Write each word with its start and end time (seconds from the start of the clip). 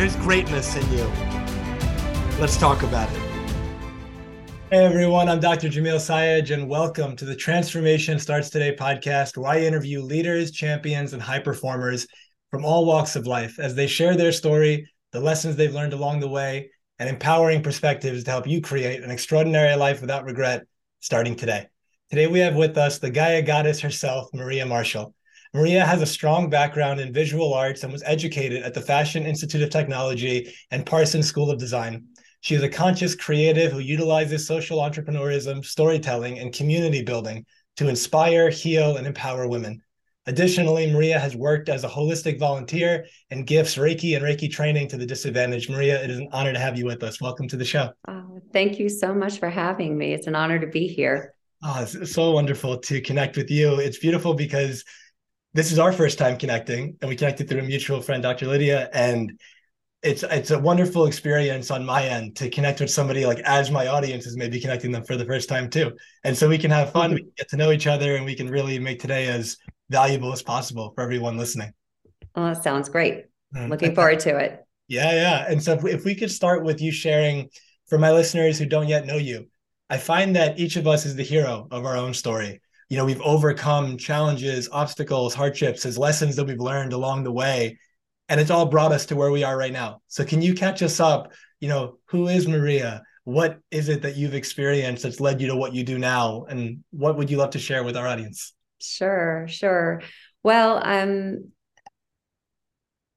there's 0.00 0.16
greatness 0.16 0.76
in 0.76 0.92
you. 0.92 1.04
Let's 2.40 2.56
talk 2.56 2.82
about 2.84 3.12
it. 3.12 3.20
Hey 4.70 4.82
everyone, 4.82 5.28
I'm 5.28 5.40
Dr. 5.40 5.68
Jamil 5.68 5.96
Sayegh, 5.96 6.54
and 6.54 6.70
welcome 6.70 7.14
to 7.16 7.26
the 7.26 7.36
Transformation 7.36 8.18
Starts 8.18 8.48
Today 8.48 8.74
podcast, 8.74 9.36
where 9.36 9.50
I 9.50 9.60
interview 9.60 10.00
leaders, 10.00 10.52
champions, 10.52 11.12
and 11.12 11.20
high 11.20 11.40
performers 11.40 12.06
from 12.50 12.64
all 12.64 12.86
walks 12.86 13.14
of 13.14 13.26
life 13.26 13.58
as 13.58 13.74
they 13.74 13.86
share 13.86 14.16
their 14.16 14.32
story, 14.32 14.88
the 15.12 15.20
lessons 15.20 15.54
they've 15.56 15.74
learned 15.74 15.92
along 15.92 16.20
the 16.20 16.28
way, 16.28 16.70
and 16.98 17.06
empowering 17.06 17.62
perspectives 17.62 18.24
to 18.24 18.30
help 18.30 18.46
you 18.46 18.62
create 18.62 19.02
an 19.02 19.10
extraordinary 19.10 19.76
life 19.76 20.00
without 20.00 20.24
regret 20.24 20.66
starting 21.00 21.36
today. 21.36 21.66
Today 22.08 22.26
we 22.26 22.38
have 22.38 22.56
with 22.56 22.78
us 22.78 23.00
the 23.00 23.10
Gaia 23.10 23.42
goddess 23.42 23.80
herself, 23.80 24.30
Maria 24.32 24.64
Marshall. 24.64 25.14
Maria 25.52 25.84
has 25.84 26.00
a 26.00 26.06
strong 26.06 26.48
background 26.48 27.00
in 27.00 27.12
visual 27.12 27.52
arts 27.52 27.82
and 27.82 27.92
was 27.92 28.04
educated 28.06 28.62
at 28.62 28.72
the 28.72 28.80
Fashion 28.80 29.26
Institute 29.26 29.62
of 29.62 29.70
Technology 29.70 30.54
and 30.70 30.86
Parsons 30.86 31.26
School 31.26 31.50
of 31.50 31.58
Design. 31.58 32.04
She 32.40 32.54
is 32.54 32.62
a 32.62 32.68
conscious 32.68 33.16
creative 33.16 33.72
who 33.72 33.80
utilizes 33.80 34.46
social 34.46 34.78
entrepreneurism, 34.78 35.64
storytelling, 35.64 36.38
and 36.38 36.54
community 36.54 37.02
building 37.02 37.44
to 37.78 37.88
inspire, 37.88 38.48
heal, 38.48 38.96
and 38.96 39.08
empower 39.08 39.48
women. 39.48 39.82
Additionally, 40.26 40.92
Maria 40.92 41.18
has 41.18 41.34
worked 41.34 41.68
as 41.68 41.82
a 41.82 41.88
holistic 41.88 42.38
volunteer 42.38 43.06
and 43.30 43.44
gifts 43.44 43.74
Reiki 43.74 44.14
and 44.14 44.24
Reiki 44.24 44.48
training 44.48 44.86
to 44.88 44.96
the 44.96 45.06
disadvantaged. 45.06 45.68
Maria, 45.68 46.00
it 46.00 46.10
is 46.10 46.18
an 46.18 46.28
honor 46.30 46.52
to 46.52 46.60
have 46.60 46.78
you 46.78 46.86
with 46.86 47.02
us. 47.02 47.20
Welcome 47.20 47.48
to 47.48 47.56
the 47.56 47.64
show. 47.64 47.90
Oh, 48.06 48.40
thank 48.52 48.78
you 48.78 48.88
so 48.88 49.12
much 49.12 49.40
for 49.40 49.50
having 49.50 49.98
me. 49.98 50.12
It's 50.12 50.28
an 50.28 50.36
honor 50.36 50.60
to 50.60 50.68
be 50.68 50.86
here. 50.86 51.34
Oh, 51.64 51.82
it's 51.82 52.12
so 52.12 52.30
wonderful 52.30 52.78
to 52.78 53.00
connect 53.00 53.36
with 53.36 53.50
you. 53.50 53.80
It's 53.80 53.98
beautiful 53.98 54.34
because 54.34 54.84
this 55.52 55.72
is 55.72 55.78
our 55.78 55.92
first 55.92 56.18
time 56.18 56.38
connecting, 56.38 56.96
and 57.00 57.08
we 57.08 57.16
connected 57.16 57.48
through 57.48 57.60
a 57.60 57.64
mutual 57.64 58.00
friend, 58.00 58.22
Dr. 58.22 58.46
Lydia, 58.46 58.88
and 58.92 59.38
it's 60.02 60.22
it's 60.22 60.50
a 60.50 60.58
wonderful 60.58 61.06
experience 61.06 61.70
on 61.70 61.84
my 61.84 62.04
end 62.04 62.34
to 62.36 62.48
connect 62.48 62.80
with 62.80 62.90
somebody 62.90 63.26
like 63.26 63.38
as 63.40 63.70
my 63.70 63.86
audience 63.88 64.26
is 64.26 64.36
maybe 64.36 64.58
connecting 64.58 64.92
them 64.92 65.04
for 65.04 65.16
the 65.16 65.26
first 65.26 65.48
time 65.48 65.68
too. 65.68 65.92
And 66.24 66.36
so 66.36 66.48
we 66.48 66.56
can 66.56 66.70
have 66.70 66.90
fun 66.90 67.12
we 67.12 67.20
can 67.20 67.32
get 67.36 67.50
to 67.50 67.56
know 67.56 67.70
each 67.70 67.86
other 67.86 68.16
and 68.16 68.24
we 68.24 68.34
can 68.34 68.48
really 68.48 68.78
make 68.78 68.98
today 68.98 69.26
as 69.26 69.58
valuable 69.90 70.32
as 70.32 70.42
possible 70.42 70.92
for 70.94 71.02
everyone 71.02 71.36
listening. 71.36 71.74
Oh 72.34 72.44
that 72.46 72.62
sounds 72.62 72.88
great. 72.88 73.26
Mm-hmm. 73.54 73.70
looking 73.70 73.94
forward 73.94 74.20
to 74.20 74.38
it. 74.38 74.64
Yeah 74.88 75.12
yeah. 75.12 75.44
And 75.52 75.62
so 75.62 75.74
if 75.74 75.82
we, 75.82 75.92
if 75.92 76.04
we 76.04 76.14
could 76.14 76.30
start 76.30 76.64
with 76.64 76.80
you 76.80 76.92
sharing 76.92 77.50
for 77.90 77.98
my 77.98 78.12
listeners 78.12 78.58
who 78.58 78.64
don't 78.64 78.88
yet 78.88 79.04
know 79.04 79.16
you 79.16 79.48
i 79.90 79.98
find 79.98 80.36
that 80.36 80.58
each 80.58 80.76
of 80.76 80.86
us 80.86 81.04
is 81.04 81.16
the 81.16 81.24
hero 81.24 81.66
of 81.70 81.84
our 81.84 81.96
own 81.96 82.14
story 82.14 82.60
you 82.90 82.98
know 82.98 83.06
we've 83.06 83.22
overcome 83.22 83.96
challenges 83.96 84.68
obstacles 84.70 85.34
hardships 85.34 85.86
as 85.86 85.96
lessons 85.96 86.36
that 86.36 86.44
we've 86.44 86.60
learned 86.60 86.92
along 86.92 87.24
the 87.24 87.32
way 87.32 87.78
and 88.30 88.40
it's 88.40 88.50
all 88.50 88.64
brought 88.64 88.92
us 88.92 89.06
to 89.06 89.16
where 89.16 89.32
we 89.32 89.42
are 89.42 89.58
right 89.58 89.72
now. 89.72 90.02
So 90.06 90.24
can 90.24 90.40
you 90.40 90.54
catch 90.54 90.82
us 90.82 91.00
up? 91.00 91.32
You 91.58 91.68
know, 91.68 91.98
who 92.06 92.28
is 92.28 92.46
Maria? 92.46 93.02
What 93.24 93.58
is 93.72 93.88
it 93.88 94.02
that 94.02 94.16
you've 94.16 94.34
experienced 94.34 95.02
that's 95.02 95.18
led 95.18 95.40
you 95.40 95.48
to 95.48 95.56
what 95.56 95.74
you 95.74 95.82
do 95.82 95.98
now? 95.98 96.44
And 96.48 96.84
what 96.90 97.18
would 97.18 97.28
you 97.28 97.38
love 97.38 97.50
to 97.50 97.58
share 97.58 97.82
with 97.82 97.96
our 97.96 98.06
audience? 98.06 98.54
Sure, 98.80 99.46
sure. 99.48 100.00
Well, 100.44 100.80
um, 100.82 101.50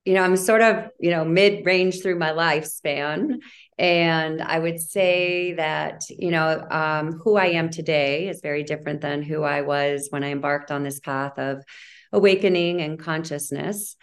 you 0.04 0.16
know, 0.16 0.24
I'm 0.24 0.36
sort 0.36 0.64
of, 0.64 0.88
you 1.00 1.12
know, 1.12 1.24
mid-range 1.24 2.02
through 2.02 2.18
my 2.18 2.32
lifespan. 2.32 3.36
And 3.78 4.42
I 4.42 4.60
would 4.60 4.80
say 4.80 5.54
that, 5.54 6.04
you 6.10 6.32
know, 6.32 6.66
um, 6.70 7.14
who 7.24 7.36
I 7.36 7.48
am 7.48 7.70
today 7.70 8.28
is 8.28 8.42
very 8.42 8.64
different 8.64 9.02
than 9.02 9.24
who 9.24 9.44
I 9.44 9.62
was 9.62 10.08
when 10.10 10.24
I 10.24 10.32
embarked 10.32 10.72
on 10.72 10.84
this 10.84 11.00
path 11.00 11.38
of 11.40 11.64
awakening 12.12 12.82
and 12.82 13.00
consciousness. 13.00 13.96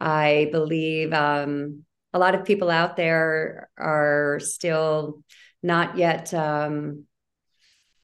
I 0.00 0.48
believe 0.52 1.12
um, 1.12 1.84
a 2.12 2.18
lot 2.18 2.34
of 2.34 2.44
people 2.44 2.70
out 2.70 2.96
there 2.96 3.68
are 3.76 4.38
still 4.40 5.22
not 5.62 5.98
yet 5.98 6.32
um, 6.32 7.04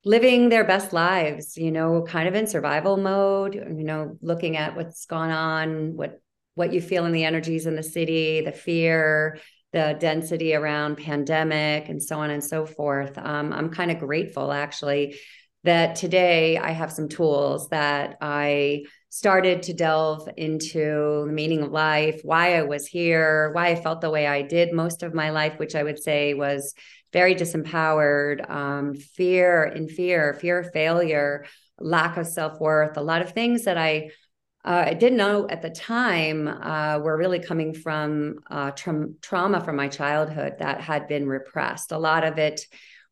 living 0.04 0.49
their 0.49 0.65
best 0.65 0.93
lives, 0.93 1.56
you 1.56 1.71
know, 1.71 2.03
kind 2.03 2.28
of 2.28 2.34
in 2.34 2.47
survival 2.47 2.97
mode, 2.97 3.54
you 3.54 3.84
know, 3.84 4.19
looking 4.21 4.56
at 4.56 4.75
what's 4.75 5.06
gone 5.06 5.31
on, 5.31 5.97
what 5.97 6.21
what 6.54 6.75
you 6.75 6.83
feel 6.83 7.06
in 7.06 7.12
the 7.12 7.25
energies 7.25 7.66
in 7.66 7.77
the 7.77 7.83
city, 7.83 8.43
the 8.43 8.53
fear, 8.53 9.39
the 9.72 9.97
density 9.99 10.55
around 10.55 10.97
pandemic 10.97 11.88
and 11.88 12.03
so 12.03 12.19
on 12.19 12.31
and 12.31 12.44
so 12.44 12.66
forth. 12.66 13.16
Um, 13.16 13.53
I'm 13.53 13.71
kind 13.71 13.91
of 13.91 13.99
grateful 13.99 14.53
actually 14.53 15.16
that 15.65 15.97
today 15.97 16.59
I 16.59 16.72
have 16.72 16.93
some 16.93 17.09
tools 17.09 17.69
that 17.69 18.16
I 18.21 18.84
started 19.09 19.62
to 19.65 19.75
delve 19.75 20.28
into 20.37 21.25
the 21.27 21.33
meaning 21.33 21.62
of 21.62 21.71
life, 21.71 22.21
why 22.25 22.56
I 22.56 22.62
was 22.62 22.87
here, 22.87 23.50
why 23.53 23.69
I 23.69 23.77
felt 23.77 24.00
the 24.00 24.10
way 24.10 24.27
I 24.27 24.43
did 24.43 24.72
most 24.72 25.03
of 25.03 25.15
my 25.15 25.31
life, 25.31 25.59
which 25.59 25.75
I 25.75 25.83
would 25.83 26.03
say 26.03 26.34
was 26.34 26.75
very 27.12 27.34
disempowered, 27.34 28.49
um, 28.50 28.94
fear 28.94 29.65
in 29.65 29.89
fear, 29.89 30.34
fear 30.34 30.59
of 30.60 30.72
failure, 30.72 31.44
lack 31.78 32.16
of 32.16 32.27
self 32.27 32.59
worth, 32.60 32.97
a 32.97 33.03
lot 33.03 33.22
of 33.22 33.33
things 33.33 33.65
that 33.65 33.77
I 33.77 34.10
uh, 34.64 34.84
I 34.86 34.94
didn't 34.94 35.18
know 35.18 35.48
at 35.48 35.60
the 35.60 35.70
time 35.70 36.46
uh, 36.46 36.98
were 36.98 37.16
really 37.16 37.40
coming 37.40 37.74
from 37.74 38.38
uh, 38.48 38.70
tra- 38.70 39.08
trauma 39.20 39.60
from 39.60 39.76
my 39.76 39.88
childhood 39.88 40.54
that 40.60 40.80
had 40.80 41.08
been 41.08 41.26
repressed. 41.26 41.90
A 41.90 41.98
lot 41.98 42.22
of 42.22 42.38
it 42.38 42.60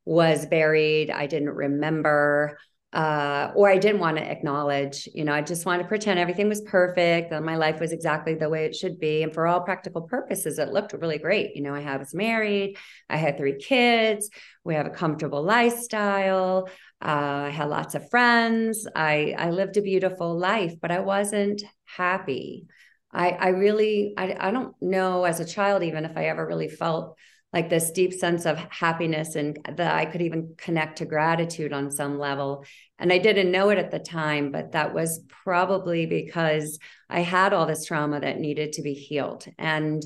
was 0.05 0.47
buried. 0.47 1.11
I 1.11 1.27
didn't 1.27 1.51
remember, 1.51 2.57
uh, 2.93 3.51
or 3.57 3.69
I 3.69 3.79
didn't 3.79 4.01
want 4.01 4.17
to 4.19 4.23
acknowledge. 4.23 5.09
You 5.13 5.25
know, 5.25 5.33
I 5.33 5.43
just 5.43 5.67
wanted 5.67 5.83
to 5.83 5.89
pretend 5.89 6.21
everything 6.21 6.49
was 6.49 6.61
perfect, 6.61 7.31
that 7.31 7.43
my 7.43 7.57
life 7.57 7.81
was 7.81 7.91
exactly 7.91 8.35
the 8.35 8.49
way 8.49 8.65
it 8.65 8.77
should 8.77 9.01
be. 9.01 9.25
And 9.25 9.35
for 9.35 9.49
all 9.49 9.61
practical 9.61 10.03
purposes, 10.03 10.59
it 10.61 10.69
looked 10.69 10.93
really 10.93 11.19
great. 11.19 11.57
You 11.57 11.63
know, 11.63 11.75
I 11.75 11.97
was 11.97 12.15
married, 12.15 12.79
I 13.09 13.17
had 13.17 13.37
three 13.37 13.57
kids, 13.57 14.31
we 14.65 14.75
have 14.75 14.87
a 14.87 14.91
comfortable 14.91 15.43
lifestyle. 15.43 16.69
Uh, 17.03 17.45
I 17.47 17.51
had 17.51 17.69
lots 17.69 17.95
of 17.95 18.11
friends. 18.11 18.87
I 18.95 19.35
I 19.39 19.51
lived 19.51 19.77
a 19.77 19.83
beautiful 19.83 20.39
life, 20.39 20.75
but 20.81 20.91
I 20.91 21.01
wasn't 21.01 21.63
happy. 21.85 22.67
I 23.13 23.31
I 23.31 23.49
really 23.49 24.15
I 24.17 24.37
I 24.39 24.51
don't 24.51 24.75
know 24.81 25.25
as 25.25 25.41
a 25.41 25.45
child 25.45 25.83
even 25.83 26.05
if 26.05 26.17
I 26.17 26.27
ever 26.27 26.47
really 26.47 26.69
felt 26.69 27.17
like 27.53 27.69
this 27.69 27.91
deep 27.91 28.13
sense 28.13 28.47
of 28.47 28.59
happiness 28.71 29.35
and 29.35 29.59
that 29.77 29.95
I 29.95 30.07
could 30.07 30.23
even 30.23 30.55
connect 30.57 30.99
to 30.99 31.05
gratitude 31.05 31.73
on 31.73 31.91
some 31.91 32.19
level. 32.19 32.65
And 32.99 33.13
I 33.13 33.19
didn't 33.19 33.51
know 33.51 33.71
it 33.71 33.79
at 33.79 33.91
the 33.91 33.99
time, 33.99 34.53
but 34.53 34.73
that 34.73 34.95
was 34.95 35.25
probably 35.29 36.07
because 36.07 36.79
I 37.09 37.21
had 37.21 37.53
all 37.53 37.67
this 37.67 37.87
trauma 37.87 38.21
that 38.21 38.39
needed 38.39 38.75
to 38.75 38.83
be 38.83 38.95
healed. 38.95 39.47
And 39.59 40.03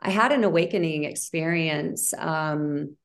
I 0.00 0.10
had 0.10 0.32
an 0.32 0.42
awakening 0.42 1.04
experience 1.04 2.12
um, 2.14 2.96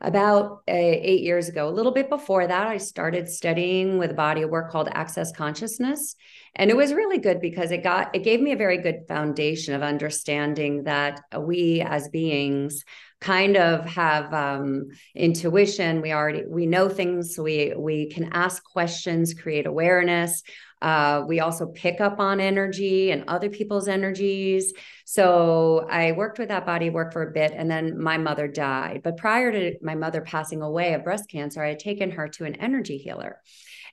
about 0.00 0.62
uh, 0.68 0.74
eight 0.74 1.22
years 1.22 1.48
ago. 1.48 1.68
A 1.68 1.70
little 1.70 1.92
bit 1.92 2.08
before 2.08 2.46
that, 2.46 2.66
I 2.68 2.76
started 2.76 3.28
studying 3.28 3.98
with 3.98 4.12
a 4.12 4.14
body 4.14 4.42
of 4.42 4.50
work 4.50 4.70
called 4.70 4.88
Access 4.92 5.32
Consciousness. 5.32 6.14
And 6.54 6.70
it 6.70 6.76
was 6.76 6.92
really 6.92 7.18
good 7.18 7.40
because 7.40 7.70
it 7.70 7.82
got 7.82 8.14
it 8.14 8.24
gave 8.24 8.40
me 8.40 8.52
a 8.52 8.56
very 8.56 8.78
good 8.78 9.06
foundation 9.08 9.74
of 9.74 9.82
understanding 9.82 10.84
that 10.84 11.20
we 11.38 11.80
as 11.80 12.08
beings 12.08 12.84
kind 13.20 13.56
of 13.56 13.84
have 13.86 14.32
um, 14.32 14.88
intuition 15.14 16.00
we 16.00 16.12
already 16.12 16.44
we 16.46 16.66
know 16.66 16.88
things 16.88 17.36
we 17.36 17.74
we 17.76 18.08
can 18.10 18.30
ask 18.32 18.62
questions 18.62 19.34
create 19.34 19.66
awareness 19.66 20.42
uh, 20.80 21.24
we 21.26 21.40
also 21.40 21.66
pick 21.66 22.00
up 22.00 22.20
on 22.20 22.40
energy 22.40 23.10
and 23.10 23.24
other 23.28 23.50
people's 23.50 23.88
energies 23.88 24.72
so 25.04 25.86
i 25.90 26.12
worked 26.12 26.38
with 26.38 26.48
that 26.48 26.66
body 26.66 26.90
work 26.90 27.12
for 27.12 27.22
a 27.22 27.32
bit 27.32 27.52
and 27.54 27.70
then 27.70 28.00
my 28.00 28.16
mother 28.18 28.48
died 28.48 29.00
but 29.02 29.16
prior 29.16 29.50
to 29.52 29.74
my 29.82 29.94
mother 29.94 30.20
passing 30.20 30.62
away 30.62 30.94
of 30.94 31.04
breast 31.04 31.28
cancer 31.28 31.62
i 31.62 31.68
had 31.68 31.78
taken 31.78 32.10
her 32.10 32.28
to 32.28 32.44
an 32.44 32.54
energy 32.56 32.98
healer 32.98 33.40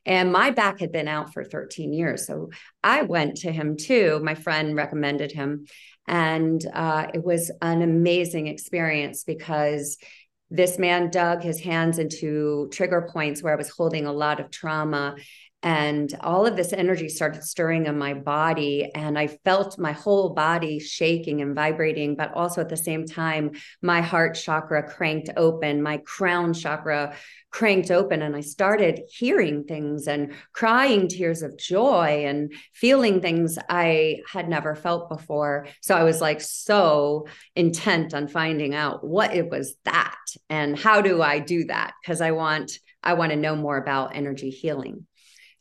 and 0.05 0.31
my 0.31 0.51
back 0.51 0.79
had 0.79 0.91
been 0.91 1.07
out 1.07 1.33
for 1.33 1.43
13 1.43 1.91
years. 1.91 2.27
So 2.27 2.51
I 2.83 3.01
went 3.01 3.37
to 3.37 3.51
him 3.51 3.75
too. 3.75 4.19
My 4.23 4.35
friend 4.35 4.75
recommended 4.75 5.31
him. 5.31 5.65
And 6.07 6.63
uh, 6.73 7.07
it 7.13 7.23
was 7.23 7.51
an 7.61 7.81
amazing 7.81 8.47
experience 8.47 9.23
because 9.23 9.97
this 10.51 10.77
man 10.77 11.09
dug 11.09 11.41
his 11.41 11.59
hands 11.59 11.97
into 11.97 12.69
trigger 12.71 13.09
points 13.11 13.41
where 13.41 13.53
I 13.53 13.57
was 13.57 13.69
holding 13.69 14.05
a 14.05 14.13
lot 14.13 14.39
of 14.39 14.51
trauma 14.51 15.15
and 15.65 16.15
all 16.21 16.45
of 16.45 16.55
this 16.55 16.71
energy 16.73 17.09
started 17.09 17.43
stirring 17.43 17.87
in 17.87 17.97
my 17.97 18.13
body 18.13 18.91
and 18.93 19.17
i 19.17 19.25
felt 19.25 19.79
my 19.79 19.91
whole 19.91 20.29
body 20.29 20.79
shaking 20.79 21.41
and 21.41 21.55
vibrating 21.55 22.15
but 22.15 22.31
also 22.33 22.61
at 22.61 22.69
the 22.69 22.77
same 22.77 23.05
time 23.05 23.51
my 23.81 23.99
heart 23.99 24.35
chakra 24.35 24.87
cranked 24.87 25.29
open 25.35 25.81
my 25.81 25.97
crown 25.97 26.53
chakra 26.53 27.15
cranked 27.49 27.89
open 27.89 28.21
and 28.21 28.35
i 28.35 28.41
started 28.41 29.01
hearing 29.09 29.63
things 29.63 30.07
and 30.07 30.33
crying 30.53 31.07
tears 31.07 31.41
of 31.41 31.57
joy 31.57 32.25
and 32.27 32.53
feeling 32.73 33.19
things 33.19 33.57
i 33.69 34.17
had 34.31 34.47
never 34.47 34.75
felt 34.75 35.09
before. 35.09 35.67
So 35.81 35.95
i 35.95 36.03
was 36.03 36.21
like 36.21 36.41
so 36.41 37.27
intent 37.55 38.13
on 38.13 38.27
finding 38.27 38.75
out 38.75 39.03
what 39.03 39.33
it 39.33 39.49
was 39.49 39.75
that 39.85 40.17
and 40.49 40.77
how 40.77 41.01
do 41.01 41.21
i 41.21 41.39
do 41.39 41.65
that? 41.65 41.93
Because 42.01 42.21
i 42.21 42.31
want 42.31 42.77
i 43.01 43.13
want 43.13 43.31
to 43.31 43.37
know 43.37 43.55
more 43.55 43.77
about 43.77 44.15
energy 44.15 44.51
healing 44.51 45.07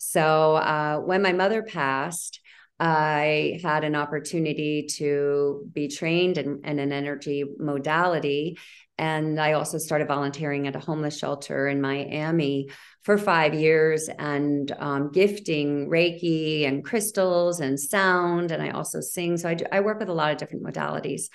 so 0.05 0.57
uh, 0.57 0.99
when 0.99 1.23
my 1.23 1.33
mother 1.33 1.63
passed, 1.63 2.41
I 2.79 3.59
had 3.63 3.85
an 3.85 3.95
opportunity 3.95 4.87
to 4.99 5.67
be 5.73 5.89
trained 5.89 6.37
in, 6.37 6.61
in, 6.65 6.79
an 6.79 6.93
energy 6.93 7.45
modality. 7.59 8.59
And 8.99 9.41
I 9.41 9.53
also 9.53 9.79
started 9.79 10.09
volunteering 10.09 10.67
at 10.67 10.77
a 10.77 10.81
homeless 10.81 11.19
shelter 11.19 11.69
in 11.69 11.81
Miami 11.81 12.69
for 13.03 13.17
five 13.17 13.55
years 13.55 14.11
and 14.19 14.71
um, 14.79 15.11
gifting 15.11 15.89
Reiki 15.89 16.69
and 16.69 16.85
crystals 16.85 17.61
and 17.61 17.81
sound. 17.81 18.51
And 18.51 18.63
I 18.63 18.71
also 18.71 19.01
sing. 19.01 19.39
So 19.39 19.49
I, 19.49 19.55
do, 19.55 19.65
I 19.73 19.81
work 19.81 20.01
with 20.01 20.11
a 20.11 20.15
lot 20.15 20.33
of 20.33 20.39
different 20.39 20.65
modalities. 20.65 21.31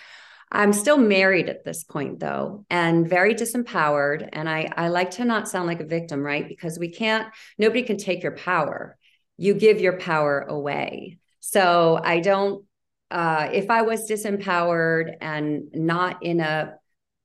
I'm 0.51 0.73
still 0.73 0.97
married 0.97 1.47
at 1.47 1.63
this 1.63 1.83
point 1.83 2.19
though, 2.19 2.65
and 2.69 3.07
very 3.07 3.35
disempowered. 3.35 4.27
And 4.33 4.49
I, 4.49 4.69
I 4.75 4.87
like 4.87 5.11
to 5.11 5.25
not 5.25 5.47
sound 5.47 5.67
like 5.67 5.79
a 5.79 5.85
victim, 5.85 6.21
right? 6.21 6.47
Because 6.47 6.79
we 6.79 6.89
can't, 6.89 7.27
nobody 7.57 7.83
can 7.83 7.97
take 7.97 8.23
your 8.23 8.35
power. 8.35 8.97
You 9.37 9.53
give 9.53 9.79
your 9.79 9.97
power 9.97 10.41
away. 10.41 11.19
So 11.39 11.99
I 12.03 12.19
don't, 12.19 12.65
uh, 13.11 13.49
if 13.53 13.69
I 13.69 13.83
was 13.83 14.09
disempowered 14.09 15.15
and 15.21 15.69
not 15.73 16.23
in 16.23 16.39
a, 16.39 16.75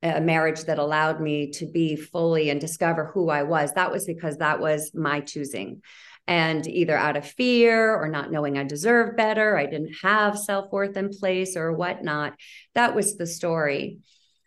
a 0.03 0.21
marriage 0.21 0.61
that 0.65 0.77
allowed 0.77 1.19
me 1.19 1.51
to 1.53 1.65
be 1.65 1.95
fully 1.95 2.51
and 2.51 2.61
discover 2.61 3.05
who 3.05 3.29
I 3.29 3.43
was, 3.43 3.73
that 3.73 3.91
was 3.91 4.05
because 4.05 4.37
that 4.37 4.59
was 4.59 4.91
my 4.93 5.19
choosing 5.19 5.81
and 6.27 6.65
either 6.67 6.97
out 6.97 7.17
of 7.17 7.25
fear 7.25 7.95
or 7.95 8.07
not 8.07 8.31
knowing 8.31 8.57
I 8.57 8.63
deserve 8.63 9.15
better, 9.15 9.57
I 9.57 9.65
didn't 9.65 9.93
have 10.01 10.37
self 10.37 10.71
worth 10.71 10.97
in 10.97 11.09
place 11.09 11.55
or 11.55 11.73
whatnot. 11.73 12.33
That 12.73 12.95
was 12.95 13.17
the 13.17 13.27
story. 13.27 13.99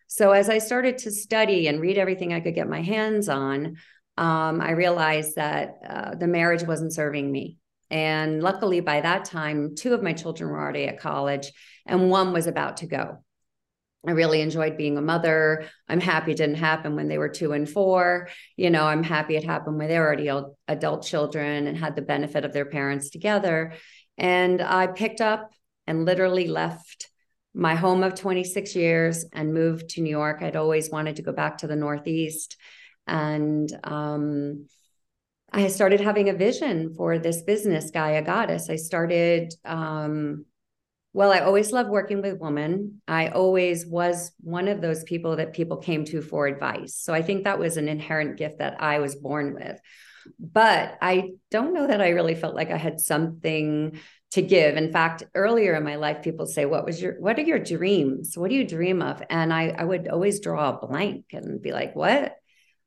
So 0.09 0.33
as 0.33 0.49
I 0.49 0.59
started 0.59 0.99
to 0.99 1.11
study 1.11 1.69
and 1.69 1.81
read 1.81 1.99
everything 1.99 2.33
I 2.33 2.41
could 2.41 2.55
get 2.55 2.69
my 2.69 2.81
hands 2.81 3.29
on, 3.29 3.77
um, 4.17 4.61
I 4.61 4.73
realized 4.73 5.37
that 5.37 5.75
uh, 5.89 6.15
the 6.15 6.27
marriage 6.27 6.65
wasn't 6.65 6.95
serving 6.95 7.31
me. 7.31 7.59
And 7.91 8.43
luckily, 8.43 8.81
by 8.81 9.01
that 9.01 9.25
time, 9.27 9.75
two 9.77 9.95
of 9.95 10.03
my 10.03 10.13
children 10.13 10.51
were 10.51 10.61
already 10.61 10.85
at 10.85 10.99
college, 10.99 11.53
and 11.87 12.11
one 12.11 12.33
was 12.33 12.47
about 12.47 12.79
to 12.79 12.87
go. 12.87 13.23
I 14.07 14.13
really 14.13 14.41
enjoyed 14.41 14.77
being 14.77 14.97
a 14.97 15.03
mother. 15.03 15.67
I'm 15.89 16.01
happy 16.01 16.33
it 16.33 16.37
didn't 16.37 16.57
happen 16.57 16.95
when 16.95 17.09
they 17.09 17.19
were 17.19 17.29
two 17.29 17.53
and 17.53 17.69
four. 17.69 18.29
You 18.57 18.71
know, 18.71 18.85
I'm 18.85 19.03
happy 19.03 19.37
it 19.37 19.45
happened 19.45 19.77
when 19.77 19.89
they 19.89 19.99
were 19.99 20.07
already 20.07 20.31
adult 20.69 21.05
children 21.05 21.67
and 21.67 21.77
had 21.77 21.97
the 21.97 22.03
benefit 22.03 22.45
of 22.45 22.53
their 22.53 22.65
parents 22.65 23.11
together. 23.11 23.75
And 24.17 24.63
I 24.63 24.87
picked 24.87 25.21
up 25.21 25.51
and 25.87 26.05
literally 26.05 26.47
left 26.47 27.11
my 27.55 27.75
home 27.75 28.05
of 28.05 28.15
26 28.15 28.77
years 28.77 29.25
and 29.33 29.53
moved 29.53 29.91
to 29.91 30.01
New 30.01 30.11
York. 30.11 30.43
I'd 30.43 30.57
always 30.57 30.91
wanted 30.91 31.17
to 31.17 31.23
go 31.23 31.33
back 31.33 31.59
to 31.59 31.67
the 31.67 31.77
Northeast. 31.77 32.57
And 33.07 33.69
um, 33.83 34.67
I 35.51 35.69
started 35.69 36.01
having 36.01 36.29
a 36.29 36.35
vision 36.35 36.95
for 36.95 37.19
this 37.19 37.43
business, 37.43 37.91
Gaia 37.91 38.23
Goddess. 38.23 38.71
I 38.71 38.77
started 38.77 39.55
um, 39.65 40.45
well, 41.19 41.33
I 41.33 41.41
always 41.41 41.73
loved 41.73 41.91
working 41.91 42.23
with 42.23 42.39
women. 42.39 43.03
I 43.09 43.31
always 43.31 43.85
was 43.85 44.31
one 44.39 44.69
of 44.69 44.81
those 44.81 45.03
people 45.03 45.35
that 45.35 45.53
people 45.53 45.79
came 45.79 46.05
to 46.05 46.23
for 46.23 46.47
advice. 46.47 46.95
So 46.95 47.13
I 47.13 47.23
think 47.23 47.43
that 47.43 47.59
was 47.59 47.77
an 47.77 47.89
inherent 47.89 48.37
gift 48.37 48.61
that 48.61 48.81
I 48.81 49.01
was 49.01 49.17
born 49.17 49.53
with. 49.53 49.81
But 50.39 50.97
I 51.03 51.31
don't 51.51 51.75
know 51.75 51.89
that 51.89 52.01
I 52.01 52.11
really 52.11 52.37
felt 52.37 52.55
like 52.55 52.71
I 52.71 52.77
had 52.77 53.01
something 53.01 53.99
to 54.31 54.43
give. 54.43 54.77
In 54.77 54.93
fact, 54.93 55.25
earlier 55.35 55.75
in 55.75 55.83
my 55.83 55.97
life, 55.97 56.23
people 56.23 56.47
say, 56.47 56.67
What 56.67 56.85
was 56.85 57.03
your 57.03 57.21
what 57.21 57.37
are 57.37 57.43
your 57.43 57.59
dreams? 57.59 58.39
What 58.39 58.51
do 58.51 58.55
you 58.55 58.65
dream 58.65 59.03
of? 59.03 59.21
And 59.29 59.53
I, 59.53 59.71
I 59.71 59.83
would 59.83 60.07
always 60.07 60.39
draw 60.39 60.69
a 60.69 60.87
blank 60.87 61.25
and 61.33 61.61
be 61.61 61.73
like, 61.73 61.97
What? 61.97 62.37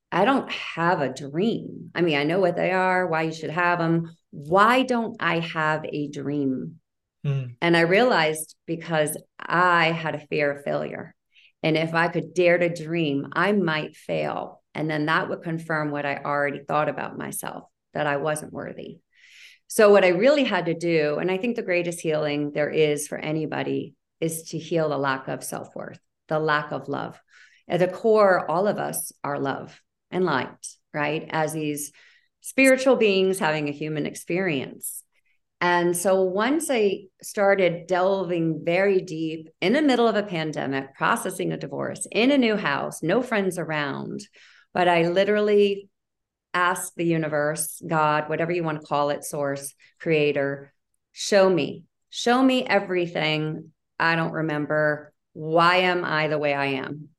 I 0.09 0.23
don't 0.23 0.49
have 0.49 1.01
a 1.01 1.13
dream. 1.13 1.91
I 1.93 1.99
mean, 1.99 2.17
I 2.17 2.23
know 2.23 2.39
what 2.39 2.55
they 2.55 2.71
are, 2.71 3.07
why 3.07 3.23
you 3.23 3.33
should 3.33 3.49
have 3.49 3.79
them. 3.79 4.15
Why 4.29 4.83
don't 4.83 5.17
I 5.19 5.39
have 5.39 5.83
a 5.83 6.07
dream? 6.07 6.79
Mm. 7.25 7.55
And 7.61 7.77
I 7.77 7.81
realized 7.81 8.55
because 8.65 9.17
I 9.39 9.91
had 9.91 10.15
a 10.15 10.27
fear 10.27 10.51
of 10.51 10.63
failure. 10.63 11.15
And 11.63 11.77
if 11.77 11.93
I 11.93 12.07
could 12.07 12.33
dare 12.33 12.57
to 12.57 12.73
dream, 12.73 13.27
I 13.33 13.51
might 13.51 13.95
fail. 13.95 14.63
And 14.73 14.89
then 14.89 15.05
that 15.05 15.29
would 15.29 15.43
confirm 15.43 15.91
what 15.91 16.05
I 16.05 16.17
already 16.17 16.59
thought 16.63 16.89
about 16.89 17.17
myself 17.17 17.65
that 17.93 18.07
I 18.07 18.17
wasn't 18.17 18.53
worthy. 18.53 18.99
So, 19.67 19.89
what 19.89 20.03
I 20.03 20.09
really 20.09 20.43
had 20.43 20.65
to 20.65 20.73
do, 20.73 21.17
and 21.17 21.31
I 21.31 21.37
think 21.37 21.55
the 21.55 21.61
greatest 21.61 22.01
healing 22.01 22.51
there 22.51 22.69
is 22.69 23.07
for 23.07 23.17
anybody, 23.17 23.95
is 24.19 24.43
to 24.49 24.57
heal 24.57 24.89
the 24.89 24.97
lack 24.97 25.27
of 25.27 25.43
self 25.43 25.75
worth, 25.75 25.99
the 26.27 26.39
lack 26.39 26.71
of 26.71 26.89
love. 26.89 27.21
At 27.67 27.79
the 27.79 27.87
core, 27.87 28.49
all 28.49 28.67
of 28.67 28.77
us 28.77 29.13
are 29.23 29.39
love 29.39 29.79
and 30.09 30.25
light, 30.25 30.67
right? 30.93 31.25
As 31.29 31.53
these 31.53 31.93
spiritual 32.41 32.97
beings 32.97 33.39
having 33.39 33.69
a 33.69 33.73
human 33.73 34.05
experience. 34.05 35.03
And 35.61 35.95
so 35.95 36.23
once 36.23 36.71
I 36.71 37.03
started 37.21 37.85
delving 37.85 38.65
very 38.65 38.99
deep 38.99 39.49
in 39.61 39.73
the 39.73 39.81
middle 39.83 40.07
of 40.07 40.15
a 40.15 40.23
pandemic, 40.23 40.95
processing 40.95 41.51
a 41.51 41.57
divorce 41.57 42.07
in 42.11 42.31
a 42.31 42.37
new 42.37 42.57
house, 42.57 43.03
no 43.03 43.21
friends 43.21 43.59
around, 43.59 44.21
but 44.73 44.87
I 44.87 45.07
literally 45.07 45.87
asked 46.51 46.95
the 46.95 47.05
universe, 47.05 47.79
God, 47.87 48.27
whatever 48.27 48.51
you 48.51 48.63
want 48.63 48.81
to 48.81 48.87
call 48.87 49.11
it, 49.11 49.23
source, 49.23 49.75
creator, 49.99 50.73
show 51.11 51.47
me, 51.47 51.83
show 52.09 52.41
me 52.41 52.65
everything 52.65 53.71
I 53.99 54.15
don't 54.15 54.33
remember. 54.33 55.13
Why 55.33 55.77
am 55.77 56.03
I 56.03 56.27
the 56.27 56.39
way 56.39 56.55
I 56.55 56.65
am? 56.65 57.09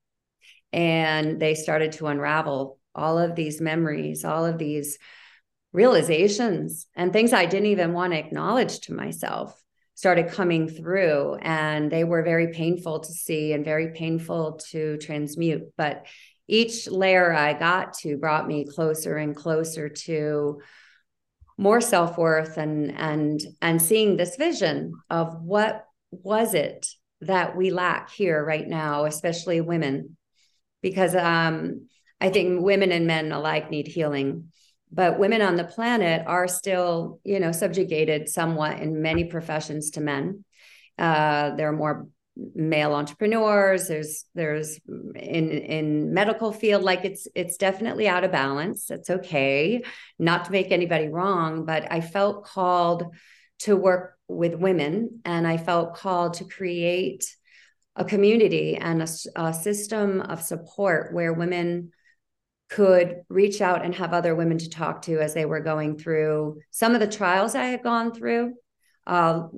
And 0.73 1.39
they 1.39 1.55
started 1.55 1.93
to 1.93 2.09
unravel 2.09 2.79
all 2.93 3.19
of 3.19 3.37
these 3.37 3.61
memories, 3.61 4.25
all 4.25 4.45
of 4.45 4.59
these 4.59 4.99
realizations 5.73 6.87
and 6.95 7.13
things 7.13 7.33
I 7.33 7.47
didn't 7.47 7.67
even 7.67 7.93
want 7.93 8.13
to 8.13 8.19
acknowledge 8.19 8.81
to 8.81 8.95
myself 8.95 9.59
started 9.95 10.33
coming 10.33 10.69
through 10.69 11.37
and 11.43 11.91
they 11.91 12.05
were 12.05 12.23
very 12.23 12.53
painful 12.53 13.01
to 13.01 13.13
see 13.13 13.53
and 13.53 13.65
very 13.65 13.93
painful 13.93 14.61
to 14.71 14.97
transmute. 14.99 15.73
But 15.77 16.07
each 16.49 16.89
layer 16.89 17.33
I 17.33 17.53
got 17.55 17.95
to 17.99 18.17
brought 18.17 18.49
me 18.49 18.67
closer 18.67 19.17
and 19.17 19.35
closer 19.35 19.89
to 19.89 20.61
more 21.57 21.81
self-worth 21.81 22.57
and 22.57 22.93
and 22.99 23.41
and 23.61 23.81
seeing 23.81 24.17
this 24.17 24.37
vision 24.37 24.95
of 25.09 25.41
what 25.43 25.85
was 26.11 26.55
it 26.55 26.89
that 27.21 27.57
we 27.57 27.71
lack 27.71 28.11
here 28.11 28.45
right 28.45 28.67
now 28.67 29.05
especially 29.05 29.61
women. 29.61 30.17
Because 30.83 31.15
um 31.15 31.87
I 32.21 32.31
think 32.31 32.63
women 32.63 32.93
and 32.93 33.07
men 33.07 33.33
alike 33.33 33.71
need 33.71 33.87
healing 33.87 34.52
but 34.93 35.19
women 35.19 35.43
on 35.43 35.57
the 35.57 35.65
planet 35.65 36.23
are 36.27 36.49
still 36.49 37.21
you 37.25 37.41
know 37.41 37.53
subjugated 37.53 38.29
somewhat 38.29 38.81
in 38.81 39.03
many 39.03 39.25
professions 39.25 39.91
to 39.91 40.01
men. 40.01 40.45
Uh, 40.99 41.55
there 41.57 41.69
are 41.69 41.73
more 41.73 42.07
male 42.55 42.95
entrepreneurs. 42.95 43.89
There's 43.89 44.25
there's 44.35 44.79
in 44.87 45.51
in 45.51 46.15
medical 46.15 46.53
field 46.53 46.83
like 46.83 47.05
it's 47.05 47.29
it's 47.35 47.57
definitely 47.57 48.09
out 48.09 48.25
of 48.25 48.33
balance. 48.33 48.91
It's 48.91 49.11
okay 49.11 49.83
not 50.23 50.45
to 50.45 50.53
make 50.53 50.71
anybody 50.71 51.09
wrong 51.09 51.65
but 51.65 51.91
i 51.91 52.01
felt 52.01 52.45
called 52.45 53.05
to 53.59 53.77
work 53.77 54.17
with 54.29 54.55
women 54.55 55.21
and 55.25 55.47
i 55.47 55.57
felt 55.57 55.95
called 55.95 56.35
to 56.35 56.45
create 56.45 57.25
a 57.97 58.05
community 58.05 58.77
and 58.77 59.03
a, 59.03 59.09
a 59.37 59.53
system 59.53 60.21
of 60.21 60.41
support 60.41 61.13
where 61.13 61.33
women 61.33 61.91
could 62.73 63.23
reach 63.29 63.61
out 63.61 63.85
and 63.85 63.95
have 63.95 64.15
other 64.15 64.35
women 64.35 64.57
to 64.57 64.71
talk 64.71 65.03
to 65.03 65.21
as 65.21 65.35
they 65.35 65.45
were 65.45 65.61
going 65.61 65.99
through 65.99 66.59
some 66.71 66.95
of 66.95 67.01
the 67.01 67.07
trials 67.07 67.55
I 67.55 67.67
had 67.67 67.83
gone 67.83 68.15
through. 68.15 68.55
Uh, 69.07 69.49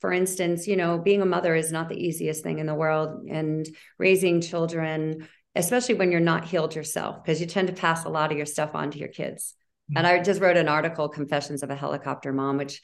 for 0.00 0.12
instance, 0.12 0.68
you 0.68 0.76
know, 0.76 0.98
being 0.98 1.22
a 1.22 1.26
mother 1.26 1.56
is 1.56 1.72
not 1.72 1.88
the 1.88 1.96
easiest 1.96 2.44
thing 2.44 2.60
in 2.60 2.66
the 2.66 2.74
world, 2.74 3.26
and 3.28 3.68
raising 3.98 4.40
children, 4.40 5.28
especially 5.56 5.96
when 5.96 6.12
you're 6.12 6.20
not 6.20 6.44
healed 6.44 6.76
yourself, 6.76 7.22
because 7.22 7.40
you 7.40 7.46
tend 7.46 7.66
to 7.68 7.74
pass 7.74 8.04
a 8.04 8.08
lot 8.08 8.30
of 8.30 8.36
your 8.36 8.46
stuff 8.46 8.74
on 8.74 8.92
to 8.92 8.98
your 8.98 9.08
kids. 9.08 9.54
Mm-hmm. 9.90 9.98
And 9.98 10.06
I 10.06 10.22
just 10.22 10.40
wrote 10.40 10.56
an 10.56 10.68
article, 10.68 11.08
Confessions 11.08 11.64
of 11.64 11.70
a 11.70 11.76
Helicopter 11.76 12.32
Mom, 12.32 12.58
which 12.58 12.80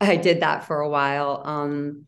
I 0.00 0.16
did 0.16 0.40
that 0.40 0.66
for 0.66 0.80
a 0.80 0.88
while. 0.88 1.42
Um, 1.44 2.06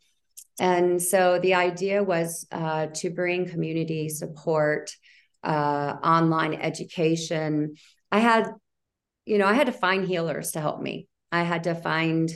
and 0.61 1.03
so 1.03 1.39
the 1.41 1.55
idea 1.55 2.03
was 2.03 2.47
uh, 2.53 2.87
to 2.95 3.11
bring 3.11 3.49
community 3.49 4.09
support 4.09 4.91
uh, 5.43 5.97
online 6.03 6.55
education. 6.55 7.75
I 8.11 8.19
had, 8.19 8.51
you 9.25 9.39
know, 9.39 9.47
I 9.47 9.55
had 9.55 9.67
to 9.67 9.73
find 9.73 10.07
healers 10.07 10.53
to 10.53 10.61
help 10.61 10.81
me. 10.81 11.09
I 11.31 11.43
had 11.43 11.65
to 11.65 11.75
find 11.75 12.31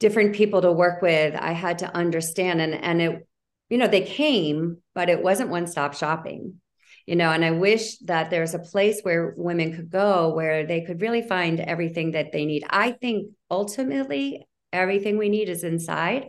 different 0.00 0.34
people 0.34 0.62
to 0.62 0.72
work 0.72 1.02
with. 1.02 1.34
I 1.34 1.52
had 1.52 1.78
to 1.80 1.94
understand 1.94 2.60
and 2.60 2.74
and 2.74 3.02
it 3.02 3.28
you 3.68 3.78
know 3.78 3.88
they 3.88 4.02
came, 4.02 4.78
but 4.94 5.10
it 5.10 5.22
wasn't 5.22 5.50
one-stop 5.50 5.94
shopping. 5.94 6.60
You 7.06 7.16
know, 7.16 7.30
and 7.30 7.42
I 7.42 7.52
wish 7.52 7.98
that 8.00 8.28
there's 8.28 8.54
a 8.54 8.58
place 8.58 9.00
where 9.00 9.32
women 9.36 9.74
could 9.74 9.90
go 9.90 10.34
where 10.34 10.66
they 10.66 10.82
could 10.82 11.00
really 11.00 11.22
find 11.22 11.58
everything 11.58 12.10
that 12.10 12.32
they 12.32 12.44
need. 12.44 12.64
I 12.68 12.92
think 12.92 13.32
ultimately 13.50 14.46
everything 14.74 15.16
we 15.16 15.30
need 15.30 15.48
is 15.48 15.64
inside, 15.64 16.26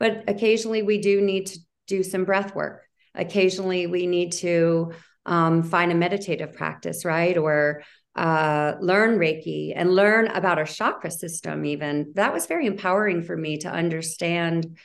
but 0.00 0.24
occasionally 0.26 0.82
we 0.82 0.98
do 0.98 1.20
need 1.20 1.46
to 1.46 1.58
do 1.86 2.02
some 2.02 2.24
breath 2.24 2.54
work. 2.56 2.82
Occasionally 3.14 3.86
we 3.86 4.06
need 4.06 4.32
to 4.32 4.92
um, 5.26 5.62
find 5.62 5.92
a 5.92 5.94
meditative 5.94 6.52
practice, 6.52 7.04
right? 7.04 7.36
Or 7.36 7.82
uh, 8.16 8.74
learn 8.80 9.18
Reiki 9.18 9.72
and 9.74 9.94
learn 9.94 10.26
about 10.28 10.58
our 10.58 10.64
chakra 10.64 11.10
system, 11.10 11.64
even. 11.64 12.12
That 12.14 12.32
was 12.32 12.46
very 12.46 12.66
empowering 12.66 13.22
for 13.22 13.36
me 13.36 13.58
to 13.58 13.70
understand 13.70 14.78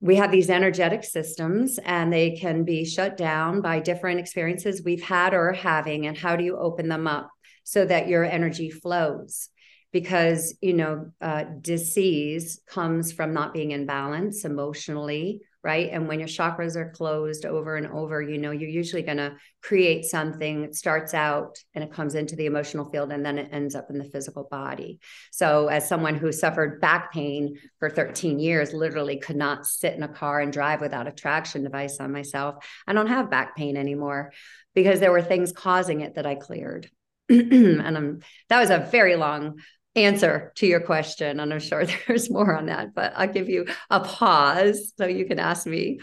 we 0.00 0.16
have 0.16 0.30
these 0.30 0.50
energetic 0.50 1.02
systems 1.02 1.78
and 1.78 2.12
they 2.12 2.32
can 2.32 2.64
be 2.64 2.84
shut 2.84 3.16
down 3.16 3.62
by 3.62 3.80
different 3.80 4.20
experiences 4.20 4.82
we've 4.84 5.02
had 5.02 5.32
or 5.32 5.48
are 5.48 5.52
having. 5.54 6.06
And 6.06 6.16
how 6.16 6.36
do 6.36 6.44
you 6.44 6.58
open 6.58 6.90
them 6.90 7.06
up 7.06 7.30
so 7.64 7.86
that 7.86 8.06
your 8.06 8.22
energy 8.22 8.70
flows? 8.70 9.48
Because, 9.92 10.58
you 10.60 10.74
know, 10.74 11.06
uh, 11.22 11.44
disease 11.58 12.60
comes 12.66 13.12
from 13.12 13.32
not 13.32 13.54
being 13.54 13.70
in 13.70 13.86
balance 13.86 14.44
emotionally 14.44 15.40
right? 15.64 15.88
And 15.90 16.06
when 16.06 16.18
your 16.18 16.28
chakras 16.28 16.76
are 16.76 16.90
closed 16.90 17.46
over 17.46 17.76
and 17.76 17.86
over, 17.86 18.20
you 18.20 18.36
know, 18.36 18.50
you're 18.50 18.68
usually 18.68 19.02
going 19.02 19.16
to 19.16 19.34
create 19.62 20.04
something 20.04 20.60
that 20.60 20.74
starts 20.74 21.14
out 21.14 21.56
and 21.74 21.82
it 21.82 21.90
comes 21.90 22.14
into 22.14 22.36
the 22.36 22.44
emotional 22.44 22.90
field 22.90 23.10
and 23.10 23.24
then 23.24 23.38
it 23.38 23.48
ends 23.50 23.74
up 23.74 23.88
in 23.88 23.96
the 23.96 24.04
physical 24.04 24.46
body. 24.50 25.00
So, 25.32 25.68
as 25.68 25.88
someone 25.88 26.16
who 26.16 26.30
suffered 26.32 26.82
back 26.82 27.12
pain 27.12 27.56
for 27.78 27.88
13 27.88 28.38
years, 28.38 28.74
literally 28.74 29.18
could 29.18 29.36
not 29.36 29.64
sit 29.66 29.94
in 29.94 30.02
a 30.02 30.08
car 30.08 30.40
and 30.40 30.52
drive 30.52 30.82
without 30.82 31.08
a 31.08 31.12
traction 31.12 31.64
device 31.64 31.98
on 31.98 32.12
myself, 32.12 32.56
I 32.86 32.92
don't 32.92 33.06
have 33.06 33.30
back 33.30 33.56
pain 33.56 33.78
anymore 33.78 34.32
because 34.74 35.00
there 35.00 35.12
were 35.12 35.22
things 35.22 35.50
causing 35.50 36.02
it 36.02 36.16
that 36.16 36.26
I 36.26 36.34
cleared. 36.34 36.90
and 37.30 37.96
I'm, 37.96 38.20
that 38.50 38.60
was 38.60 38.68
a 38.68 38.78
very 38.78 39.16
long 39.16 39.60
answer 39.96 40.52
to 40.56 40.66
your 40.66 40.80
question. 40.80 41.40
And 41.40 41.52
I'm 41.52 41.60
sure 41.60 41.84
there's 42.06 42.30
more 42.30 42.56
on 42.56 42.66
that, 42.66 42.94
but 42.94 43.12
I'll 43.16 43.32
give 43.32 43.48
you 43.48 43.66
a 43.90 44.00
pause 44.00 44.92
so 44.96 45.06
you 45.06 45.26
can 45.26 45.38
ask 45.38 45.66
me. 45.66 46.00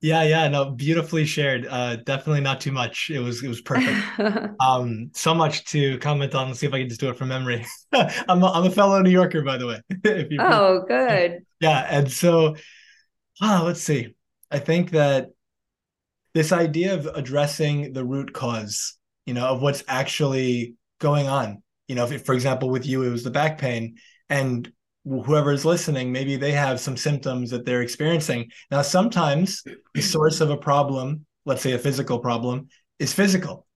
Yeah, 0.00 0.22
yeah, 0.24 0.48
no, 0.48 0.70
beautifully 0.70 1.24
shared. 1.24 1.66
Uh, 1.66 1.96
definitely 1.96 2.42
not 2.42 2.60
too 2.60 2.72
much. 2.72 3.08
It 3.08 3.20
was 3.20 3.42
it 3.42 3.48
was 3.48 3.62
perfect. 3.62 3.98
um, 4.60 5.10
so 5.14 5.34
much 5.34 5.64
to 5.70 5.96
comment 5.98 6.34
on. 6.34 6.48
Let's 6.48 6.60
see 6.60 6.66
if 6.66 6.74
I 6.74 6.80
can 6.80 6.90
just 6.90 7.00
do 7.00 7.08
it 7.08 7.16
from 7.16 7.28
memory. 7.28 7.64
I'm 7.92 8.42
a, 8.42 8.52
I'm 8.52 8.66
a 8.66 8.70
fellow 8.70 9.00
New 9.00 9.08
Yorker, 9.08 9.40
by 9.40 9.56
the 9.56 9.66
way. 9.66 9.80
oh, 10.40 10.84
good. 10.86 11.46
Yeah, 11.58 11.86
and 11.88 12.12
so, 12.12 12.54
ah, 13.40 13.62
let's 13.64 13.80
see. 13.80 14.14
I 14.50 14.58
think 14.58 14.90
that 14.90 15.30
this 16.34 16.52
idea 16.52 16.92
of 16.92 17.06
addressing 17.06 17.94
the 17.94 18.04
root 18.04 18.34
cause, 18.34 18.98
you 19.24 19.32
know, 19.32 19.46
of 19.46 19.62
what's 19.62 19.84
actually 19.88 20.74
going 20.98 21.28
on 21.28 21.62
you 21.88 21.94
know, 21.94 22.06
if, 22.06 22.24
for 22.24 22.34
example, 22.34 22.70
with 22.70 22.86
you, 22.86 23.02
it 23.02 23.10
was 23.10 23.24
the 23.24 23.30
back 23.30 23.58
pain, 23.58 23.96
and 24.28 24.70
whoever 25.04 25.52
is 25.52 25.64
listening, 25.64 26.12
maybe 26.12 26.36
they 26.36 26.52
have 26.52 26.80
some 26.80 26.96
symptoms 26.96 27.50
that 27.50 27.64
they're 27.64 27.82
experiencing. 27.82 28.50
Now, 28.70 28.82
sometimes 28.82 29.62
the 29.94 30.02
source 30.02 30.40
of 30.40 30.50
a 30.50 30.56
problem, 30.56 31.26
let's 31.44 31.62
say 31.62 31.72
a 31.72 31.78
physical 31.78 32.18
problem, 32.18 32.68
is 32.98 33.12
physical. 33.12 33.66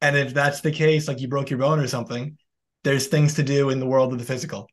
And 0.00 0.16
if 0.16 0.32
that's 0.34 0.60
the 0.60 0.70
case, 0.70 1.08
like 1.08 1.20
you 1.20 1.26
broke 1.26 1.50
your 1.50 1.58
bone 1.58 1.80
or 1.80 1.88
something, 1.88 2.38
there's 2.84 3.08
things 3.08 3.34
to 3.34 3.42
do 3.42 3.70
in 3.70 3.80
the 3.80 3.86
world 3.86 4.12
of 4.12 4.20
the 4.20 4.24
physical 4.24 4.68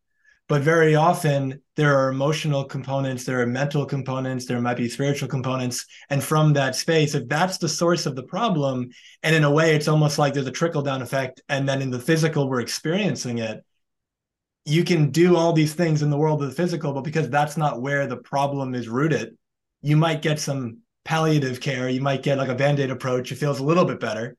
but 0.48 0.62
very 0.62 0.96
often 0.96 1.60
there 1.76 1.98
are 1.98 2.10
emotional 2.10 2.64
components 2.64 3.24
there 3.26 3.42
are 3.42 3.48
mental 3.48 3.86
components 3.86 4.46
there 4.46 4.62
might 4.62 4.78
be 4.78 4.90
spiritual 4.90 5.28
components. 5.28 5.86
And 6.10 6.24
from 6.24 6.54
that 6.54 6.76
space 6.76 7.16
if 7.16 7.28
that's 7.28 7.58
the 7.58 7.70
source 7.70 8.06
of 8.06 8.16
the 8.16 8.24
problem 8.24 8.90
and 9.24 9.36
in 9.36 9.44
a 9.44 9.52
way 9.52 9.76
it's 9.76 9.88
almost 9.88 10.20
like 10.20 10.34
there's 10.34 10.48
a 10.48 10.52
trickle 10.52 10.82
down 10.82 11.02
effect 11.02 11.42
and 11.50 11.68
then 11.68 11.82
in 11.82 11.90
the 11.90 12.00
physical 12.00 12.50
we're 12.50 12.62
experiencing 12.62 13.40
it 13.40 13.64
you 14.66 14.84
can 14.84 15.12
do 15.12 15.36
all 15.36 15.54
these 15.54 15.74
things 15.74 16.02
in 16.02 16.10
the 16.10 16.18
world 16.18 16.42
of 16.42 16.50
the 16.50 16.56
physical 16.56 16.94
but 16.94 17.04
because 17.04 17.30
that's 17.30 17.58
not 17.58 17.82
where 17.82 18.08
the 18.08 18.18
problem 18.18 18.74
is 18.74 18.88
rooted 18.88 19.38
you 19.82 19.96
might 19.96 20.22
get 20.22 20.40
some 20.40 20.80
palliative 21.04 21.62
care 21.62 21.88
you 21.88 22.02
might 22.02 22.24
get 22.24 22.38
like 22.38 22.50
a 22.50 22.56
band-aid 22.56 22.90
approach 22.90 23.32
it 23.32 23.36
feels 23.36 23.60
a 23.60 23.64
little 23.64 23.86
bit 23.86 24.00
better 24.00 24.36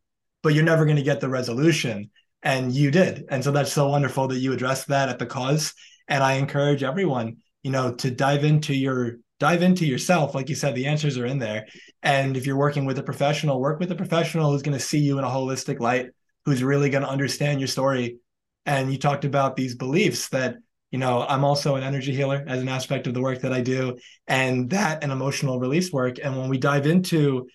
but 0.47 0.55
you're 0.55 0.63
never 0.63 0.85
going 0.85 0.97
to 0.97 1.03
get 1.03 1.21
the 1.21 1.29
resolution. 1.29 2.09
And 2.41 2.73
you 2.73 2.93
did. 2.93 3.25
And 3.31 3.43
so 3.43 3.51
that's 3.51 3.73
so 3.73 3.89
wonderful 3.89 4.29
that 4.29 4.39
you 4.39 4.53
addressed 4.53 4.87
that 4.87 5.09
at 5.09 5.19
the 5.19 5.27
cause 5.27 5.75
and 6.09 6.23
i 6.23 6.35
encourage 6.35 6.83
everyone 6.83 7.37
you 7.63 7.71
know 7.71 7.93
to 7.95 8.11
dive 8.11 8.45
into 8.45 8.75
your 8.75 9.19
dive 9.39 9.63
into 9.63 9.87
yourself. 9.87 10.35
Like 10.35 10.49
you 10.49 10.55
said 10.55 10.75
the 10.75 10.87
answers 10.87 11.19
are 11.19 11.27
in 11.27 11.39
there. 11.39 11.67
And 12.03 12.37
if 12.37 12.47
you're 12.47 12.57
working 12.57 12.85
with 12.85 12.99
a 12.99 13.03
professional 13.03 13.61
work 13.61 13.81
with 13.81 13.91
a 13.91 13.97
professional 13.97 14.51
who's 14.51 14.63
going 14.63 14.77
to 14.77 14.85
see 14.85 14.99
you 14.99 15.19
in 15.19 15.25
a 15.25 15.29
holistic 15.29 15.81
light 15.81 16.11
who's 16.45 16.63
really 16.63 16.91
going 16.91 17.03
to 17.03 17.11
understand 17.11 17.61
your 17.61 17.67
story. 17.67 18.19
And 18.65 18.91
you 18.91 18.99
talked 18.99 19.25
about 19.25 19.57
these 19.57 19.75
beliefs 19.75 20.29
that 20.31 20.57
you 20.91 20.99
know 20.99 21.27
i'm 21.29 21.45
also 21.45 21.75
an 21.75 21.83
energy 21.83 22.15
healer 22.15 22.45
as 22.47 22.63
an 22.63 22.69
aspect 22.69 23.09
of 23.09 23.15
the 23.15 23.21
work 23.21 23.41
that 23.41 23.53
i 23.53 23.61
do 23.61 23.99
and 24.29 24.71
that 24.71 25.03
and 25.03 25.13
emotional 25.13 25.59
release 25.61 25.93
work. 25.93 26.17
And 26.23 26.37
when 26.39 26.49
we 26.49 26.59
dive 26.59 26.87
into 26.87 27.49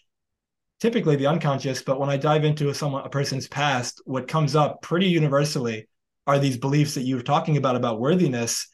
typically 0.80 1.16
the 1.16 1.28
unconscious 1.28 1.82
but 1.82 2.00
when 2.00 2.10
i 2.10 2.18
dive 2.18 2.44
into 2.44 2.70
a 2.70 2.74
someone 2.74 3.06
a 3.06 3.10
person's 3.10 3.48
past 3.48 4.02
what 4.06 4.28
comes 4.28 4.56
up 4.56 4.82
pretty 4.82 5.08
universally 5.08 5.88
are 6.28 6.40
these 6.40 6.58
beliefs 6.58 6.96
that 6.96 7.04
you 7.04 7.16
were 7.16 7.22
talking 7.24 7.58
about 7.58 7.76
about 7.76 8.00
worthiness 8.00 8.68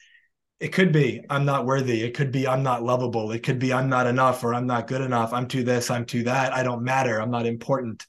it 0.60 0.72
could 0.72 0.92
be 0.92 1.24
i'm 1.30 1.44
not 1.44 1.66
worthy. 1.66 2.02
It 2.02 2.14
could 2.14 2.32
be 2.32 2.48
i'm 2.48 2.62
not 2.62 2.82
lovable. 2.82 3.30
It 3.32 3.42
could 3.42 3.58
be 3.58 3.72
i'm 3.72 3.88
not 3.88 4.06
enough 4.06 4.42
or 4.42 4.54
i'm 4.54 4.66
not 4.66 4.86
good 4.86 5.00
enough. 5.00 5.32
I'm 5.32 5.46
too 5.46 5.62
this 5.62 5.90
i'm 5.90 6.04
too 6.04 6.24
that. 6.24 6.52
I 6.52 6.62
don't 6.62 6.82
matter. 6.82 7.20
I'm 7.20 7.30
not 7.30 7.46
important. 7.46 8.06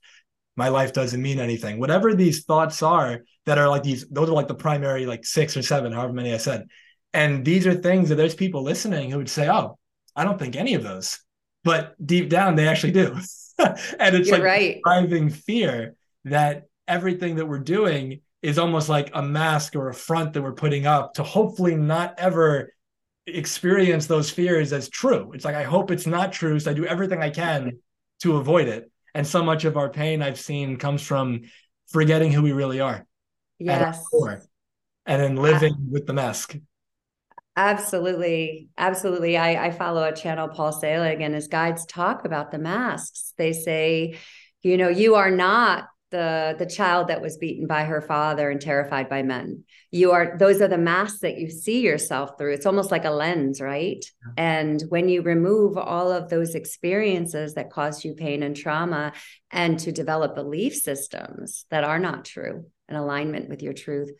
My 0.55 0.69
life 0.69 0.91
doesn't 0.91 1.21
mean 1.21 1.39
anything. 1.39 1.79
Whatever 1.79 2.15
these 2.15 2.43
thoughts 2.45 2.81
are 2.83 3.21
that 3.45 3.57
are 3.57 3.69
like 3.69 3.83
these 3.83 4.07
those 4.09 4.29
are 4.29 4.33
like 4.33 4.47
the 4.47 4.55
primary 4.55 5.05
like 5.05 5.25
six 5.25 5.55
or 5.55 5.61
seven 5.61 5.91
however 5.91 6.13
many 6.13 6.33
i 6.33 6.37
said. 6.37 6.67
And 7.13 7.45
these 7.45 7.65
are 7.67 7.75
things 7.75 8.09
that 8.09 8.15
there's 8.15 8.35
people 8.35 8.63
listening 8.63 9.11
who 9.11 9.17
would 9.17 9.29
say 9.29 9.47
oh 9.49 9.77
i 10.15 10.23
don't 10.23 10.39
think 10.39 10.55
any 10.55 10.73
of 10.73 10.83
those. 10.83 11.19
But 11.63 11.93
deep 12.03 12.29
down 12.29 12.55
they 12.55 12.67
actually 12.67 12.93
do. 12.93 13.17
And 13.99 14.15
it's 14.15 14.29
You're 14.29 14.37
like 14.37 14.45
right. 14.45 14.79
driving 14.85 15.29
fear 15.29 15.95
that 16.23 16.67
everything 16.87 17.35
that 17.35 17.45
we're 17.45 17.59
doing 17.59 18.21
is 18.41 18.57
almost 18.57 18.89
like 18.89 19.11
a 19.13 19.21
mask 19.21 19.75
or 19.75 19.89
a 19.89 19.93
front 19.93 20.33
that 20.33 20.41
we're 20.41 20.53
putting 20.53 20.85
up 20.85 21.13
to 21.15 21.23
hopefully 21.23 21.75
not 21.75 22.15
ever 22.17 22.73
experience 23.27 24.07
those 24.07 24.29
fears 24.29 24.73
as 24.73 24.89
true. 24.89 25.31
It's 25.33 25.45
like 25.45 25.55
I 25.55 25.63
hope 25.63 25.91
it's 25.91 26.07
not 26.07 26.31
true, 26.31 26.59
so 26.59 26.71
I 26.71 26.73
do 26.73 26.85
everything 26.85 27.21
I 27.21 27.29
can 27.29 27.79
to 28.21 28.37
avoid 28.37 28.67
it. 28.67 28.91
And 29.13 29.25
so 29.25 29.43
much 29.43 29.65
of 29.65 29.77
our 29.77 29.89
pain 29.89 30.21
I've 30.21 30.39
seen 30.39 30.77
comes 30.77 31.01
from 31.01 31.41
forgetting 31.87 32.31
who 32.31 32.41
we 32.41 32.51
really 32.51 32.79
are. 32.79 33.05
Yes. 33.59 34.03
and 35.05 35.21
then 35.21 35.35
living 35.35 35.73
uh, 35.73 35.91
with 35.91 36.07
the 36.07 36.13
mask. 36.13 36.55
Absolutely. 37.57 38.69
Absolutely. 38.77 39.35
I, 39.35 39.65
I 39.65 39.71
follow 39.71 40.03
a 40.03 40.15
channel, 40.15 40.47
Paul 40.47 40.71
Selig, 40.71 41.19
and 41.19 41.35
his 41.35 41.49
guides 41.49 41.85
talk 41.85 42.23
about 42.23 42.51
the 42.51 42.57
masks. 42.57 43.33
They 43.37 43.51
say, 43.51 44.17
you 44.61 44.77
know, 44.77 44.87
you 44.87 45.15
are 45.15 45.31
not 45.31 45.89
the 46.11 46.55
the 46.57 46.65
child 46.65 47.07
that 47.07 47.21
was 47.21 47.37
beaten 47.37 47.67
by 47.67 47.83
her 47.83 48.01
father 48.01 48.49
and 48.49 48.59
terrified 48.59 49.09
by 49.09 49.23
men. 49.23 49.63
You 49.91 50.11
are 50.11 50.37
those 50.37 50.61
are 50.61 50.67
the 50.67 50.77
masks 50.77 51.19
that 51.19 51.37
you 51.37 51.49
see 51.49 51.81
yourself 51.81 52.37
through. 52.37 52.53
It's 52.53 52.65
almost 52.65 52.91
like 52.91 53.05
a 53.05 53.11
lens 53.11 53.61
right? 53.61 54.03
And 54.37 54.81
when 54.89 55.09
you 55.09 55.21
remove 55.21 55.77
all 55.77 56.11
of 56.11 56.29
those 56.29 56.55
experiences 56.55 57.53
that 57.53 57.71
cause 57.71 58.03
you 58.03 58.13
pain 58.13 58.43
and 58.43 58.55
trauma 58.55 59.13
and 59.51 59.79
to 59.79 59.91
develop 59.91 60.35
belief 60.35 60.75
systems 60.75 61.65
that 61.69 61.83
are 61.83 61.99
not 61.99 62.25
true 62.25 62.65
in 62.87 62.95
alignment 62.95 63.49
with 63.49 63.61
your 63.61 63.73
truth 63.73 64.11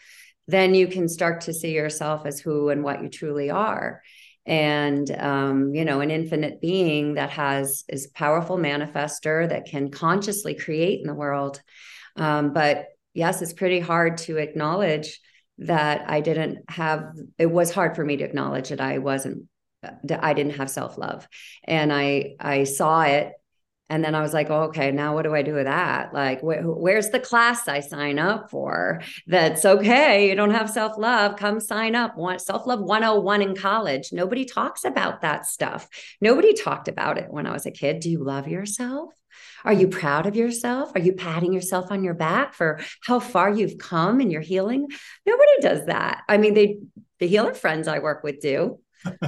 then 0.47 0.73
you 0.73 0.87
can 0.87 1.07
start 1.07 1.41
to 1.41 1.53
see 1.53 1.75
yourself 1.75 2.25
as 2.25 2.39
who 2.39 2.69
and 2.69 2.83
what 2.83 3.03
you 3.03 3.09
truly 3.09 3.51
are 3.51 4.01
and 4.49 5.09
um, 5.11 5.73
you 5.75 5.85
know 5.85 6.01
an 6.01 6.11
infinite 6.11 6.59
being 6.59 7.13
that 7.13 7.29
has 7.29 7.85
is 7.87 8.07
powerful 8.07 8.57
manifester 8.57 9.47
that 9.47 9.67
can 9.67 9.91
consciously 9.91 10.55
create 10.55 10.99
in 10.99 11.07
the 11.07 11.13
world. 11.13 11.61
Um, 12.17 12.51
but 12.51 12.87
yes 13.13 13.41
it's 13.41 13.53
pretty 13.53 13.79
hard 13.79 14.17
to 14.17 14.37
acknowledge 14.37 15.19
that 15.57 16.09
i 16.09 16.21
didn't 16.21 16.59
have 16.69 17.11
it 17.37 17.47
was 17.47 17.71
hard 17.71 17.95
for 17.95 18.05
me 18.05 18.15
to 18.17 18.23
acknowledge 18.23 18.69
that 18.69 18.79
i 18.79 18.97
wasn't 18.97 19.45
that 19.81 20.23
i 20.23 20.33
didn't 20.33 20.55
have 20.55 20.69
self-love. 20.69 21.27
And 21.63 21.93
i 21.93 22.35
i 22.39 22.63
saw 22.65 23.01
it 23.01 23.33
and 23.89 24.03
then 24.03 24.13
I 24.13 24.21
was 24.21 24.33
like, 24.33 24.49
oh, 24.49 24.63
okay, 24.63 24.91
now 24.91 25.15
what 25.15 25.23
do 25.23 25.33
I 25.33 25.41
do 25.41 25.53
with 25.55 25.65
that? 25.65 26.13
Like, 26.13 26.41
wh- 26.41 26.63
where's 26.63 27.09
the 27.09 27.19
class 27.19 27.67
I 27.67 27.79
sign 27.79 28.19
up 28.19 28.51
for? 28.51 29.01
That's 29.25 29.65
okay. 29.65 30.29
You 30.29 30.35
don't 30.35 30.51
have 30.51 30.69
self 30.69 30.97
love. 30.97 31.37
Come 31.37 31.59
sign 31.59 31.95
up. 31.95 32.15
Want 32.15 32.41
self 32.41 32.67
love 32.67 32.81
101 32.81 33.41
in 33.41 33.55
college. 33.55 34.13
Nobody 34.13 34.45
talks 34.45 34.83
about 34.83 35.21
that 35.21 35.47
stuff. 35.47 35.89
Nobody 36.21 36.53
talked 36.53 36.87
about 36.87 37.17
it 37.17 37.31
when 37.31 37.47
I 37.47 37.53
was 37.53 37.65
a 37.65 37.71
kid. 37.71 37.99
Do 37.99 38.11
you 38.11 38.23
love 38.23 38.47
yourself? 38.47 39.11
Are 39.65 39.73
you 39.73 39.87
proud 39.87 40.25
of 40.25 40.35
yourself? 40.35 40.91
Are 40.95 41.01
you 41.01 41.13
patting 41.13 41.51
yourself 41.53 41.91
on 41.91 42.03
your 42.03 42.13
back 42.13 42.53
for 42.53 42.79
how 43.03 43.19
far 43.19 43.49
you've 43.51 43.77
come 43.77 44.21
in 44.21 44.31
your 44.31 44.41
healing? 44.41 44.87
Nobody 45.25 45.51
does 45.61 45.85
that. 45.87 46.21
I 46.29 46.37
mean, 46.37 46.53
they, 46.53 46.79
the 47.19 47.27
healer 47.27 47.53
friends 47.53 47.87
I 47.87 47.99
work 47.99 48.23
with 48.23 48.39
do, 48.39 48.79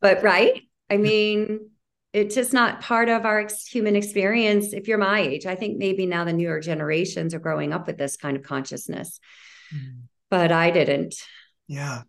but 0.00 0.22
right. 0.22 0.62
I 0.90 0.96
mean, 0.98 1.70
it's 2.14 2.36
just 2.36 2.52
not 2.52 2.80
part 2.80 3.08
of 3.08 3.26
our 3.26 3.48
human 3.68 3.96
experience 3.96 4.72
if 4.72 4.86
you're 4.86 4.98
my 4.98 5.18
age. 5.18 5.46
I 5.46 5.56
think 5.56 5.78
maybe 5.78 6.06
now 6.06 6.24
the 6.24 6.32
newer 6.32 6.60
generations 6.60 7.34
are 7.34 7.40
growing 7.40 7.72
up 7.72 7.88
with 7.88 7.98
this 7.98 8.16
kind 8.16 8.36
of 8.36 8.44
consciousness. 8.44 9.20
Mm. 9.74 10.02
but 10.30 10.52
i 10.52 10.70
didn't. 10.70 11.16
Yeah. 11.66 12.02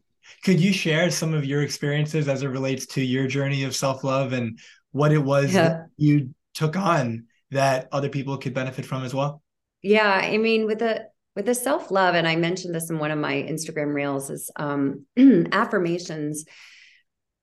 Could 0.44 0.60
you 0.60 0.74
share 0.74 1.10
some 1.10 1.34
of 1.34 1.46
your 1.46 1.62
experiences 1.62 2.28
as 2.28 2.44
it 2.44 2.50
relates 2.50 2.86
to 2.88 3.02
your 3.02 3.28
journey 3.28 3.64
of 3.64 3.76
self-love 3.76 4.34
and 4.34 4.60
what 4.92 5.12
it 5.12 5.20
was 5.20 5.54
yeah. 5.54 5.86
you 5.98 6.36
took 6.54 6.76
on 6.76 7.26
that 7.52 7.88
other 7.92 8.10
people 8.10 8.38
could 8.38 8.54
benefit 8.54 8.86
from 8.86 9.04
as 9.04 9.14
well? 9.14 9.42
Yeah 9.82 10.12
i 10.12 10.38
mean 10.38 10.66
with 10.66 10.80
the 10.80 11.08
with 11.36 11.46
the 11.46 11.56
self-love 11.56 12.16
and 12.16 12.28
i 12.28 12.36
mentioned 12.36 12.74
this 12.74 12.90
in 12.90 12.98
one 12.98 13.12
of 13.12 13.20
my 13.20 13.34
instagram 13.34 13.94
reels 13.94 14.30
is 14.30 14.50
um 14.56 15.06
affirmations 15.52 16.46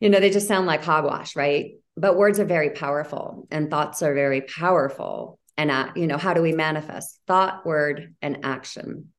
you 0.01 0.11
know 0.11 0.19
they 0.19 0.31
just 0.31 0.49
sound 0.49 0.67
like 0.67 0.83
hogwash 0.83 1.37
right 1.37 1.75
but 1.97 2.17
words 2.17 2.41
are 2.41 2.45
very 2.45 2.71
powerful 2.71 3.47
and 3.51 3.71
thoughts 3.71 4.03
are 4.03 4.15
very 4.15 4.41
powerful. 4.41 5.39
And 5.57 5.71
uh, 5.71 5.93
you 5.95 6.07
know 6.07 6.17
how 6.17 6.35
do 6.35 6.43
we 6.43 6.53
manifest 6.53 7.21
thought 7.27 7.67
word 7.67 8.15
and 8.23 8.39
action? 8.45 9.13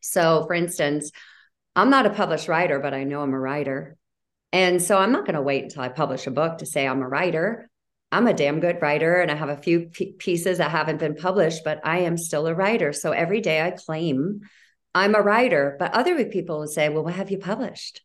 So 0.00 0.44
for 0.46 0.54
instance 0.54 1.10
i'm 1.76 1.90
not 1.90 2.06
a 2.06 2.10
published 2.10 2.46
writer 2.46 2.78
but 2.78 2.94
i 2.94 3.04
know 3.04 3.22
i'm 3.22 3.32
a 3.32 3.40
writer. 3.40 3.96
And 4.52 4.80
so 4.80 4.98
i'm 4.98 5.12
not 5.12 5.24
going 5.24 5.34
to 5.34 5.42
wait 5.42 5.64
until 5.64 5.82
i 5.82 5.88
publish 5.88 6.26
a 6.26 6.30
book 6.30 6.58
to 6.58 6.66
say 6.66 6.86
i'm 6.86 7.02
a 7.02 7.08
writer. 7.08 7.70
I'm 8.12 8.28
a 8.28 8.34
damn 8.34 8.60
good 8.60 8.80
writer 8.82 9.20
and 9.20 9.30
i 9.30 9.34
have 9.34 9.48
a 9.48 9.56
few 9.56 9.86
p- 9.86 10.12
pieces 10.12 10.58
that 10.58 10.70
haven't 10.70 10.98
been 10.98 11.16
published 11.16 11.64
but 11.64 11.80
i 11.84 12.00
am 12.00 12.18
still 12.18 12.46
a 12.46 12.54
writer. 12.54 12.92
So 12.92 13.12
every 13.12 13.40
day 13.40 13.62
i 13.62 13.70
claim 13.70 14.40
i'm 14.94 15.14
a 15.14 15.22
writer 15.22 15.76
but 15.78 15.94
other 15.94 16.22
people 16.26 16.60
will 16.60 16.66
say 16.66 16.90
well 16.90 17.04
what 17.04 17.14
have 17.14 17.30
you 17.30 17.38
published? 17.38 18.02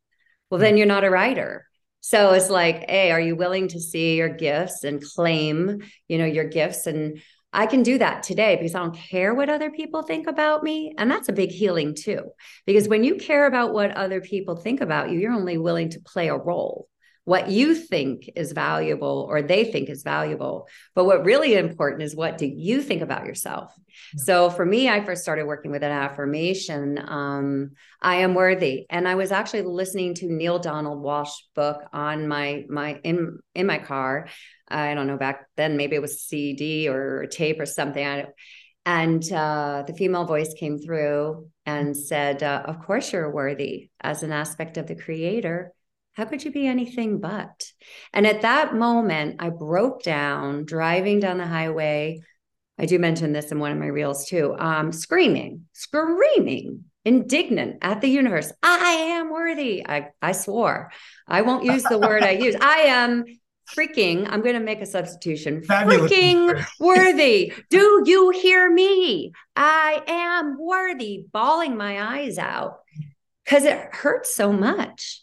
Well 0.49 0.61
then 0.61 0.77
you're 0.77 0.87
not 0.87 1.03
a 1.03 1.09
writer 1.09 1.68
so 2.01 2.31
it's 2.31 2.49
like, 2.49 2.89
hey, 2.89 3.11
are 3.11 3.19
you 3.19 3.35
willing 3.35 3.67
to 3.69 3.79
see 3.79 4.17
your 4.17 4.29
gifts 4.29 4.83
and 4.83 5.03
claim, 5.03 5.81
you 6.07 6.17
know, 6.17 6.25
your 6.25 6.45
gifts? 6.45 6.87
And 6.87 7.21
I 7.51 7.65
can 7.65 7.83
do 7.83 7.97
that 7.97 8.23
today 8.23 8.55
because 8.55 8.75
I 8.75 8.79
don't 8.79 8.95
care 8.95 9.33
what 9.33 9.49
other 9.49 9.71
people 9.71 10.03
think 10.03 10.27
about 10.27 10.63
me. 10.63 10.93
And 10.97 11.09
that's 11.09 11.29
a 11.29 11.33
big 11.33 11.51
healing 11.51 11.95
too. 11.95 12.31
Because 12.65 12.87
when 12.87 13.03
you 13.03 13.15
care 13.15 13.47
about 13.47 13.73
what 13.73 13.91
other 13.91 14.21
people 14.21 14.55
think 14.55 14.81
about 14.81 15.09
you, 15.09 15.19
you're 15.19 15.33
only 15.33 15.57
willing 15.57 15.89
to 15.89 15.99
play 15.99 16.29
a 16.29 16.37
role 16.37 16.87
what 17.29 17.51
you 17.51 17.75
think 17.75 18.27
is 18.35 18.53
valuable 18.53 19.27
or 19.29 19.43
they 19.43 19.63
think 19.63 19.87
is 19.87 20.01
valuable. 20.01 20.67
But 20.95 21.05
what 21.05 21.25
really 21.25 21.53
important 21.53 22.01
is 22.01 22.15
what 22.15 22.39
do 22.39 22.47
you 22.47 22.81
think 22.81 23.03
about 23.03 23.27
yourself? 23.27 23.71
So 24.17 24.49
for 24.49 24.65
me, 24.65 24.89
I 24.89 25.03
first 25.03 25.21
started 25.21 25.45
working 25.45 25.71
with 25.71 25.83
an 25.83 25.91
affirmation. 25.91 26.99
Um, 27.05 27.71
I 28.01 28.17
am 28.17 28.33
worthy, 28.33 28.85
and 28.89 29.07
I 29.07 29.15
was 29.15 29.31
actually 29.31 29.63
listening 29.63 30.13
to 30.15 30.31
Neale 30.31 30.59
Donald 30.59 31.03
Walsch 31.03 31.33
book 31.55 31.81
on 31.93 32.27
my 32.27 32.65
my 32.69 32.99
in 33.03 33.39
in 33.53 33.67
my 33.67 33.79
car. 33.79 34.27
I 34.67 34.93
don't 34.93 35.07
know 35.07 35.17
back 35.17 35.47
then, 35.57 35.77
maybe 35.77 35.95
it 35.95 36.01
was 36.01 36.21
CD 36.21 36.87
or 36.87 37.25
tape 37.27 37.59
or 37.59 37.65
something. 37.65 38.25
And 38.85 39.31
uh, 39.31 39.83
the 39.85 39.93
female 39.93 40.25
voice 40.25 40.53
came 40.53 40.79
through 40.79 41.49
and 41.65 41.95
said, 41.95 42.41
uh, 42.43 42.63
"Of 42.65 42.85
course, 42.85 43.13
you're 43.13 43.31
worthy 43.31 43.89
as 44.01 44.23
an 44.23 44.31
aspect 44.31 44.77
of 44.77 44.87
the 44.87 44.95
Creator." 44.95 45.73
How 46.13 46.25
could 46.25 46.43
you 46.43 46.51
be 46.51 46.67
anything 46.67 47.19
but? 47.19 47.71
And 48.13 48.27
at 48.27 48.41
that 48.41 48.75
moment, 48.75 49.37
I 49.39 49.51
broke 49.51 50.03
down 50.03 50.65
driving 50.65 51.21
down 51.21 51.37
the 51.37 51.47
highway. 51.47 52.23
I 52.79 52.85
do 52.85 52.97
mention 52.97 53.33
this 53.33 53.51
in 53.51 53.59
one 53.59 53.71
of 53.71 53.77
my 53.77 53.87
reels 53.87 54.25
too, 54.25 54.55
um, 54.57 54.93
screaming, 54.93 55.65
screaming, 55.73 56.85
indignant 57.03 57.79
at 57.81 57.99
the 57.99 58.07
universe. 58.07 58.53
I 58.63 58.91
am 59.11 59.31
worthy. 59.31 59.85
I, 59.85 60.11
I 60.21 60.31
swore. 60.31 60.91
I 61.27 61.41
won't 61.41 61.65
use 61.65 61.83
the 61.83 61.99
word 61.99 62.23
I 62.23 62.31
use. 62.31 62.55
I 62.61 62.81
am 62.81 63.25
freaking, 63.75 64.27
I'm 64.29 64.41
going 64.41 64.55
to 64.55 64.61
make 64.61 64.81
a 64.81 64.85
substitution. 64.85 65.63
Fabulous. 65.63 66.09
Freaking 66.09 66.65
worthy. 66.79 67.53
Do 67.69 68.03
you 68.05 68.29
hear 68.29 68.71
me? 68.71 69.33
I 69.55 70.01
am 70.07 70.57
worthy, 70.57 71.25
bawling 71.31 71.75
my 71.75 72.17
eyes 72.17 72.37
out 72.37 72.79
because 73.43 73.65
it 73.65 73.77
hurts 73.91 74.33
so 74.33 74.53
much 74.53 75.21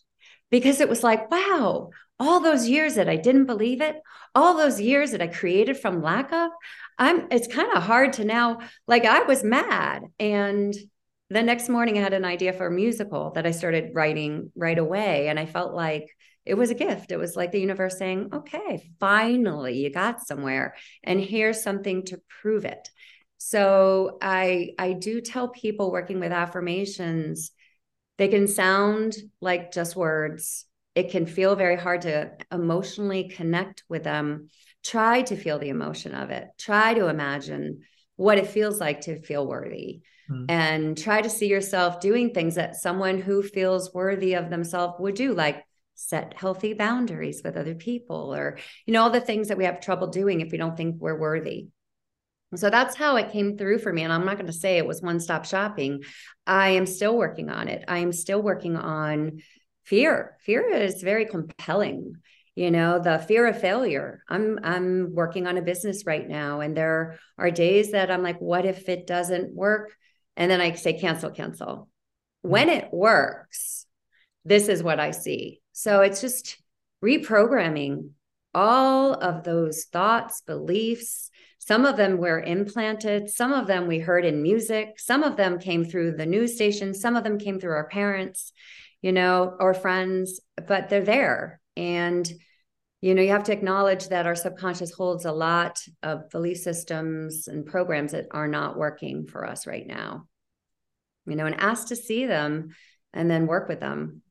because 0.51 0.81
it 0.81 0.89
was 0.89 1.03
like, 1.03 1.31
wow, 1.31 1.91
all 2.19 2.41
those 2.41 2.69
years 2.69 2.95
that 2.95 3.09
I 3.09 3.17
didn't 3.17 3.47
believe 3.47 3.81
it, 3.81 3.97
all 4.35 4.57
those 4.57 4.81
years 4.81 5.13
that 5.13 5.23
I 5.23 5.27
created 5.27 5.79
from 5.79 6.03
lack 6.03 6.33
of, 6.33 6.51
I'm 6.99 7.29
it's 7.31 7.47
kind 7.47 7.73
of 7.75 7.83
hard 7.83 8.15
to 8.15 8.25
now 8.25 8.61
like 8.87 9.05
I 9.05 9.23
was 9.23 9.45
mad 9.45 10.05
and 10.19 10.75
the 11.29 11.43
next 11.43 11.69
morning 11.69 11.99
I 11.99 12.03
had 12.03 12.15
an 12.15 12.25
idea 12.25 12.53
for 12.53 12.67
a 12.67 12.71
musical 12.71 13.33
that 13.33 13.47
I 13.47 13.51
started 13.51 13.91
writing 13.95 14.53
right 14.55 14.79
away 14.79 15.29
and 15.29 15.39
I 15.39 15.47
felt 15.47 15.75
like 15.75 16.09
it 16.45 16.55
was 16.55 16.71
a 16.71 16.75
gift. 16.75 17.11
It 17.11 17.17
was 17.17 17.35
like 17.35 17.51
the 17.51 17.61
universe 17.61 17.99
saying, 17.99 18.31
"Okay, 18.33 18.91
finally 19.01 19.79
you 19.79 19.91
got 19.91 20.25
somewhere 20.27 20.77
and 21.03 21.21
here's 21.21 21.63
something 21.63 22.05
to 22.07 22.21
prove 22.41 22.65
it." 22.65 22.89
So 23.39 24.19
I 24.23 24.71
I 24.79 24.93
do 24.93 25.21
tell 25.21 25.49
people 25.49 25.91
working 25.91 26.21
with 26.21 26.33
affirmations 26.33 27.51
they 28.19 28.29
can 28.29 28.47
sound 28.49 29.15
like 29.41 29.73
just 29.73 29.97
words. 29.97 30.65
It 30.95 31.11
can 31.11 31.27
feel 31.27 31.55
very 31.57 31.77
hard 31.77 32.03
to 32.03 32.33
emotionally 32.51 33.29
connect 33.29 33.85
with 33.89 34.05
them. 34.05 34.49
Try 34.87 35.23
to 35.23 35.37
feel 35.37 35.59
the 35.59 35.69
emotion 35.69 36.15
of 36.15 36.31
it. 36.31 36.49
Try 36.59 36.95
to 36.95 37.09
imagine 37.09 37.83
what 38.17 38.39
it 38.39 38.47
feels 38.47 38.81
like 38.81 39.03
to 39.03 39.21
feel 39.21 39.47
worthy. 39.47 40.01
Mm. 40.31 40.47
And 40.49 40.99
try 40.99 41.21
to 41.21 41.31
see 41.31 41.49
yourself 41.49 42.01
doing 42.01 42.31
things 42.31 42.57
that 42.57 42.77
someone 42.77 43.21
who 43.21 43.43
feels 43.43 43.95
worthy 43.95 44.35
of 44.35 44.51
themselves 44.51 44.95
would 44.99 45.15
do, 45.15 45.33
like 45.33 45.65
set 45.95 46.35
healthy 46.37 46.75
boundaries 46.75 47.43
with 47.43 47.57
other 47.57 47.75
people 47.75 48.35
or 48.35 48.59
you 48.85 48.93
know 48.93 49.03
all 49.03 49.09
the 49.09 49.19
things 49.19 49.49
that 49.49 49.57
we 49.57 49.65
have 49.65 49.81
trouble 49.81 50.09
doing 50.09 50.43
if 50.43 50.53
we 50.53 50.59
don't 50.59 50.77
think 50.77 50.97
we're 51.01 51.19
worthy 51.19 51.69
so 52.55 52.71
that's 52.71 52.95
how 52.95 53.17
it 53.17 53.33
came 53.33 53.59
through 53.59 53.81
for 53.81 53.93
me. 53.93 54.03
And 54.03 54.13
I'm 54.13 54.25
not 54.25 54.37
going 54.37 54.47
to 54.47 54.53
say 54.53 54.79
it 54.79 54.87
was 54.87 55.03
one 55.03 55.19
stop 55.19 55.45
shopping. 55.45 56.05
I 56.47 56.71
am 56.71 56.87
still 56.87 57.17
working 57.17 57.51
on 57.51 57.69
it. 57.69 57.85
I 57.89 57.99
am 57.99 58.13
still 58.13 58.41
working 58.41 58.77
on 58.77 59.41
fear. 59.85 60.37
Fear 60.43 60.69
is 60.69 61.03
very 61.03 61.27
compelling. 61.27 62.15
You 62.57 62.71
know, 62.71 62.99
the 62.99 63.19
fear 63.19 63.47
of 63.47 63.61
failure. 63.61 64.23
I'm 64.29 64.59
I'm 64.65 65.15
working 65.15 65.47
on 65.47 65.59
a 65.59 65.63
business 65.63 66.07
right 66.07 66.27
now 66.27 66.61
and 66.61 66.77
there 66.77 67.19
are 67.39 67.51
days 67.51 67.93
that 67.93 68.11
I'm 68.11 68.23
like 68.23 68.41
what 68.41 68.65
if 68.65 68.89
it 68.89 69.07
doesn't 69.07 69.55
work? 69.55 69.95
And 70.37 70.51
then 70.51 70.61
I 70.61 70.73
say 70.73 70.99
cancel 70.99 71.31
cancel. 71.31 71.67
Mm-hmm. 71.67 72.49
When 72.49 72.69
it 72.71 72.89
works, 72.93 73.87
this 74.45 74.69
is 74.69 74.83
what 74.83 74.99
I 74.99 75.11
see. 75.11 75.61
So 75.73 76.01
it's 76.01 76.21
just 76.21 76.57
reprogramming 77.05 78.11
all 78.55 79.13
of 79.13 79.45
those 79.45 79.85
thoughts, 79.85 80.41
beliefs, 80.41 81.31
some 81.67 81.85
of 81.85 81.97
them 81.97 82.19
were 82.19 82.41
implanted, 82.41 83.29
some 83.29 83.53
of 83.53 83.67
them 83.67 83.89
we 83.89 83.99
heard 83.99 84.25
in 84.25 84.41
music, 84.41 85.01
some 85.01 85.25
of 85.25 85.37
them 85.37 85.59
came 85.59 85.85
through 85.85 86.13
the 86.13 86.25
news 86.25 86.55
station, 86.55 86.95
some 86.95 87.17
of 87.17 87.25
them 87.25 87.39
came 87.39 87.59
through 87.59 87.73
our 87.73 87.89
parents, 87.89 88.53
you 89.03 89.11
know, 89.11 89.57
or 89.59 89.75
friends, 89.75 90.41
but 90.69 90.89
they're 90.89 91.05
there. 91.05 91.61
And, 91.77 92.31
you 93.01 93.15
know, 93.15 93.23
you 93.23 93.31
have 93.31 93.45
to 93.45 93.53
acknowledge 93.53 94.09
that 94.09 94.27
our 94.27 94.35
subconscious 94.35 94.93
holds 94.93 95.25
a 95.25 95.33
lot 95.33 95.81
of 96.03 96.31
belief 96.31 96.59
systems 96.59 97.49
and 97.49 97.67
programs 97.67 98.13
that 98.13 98.27
are 98.31 98.49
not 98.49 98.79
working 98.79 99.27
for 99.27 99.47
us 99.47 99.67
right 99.67 99.87
now, 99.87 100.27
you 101.27 101.37
know, 101.37 101.47
and 101.47 101.61
ask 101.61 101.89
to 101.89 101.97
see 101.97 102.27
them 102.27 102.71
and 103.13 103.31
then 103.31 103.47
work 103.47 103.69
with 103.69 103.81
them 103.81 104.23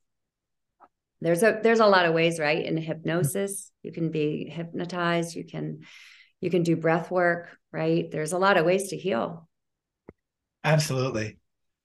there's 1.22 1.44
a 1.44 1.60
there's 1.64 1.80
a 1.80 1.88
lot 1.88 2.06
of 2.06 2.14
ways 2.14 2.40
right 2.40 2.66
in 2.66 2.76
hypnosis 2.76 3.72
you 3.84 3.92
can 3.92 4.12
be 4.12 4.50
hypnotized 4.50 5.34
you 5.34 5.46
can 5.46 5.80
you 6.46 6.50
can 6.50 6.64
do 6.64 6.76
breath 6.76 7.10
work, 7.10 7.58
right? 7.72 8.10
There's 8.12 8.34
a 8.34 8.38
lot 8.38 8.58
of 8.58 8.66
ways 8.66 8.90
to 8.90 8.98
heal. 8.98 9.48
Absolutely. 10.64 11.40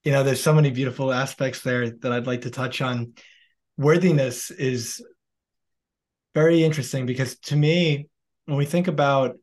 You 0.05 0.13
know, 0.13 0.23
there's 0.23 0.43
so 0.43 0.55
many 0.55 0.71
beautiful 0.71 1.13
aspects 1.13 1.63
there 1.63 1.89
that 1.89 2.13
I'd 2.13 2.27
like 2.27 2.43
to 2.43 2.51
touch 2.51 2.81
on. 2.81 3.15
Worthiness 3.77 4.51
is 4.51 5.03
very 6.35 6.63
interesting 6.63 7.07
because 7.07 7.39
to 7.41 7.57
me, 7.57 8.09
when 8.47 8.57
we 8.57 8.65
think 8.65 8.89
about 8.89 9.37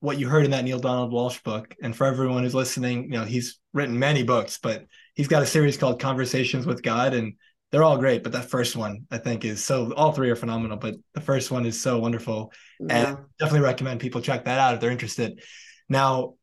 what 0.00 0.18
you 0.18 0.28
heard 0.28 0.44
in 0.44 0.50
that 0.50 0.64
Neale 0.64 0.78
Donald 0.78 1.12
Walsch 1.12 1.42
book, 1.42 1.74
and 1.82 1.96
for 1.96 2.06
everyone 2.06 2.42
who's 2.42 2.54
listening, 2.54 3.04
you 3.04 3.18
know, 3.18 3.24
he's 3.24 3.58
written 3.72 3.98
many 3.98 4.22
books, 4.22 4.58
but 4.62 4.84
he's 5.14 5.28
got 5.28 5.42
a 5.42 5.46
series 5.46 5.76
called 5.76 6.00
Conversations 6.00 6.66
with 6.66 6.82
God. 6.82 7.14
And 7.14 7.34
they're 7.70 7.82
all 7.82 7.98
great, 7.98 8.22
but 8.22 8.32
that 8.32 8.50
first 8.50 8.76
one 8.76 9.06
I 9.10 9.18
think 9.18 9.44
is 9.44 9.64
so. 9.64 9.92
All 9.94 10.12
three 10.12 10.30
are 10.30 10.36
phenomenal, 10.36 10.76
but 10.76 10.94
the 11.14 11.20
first 11.20 11.50
one 11.50 11.66
is 11.66 11.80
so 11.80 11.98
wonderful, 11.98 12.52
yeah. 12.78 13.08
and 13.08 13.18
definitely 13.38 13.66
recommend 13.66 13.98
people 13.98 14.20
check 14.20 14.44
that 14.44 14.60
out 14.60 14.74
if 14.74 14.80
they're 14.80 14.92
interested. 14.92 15.42
Now, 15.88 16.34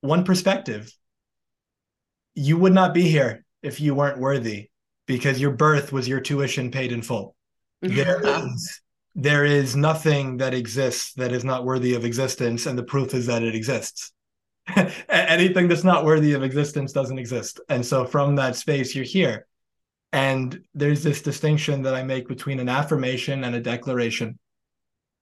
one 0.00 0.24
perspective: 0.24 0.90
you 2.34 2.56
would 2.56 2.72
not 2.72 2.94
be 2.94 3.02
here 3.02 3.44
if 3.62 3.80
you 3.80 3.94
weren't 3.94 4.18
worthy, 4.18 4.70
because 5.06 5.38
your 5.40 5.50
birth 5.50 5.92
was 5.92 6.08
your 6.08 6.20
tuition 6.20 6.70
paid 6.70 6.92
in 6.92 7.02
full. 7.02 7.34
Mm-hmm. 7.84 7.96
There 7.96 8.44
is 8.44 8.80
there 9.20 9.44
is 9.44 9.76
nothing 9.76 10.38
that 10.38 10.54
exists 10.54 11.12
that 11.14 11.32
is 11.32 11.44
not 11.44 11.64
worthy 11.64 11.94
of 11.94 12.04
existence, 12.04 12.66
and 12.66 12.78
the 12.78 12.82
proof 12.82 13.12
is 13.12 13.26
that 13.26 13.42
it 13.42 13.54
exists. 13.54 14.12
Anything 15.08 15.68
that's 15.68 15.84
not 15.84 16.04
worthy 16.04 16.32
of 16.32 16.42
existence 16.42 16.92
doesn't 16.92 17.18
exist, 17.18 17.60
and 17.68 17.84
so 17.84 18.06
from 18.06 18.36
that 18.36 18.56
space, 18.56 18.94
you're 18.94 19.04
here 19.04 19.46
and 20.12 20.62
there's 20.74 21.02
this 21.02 21.22
distinction 21.22 21.82
that 21.82 21.94
I 21.94 22.02
make 22.02 22.28
between 22.28 22.60
an 22.60 22.68
affirmation 22.68 23.44
and 23.44 23.54
a 23.54 23.60
declaration. 23.60 24.38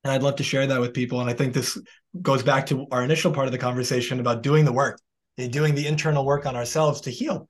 And 0.04 0.12
I'd 0.12 0.22
love 0.22 0.36
to 0.36 0.44
share 0.44 0.66
that 0.66 0.80
with 0.80 0.94
people. 0.94 1.20
And 1.20 1.28
I 1.28 1.32
think 1.32 1.52
this 1.52 1.76
goes 2.22 2.42
back 2.42 2.66
to 2.66 2.86
our 2.92 3.02
initial 3.02 3.32
part 3.32 3.46
of 3.46 3.52
the 3.52 3.58
conversation 3.58 4.20
about 4.20 4.42
doing 4.44 4.64
the 4.64 4.72
work, 4.72 5.00
doing 5.36 5.74
the 5.74 5.86
internal 5.86 6.24
work 6.24 6.46
on 6.46 6.54
ourselves 6.54 7.00
to 7.02 7.10
heal. 7.10 7.48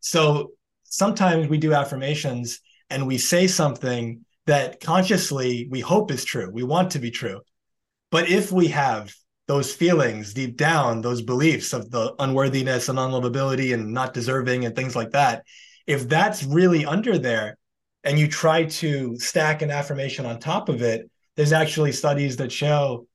So 0.00 0.52
sometimes 0.84 1.48
we 1.48 1.56
do 1.56 1.72
affirmations 1.72 2.60
and 2.90 3.06
we 3.06 3.16
say 3.16 3.46
something 3.46 4.25
that 4.46 4.80
consciously 4.80 5.68
we 5.70 5.80
hope 5.80 6.10
is 6.10 6.24
true. 6.24 6.50
We 6.50 6.62
want 6.62 6.92
to 6.92 6.98
be 6.98 7.10
true. 7.10 7.40
But 8.10 8.28
if 8.28 8.52
we 8.52 8.68
have 8.68 9.12
those 9.48 9.72
feelings 9.72 10.34
deep 10.34 10.56
down, 10.56 11.00
those 11.00 11.22
beliefs 11.22 11.72
of 11.72 11.90
the 11.90 12.14
unworthiness 12.18 12.88
and 12.88 12.98
unlovability 12.98 13.74
and 13.74 13.92
not 13.92 14.14
deserving 14.14 14.64
and 14.64 14.74
things 14.74 14.96
like 14.96 15.10
that, 15.10 15.44
if 15.86 16.08
that's 16.08 16.44
really 16.44 16.84
under 16.84 17.18
there 17.18 17.56
and 18.04 18.18
you 18.18 18.28
try 18.28 18.64
to 18.64 19.16
stack 19.18 19.62
an 19.62 19.70
affirmation 19.70 20.26
on 20.26 20.38
top 20.38 20.68
of 20.68 20.82
it, 20.82 21.10
there's 21.36 21.52
actually 21.52 21.92
studies 21.92 22.36
that 22.36 22.50
show 22.50 23.06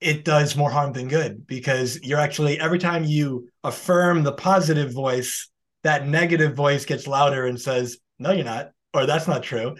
it 0.00 0.24
does 0.24 0.56
more 0.56 0.70
harm 0.70 0.92
than 0.92 1.08
good 1.08 1.46
because 1.46 2.00
you're 2.02 2.18
actually 2.18 2.58
every 2.58 2.78
time 2.78 3.04
you 3.04 3.48
affirm 3.62 4.22
the 4.22 4.32
positive 4.32 4.92
voice, 4.92 5.50
that 5.82 6.08
negative 6.08 6.54
voice 6.54 6.84
gets 6.86 7.06
louder 7.06 7.46
and 7.46 7.60
says, 7.60 7.98
No, 8.18 8.32
you're 8.32 8.44
not, 8.44 8.70
or 8.94 9.06
that's 9.06 9.28
not 9.28 9.42
true. 9.42 9.76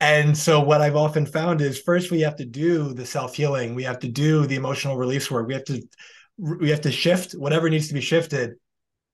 And 0.00 0.36
so, 0.36 0.60
what 0.60 0.80
I've 0.80 0.96
often 0.96 1.24
found 1.24 1.60
is 1.60 1.80
first 1.80 2.10
we 2.10 2.20
have 2.20 2.36
to 2.36 2.44
do 2.44 2.92
the 2.92 3.06
self 3.06 3.34
healing, 3.34 3.74
we 3.74 3.84
have 3.84 4.00
to 4.00 4.08
do 4.08 4.46
the 4.46 4.56
emotional 4.56 4.96
release 4.96 5.30
work, 5.30 5.46
we 5.46 5.54
have 5.54 5.64
to 5.64 5.82
we 6.36 6.70
have 6.70 6.80
to 6.82 6.90
shift 6.90 7.32
whatever 7.32 7.70
needs 7.70 7.88
to 7.88 7.94
be 7.94 8.00
shifted 8.00 8.54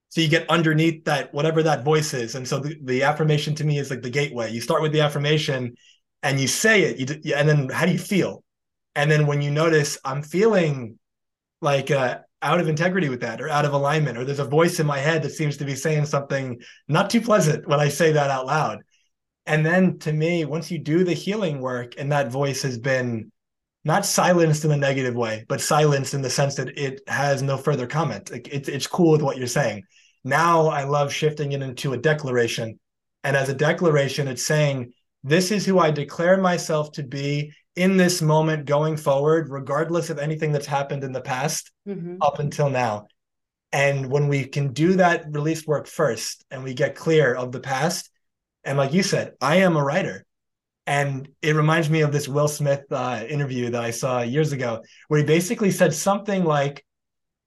so 0.09 0.21
you 0.21 0.29
get 0.29 0.49
underneath 0.49 1.05
that 1.05 1.33
whatever 1.35 1.63
that 1.63 1.85
voice 1.85 2.15
is. 2.15 2.35
And 2.35 2.49
so 2.49 2.59
the, 2.59 2.77
the 2.83 3.03
affirmation 3.03 3.55
to 3.57 3.65
me 3.65 3.79
is 3.79 3.91
like 3.91 4.03
the 4.03 4.11
gateway. 4.11 4.51
You 4.51 4.61
start 4.61 4.83
with 4.83 4.93
the 4.93 5.03
affirmation 5.03 5.77
and 6.23 6.41
you 6.41 6.49
say 6.49 6.83
it. 6.83 7.25
You 7.25 7.35
and 7.35 7.49
then 7.49 7.69
how 7.69 7.87
do 7.87 7.93
you 7.93 7.99
feel? 7.99 8.43
And 8.97 9.11
then 9.11 9.27
when 9.27 9.41
you 9.41 9.51
notice 9.51 9.99
i'm 10.05 10.23
feeling 10.23 10.99
like 11.61 11.91
uh, 11.91 12.19
out 12.43 12.61
of 12.61 12.69
integrity 12.69 13.09
with 13.09 13.21
that 13.21 13.41
or 13.41 13.49
out 13.49 13.65
of 13.65 13.73
alignment 13.73 14.17
or 14.17 14.25
there's 14.25 14.39
a 14.39 14.45
voice 14.45 14.81
in 14.81 14.87
my 14.87 14.99
head 14.99 15.23
that 15.23 15.31
seems 15.31 15.59
to 15.59 15.65
be 15.65 15.75
saying 15.75 16.07
something 16.07 16.61
not 16.89 17.11
too 17.11 17.21
pleasant 17.21 17.67
when 17.69 17.81
i 17.81 17.89
say 17.89 18.13
that 18.13 18.31
out 18.31 18.47
loud 18.47 18.79
and 19.51 19.67
then 19.67 19.99
to 19.99 20.13
me 20.13 20.45
once 20.45 20.71
you 20.71 20.79
do 20.79 21.05
the 21.05 21.13
healing 21.13 21.61
work 21.61 21.95
and 21.99 22.11
that 22.11 22.31
voice 22.31 22.63
has 22.63 22.79
been 22.79 23.31
not 23.85 24.05
silenced 24.07 24.65
in 24.65 24.71
a 24.71 24.77
negative 24.77 25.15
way 25.15 25.45
but 25.49 25.61
silenced 25.61 26.15
in 26.15 26.23
the 26.23 26.31
sense 26.31 26.55
that 26.55 26.77
it 26.79 27.01
has 27.07 27.43
no 27.43 27.57
further 27.57 27.87
comment 27.87 28.31
like 28.31 28.49
it, 28.49 28.69
it's 28.69 28.87
cool 28.87 29.13
with 29.13 29.23
what 29.23 29.37
you're 29.37 29.47
saying 29.47 29.83
now 30.25 30.67
I 30.67 30.85
love 30.85 31.13
shifting 31.13 31.53
it 31.53 31.63
into 31.63 31.93
a 31.93 31.99
declaration. 31.99 32.79
And 33.25 33.37
as 33.37 33.49
a 33.49 33.55
declaration, 33.55 34.29
it's 34.29 34.45
saying, 34.45 34.93
This 35.23 35.51
is 35.51 35.65
who 35.65 35.79
I 35.79 35.91
declare 35.91 36.37
myself 36.37 36.93
to 36.93 37.03
be 37.03 37.53
in 37.77 37.97
this 37.97 38.21
moment 38.21 38.67
going 38.67 38.97
forward, 38.97 39.49
regardless 39.49 40.11
of 40.11 40.19
anything 40.19 40.53
that's 40.53 40.67
happened 40.67 41.05
in 41.05 41.13
the 41.13 41.21
past 41.21 41.71
mm-hmm. 41.89 42.17
up 42.21 42.39
until 42.39 42.69
now. 42.69 43.07
And 43.73 44.11
when 44.11 44.29
we 44.29 44.47
can 44.47 44.73
do 44.73 44.95
that 44.95 45.27
release 45.31 45.67
work 45.67 45.87
first 45.87 46.45
and 46.51 46.65
we 46.65 46.75
get 46.75 46.97
clear 46.97 47.35
of 47.35 47.53
the 47.53 47.61
past, 47.61 48.11
and 48.65 48.79
like 48.79 48.93
you 48.93 49.03
said, 49.03 49.35
I 49.41 49.57
am 49.57 49.77
a 49.77 49.83
writer. 49.83 50.25
And 50.87 51.29
it 51.43 51.55
reminds 51.55 51.89
me 51.89 52.01
of 52.01 52.11
this 52.11 52.27
Will 52.27 52.49
Smith 52.49 52.85
uh, 52.91 53.25
interview 53.29 53.71
that 53.71 53.85
I 53.85 53.91
saw 53.91 54.23
years 54.23 54.53
ago, 54.53 54.83
where 55.09 55.21
he 55.21 55.27
basically 55.27 55.71
said 55.71 55.95
something 55.95 56.45
like, 56.45 56.85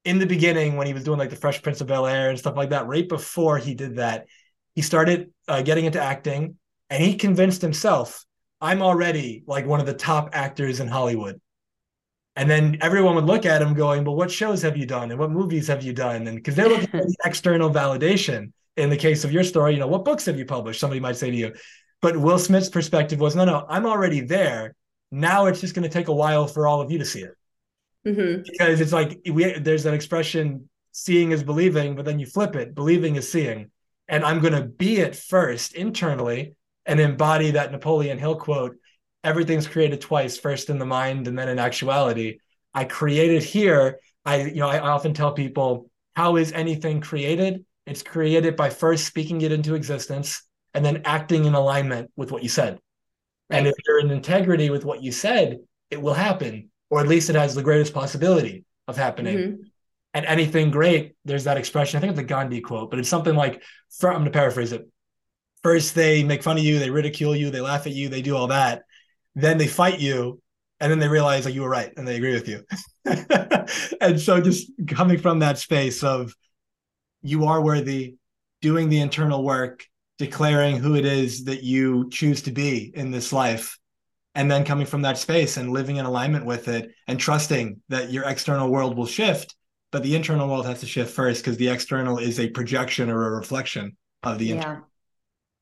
in 0.05 0.19
the 0.19 0.25
beginning 0.25 0.75
when 0.75 0.87
he 0.87 0.93
was 0.93 1.03
doing 1.03 1.19
like 1.19 1.29
the 1.29 1.35
Fresh 1.35 1.61
Prince 1.61 1.81
of 1.81 1.87
Bel 1.87 2.05
Air 2.05 2.29
and 2.29 2.37
stuff 2.37 2.57
like 2.57 2.71
that, 2.71 2.87
right 2.87 3.07
before 3.07 3.57
he 3.57 3.73
did 3.73 3.97
that, 3.97 4.27
he 4.75 4.81
started 4.81 5.31
uh, 5.47 5.61
getting 5.61 5.85
into 5.85 6.01
acting, 6.01 6.57
and 6.89 7.03
he 7.03 7.15
convinced 7.15 7.61
himself, 7.61 8.25
"I'm 8.59 8.81
already 8.81 9.43
like 9.47 9.65
one 9.65 9.79
of 9.79 9.85
the 9.85 9.93
top 9.93 10.29
actors 10.33 10.79
in 10.79 10.87
Hollywood." 10.87 11.39
And 12.35 12.49
then 12.49 12.79
everyone 12.81 13.15
would 13.15 13.25
look 13.25 13.45
at 13.45 13.61
him 13.61 13.73
going, 13.75 14.03
"But 14.03 14.13
what 14.13 14.31
shows 14.31 14.61
have 14.63 14.75
you 14.75 14.85
done? 14.85 15.11
And 15.11 15.19
what 15.19 15.31
movies 15.31 15.67
have 15.67 15.83
you 15.83 15.93
done?" 15.93 16.27
And 16.27 16.37
because 16.37 16.55
they're 16.55 16.69
looking 16.69 16.87
for 16.87 16.97
the 16.97 17.15
external 17.25 17.69
validation. 17.69 18.51
In 18.75 18.89
the 18.89 18.97
case 18.97 19.23
of 19.23 19.31
your 19.31 19.43
story, 19.43 19.73
you 19.73 19.79
know, 19.79 19.87
what 19.87 20.05
books 20.05 20.25
have 20.25 20.37
you 20.37 20.45
published? 20.45 20.79
Somebody 20.79 20.99
might 20.99 21.15
say 21.15 21.29
to 21.29 21.37
you. 21.37 21.53
But 22.01 22.17
Will 22.17 22.39
Smith's 22.39 22.69
perspective 22.69 23.19
was, 23.19 23.35
no, 23.35 23.45
no, 23.45 23.65
I'm 23.69 23.85
already 23.85 24.21
there. 24.21 24.75
Now 25.11 25.45
it's 25.45 25.61
just 25.61 25.75
going 25.75 25.83
to 25.83 25.93
take 25.93 26.07
a 26.07 26.13
while 26.13 26.47
for 26.47 26.67
all 26.67 26.81
of 26.81 26.91
you 26.91 26.97
to 26.97 27.05
see 27.05 27.21
it 27.21 27.35
mm-hmm. 28.05 28.41
because 28.43 28.81
it's 28.81 28.91
like 28.91 29.19
we 29.31 29.57
there's 29.59 29.85
an 29.85 29.93
expression 29.93 30.69
seeing 30.91 31.31
is 31.31 31.43
believing 31.43 31.95
but 31.95 32.05
then 32.05 32.19
you 32.19 32.25
flip 32.25 32.55
it 32.55 32.75
believing 32.75 33.15
is 33.15 33.31
seeing 33.31 33.71
and 34.07 34.23
i'm 34.23 34.39
going 34.39 34.53
to 34.53 34.63
be 34.63 34.97
it 34.97 35.15
first 35.15 35.73
internally 35.73 36.55
and 36.85 36.99
embody 36.99 37.51
that 37.51 37.71
napoleon 37.71 38.17
hill 38.17 38.35
quote 38.35 38.75
everything's 39.23 39.67
created 39.67 40.01
twice 40.01 40.37
first 40.37 40.69
in 40.69 40.77
the 40.77 40.85
mind 40.85 41.27
and 41.27 41.37
then 41.37 41.49
in 41.49 41.59
actuality 41.59 42.37
i 42.73 42.83
created 42.83 43.43
here 43.43 43.99
i 44.25 44.41
you 44.43 44.55
know 44.55 44.69
i 44.69 44.79
often 44.79 45.13
tell 45.13 45.31
people 45.31 45.89
how 46.15 46.35
is 46.35 46.51
anything 46.51 47.01
created 47.01 47.65
it's 47.85 48.03
created 48.03 48.55
by 48.55 48.69
first 48.69 49.05
speaking 49.05 49.41
it 49.41 49.51
into 49.51 49.75
existence 49.75 50.43
and 50.73 50.83
then 50.83 51.01
acting 51.05 51.45
in 51.45 51.53
alignment 51.53 52.11
with 52.15 52.31
what 52.31 52.43
you 52.43 52.49
said 52.49 52.79
right. 53.49 53.57
and 53.57 53.67
if 53.67 53.75
you're 53.85 53.99
in 53.99 54.11
integrity 54.11 54.69
with 54.69 54.85
what 54.85 55.03
you 55.03 55.11
said 55.11 55.59
it 55.89 56.01
will 56.01 56.13
happen 56.13 56.69
or 56.93 56.99
at 56.99 57.07
least 57.07 57.29
it 57.29 57.35
has 57.35 57.55
the 57.55 57.63
greatest 57.63 57.91
possibility 57.91 58.65
of 58.87 58.95
happening. 58.95 59.37
Mm-hmm. 59.37 59.61
And 60.13 60.25
anything 60.27 60.69
great, 60.69 61.15
there's 61.25 61.45
that 61.45 61.57
expression. 61.57 61.97
I 61.97 62.01
think 62.01 62.11
it's 62.11 62.19
a 62.19 62.23
Gandhi 62.23 62.61
quote, 62.61 62.91
but 62.91 62.99
it's 62.99 63.09
something 63.09 63.35
like, 63.35 63.63
I'm 64.03 64.11
going 64.11 64.25
to 64.25 64.31
paraphrase 64.31 64.73
it. 64.73 64.87
First, 65.63 65.95
they 65.95 66.23
make 66.23 66.43
fun 66.43 66.57
of 66.57 66.63
you, 66.63 66.77
they 66.77 66.91
ridicule 66.91 67.35
you, 67.35 67.49
they 67.49 67.61
laugh 67.61 67.87
at 67.87 67.93
you, 67.93 68.09
they 68.09 68.21
do 68.21 68.35
all 68.35 68.47
that. 68.47 68.83
Then 69.33 69.57
they 69.57 69.65
fight 69.65 69.99
you, 69.99 70.39
and 70.79 70.91
then 70.91 70.99
they 70.99 71.07
realize 71.07 71.45
that 71.45 71.53
you 71.53 71.63
were 71.63 71.69
right 71.69 71.91
and 71.97 72.07
they 72.07 72.17
agree 72.17 72.33
with 72.33 72.47
you. 72.47 72.63
and 73.99 74.19
so, 74.19 74.39
just 74.39 74.69
coming 74.87 75.17
from 75.17 75.39
that 75.39 75.57
space 75.57 76.03
of 76.03 76.35
you 77.23 77.45
are 77.45 77.61
worthy, 77.61 78.15
doing 78.61 78.89
the 78.89 79.01
internal 79.01 79.43
work, 79.43 79.85
declaring 80.17 80.77
who 80.77 80.95
it 80.95 81.05
is 81.05 81.45
that 81.45 81.63
you 81.63 82.09
choose 82.11 82.43
to 82.43 82.51
be 82.51 82.91
in 82.93 83.09
this 83.09 83.33
life, 83.33 83.79
and 84.35 84.49
then 84.49 84.65
coming 84.65 84.85
from 84.85 85.01
that 85.03 85.17
space 85.17 85.57
and 85.57 85.71
living 85.71 85.97
in 85.97 86.05
alignment 86.05 86.45
with 86.45 86.67
it 86.67 86.91
and 87.07 87.19
trusting 87.19 87.81
that 87.89 88.11
your 88.11 88.23
external 88.25 88.69
world 88.69 88.97
will 88.97 89.05
shift 89.05 89.55
but 89.93 90.01
the 90.01 90.15
internal 90.15 90.49
world 90.49 90.65
has 90.65 90.79
to 90.79 90.87
shift 90.87 91.13
first 91.13 91.43
because 91.43 91.55
the 91.57 91.69
external 91.69 92.17
is 92.17 92.39
a 92.39 92.49
projection 92.49 93.09
or 93.09 93.27
a 93.27 93.31
reflection 93.31 93.95
of 94.23 94.39
the 94.39 94.47
yeah. 94.47 94.55
internal 94.55 94.87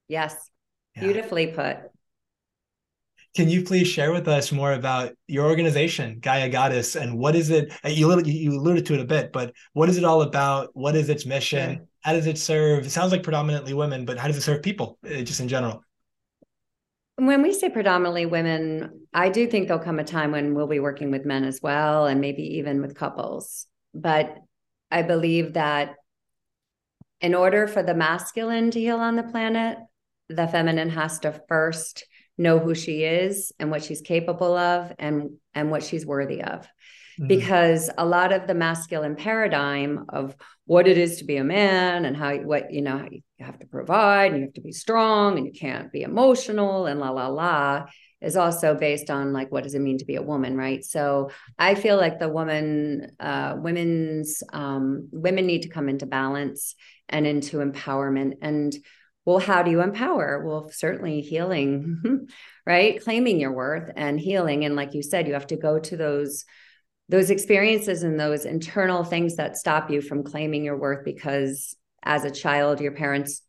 yes 0.07 0.35
yeah. 0.95 1.03
beautifully 1.03 1.47
put 1.47 1.77
can 3.35 3.49
you 3.49 3.63
please 3.63 3.87
share 3.87 4.11
with 4.11 4.27
us 4.27 4.51
more 4.51 4.73
about 4.73 5.13
your 5.27 5.45
organization 5.45 6.19
gaia 6.19 6.49
goddess 6.49 6.95
and 6.95 7.17
what 7.17 7.35
is 7.35 7.49
it 7.49 7.71
you 7.85 8.07
alluded, 8.07 8.27
you 8.27 8.51
alluded 8.51 8.85
to 8.85 8.93
it 8.93 8.99
a 8.99 9.05
bit 9.05 9.31
but 9.31 9.53
what 9.73 9.89
is 9.89 9.97
it 9.97 10.03
all 10.03 10.21
about 10.21 10.69
what 10.73 10.95
is 10.95 11.09
its 11.09 11.25
mission 11.25 11.75
sure. 11.75 11.85
how 12.01 12.13
does 12.13 12.27
it 12.27 12.37
serve 12.37 12.85
it 12.85 12.89
sounds 12.89 13.11
like 13.11 13.23
predominantly 13.23 13.73
women 13.73 14.05
but 14.05 14.17
how 14.17 14.27
does 14.27 14.37
it 14.37 14.41
serve 14.41 14.61
people 14.61 14.97
uh, 15.05 15.21
just 15.21 15.39
in 15.39 15.47
general 15.47 15.83
when 17.17 17.43
we 17.43 17.53
say 17.53 17.69
predominantly 17.69 18.25
women, 18.25 19.05
I 19.13 19.29
do 19.29 19.45
think 19.45 19.67
there'll 19.67 19.83
come 19.83 19.99
a 19.99 20.03
time 20.03 20.31
when 20.31 20.55
we'll 20.55 20.65
be 20.65 20.79
working 20.79 21.11
with 21.11 21.23
men 21.23 21.43
as 21.43 21.59
well, 21.61 22.07
and 22.07 22.19
maybe 22.19 22.57
even 22.57 22.81
with 22.81 22.95
couples. 22.95 23.67
But 23.93 24.37
I 24.89 25.03
believe 25.03 25.53
that 25.53 25.95
in 27.19 27.35
order 27.35 27.67
for 27.67 27.83
the 27.83 27.93
masculine 27.93 28.71
to 28.71 28.79
heal 28.79 28.97
on 28.97 29.17
the 29.17 29.23
planet, 29.23 29.77
the 30.29 30.47
feminine 30.47 30.89
has 30.89 31.19
to 31.19 31.39
first 31.47 32.05
know 32.37 32.59
who 32.59 32.73
she 32.73 33.03
is 33.03 33.51
and 33.59 33.71
what 33.71 33.83
she's 33.83 34.01
capable 34.01 34.55
of 34.57 34.91
and 34.99 35.37
and 35.53 35.69
what 35.71 35.83
she's 35.83 36.05
worthy 36.05 36.41
of. 36.41 36.67
Mm-hmm. 37.19 37.27
because 37.27 37.89
a 37.97 38.05
lot 38.05 38.31
of 38.31 38.47
the 38.47 38.53
masculine 38.53 39.17
paradigm 39.17 40.05
of 40.09 40.33
what 40.65 40.87
it 40.87 40.97
is 40.97 41.17
to 41.17 41.25
be 41.25 41.35
a 41.35 41.43
man 41.43 42.05
and 42.05 42.15
how 42.15 42.33
what 42.37 42.71
you 42.71 42.81
know 42.81 43.05
you 43.11 43.21
have 43.39 43.59
to 43.59 43.65
provide 43.65 44.31
and 44.31 44.39
you 44.39 44.45
have 44.45 44.53
to 44.53 44.61
be 44.61 44.71
strong 44.71 45.37
and 45.37 45.45
you 45.45 45.51
can't 45.51 45.91
be 45.91 46.03
emotional 46.03 46.85
and 46.85 47.01
la 47.01 47.09
la 47.09 47.27
la 47.27 47.85
is 48.21 48.37
also 48.37 48.75
based 48.75 49.09
on 49.09 49.33
like 49.33 49.51
what 49.51 49.63
does 49.63 49.75
it 49.75 49.81
mean 49.81 49.97
to 49.97 50.05
be 50.05 50.15
a 50.15 50.21
woman 50.21 50.55
right? 50.55 50.85
So 50.85 51.31
i 51.59 51.75
feel 51.75 51.97
like 51.97 52.17
the 52.17 52.29
woman 52.29 53.11
uh, 53.19 53.55
women's 53.57 54.41
um, 54.53 55.09
women 55.11 55.45
need 55.45 55.63
to 55.63 55.69
come 55.69 55.89
into 55.89 56.05
balance 56.05 56.75
and 57.11 57.27
into 57.27 57.57
empowerment. 57.57 58.35
And 58.41 58.73
well, 59.31 59.39
how 59.39 59.63
do 59.63 59.71
you 59.71 59.81
empower? 59.81 60.43
Well, 60.45 60.69
certainly 60.71 61.21
healing, 61.21 62.27
right? 62.65 63.01
Claiming 63.01 63.39
your 63.39 63.53
worth 63.53 63.89
and 63.95 64.19
healing. 64.19 64.65
And 64.65 64.75
like 64.75 64.93
you 64.93 65.01
said, 65.01 65.25
you 65.25 65.33
have 65.33 65.47
to 65.47 65.57
go 65.57 65.79
to 65.79 65.97
those 65.97 66.45
those 67.07 67.29
experiences 67.29 68.03
and 68.03 68.17
those 68.17 68.45
internal 68.45 69.03
things 69.03 69.35
that 69.35 69.57
stop 69.57 69.89
you 69.89 70.01
from 70.01 70.23
claiming 70.23 70.63
your 70.63 70.77
worth 70.77 71.03
because 71.03 71.75
as 72.03 72.23
a 72.23 72.31
child 72.31 72.79
your 72.79 72.93
parents 72.93 73.41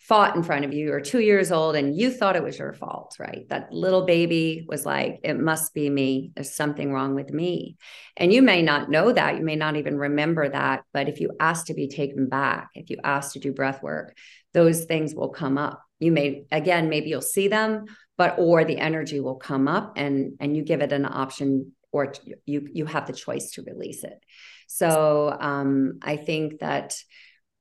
fought 0.00 0.34
in 0.34 0.42
front 0.42 0.64
of 0.64 0.72
you 0.72 0.92
or 0.92 1.00
two 1.00 1.20
years 1.20 1.52
old 1.52 1.76
and 1.76 1.94
you 1.94 2.10
thought 2.10 2.34
it 2.34 2.42
was 2.42 2.58
your 2.58 2.72
fault, 2.72 3.16
right? 3.18 3.46
That 3.50 3.70
little 3.70 4.06
baby 4.06 4.64
was 4.66 4.86
like, 4.86 5.20
it 5.22 5.38
must 5.38 5.74
be 5.74 5.90
me. 5.90 6.32
There's 6.34 6.54
something 6.54 6.90
wrong 6.90 7.14
with 7.14 7.30
me. 7.30 7.76
And 8.16 8.32
you 8.32 8.40
may 8.40 8.62
not 8.62 8.90
know 8.90 9.12
that. 9.12 9.36
You 9.36 9.44
may 9.44 9.56
not 9.56 9.76
even 9.76 9.98
remember 9.98 10.48
that. 10.48 10.84
But 10.94 11.10
if 11.10 11.20
you 11.20 11.32
ask 11.38 11.66
to 11.66 11.74
be 11.74 11.86
taken 11.86 12.28
back, 12.28 12.70
if 12.74 12.88
you 12.88 12.96
ask 13.04 13.34
to 13.34 13.38
do 13.38 13.52
breath 13.52 13.82
work, 13.82 14.16
those 14.52 14.84
things 14.84 15.14
will 15.14 15.28
come 15.30 15.58
up. 15.58 15.82
You 15.98 16.12
may, 16.12 16.44
again, 16.50 16.88
maybe 16.88 17.10
you'll 17.10 17.20
see 17.20 17.48
them, 17.48 17.86
but 18.16 18.36
or 18.38 18.64
the 18.64 18.78
energy 18.78 19.20
will 19.20 19.36
come 19.36 19.68
up 19.68 19.94
and 19.96 20.34
and 20.40 20.56
you 20.56 20.62
give 20.62 20.80
it 20.80 20.92
an 20.92 21.04
option 21.04 21.72
or 21.92 22.12
you 22.46 22.68
you 22.72 22.86
have 22.86 23.06
the 23.06 23.12
choice 23.12 23.52
to 23.52 23.62
release 23.62 24.04
it. 24.04 24.18
So 24.66 25.36
um, 25.38 25.98
I 26.02 26.16
think 26.16 26.60
that 26.60 26.96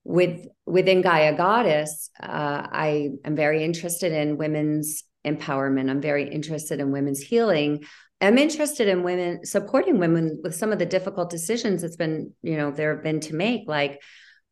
with 0.04 0.47
within 0.65 1.02
Gaia 1.02 1.36
Goddess, 1.36 2.10
uh, 2.21 2.67
I 2.71 3.10
am 3.25 3.36
very 3.36 3.63
interested 3.63 4.12
in 4.12 4.38
women's 4.38 5.04
empowerment. 5.25 5.89
I'm 5.89 6.02
very 6.02 6.30
interested 6.30 6.80
in 6.80 6.91
women's 6.91 7.21
healing. 7.21 7.84
I'm 8.21 8.38
interested 8.38 8.88
in 8.88 9.04
women 9.04 9.45
supporting 9.45 9.97
women 9.97 10.39
with 10.43 10.56
some 10.56 10.71
of 10.71 10.80
the 10.80 10.86
difficult 10.86 11.30
decisions 11.30 11.82
that's 11.82 11.95
been, 11.95 12.34
you 12.41 12.58
know, 12.58 12.71
there 12.71 12.93
have 12.93 13.04
been 13.04 13.21
to 13.21 13.36
make, 13.36 13.67
like 13.67 14.02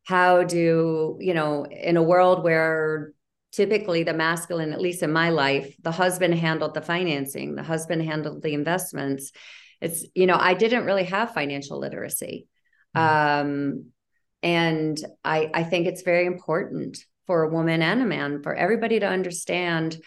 how 0.07 0.41
do, 0.43 1.17
you 1.19 1.33
know, 1.33 1.65
in 1.65 1.97
a 1.97 2.01
world 2.01 2.41
where 2.41 3.11
typically 3.51 4.03
the 4.03 4.13
masculine, 4.13 4.71
at 4.71 4.79
least 4.79 5.03
in 5.03 5.11
my 5.11 5.31
life, 5.31 5.75
the 5.81 5.91
husband 5.91 6.33
handled 6.33 6.73
the 6.73 6.81
financing, 6.81 7.55
the 7.55 7.63
husband 7.63 8.01
handled 8.01 8.41
the 8.41 8.53
investments. 8.53 9.33
It's, 9.81 10.05
you 10.15 10.25
know, 10.25 10.37
I 10.39 10.53
didn't 10.53 10.85
really 10.85 11.03
have 11.03 11.33
financial 11.33 11.77
literacy. 11.77 12.47
Mm-hmm. 12.95 13.49
Um, 13.49 13.85
and 14.41 14.97
I, 15.25 15.51
I 15.53 15.63
think 15.63 15.87
it's 15.87 16.03
very 16.03 16.25
important 16.25 16.97
for 17.25 17.43
a 17.43 17.49
woman 17.49 17.81
and 17.81 18.01
a 18.01 18.05
man, 18.05 18.41
for 18.43 18.55
everybody 18.55 19.01
to 19.01 19.07
understand, 19.07 19.97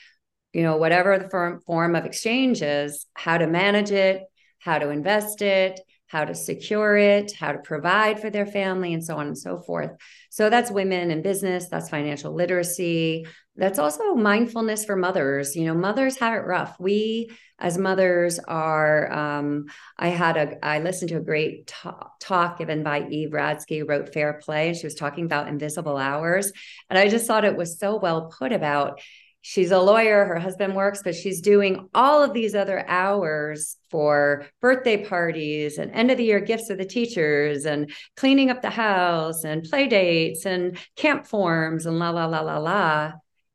you 0.54 0.62
know, 0.62 0.78
whatever 0.78 1.18
the 1.18 1.28
form, 1.28 1.60
form 1.66 1.94
of 1.94 2.06
exchange 2.06 2.62
is, 2.62 3.04
how 3.12 3.36
to 3.36 3.46
manage 3.46 3.90
it, 3.90 4.22
how 4.60 4.78
to 4.78 4.88
invest 4.88 5.42
it, 5.42 5.78
how 6.10 6.24
to 6.24 6.34
secure 6.34 6.96
it, 6.96 7.32
how 7.36 7.52
to 7.52 7.58
provide 7.58 8.18
for 8.18 8.30
their 8.30 8.44
family, 8.44 8.92
and 8.92 9.04
so 9.04 9.16
on 9.16 9.28
and 9.28 9.38
so 9.38 9.60
forth. 9.60 9.92
So 10.28 10.50
that's 10.50 10.68
women 10.68 11.12
in 11.12 11.22
business, 11.22 11.68
that's 11.68 11.88
financial 11.88 12.34
literacy. 12.34 13.26
That's 13.54 13.78
also 13.78 14.14
mindfulness 14.14 14.84
for 14.84 14.96
mothers. 14.96 15.54
You 15.54 15.66
know, 15.66 15.74
mothers 15.74 16.18
have 16.18 16.34
it 16.34 16.46
rough. 16.46 16.76
We 16.80 17.30
as 17.60 17.78
mothers 17.78 18.38
are, 18.40 19.12
um, 19.12 19.66
I 19.98 20.08
had 20.08 20.36
a, 20.36 20.64
I 20.64 20.80
listened 20.80 21.10
to 21.10 21.18
a 21.18 21.20
great 21.20 21.66
talk, 21.66 22.18
talk 22.18 22.58
given 22.58 22.82
by 22.82 23.06
Eve 23.08 23.30
Rodsky, 23.30 23.78
who 23.78 23.84
wrote 23.84 24.12
Fair 24.12 24.40
Play. 24.42 24.74
She 24.74 24.86
was 24.86 24.94
talking 24.94 25.26
about 25.26 25.46
invisible 25.46 25.96
hours. 25.96 26.52
And 26.88 26.98
I 26.98 27.08
just 27.08 27.26
thought 27.26 27.44
it 27.44 27.56
was 27.56 27.78
so 27.78 27.96
well 27.96 28.32
put 28.36 28.52
about 28.52 29.00
she's 29.42 29.70
a 29.70 29.80
lawyer 29.80 30.24
her 30.24 30.38
husband 30.38 30.74
works 30.74 31.00
but 31.02 31.14
she's 31.14 31.40
doing 31.40 31.88
all 31.94 32.22
of 32.22 32.32
these 32.32 32.54
other 32.54 32.84
hours 32.88 33.76
for 33.90 34.46
birthday 34.60 35.04
parties 35.04 35.78
and 35.78 35.90
end 35.92 36.10
of 36.10 36.18
the 36.18 36.24
year 36.24 36.40
gifts 36.40 36.68
for 36.68 36.76
the 36.76 36.84
teachers 36.84 37.64
and 37.64 37.90
cleaning 38.16 38.50
up 38.50 38.62
the 38.62 38.70
house 38.70 39.44
and 39.44 39.64
play 39.64 39.86
dates 39.86 40.46
and 40.46 40.78
camp 40.96 41.26
forms 41.26 41.86
and 41.86 41.98
la 41.98 42.10
la 42.10 42.26
la 42.26 42.40
la 42.40 42.58
la 42.58 43.12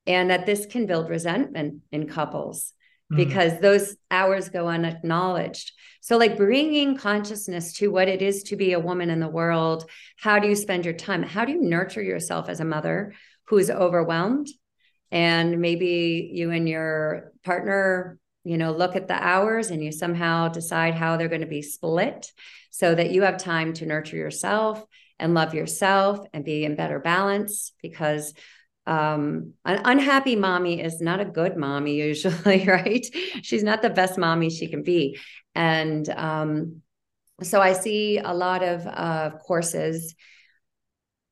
and 0.08 0.30
that 0.30 0.46
this 0.46 0.66
can 0.66 0.86
build 0.86 1.10
resentment 1.10 1.82
in 1.92 2.08
couples 2.08 2.74
mm-hmm. 3.12 3.18
because 3.18 3.60
those 3.60 3.96
hours 4.12 4.50
go 4.50 4.68
unacknowledged. 4.68 5.72
So 6.02 6.18
like 6.18 6.38
bringing 6.38 6.98
consciousness 6.98 7.74
to 7.78 7.88
what 7.88 8.08
it 8.08 8.22
is 8.22 8.44
to 8.44 8.56
be 8.56 8.74
a 8.74 8.80
woman 8.80 9.10
in 9.10 9.20
the 9.20 9.28
world 9.28 9.90
how 10.18 10.40
do 10.40 10.48
you 10.48 10.56
spend 10.56 10.86
your 10.86 10.94
time? 10.94 11.24
How 11.24 11.46
do 11.46 11.52
you 11.52 11.62
nurture 11.62 12.02
yourself 12.02 12.50
as 12.50 12.60
a 12.60 12.66
mother 12.66 13.14
who's 13.48 13.70
overwhelmed 13.70 14.48
and 15.12 15.60
maybe 15.60 16.30
you 16.34 16.52
and 16.52 16.68
your 16.68 17.32
partner 17.44 18.18
you 18.44 18.58
know 18.58 18.72
look 18.72 18.96
at 18.96 19.08
the 19.08 19.14
hours 19.14 19.72
and 19.72 19.84
you 19.84 19.92
somehow 19.92 20.48
decide 20.48 20.94
how 20.94 21.18
they're 21.18 21.28
going 21.28 21.42
to 21.42 21.48
be 21.48 21.62
split 21.62 22.32
so 22.72 22.94
that 22.94 23.12
you 23.12 23.22
have 23.24 23.38
time 23.38 23.74
to 23.74 23.86
nurture 23.86 24.18
yourself 24.18 24.84
and 25.18 25.34
love 25.34 25.54
yourself 25.54 26.26
and 26.34 26.44
be 26.44 26.66
in 26.66 26.76
better 26.76 27.00
balance 27.00 27.72
because 27.82 28.34
um, 28.88 29.54
an 29.64 29.82
unhappy 29.86 30.36
mommy 30.36 30.82
is 30.82 31.02
not 31.02 31.20
a 31.20 31.26
good 31.26 31.58
mommy 31.58 31.96
usually 32.10 32.66
right? 32.66 33.06
She's 33.42 33.64
not 33.64 33.82
the 33.82 33.90
best 33.90 34.18
mommy 34.18 34.50
she 34.50 34.68
can 34.68 34.84
be. 34.84 35.18
And 35.56 36.08
um, 36.10 36.82
so 37.42 37.62
i 37.62 37.74
see 37.74 38.18
a 38.18 38.34
lot 38.34 38.64
of 38.64 38.88
uh, 38.88 39.32
courses 39.46 40.16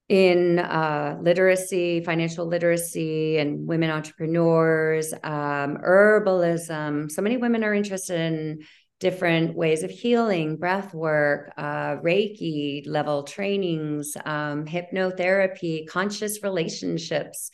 in 0.10 0.60
uh, 0.60 1.18
literacy, 1.22 2.04
financial 2.04 2.46
literacy, 2.46 3.38
and 3.38 3.66
women 3.68 3.89
entrepreneurs, 3.89 5.13
um, 5.24 5.78
herbalism. 5.78 7.10
So 7.12 7.22
many 7.22 7.38
women 7.38 7.63
are 7.63 7.74
interested 7.74 8.20
in 8.20 8.63
different 9.00 9.56
ways 9.56 9.84
of 9.84 9.92
healing, 9.92 10.56
breath 10.58 10.94
work, 10.94 11.54
uh, 11.58 11.98
Reiki 11.98 12.88
level 12.88 13.24
trainings, 13.24 14.16
um, 14.26 14.66
hypnotherapy, 14.66 15.88
conscious 15.88 16.42
relationships. 16.44 17.52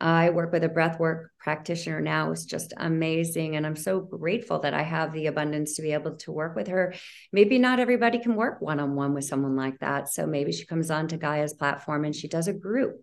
I 0.00 0.30
work 0.30 0.52
with 0.52 0.62
a 0.62 0.68
breathwork 0.68 1.28
practitioner 1.38 2.00
now. 2.00 2.30
It's 2.30 2.44
just 2.44 2.74
amazing. 2.76 3.56
And 3.56 3.66
I'm 3.66 3.76
so 3.76 4.00
grateful 4.00 4.58
that 4.60 4.74
I 4.74 4.82
have 4.82 5.12
the 5.12 5.26
abundance 5.26 5.76
to 5.76 5.82
be 5.82 5.92
able 5.92 6.16
to 6.16 6.32
work 6.32 6.54
with 6.54 6.68
her. 6.68 6.94
Maybe 7.32 7.58
not 7.58 7.80
everybody 7.80 8.18
can 8.18 8.36
work 8.36 8.60
one 8.60 8.78
on 8.78 8.94
one 8.94 9.14
with 9.14 9.24
someone 9.24 9.56
like 9.56 9.78
that. 9.78 10.12
So 10.12 10.26
maybe 10.26 10.52
she 10.52 10.66
comes 10.66 10.90
on 10.90 11.08
to 11.08 11.16
Gaia's 11.16 11.54
platform 11.54 12.04
and 12.04 12.14
she 12.14 12.28
does 12.28 12.48
a 12.48 12.52
group 12.52 13.00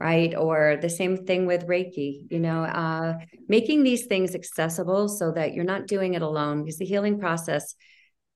right 0.00 0.36
or 0.36 0.78
the 0.80 0.88
same 0.88 1.26
thing 1.26 1.44
with 1.44 1.66
reiki 1.66 2.30
you 2.30 2.38
know 2.38 2.62
uh, 2.62 3.18
making 3.48 3.82
these 3.82 4.06
things 4.06 4.34
accessible 4.34 5.08
so 5.08 5.32
that 5.32 5.54
you're 5.54 5.64
not 5.64 5.88
doing 5.88 6.14
it 6.14 6.22
alone 6.22 6.62
because 6.62 6.78
the 6.78 6.84
healing 6.84 7.18
process 7.18 7.74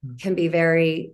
hmm. 0.05 0.17
can 0.17 0.35
be 0.35 0.49
very 0.49 1.13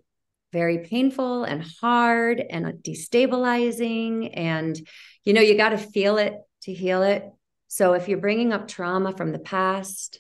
very 0.51 0.79
painful 0.79 1.45
and 1.45 1.63
hard 1.83 2.43
and 2.49 2.65
destabilizing 2.83 4.31
and 4.33 4.81
you 5.25 5.35
know 5.35 5.43
you 5.43 5.55
got 5.55 5.71
to 5.71 5.79
feel 5.79 6.17
it 6.17 6.33
to 6.63 6.73
heal 6.73 7.03
it. 7.03 7.25
So 7.69 7.93
if 7.93 8.09
you're 8.09 8.19
bringing 8.19 8.53
up 8.53 8.69
trauma 8.69 9.13
from 9.17 9.33
the 9.33 9.39
past, 9.39 10.19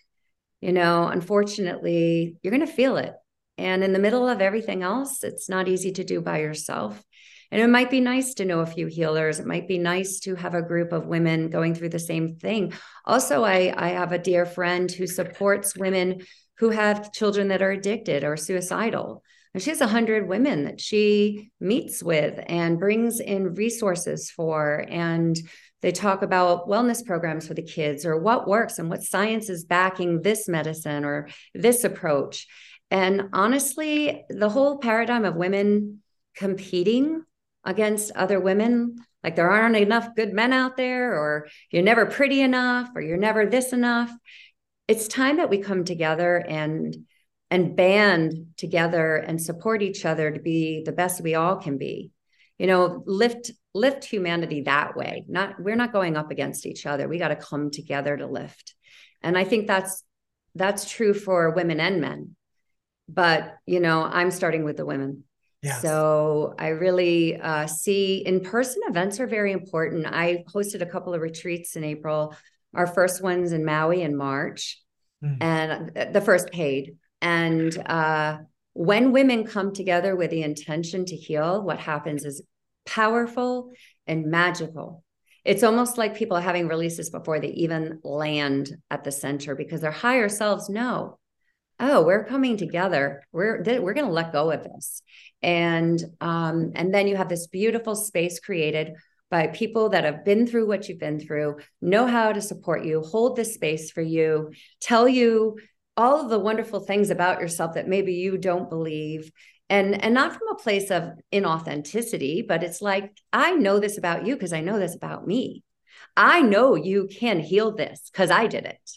you 0.61 0.73
know, 0.73 1.07
unfortunately, 1.07 2.37
you're 2.43 2.51
going 2.51 2.67
to 2.67 2.73
feel 2.73 2.97
it. 2.97 3.15
And 3.57 3.83
in 3.83 3.93
the 3.93 3.99
middle 3.99 4.29
of 4.29 4.41
everything 4.41 4.83
else, 4.83 5.25
it's 5.25 5.49
not 5.49 5.69
easy 5.69 5.93
to 5.93 6.05
do 6.05 6.21
by 6.21 6.41
yourself. 6.41 7.03
And 7.51 7.63
it 7.63 7.69
might 7.69 7.91
be 7.91 8.01
nice 8.01 8.35
to 8.35 8.45
know 8.45 8.61
a 8.61 8.67
few 8.67 8.87
healers. 8.87 9.41
It 9.41 9.47
might 9.47 9.67
be 9.67 9.79
nice 9.79 10.21
to 10.21 10.35
have 10.35 10.55
a 10.55 10.63
group 10.63 10.93
of 10.93 11.07
women 11.07 11.49
going 11.49 11.75
through 11.75 11.89
the 11.89 11.99
same 11.99 12.37
thing. 12.37 12.75
Also, 13.07 13.43
I, 13.43 13.73
I 13.75 13.89
have 13.89 14.13
a 14.13 14.19
dear 14.19 14.45
friend 14.45 14.91
who 14.91 15.07
supports 15.07 15.77
women 15.77 16.21
who 16.59 16.71
have 16.71 17.13
children 17.13 17.49
that 17.49 17.63
are 17.63 17.71
addicted 17.71 18.25
or 18.25 18.37
suicidal. 18.37 19.23
And 19.55 19.63
she 19.63 19.71
has 19.71 19.81
100 19.81 20.29
women 20.29 20.65
that 20.65 20.81
she 20.81 21.51
meets 21.59 22.03
with 22.03 22.39
and 22.47 22.79
brings 22.79 23.19
in 23.19 23.55
resources 23.55 24.31
for. 24.31 24.85
And 24.89 25.37
they 25.81 25.93
talk 25.93 26.23
about 26.23 26.69
wellness 26.69 27.05
programs 27.05 27.47
for 27.47 27.55
the 27.55 27.63
kids 27.63 28.05
or 28.05 28.19
what 28.19 28.49
works 28.49 28.79
and 28.79 28.91
what 28.91 29.03
science 29.03 29.49
is 29.49 29.65
backing 29.65 30.23
this 30.23 30.49
medicine 30.49 31.05
or 31.05 31.29
this 31.55 31.85
approach. 31.85 32.47
And 32.91 33.29
honestly, 33.33 34.25
the 34.29 34.49
whole 34.49 34.79
paradigm 34.79 35.25
of 35.25 35.37
women 35.37 36.03
competing 36.35 37.23
against 37.65 38.13
other 38.13 38.41
women, 38.41 38.97
like 39.23 39.37
there 39.37 39.51
aren't 39.51 39.77
enough 39.77 40.15
good 40.17 40.33
men 40.33 40.53
out 40.53 40.77
there, 40.77 41.13
or 41.13 41.49
you're 41.71 41.83
never 41.83 42.07
pretty 42.07 42.41
enough, 42.41 42.89
or 42.95 43.03
you're 43.03 43.17
never 43.17 43.47
this 43.47 43.73
enough. 43.73 44.11
It's 44.89 45.07
time 45.07 45.37
that 45.37 45.51
we 45.51 45.59
come 45.59 45.85
together 45.85 46.37
and 46.37 46.97
and 47.51 47.77
band 47.77 48.49
together 48.57 49.17
and 49.17 49.41
support 49.41 49.83
each 49.83 50.05
other 50.05 50.31
to 50.31 50.41
be 50.41 50.83
the 50.85 50.93
best 50.93 51.23
we 51.23 51.35
all 51.35 51.57
can 51.57 51.79
be 51.79 52.11
you 52.59 52.67
know 52.67 53.03
lift 53.07 53.51
lift 53.75 54.05
humanity 54.05 54.63
that 54.63 54.97
way. 54.97 55.25
Not 55.29 55.61
we're 55.61 55.77
not 55.77 55.93
going 55.93 56.17
up 56.17 56.31
against 56.31 56.67
each 56.67 56.87
other. 56.87 57.09
We 57.09 57.19
got 57.19 57.29
to 57.29 57.37
come 57.37 57.71
together 57.71 58.17
to 58.17 58.27
lift. 58.27 58.75
And 59.23 59.37
i 59.37 59.45
think 59.45 59.67
that's 59.67 60.05
that's 60.55 60.91
true 60.91 61.15
for 61.15 61.51
women 61.51 61.81
and 61.81 62.01
men. 62.01 62.37
But 63.09 63.57
you 63.67 63.81
know 63.81 64.03
i'm 64.03 64.31
starting 64.31 64.65
with 64.65 64.77
the 64.77 64.87
women. 64.87 65.25
Yes. 65.61 65.83
so 65.83 66.55
i 66.57 66.69
really 66.69 67.37
uh, 67.37 67.67
see 67.67 68.19
in-person 68.25 68.83
events 68.89 69.19
are 69.21 69.27
very 69.27 69.53
important. 69.53 70.07
I 70.07 70.45
hosted 70.55 70.83
a 70.83 70.87
couple 70.87 71.15
of 71.15 71.21
retreats 71.21 71.77
in 71.77 71.85
april. 71.85 72.37
Our 72.75 72.87
first 72.87 73.23
ones 73.23 73.53
in 73.53 73.65
maui 73.65 74.03
in 74.03 74.17
march. 74.17 74.81
Mm. 75.23 75.37
and 75.41 76.15
the 76.15 76.21
first 76.21 76.51
paid. 76.53 76.97
And 77.21 77.77
uh, 77.77 78.39
when 78.79 79.11
women 79.11 79.43
come 79.43 79.75
together 79.75 80.15
with 80.15 80.31
the 80.31 80.45
intention 80.45 81.05
to 81.05 81.17
heal, 81.17 81.61
what 81.61 81.81
happens 81.81 82.25
is 82.25 82.41
powerful 82.87 83.73
and 84.07 84.27
magical. 84.27 85.03
it's 85.45 85.65
almost 85.65 85.99
like 85.99 86.17
people 86.17 86.37
having 86.37 86.69
releases 86.69 87.11
before 87.11 87.41
they 87.41 87.49
even 87.49 87.99
land 88.05 88.71
at 88.89 89.03
the 89.03 89.11
center 89.11 89.57
because 89.57 89.81
their 89.81 89.91
higher 89.91 90.29
selves 90.29 90.69
know 90.69 91.19
oh 91.81 92.03
we're 92.05 92.25
coming 92.25 92.57
together 92.57 93.23
we're 93.33 93.63
we're 93.83 93.95
going 93.95 94.07
to 94.07 94.21
let 94.21 94.33
go 94.33 94.51
of 94.51 94.63
this 94.63 95.03
and 95.43 96.03
um 96.21 96.73
and 96.75 96.95
then 96.95 97.07
you 97.09 97.17
have 97.17 97.29
this 97.29 97.47
beautiful 97.49 97.95
space 97.95 98.39
created 98.41 98.95
by 99.31 99.49
people 99.49 99.91
that 99.91 100.05
have 100.05 100.25
been 100.25 100.47
through 100.47 100.67
what 100.67 100.89
you've 100.89 100.99
been 101.07 101.21
through 101.21 101.57
know 101.81 102.07
how 102.07 102.33
to 102.33 102.41
support 102.41 102.85
you 102.85 103.01
hold 103.03 103.37
this 103.37 103.55
space 103.55 103.91
for 103.91 104.03
you 104.03 104.51
tell 104.81 105.07
you 105.09 105.59
all 105.99 106.21
of 106.21 106.31
the 106.31 106.39
wonderful 106.39 106.81
things 106.81 107.11
about 107.11 107.41
yourself 107.41 107.75
that 107.75 107.89
maybe 107.89 108.15
you 108.15 108.39
don't 108.39 108.71
believe. 108.71 109.31
And 109.69 110.03
and 110.03 110.15
not 110.15 110.33
from 110.33 110.49
a 110.49 110.55
place 110.55 110.91
of 110.91 111.11
inauthenticity 111.31 112.47
but 112.49 112.63
it's 112.63 112.81
like 112.81 113.15
i 113.35 113.51
know 113.51 113.79
this 113.79 113.99
about 113.99 114.27
you 114.27 114.35
because 114.35 114.55
i 114.55 114.63
know 114.63 114.79
this 114.79 114.95
about 114.95 115.27
me. 115.27 115.63
I 116.17 116.41
know 116.41 116.75
you 116.75 117.09
can 117.09 117.41
heal 117.41 117.77
this 117.77 118.09
because 118.11 118.31
i 118.31 118.47
did 118.47 118.65
it. 118.65 118.91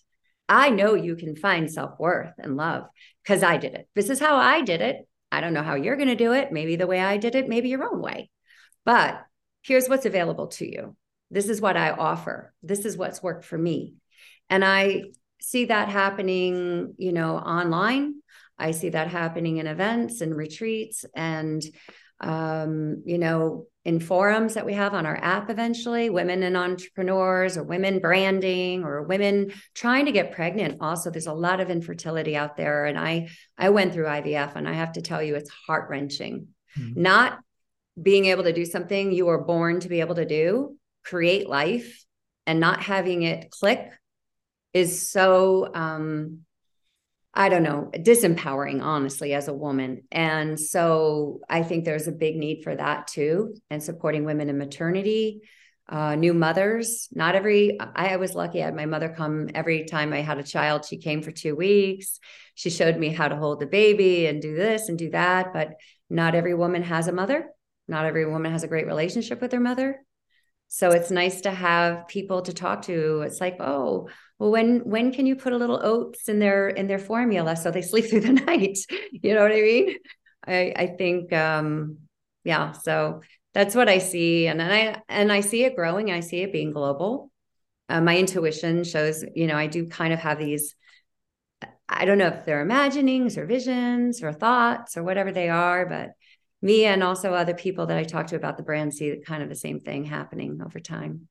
I 0.47 0.69
know 0.69 0.93
you 0.93 1.15
can 1.15 1.35
find 1.35 1.69
self-worth 1.69 2.35
and 2.37 2.55
love 2.55 2.85
because 3.23 3.43
i 3.43 3.57
did 3.57 3.73
it. 3.73 3.89
This 3.95 4.09
is 4.09 4.19
how 4.19 4.37
i 4.37 4.61
did 4.61 4.79
it. 4.79 5.07
I 5.29 5.41
don't 5.41 5.53
know 5.53 5.63
how 5.63 5.75
you're 5.75 5.97
going 5.97 6.07
to 6.07 6.15
do 6.15 6.31
it. 6.33 6.53
Maybe 6.53 6.77
the 6.77 6.87
way 6.87 7.01
i 7.01 7.17
did 7.17 7.35
it 7.35 7.49
maybe 7.49 7.67
your 7.67 7.83
own 7.83 8.01
way. 8.01 8.29
But 8.85 9.21
here's 9.63 9.89
what's 9.89 10.05
available 10.05 10.47
to 10.47 10.65
you. 10.65 10.95
This 11.31 11.49
is 11.49 11.59
what 11.59 11.75
i 11.75 11.89
offer. 11.91 12.53
This 12.63 12.85
is 12.85 12.95
what's 12.95 13.23
worked 13.23 13.43
for 13.43 13.57
me. 13.57 13.95
And 14.49 14.63
i 14.63 15.03
see 15.41 15.65
that 15.65 15.89
happening, 15.89 16.93
you 16.97 17.11
know, 17.11 17.35
online. 17.37 18.21
I 18.57 18.71
see 18.71 18.89
that 18.89 19.07
happening 19.07 19.57
in 19.57 19.67
events 19.67 20.21
and 20.21 20.35
retreats 20.35 21.03
and 21.15 21.63
um, 22.21 23.01
you 23.03 23.17
know, 23.17 23.65
in 23.83 23.99
forums 23.99 24.53
that 24.53 24.65
we 24.65 24.73
have 24.73 24.93
on 24.93 25.07
our 25.07 25.17
app 25.17 25.49
eventually, 25.49 26.11
women 26.11 26.43
and 26.43 26.55
entrepreneurs 26.55 27.57
or 27.57 27.63
women 27.63 27.97
branding 27.97 28.83
or 28.83 29.01
women 29.01 29.51
trying 29.73 30.05
to 30.05 30.11
get 30.11 30.33
pregnant. 30.33 30.77
Also, 30.81 31.09
there's 31.09 31.25
a 31.25 31.33
lot 31.33 31.59
of 31.59 31.71
infertility 31.71 32.35
out 32.35 32.55
there. 32.55 32.85
And 32.85 32.99
I 32.99 33.29
I 33.57 33.69
went 33.69 33.93
through 33.93 34.05
IVF 34.05 34.55
and 34.55 34.69
I 34.69 34.73
have 34.73 34.93
to 34.93 35.01
tell 35.01 35.23
you 35.23 35.35
it's 35.35 35.49
heart-wrenching. 35.49 36.47
Mm-hmm. 36.77 37.01
Not 37.01 37.39
being 37.99 38.25
able 38.25 38.43
to 38.43 38.53
do 38.53 38.65
something 38.65 39.11
you 39.11 39.25
were 39.25 39.43
born 39.43 39.79
to 39.79 39.89
be 39.89 39.99
able 40.01 40.15
to 40.15 40.25
do, 40.25 40.77
create 41.03 41.49
life, 41.49 42.05
and 42.45 42.59
not 42.59 42.83
having 42.83 43.23
it 43.23 43.49
click 43.49 43.91
is 44.73 45.09
so 45.09 45.69
um 45.73 46.41
I 47.33 47.47
don't 47.47 47.63
know, 47.63 47.89
disempowering, 47.95 48.83
honestly, 48.83 49.33
as 49.33 49.47
a 49.47 49.53
woman. 49.53 50.03
And 50.11 50.59
so 50.59 51.39
I 51.49 51.63
think 51.63 51.85
there's 51.85 52.07
a 52.07 52.11
big 52.11 52.35
need 52.35 52.63
for 52.63 52.75
that 52.75 53.07
too, 53.07 53.55
and 53.69 53.81
supporting 53.81 54.25
women 54.25 54.49
in 54.49 54.57
maternity, 54.57 55.41
uh, 55.87 56.15
new 56.15 56.33
mothers. 56.33 57.07
Not 57.13 57.35
every, 57.35 57.79
I 57.79 58.17
was 58.17 58.35
lucky. 58.35 58.61
I 58.61 58.65
had 58.65 58.75
my 58.75 58.85
mother 58.85 59.13
come 59.15 59.49
every 59.55 59.85
time 59.85 60.11
I 60.11 60.21
had 60.21 60.39
a 60.39 60.43
child. 60.43 60.83
She 60.83 60.97
came 60.97 61.21
for 61.21 61.31
two 61.31 61.55
weeks. 61.55 62.19
She 62.55 62.69
showed 62.69 62.97
me 62.97 63.09
how 63.09 63.29
to 63.29 63.37
hold 63.37 63.61
the 63.61 63.65
baby 63.65 64.25
and 64.25 64.41
do 64.41 64.53
this 64.53 64.89
and 64.89 64.97
do 64.97 65.09
that. 65.11 65.53
But 65.53 65.75
not 66.09 66.35
every 66.35 66.53
woman 66.53 66.83
has 66.83 67.07
a 67.07 67.13
mother. 67.13 67.47
Not 67.87 68.05
every 68.05 68.25
woman 68.25 68.51
has 68.51 68.63
a 68.63 68.67
great 68.67 68.87
relationship 68.87 69.39
with 69.39 69.51
their 69.51 69.61
mother. 69.61 70.03
So 70.67 70.91
it's 70.91 71.11
nice 71.11 71.41
to 71.41 71.51
have 71.51 72.07
people 72.07 72.41
to 72.43 72.53
talk 72.53 72.83
to. 72.83 73.21
It's 73.21 73.41
like, 73.41 73.57
oh, 73.59 74.09
well, 74.41 74.49
when 74.49 74.79
when 74.79 75.11
can 75.13 75.27
you 75.27 75.35
put 75.35 75.53
a 75.53 75.57
little 75.57 75.79
oats 75.83 76.27
in 76.27 76.39
their 76.39 76.67
in 76.69 76.87
their 76.87 76.97
formula 76.97 77.55
so 77.55 77.69
they 77.69 77.81
sleep 77.83 78.05
through 78.09 78.21
the 78.21 78.33
night? 78.33 78.79
You 79.11 79.35
know 79.35 79.43
what 79.43 79.51
I 79.51 79.61
mean? 79.61 79.95
I 80.47 80.73
I 80.75 80.87
think 80.97 81.31
um 81.31 81.99
yeah, 82.43 82.71
so 82.71 83.21
that's 83.53 83.75
what 83.75 83.87
I 83.87 83.99
see. 83.99 84.47
And 84.47 84.59
I 84.59 84.99
and 85.07 85.31
I 85.31 85.41
see 85.41 85.63
it 85.63 85.75
growing. 85.75 86.09
I 86.09 86.21
see 86.21 86.41
it 86.41 86.51
being 86.51 86.71
global. 86.71 87.29
Uh, 87.87 88.01
my 88.01 88.17
intuition 88.17 88.83
shows, 88.83 89.23
you 89.35 89.45
know, 89.45 89.55
I 89.55 89.67
do 89.67 89.87
kind 89.87 90.11
of 90.11 90.19
have 90.19 90.39
these 90.39 90.75
I 91.87 92.05
don't 92.05 92.17
know 92.17 92.27
if 92.27 92.43
they're 92.43 92.61
imaginings 92.61 93.37
or 93.37 93.45
visions 93.45 94.23
or 94.23 94.33
thoughts 94.33 94.97
or 94.97 95.03
whatever 95.03 95.31
they 95.31 95.49
are, 95.49 95.85
but 95.85 96.13
me 96.63 96.85
and 96.85 97.03
also 97.03 97.33
other 97.35 97.53
people 97.53 97.85
that 97.87 97.97
I 97.97 98.05
talk 98.05 98.27
to 98.27 98.35
about 98.37 98.57
the 98.57 98.63
brand 98.63 98.95
see 98.95 99.21
kind 99.23 99.43
of 99.43 99.49
the 99.49 99.55
same 99.55 99.79
thing 99.79 100.05
happening 100.05 100.61
over 100.65 100.79
time. 100.79 101.27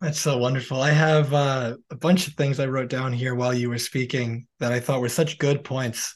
That's 0.00 0.20
so 0.20 0.38
wonderful. 0.38 0.80
I 0.80 0.90
have 0.90 1.34
uh, 1.34 1.76
a 1.90 1.96
bunch 1.96 2.28
of 2.28 2.34
things 2.34 2.60
I 2.60 2.66
wrote 2.66 2.88
down 2.88 3.12
here 3.12 3.34
while 3.34 3.52
you 3.52 3.68
were 3.68 3.78
speaking 3.78 4.46
that 4.60 4.70
I 4.70 4.78
thought 4.78 5.00
were 5.00 5.08
such 5.08 5.38
good 5.38 5.64
points. 5.64 6.14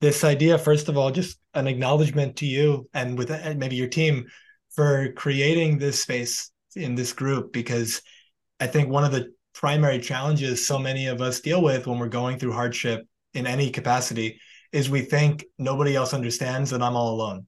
This 0.00 0.22
idea, 0.22 0.56
first 0.56 0.88
of 0.88 0.96
all, 0.96 1.10
just 1.10 1.38
an 1.54 1.66
acknowledgement 1.66 2.36
to 2.36 2.46
you 2.46 2.88
and 2.94 3.18
with 3.18 3.30
uh, 3.30 3.54
maybe 3.56 3.74
your 3.74 3.88
team 3.88 4.26
for 4.70 5.12
creating 5.12 5.78
this 5.78 6.00
space 6.00 6.52
in 6.76 6.94
this 6.94 7.12
group, 7.12 7.52
because 7.52 8.02
I 8.60 8.68
think 8.68 8.88
one 8.88 9.04
of 9.04 9.12
the 9.12 9.32
primary 9.52 9.98
challenges 9.98 10.66
so 10.66 10.78
many 10.78 11.06
of 11.06 11.20
us 11.20 11.40
deal 11.40 11.62
with 11.62 11.86
when 11.86 11.98
we're 11.98 12.08
going 12.08 12.38
through 12.38 12.52
hardship 12.52 13.06
in 13.32 13.46
any 13.46 13.70
capacity 13.70 14.40
is 14.72 14.90
we 14.90 15.00
think 15.00 15.44
nobody 15.58 15.96
else 15.96 16.14
understands 16.14 16.70
that 16.70 16.82
I'm 16.82 16.96
all 16.96 17.14
alone. 17.14 17.46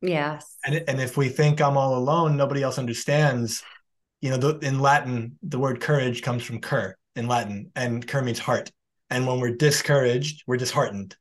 Yes. 0.00 0.56
And 0.64 0.84
and 0.88 1.00
if 1.00 1.16
we 1.16 1.28
think 1.28 1.60
I'm 1.60 1.76
all 1.76 1.96
alone, 1.96 2.36
nobody 2.36 2.62
else 2.62 2.78
understands. 2.78 3.62
You 4.26 4.32
know, 4.32 4.38
the, 4.38 4.66
in 4.66 4.80
Latin, 4.80 5.38
the 5.44 5.60
word 5.60 5.80
courage 5.80 6.20
comes 6.20 6.42
from 6.42 6.60
cur 6.60 6.96
in 7.14 7.28
Latin, 7.28 7.70
and 7.76 8.04
cur 8.04 8.22
means 8.22 8.40
heart. 8.40 8.72
And 9.08 9.24
when 9.24 9.38
we're 9.38 9.54
discouraged, 9.54 10.42
we're 10.48 10.56
disheartened. 10.56 11.16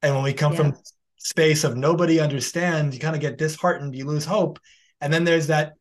And 0.00 0.14
when 0.14 0.24
we 0.24 0.32
come 0.32 0.52
yeah. 0.52 0.58
from 0.58 0.74
space 1.18 1.64
of 1.64 1.76
nobody 1.76 2.18
understands, 2.18 2.94
you 2.94 3.00
kind 3.02 3.14
of 3.14 3.20
get 3.20 3.36
disheartened, 3.36 3.94
you 3.94 4.06
lose 4.06 4.24
hope. 4.24 4.58
And 5.02 5.12
then 5.12 5.24
there's 5.24 5.48
that 5.48 5.74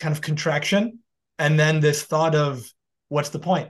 kind 0.00 0.12
of 0.12 0.20
contraction, 0.20 0.98
and 1.38 1.60
then 1.60 1.78
this 1.78 2.02
thought 2.02 2.34
of 2.34 2.68
what's 3.08 3.28
the 3.28 3.38
point? 3.38 3.68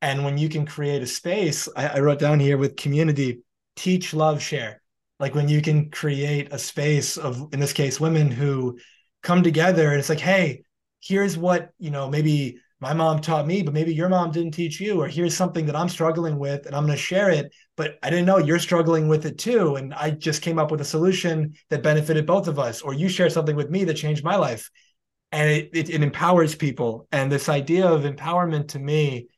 And 0.00 0.24
when 0.24 0.38
you 0.38 0.48
can 0.48 0.64
create 0.64 1.02
a 1.02 1.06
space, 1.06 1.68
I, 1.76 1.88
I 1.88 2.00
wrote 2.00 2.20
down 2.20 2.40
here 2.40 2.56
with 2.56 2.76
community 2.76 3.40
teach, 3.76 4.14
love, 4.14 4.40
share. 4.40 4.80
Like 5.20 5.34
when 5.34 5.50
you 5.50 5.60
can 5.60 5.90
create 5.90 6.54
a 6.54 6.58
space 6.58 7.18
of, 7.18 7.52
in 7.52 7.60
this 7.60 7.74
case, 7.74 8.00
women 8.00 8.30
who 8.30 8.78
come 9.22 9.42
together 9.42 9.90
and 9.90 9.98
it's 9.98 10.08
like, 10.08 10.20
hey, 10.20 10.62
here's 11.08 11.38
what, 11.38 11.70
you 11.78 11.90
know, 11.90 12.08
maybe 12.10 12.58
my 12.80 12.92
mom 12.92 13.20
taught 13.20 13.46
me, 13.46 13.62
but 13.62 13.74
maybe 13.74 13.92
your 13.94 14.08
mom 14.08 14.30
didn't 14.30 14.52
teach 14.52 14.78
you, 14.80 15.00
or 15.00 15.08
here's 15.08 15.36
something 15.36 15.66
that 15.66 15.74
I'm 15.74 15.88
struggling 15.88 16.38
with 16.38 16.66
and 16.66 16.76
I'm 16.76 16.84
going 16.84 16.96
to 16.96 17.02
share 17.02 17.30
it. 17.30 17.52
But 17.76 17.98
I 18.02 18.10
didn't 18.10 18.26
know 18.26 18.38
you're 18.38 18.58
struggling 18.58 19.08
with 19.08 19.26
it 19.26 19.38
too. 19.38 19.76
And 19.76 19.94
I 19.94 20.10
just 20.10 20.42
came 20.42 20.58
up 20.58 20.70
with 20.70 20.80
a 20.80 20.84
solution 20.84 21.54
that 21.70 21.82
benefited 21.82 22.26
both 22.26 22.46
of 22.46 22.58
us, 22.58 22.82
or 22.82 22.92
you 22.92 23.08
share 23.08 23.30
something 23.30 23.56
with 23.56 23.70
me 23.70 23.84
that 23.84 23.94
changed 23.94 24.22
my 24.22 24.36
life. 24.36 24.70
And 25.32 25.50
it, 25.50 25.70
it, 25.72 25.90
it 25.90 26.02
empowers 26.02 26.54
people. 26.54 27.08
And 27.10 27.32
this 27.32 27.48
idea 27.48 27.86
of 27.86 28.02
empowerment 28.02 28.68
to 28.68 28.78
me, 28.78 29.28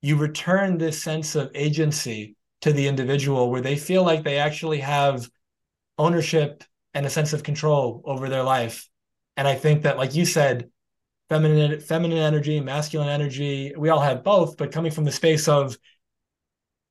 you 0.00 0.16
return 0.16 0.78
this 0.78 1.02
sense 1.02 1.36
of 1.36 1.50
agency 1.54 2.36
to 2.62 2.72
the 2.72 2.88
individual 2.88 3.50
where 3.50 3.60
they 3.60 3.76
feel 3.76 4.02
like 4.02 4.24
they 4.24 4.38
actually 4.38 4.80
have 4.80 5.28
ownership 5.98 6.64
and 6.94 7.06
a 7.06 7.10
sense 7.10 7.32
of 7.32 7.42
control 7.42 8.02
over 8.04 8.28
their 8.28 8.42
life. 8.42 8.88
And 9.36 9.46
I 9.46 9.54
think 9.54 9.82
that, 9.82 9.96
like 9.96 10.14
you 10.14 10.26
said, 10.26 10.70
feminine 11.32 11.80
feminine 11.80 12.18
energy, 12.18 12.60
masculine 12.60 13.08
energy, 13.08 13.72
we 13.76 13.88
all 13.88 14.00
have 14.00 14.22
both, 14.22 14.56
but 14.58 14.70
coming 14.70 14.92
from 14.92 15.04
the 15.04 15.12
space 15.12 15.48
of 15.48 15.76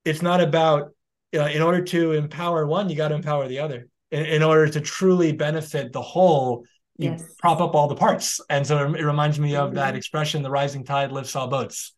it's 0.03 0.23
not 0.23 0.41
about 0.41 0.91
you 1.31 1.39
know, 1.39 1.45
in 1.45 1.61
order 1.61 1.83
to 1.83 2.13
empower 2.13 2.65
one, 2.65 2.89
you 2.89 2.95
got 2.95 3.09
to 3.09 3.15
empower 3.15 3.47
the 3.47 3.59
other. 3.59 3.87
In, 4.09 4.25
in, 4.25 4.43
order 4.43 4.67
to 4.67 4.81
truly 4.81 5.31
benefit 5.31 5.93
the 5.93 6.01
whole, 6.01 6.65
you 6.97 7.11
yes. 7.11 7.23
prop 7.37 7.61
up 7.61 7.75
all 7.75 7.87
the 7.87 7.95
parts. 7.95 8.41
And 8.49 8.67
so 8.67 8.85
it, 8.85 8.99
it 8.99 9.05
reminds 9.05 9.39
me 9.39 9.55
of 9.55 9.67
mm-hmm. 9.67 9.75
that 9.75 9.95
expression, 9.95 10.41
the 10.41 10.49
rising 10.49 10.83
tide 10.83 11.11
lifts 11.11 11.35
all 11.35 11.47
boats. 11.47 11.95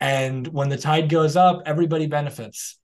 And 0.00 0.46
when 0.46 0.70
the 0.70 0.78
tide 0.78 1.10
goes 1.10 1.36
up, 1.36 1.62
everybody 1.66 2.06
benefits. 2.06 2.78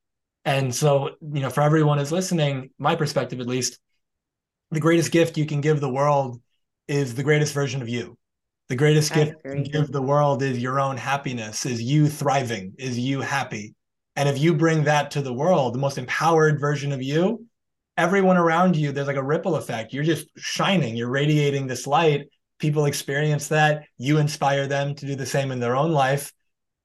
And 0.45 0.75
so, 0.75 1.11
you 1.23 1.41
know, 1.41 1.49
for 1.49 1.63
everyone 1.63 1.99
who's 1.99 2.13
listening, 2.13 2.71
my 2.77 2.97
perspective 2.97 3.41
at 3.41 3.47
least, 3.47 3.79
the 4.71 4.81
greatest 4.81 5.13
gift 5.13 5.39
you 5.39 5.47
can 5.47 5.63
give 5.63 5.81
the 5.81 5.89
world 5.89 6.43
is 6.87 7.15
the 7.15 7.23
greatest 7.23 7.55
version 7.55 7.81
of 7.81 7.89
you. 7.89 8.19
The 8.68 8.77
greatest 8.77 9.12
I 9.12 9.16
gift 9.16 9.37
agree. 9.44 9.59
you 9.59 9.64
can 9.64 9.72
give 9.72 9.92
the 9.92 10.03
world 10.03 10.42
is 10.42 10.59
your 10.59 10.81
own 10.81 10.96
happiness, 10.96 11.66
is 11.66 11.83
you 11.83 12.09
thriving, 12.09 12.74
is 12.79 12.98
you 12.98 13.20
happy. 13.20 13.74
And 14.16 14.29
if 14.29 14.38
you 14.38 14.55
bring 14.55 14.85
that 14.85 15.11
to 15.12 15.22
the 15.22 15.33
world, 15.33 15.74
the 15.74 15.79
most 15.79 15.98
empowered 15.98 16.61
version 16.61 16.92
of 16.92 17.03
you, 17.03 17.46
everyone 17.96 18.37
around 18.37 18.77
you, 18.77 18.92
there's 18.92 19.07
like 19.07 19.16
a 19.16 19.22
ripple 19.22 19.57
effect. 19.57 19.92
You're 19.92 20.05
just 20.05 20.29
shining, 20.37 20.96
you're 20.96 21.11
radiating 21.11 21.66
this 21.66 21.87
light. 21.87 22.29
People 22.59 22.87
experience 22.87 23.48
that. 23.48 23.85
You 23.98 24.18
inspire 24.18 24.66
them 24.66 24.94
to 24.94 25.07
do 25.07 25.16
the 25.16 25.27
same 25.27 25.50
in 25.50 25.61
their 25.61 25.77
own 25.77 25.92
life, 25.92 26.33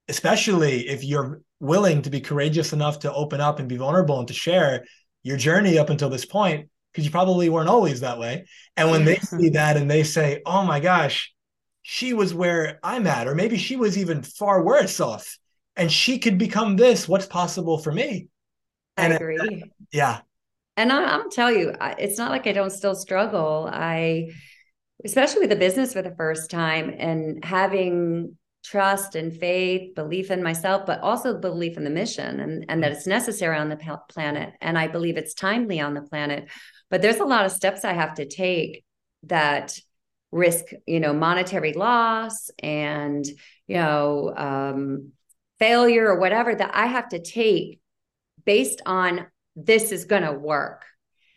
especially 0.08 0.88
if 0.90 1.04
you're 1.04 1.42
willing 1.60 2.02
to 2.02 2.10
be 2.10 2.20
courageous 2.20 2.74
enough 2.74 3.00
to 3.00 3.14
open 3.14 3.40
up 3.40 3.60
and 3.60 3.70
be 3.70 3.78
vulnerable 3.78 4.20
and 4.20 4.28
to 4.28 4.34
share 4.34 4.86
your 5.24 5.38
journey 5.38 5.78
up 5.78 5.90
until 5.90 6.10
this 6.10 6.26
point 6.26 6.70
because 6.92 7.06
you 7.06 7.12
probably 7.12 7.50
weren't 7.50 7.70
always 7.70 8.00
that 8.00 8.18
way 8.18 8.46
and 8.78 8.90
when 8.90 9.04
they 9.04 9.16
see 9.22 9.50
that 9.50 9.76
and 9.76 9.92
they 9.92 10.04
say 10.04 10.42
oh 10.46 10.64
my 10.64 10.80
gosh 10.80 11.34
she 11.92 12.14
was 12.14 12.36
where 12.36 12.80
i'm 12.84 13.08
at 13.08 13.28
or 13.28 13.34
maybe 13.34 13.58
she 13.58 13.76
was 13.76 13.98
even 13.98 14.22
far 14.22 14.64
worse 14.64 15.00
off 15.00 15.40
and 15.76 15.92
she 15.92 16.20
could 16.20 16.38
become 16.38 16.76
this 16.76 17.10
what's 17.10 17.26
possible 17.26 17.80
for 17.80 17.92
me 17.92 18.28
and 18.96 19.12
i 19.12 19.16
agree 19.16 19.64
yeah 19.92 20.20
and 20.78 20.94
I, 20.94 21.16
i'm 21.16 21.32
tell 21.32 21.52
you 21.52 21.74
it's 21.98 22.20
not 22.20 22.30
like 22.30 22.46
i 22.46 22.52
don't 22.52 22.70
still 22.70 22.94
struggle 22.94 23.68
i 23.72 24.30
especially 25.04 25.42
with 25.42 25.52
a 25.52 25.56
business 25.56 25.94
for 25.94 26.04
the 26.04 26.14
first 26.16 26.52
time 26.52 26.94
and 26.96 27.44
having 27.44 28.38
trust 28.62 29.16
and 29.16 29.34
faith, 29.34 29.96
belief 29.96 30.30
in 30.30 30.44
myself, 30.44 30.86
but 30.86 31.00
also 31.00 31.40
belief 31.40 31.78
in 31.78 31.86
the 31.86 31.90
mission 31.90 32.42
and, 32.42 32.66
and 32.68 32.84
that 32.84 32.92
it's 32.92 33.08
necessary 33.08 33.58
on 33.58 33.70
the 33.70 33.98
planet. 34.10 34.54
And 34.60 34.78
I 34.78 34.88
believe 34.88 35.16
it's 35.16 35.34
timely 35.34 35.80
on 35.80 35.94
the 35.94 36.02
planet. 36.02 36.50
But 36.90 37.02
there's 37.02 37.22
a 37.22 37.26
lot 37.26 37.46
of 37.46 37.54
steps 37.54 37.86
I 37.86 37.94
have 37.94 38.16
to 38.16 38.28
take 38.28 38.84
that 39.24 39.80
risk, 40.32 40.66
you 40.86 41.00
know, 41.00 41.14
monetary 41.14 41.74
loss 41.74 42.50
and, 42.60 43.26
you 43.68 43.76
know, 43.76 44.34
um, 44.36 45.12
failure 45.60 46.08
or 46.08 46.20
whatever 46.20 46.54
that 46.54 46.72
I 46.74 46.86
have 46.88 47.10
to 47.10 47.20
take 47.20 47.80
based 48.46 48.82
on 48.86 49.28
this 49.56 49.92
is 49.92 50.06
going 50.06 50.24
to 50.24 50.34
work. 50.34 50.84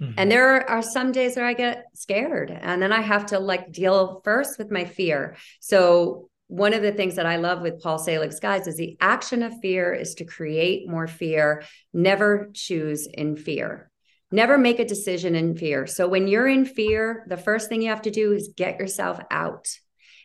Mm-hmm. 0.01 0.14
And 0.16 0.30
there 0.30 0.68
are 0.68 0.82
some 0.82 1.12
days 1.12 1.36
where 1.36 1.47
I 1.47 1.55
get 1.55 1.84
scared 1.95 2.51
and 2.51 2.82
then 2.82 2.93
I 2.93 3.01
have 3.01 3.26
to 3.26 3.38
like 3.38 3.72
deal 3.72 4.20
first 4.24 4.59
with 4.59 4.70
my 4.70 4.84
fear. 4.84 5.36
So 5.61 6.28
one 6.49 6.74
of 6.74 6.82
the 6.82 6.93
things 6.93 7.14
that 7.16 7.26
I 7.26 7.36
love 7.36 7.62
with 7.62 7.80
Paul 7.80 7.99
Selig's 7.99 8.40
guys 8.40 8.66
is 8.66 8.76
the 8.76 8.97
action 9.01 9.43
of 9.43 9.59
fear 9.61 9.93
is 9.93 10.14
to 10.16 10.24
create 10.24 10.88
more 10.88 11.07
fear. 11.07 11.62
Never 11.93 12.51
choose 12.53 13.07
in 13.07 13.36
fear. 13.36 13.90
Never 14.33 14.59
make 14.59 14.80
a 14.80 14.85
decision 14.85 15.35
in 15.35 15.57
fear. 15.57 15.87
So 15.87 16.09
when 16.09 16.26
you're 16.26 16.49
in 16.49 16.64
fear, 16.64 17.24
the 17.28 17.37
first 17.37 17.68
thing 17.68 17.83
you 17.83 17.91
have 17.91 18.03
to 18.03 18.11
do 18.11 18.33
is 18.33 18.55
get 18.57 18.78
yourself 18.78 19.20
out. 19.30 19.68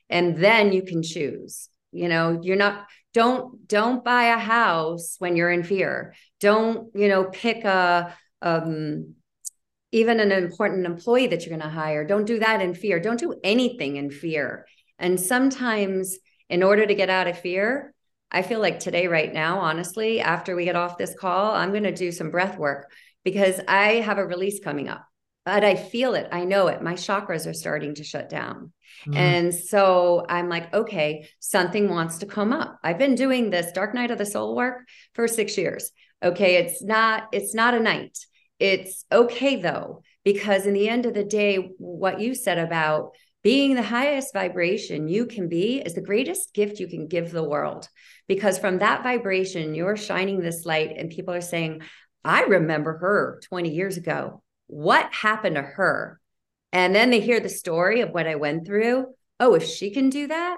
And 0.10 0.38
then 0.38 0.72
you 0.72 0.82
can 0.82 1.04
choose. 1.04 1.70
You 1.92 2.08
know, 2.08 2.40
you're 2.42 2.56
not 2.56 2.88
don't 3.14 3.68
don't 3.68 4.04
buy 4.04 4.26
a 4.26 4.38
house 4.38 5.16
when 5.20 5.36
you're 5.36 5.52
in 5.52 5.64
fear. 5.64 6.14
Don't, 6.40 6.90
you 6.96 7.08
know, 7.08 7.26
pick 7.26 7.64
a 7.66 8.16
um 8.42 9.14
even 9.92 10.20
an 10.20 10.32
important 10.32 10.86
employee 10.86 11.28
that 11.28 11.46
you're 11.46 11.58
going 11.58 11.70
to 11.70 11.74
hire. 11.74 12.06
Don't 12.06 12.26
do 12.26 12.40
that 12.40 12.62
in 12.62 12.74
fear. 12.74 13.00
Don't 13.00 13.20
do 13.20 13.36
anything 13.44 13.96
in 13.96 14.12
fear 14.12 14.66
and 15.00 15.20
sometimes, 15.20 16.18
in 16.50 16.64
order 16.64 16.86
to 16.86 16.96
get 16.96 17.10
out 17.10 17.28
of 17.28 17.40
fear, 17.40 17.94
I 18.32 18.42
feel 18.42 18.60
like 18.60 18.80
today, 18.80 19.08
right 19.08 19.32
now, 19.32 19.60
honestly, 19.60 20.20
after 20.20 20.56
we 20.56 20.66
get 20.66 20.76
off 20.76 20.98
this 20.98 21.16
call, 21.18 21.54
I'm 21.54 21.72
going 21.72 21.84
to 21.84 21.94
do 21.94 22.12
some 22.12 22.32
breath 22.32 22.58
work 22.58 22.92
because 23.28 23.60
I 23.68 23.96
have 23.96 24.20
a 24.20 24.26
release 24.26 24.62
coming 24.64 24.88
up. 24.88 25.06
But 25.44 25.66
I 25.66 25.76
feel 25.76 26.14
it. 26.14 26.30
I 26.32 26.46
know 26.46 26.68
it. 26.68 26.82
My 26.82 26.94
chakras 26.94 27.46
are 27.46 27.54
starting 27.54 27.94
to 27.96 28.06
shut 28.06 28.30
down. 28.30 28.72
Mm-hmm. 29.02 29.18
And 29.18 29.54
so 29.54 30.26
I'm 30.30 30.48
like, 30.48 30.74
okay, 30.74 31.28
something 31.42 31.90
wants 31.90 32.20
to 32.20 32.26
come 32.26 32.54
up. 32.54 32.80
I've 32.86 32.98
been 32.98 33.16
doing 33.16 33.50
this 33.50 33.74
dark 33.74 33.94
night 33.94 34.12
of 34.12 34.18
the 34.18 34.26
soul 34.26 34.56
work 34.56 34.88
for 35.14 35.28
six 35.28 35.58
years. 35.58 35.92
Okay. 36.24 36.56
It's 36.56 36.82
not, 36.82 37.28
it's 37.34 37.54
not 37.54 37.74
a 37.74 37.82
night. 37.82 38.18
It's 38.62 39.04
okay 39.12 39.62
though, 39.62 40.04
because 40.24 40.66
in 40.66 40.74
the 40.74 40.88
end 40.88 41.06
of 41.06 41.14
the 41.14 41.26
day, 41.26 41.74
what 41.80 42.22
you 42.22 42.34
said 42.34 42.60
about 42.60 43.12
being 43.44 43.76
the 43.76 43.84
highest 43.84 44.34
vibration 44.34 45.10
you 45.10 45.26
can 45.26 45.50
be 45.50 45.82
is 45.86 45.96
the 45.96 46.02
greatest 46.02 46.54
gift 46.54 46.80
you 46.80 46.88
can 46.88 47.08
give 47.08 47.32
the 47.32 47.44
world. 47.44 47.90
Because 48.26 48.58
from 48.58 48.80
that 48.80 49.04
vibration, 49.04 49.76
you're 49.76 49.98
shining 49.98 50.40
this 50.40 50.66
light, 50.66 50.94
and 50.98 51.10
people 51.10 51.34
are 51.34 51.42
saying, 51.42 51.82
I 52.28 52.42
remember 52.42 52.98
her 52.98 53.40
20 53.48 53.70
years 53.70 53.98
ago. 53.98 54.42
What 54.68 55.14
happened 55.14 55.56
to 55.56 55.62
her? 55.62 56.20
And 56.74 56.94
then 56.94 57.10
they 57.10 57.22
hear 57.22 57.40
the 57.40 57.50
story 57.50 58.02
of 58.02 58.12
what 58.12 58.28
I 58.28 58.36
went 58.36 58.66
through. 58.66 59.08
Oh, 59.40 59.54
if 59.54 59.64
she 59.64 59.92
can 59.92 60.10
do 60.10 60.28
that, 60.28 60.58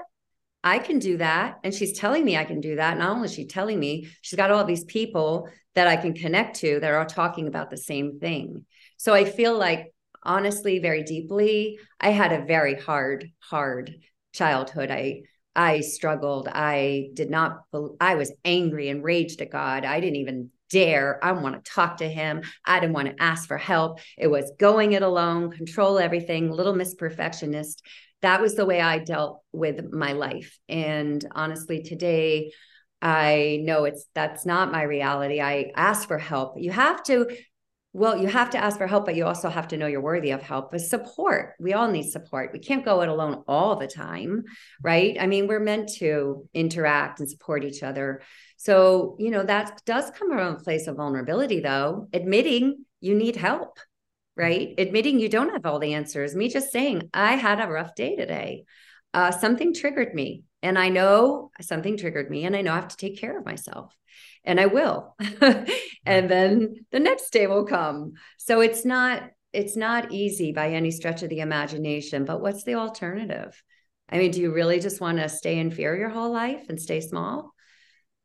I 0.63 0.79
can 0.79 0.99
do 0.99 1.17
that. 1.17 1.59
And 1.63 1.73
she's 1.73 1.97
telling 1.97 2.25
me 2.25 2.35
I 2.35 2.45
can 2.45 2.59
do 2.59 2.77
that. 2.77 2.97
Not 2.97 3.11
only 3.11 3.27
is 3.27 3.33
she 3.33 3.45
telling 3.45 3.79
me, 3.79 4.09
she's 4.21 4.37
got 4.37 4.51
all 4.51 4.65
these 4.65 4.83
people 4.83 5.47
that 5.75 5.87
I 5.87 5.95
can 5.95 6.13
connect 6.13 6.57
to 6.57 6.79
that 6.79 6.91
are 6.91 7.05
talking 7.05 7.47
about 7.47 7.69
the 7.69 7.77
same 7.77 8.19
thing. 8.19 8.65
So 8.97 9.13
I 9.13 9.25
feel 9.25 9.57
like 9.57 9.93
honestly 10.23 10.79
very 10.79 11.03
deeply 11.03 11.79
i 11.99 12.09
had 12.09 12.31
a 12.31 12.45
very 12.45 12.75
hard 12.75 13.31
hard 13.39 13.95
childhood 14.33 14.91
i 14.91 15.21
i 15.55 15.79
struggled 15.79 16.47
i 16.51 17.09
did 17.13 17.29
not 17.29 17.61
i 17.99 18.15
was 18.15 18.33
angry 18.43 18.89
and 18.89 19.03
raged 19.03 19.41
at 19.41 19.51
god 19.51 19.85
i 19.85 19.99
didn't 19.99 20.17
even 20.17 20.49
dare. 20.69 21.19
I 21.23 21.31
want 21.33 21.63
to 21.63 21.71
talk 21.71 21.97
to 21.97 22.07
him. 22.07 22.43
I 22.65 22.79
didn't 22.79 22.93
want 22.93 23.09
to 23.09 23.23
ask 23.23 23.47
for 23.47 23.57
help. 23.57 23.99
It 24.17 24.27
was 24.27 24.51
going 24.59 24.93
it 24.93 25.01
alone 25.01 25.51
control 25.51 25.99
everything 25.99 26.51
little 26.51 26.75
miss 26.75 26.93
perfectionist 26.95 27.81
that 28.21 28.41
was 28.41 28.55
the 28.55 28.65
way 28.65 28.81
i 28.81 28.99
dealt 28.99 29.41
with 29.51 29.91
my 29.91 30.13
life. 30.13 30.59
And 30.67 31.25
honestly 31.33 31.83
today 31.83 32.51
I 33.01 33.59
know 33.63 33.85
it's 33.85 34.05
that's 34.13 34.45
not 34.45 34.73
my 34.73 34.83
reality. 34.83 35.39
I 35.39 35.71
ask 35.75 36.07
for 36.07 36.17
help. 36.17 36.55
You 36.57 36.71
have 36.71 37.01
to 37.03 37.27
well, 37.91 38.17
you 38.17 38.27
have 38.27 38.51
to 38.51 38.63
ask 38.63 38.77
for 38.77 38.85
help, 38.85 39.05
but 39.05 39.15
you 39.15 39.25
also 39.25 39.49
have 39.49 39.69
to 39.69 39.77
know 39.77 39.87
you're 39.87 39.99
worthy 39.99 40.29
of 40.29 40.43
help. 40.43 40.71
But 40.71 40.81
support, 40.81 41.55
we 41.59 41.73
all 41.73 41.89
need 41.89 42.11
support. 42.11 42.51
We 42.53 42.59
can't 42.59 42.85
go 42.85 43.01
it 43.01 43.09
alone 43.09 43.43
all 43.47 43.77
the 43.77 43.87
time, 43.87 44.43
right? 44.81 45.17
I 45.19 45.25
mean, 45.25 45.47
we're 45.47 45.59
meant 45.59 45.89
to 45.95 46.47
interact 46.53 47.19
and 47.19 47.27
support 47.27 47.63
each 47.63 47.81
other. 47.81 48.21
So, 48.57 49.15
you 49.17 49.31
know, 49.31 49.43
that 49.43 49.81
does 49.85 50.11
come 50.11 50.29
from 50.29 50.55
a 50.55 50.59
place 50.59 50.85
of 50.85 50.97
vulnerability, 50.97 51.61
though, 51.61 52.09
admitting 52.13 52.85
you 53.01 53.15
need 53.15 53.35
help, 53.35 53.79
right? 54.35 54.75
Admitting 54.77 55.19
you 55.19 55.29
don't 55.29 55.53
have 55.53 55.65
all 55.65 55.79
the 55.79 55.95
answers. 55.95 56.35
Me 56.35 56.47
just 56.47 56.71
saying, 56.71 57.09
I 57.11 57.37
had 57.37 57.59
a 57.59 57.67
rough 57.67 57.95
day 57.95 58.15
today. 58.15 58.65
Uh, 59.15 59.31
something 59.31 59.73
triggered 59.73 60.13
me, 60.13 60.43
and 60.61 60.77
I 60.77 60.89
know 60.89 61.49
something 61.61 61.97
triggered 61.97 62.29
me, 62.29 62.45
and 62.45 62.55
I 62.55 62.61
know 62.61 62.73
I 62.73 62.75
have 62.75 62.89
to 62.89 62.97
take 62.97 63.19
care 63.19 63.35
of 63.35 63.45
myself 63.45 63.95
and 64.43 64.59
I 64.59 64.67
will. 64.67 65.15
and 66.05 66.29
then 66.29 66.85
the 66.91 66.99
next 66.99 67.31
day 67.31 67.47
will 67.47 67.65
come. 67.65 68.13
So 68.37 68.61
it's 68.61 68.85
not 68.85 69.23
it's 69.51 69.75
not 69.75 70.11
easy 70.11 70.51
by 70.51 70.71
any 70.71 70.91
stretch 70.91 71.23
of 71.23 71.29
the 71.29 71.39
imagination, 71.39 72.23
but 72.23 72.39
what's 72.39 72.63
the 72.63 72.75
alternative? 72.75 73.61
I 74.07 74.19
mean, 74.19 74.31
do 74.31 74.41
you 74.41 74.53
really 74.53 74.79
just 74.79 75.01
want 75.01 75.17
to 75.17 75.27
stay 75.27 75.57
in 75.57 75.71
fear 75.71 75.95
your 75.95 76.09
whole 76.09 76.31
life 76.31 76.69
and 76.69 76.79
stay 76.79 77.01
small? 77.01 77.53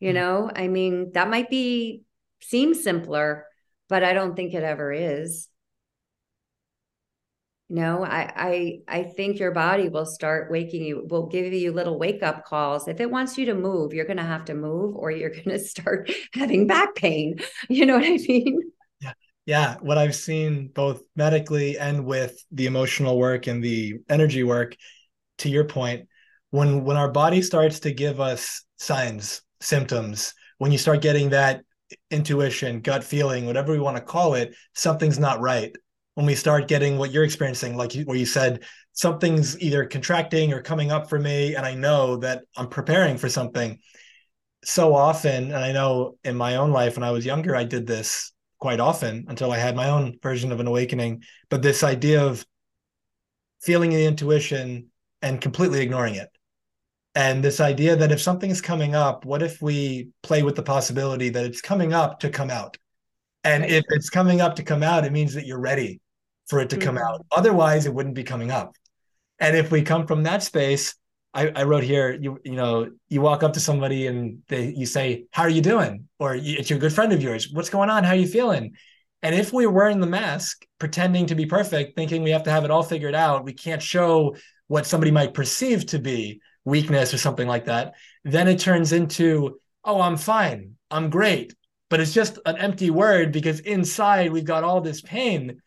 You 0.01 0.11
mm. 0.11 0.15
know, 0.15 0.51
I 0.55 0.69
mean, 0.69 1.13
that 1.13 1.31
might 1.31 1.49
be 1.49 2.03
seem 2.41 2.75
simpler, 2.75 3.47
but 3.89 4.05
I 4.05 4.13
don't 4.13 4.37
think 4.37 4.53
it 4.53 4.63
ever 4.63 4.93
is. 4.93 5.49
No, 7.71 8.05
I, 8.05 8.33
I 8.37 8.79
I 8.87 9.03
think 9.05 9.39
your 9.39 9.51
body 9.51 9.89
will 9.89 10.05
start 10.05 10.51
waking 10.51 10.85
you, 10.85 11.07
will 11.09 11.27
give 11.27 11.51
you 11.53 11.73
little 11.73 11.99
wake 11.99 12.23
up 12.23 12.45
calls. 12.45 12.89
If 12.89 13.01
it 13.01 13.11
wants 13.11 13.39
you 13.39 13.47
to 13.47 13.55
move, 13.55 13.95
you're 13.95 14.05
going 14.05 14.19
to 14.19 14.23
have 14.23 14.45
to 14.47 14.55
move, 14.55 14.95
or 14.97 15.11
you're 15.11 15.31
going 15.35 15.49
to 15.49 15.59
start 15.59 16.11
having 16.35 16.67
back 16.67 16.95
pain. 16.95 17.39
You 17.69 17.87
know 17.87 17.95
what 17.95 18.05
I 18.05 18.19
mean? 18.29 18.61
Yeah, 19.01 19.13
yeah. 19.47 19.77
What 19.81 19.97
I've 19.97 20.15
seen 20.15 20.69
both 20.69 21.03
medically 21.17 21.79
and 21.79 22.05
with 22.05 22.37
the 22.53 22.67
emotional 22.67 23.19
work 23.19 23.47
and 23.47 23.65
the 23.65 23.95
energy 24.11 24.43
work, 24.45 24.77
to 25.39 25.49
your 25.49 25.65
point, 25.65 26.09
when 26.51 26.85
when 26.85 26.99
our 26.99 27.11
body 27.11 27.41
starts 27.41 27.81
to 27.81 27.93
give 27.93 28.21
us 28.21 28.63
signs, 28.77 29.41
symptoms, 29.61 30.35
when 30.59 30.71
you 30.71 30.77
start 30.79 31.01
getting 31.01 31.31
that 31.31 31.63
intuition, 32.11 32.81
gut 32.83 33.03
feeling, 33.05 33.47
whatever 33.47 33.73
we 33.73 33.79
want 33.79 33.97
to 33.97 34.03
call 34.03 34.35
it, 34.35 34.55
something's 34.75 35.19
not 35.19 35.41
right 35.41 35.75
when 36.15 36.27
we 36.27 36.35
start 36.35 36.69
getting 36.69 36.97
what 36.97 37.11
you're 37.11 37.25
experiencing, 37.25 37.77
like 37.77 37.93
where 38.05 38.17
you 38.17 38.27
said 38.27 38.65
something's 38.93 39.61
either 39.61 39.85
contracting 39.85 40.53
or 40.53 40.63
coming 40.63 40.91
up 40.91 41.09
for 41.09 41.19
me, 41.19 41.57
and 41.57 41.67
I 41.67 41.75
know 41.75 42.17
that 42.19 42.45
I'm 42.57 42.69
preparing 42.69 43.19
for 43.19 43.29
something. 43.29 43.81
So 44.65 44.95
often, 44.95 45.47
and 45.47 45.57
I 45.57 45.73
know 45.73 46.17
in 46.25 46.37
my 46.37 46.57
own 46.57 46.71
life 46.71 46.97
when 46.97 47.05
I 47.05 47.11
was 47.11 47.27
younger, 47.27 47.55
I 47.55 47.65
did 47.65 47.87
this 47.87 48.33
quite 48.59 48.81
often 48.81 49.27
until 49.29 49.53
I 49.53 49.59
had 49.59 49.77
my 49.77 49.91
own 49.91 50.19
version 50.23 50.53
of 50.53 50.61
an 50.61 50.69
awakening. 50.69 51.25
But 51.51 51.63
this 51.63 51.83
idea 51.83 52.25
of 52.25 52.47
feeling 53.61 53.91
the 53.91 54.07
intuition 54.07 54.91
and 55.21 55.41
completely 55.41 55.81
ignoring 55.81 56.15
it. 56.15 56.29
And 57.17 57.43
this 57.43 57.61
idea 57.61 57.97
that 57.97 58.13
if 58.13 58.21
something 58.21 58.51
is 58.51 58.61
coming 58.61 58.95
up, 58.95 59.25
what 59.25 59.43
if 59.43 59.61
we 59.61 60.11
play 60.23 60.43
with 60.43 60.57
the 60.57 60.63
possibility 60.63 61.29
that 61.29 61.45
it's 61.45 61.61
coming 61.61 61.93
up 61.93 62.21
to 62.21 62.31
come 62.31 62.51
out? 62.51 62.77
And 63.43 63.65
if 63.65 63.85
it's 63.91 64.11
coming 64.11 64.41
up 64.41 64.57
to 64.57 64.63
come 64.63 64.83
out, 64.83 65.05
it 65.05 65.13
means 65.13 65.35
that 65.35 65.47
you're 65.47 65.61
ready 65.61 66.01
for 66.47 66.61
it 66.61 66.71
to 66.71 66.77
come 66.77 66.97
mm-hmm. 66.97 67.15
out. 67.15 67.27
Otherwise, 67.35 67.87
it 67.87 67.95
wouldn't 67.95 68.15
be 68.15 68.25
coming 68.25 68.51
up. 68.51 68.75
And 69.39 69.57
if 69.57 69.71
we 69.71 69.83
come 69.83 70.07
from 70.07 70.23
that 70.25 70.43
space, 70.43 70.95
I, 71.33 71.49
I, 71.49 71.65
wrote 71.65 71.83
here, 71.83 72.17
you 72.21 72.39
you 72.45 72.53
know, 72.53 72.91
you 73.09 73.21
walk 73.21 73.43
up 73.43 73.55
to 73.55 73.61
somebody 73.61 74.07
and 74.07 74.43
they 74.49 74.73
you 74.73 74.87
say, 74.87 75.25
"How 75.33 75.43
are 75.43 75.49
you 75.49 75.63
doing?" 75.63 76.09
Or 76.21 76.37
it's 76.37 76.71
your 76.71 76.79
good 76.79 76.93
friend 76.93 77.13
of 77.13 77.23
yours. 77.23 77.49
What's 77.53 77.71
going 77.71 77.91
on? 77.91 78.05
How 78.05 78.13
are 78.13 78.17
you 78.17 78.29
feeling? 78.29 78.75
And 79.23 79.35
if 79.35 79.53
we're 79.53 79.71
wearing 79.71 80.01
the 80.01 80.07
mask, 80.07 80.65
pretending 80.79 81.27
to 81.27 81.35
be 81.35 81.47
perfect, 81.47 81.97
thinking 81.97 82.23
we 82.23 82.31
have 82.31 82.45
to 82.45 82.51
have 82.51 82.65
it 82.65 82.71
all 82.71 82.83
figured 82.83 83.15
out, 83.15 83.45
we 83.45 83.55
can't 83.55 83.83
show 83.83 84.37
what 84.69 84.87
somebody 84.87 85.11
might 85.11 85.35
perceive 85.35 85.87
to 85.87 85.99
be 85.99 86.41
weakness 86.65 87.13
or 87.13 87.19
something 87.19 87.49
like 87.49 87.65
that. 87.65 87.95
Then 88.23 88.47
it 88.47 88.61
turns 88.61 88.93
into, 88.93 89.59
"Oh, 89.83 90.01
I'm 90.01 90.17
fine. 90.17 90.77
I'm 90.91 91.11
great." 91.11 91.53
But 91.91 92.01
it's 92.01 92.15
just 92.15 92.39
an 92.47 92.59
empty 92.59 92.91
word 92.91 93.33
because 93.33 93.61
inside 93.61 94.31
we've 94.31 94.45
got 94.45 94.65
all 94.65 94.81
this 94.81 95.01
pain 95.01 95.61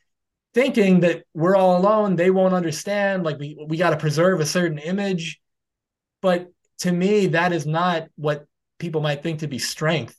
thinking 0.58 1.01
that 1.01 1.24
we're 1.34 1.55
all 1.55 1.78
alone 1.78 2.16
they 2.16 2.32
won't 2.32 2.53
understand 2.53 3.24
like 3.24 3.38
we 3.39 3.58
we 3.68 3.78
got 3.78 3.91
to 3.91 3.97
preserve 3.97 4.39
a 4.39 4.45
certain 4.45 4.80
image 4.80 5.39
but 6.22 6.51
to 6.80 6.91
me 6.91 7.28
that 7.28 7.53
is 7.53 7.66
not 7.66 8.08
what 8.16 8.45
people 8.80 9.01
might 9.01 9.22
think 9.22 9.39
to 9.39 9.47
be 9.47 9.60
strength 9.60 10.18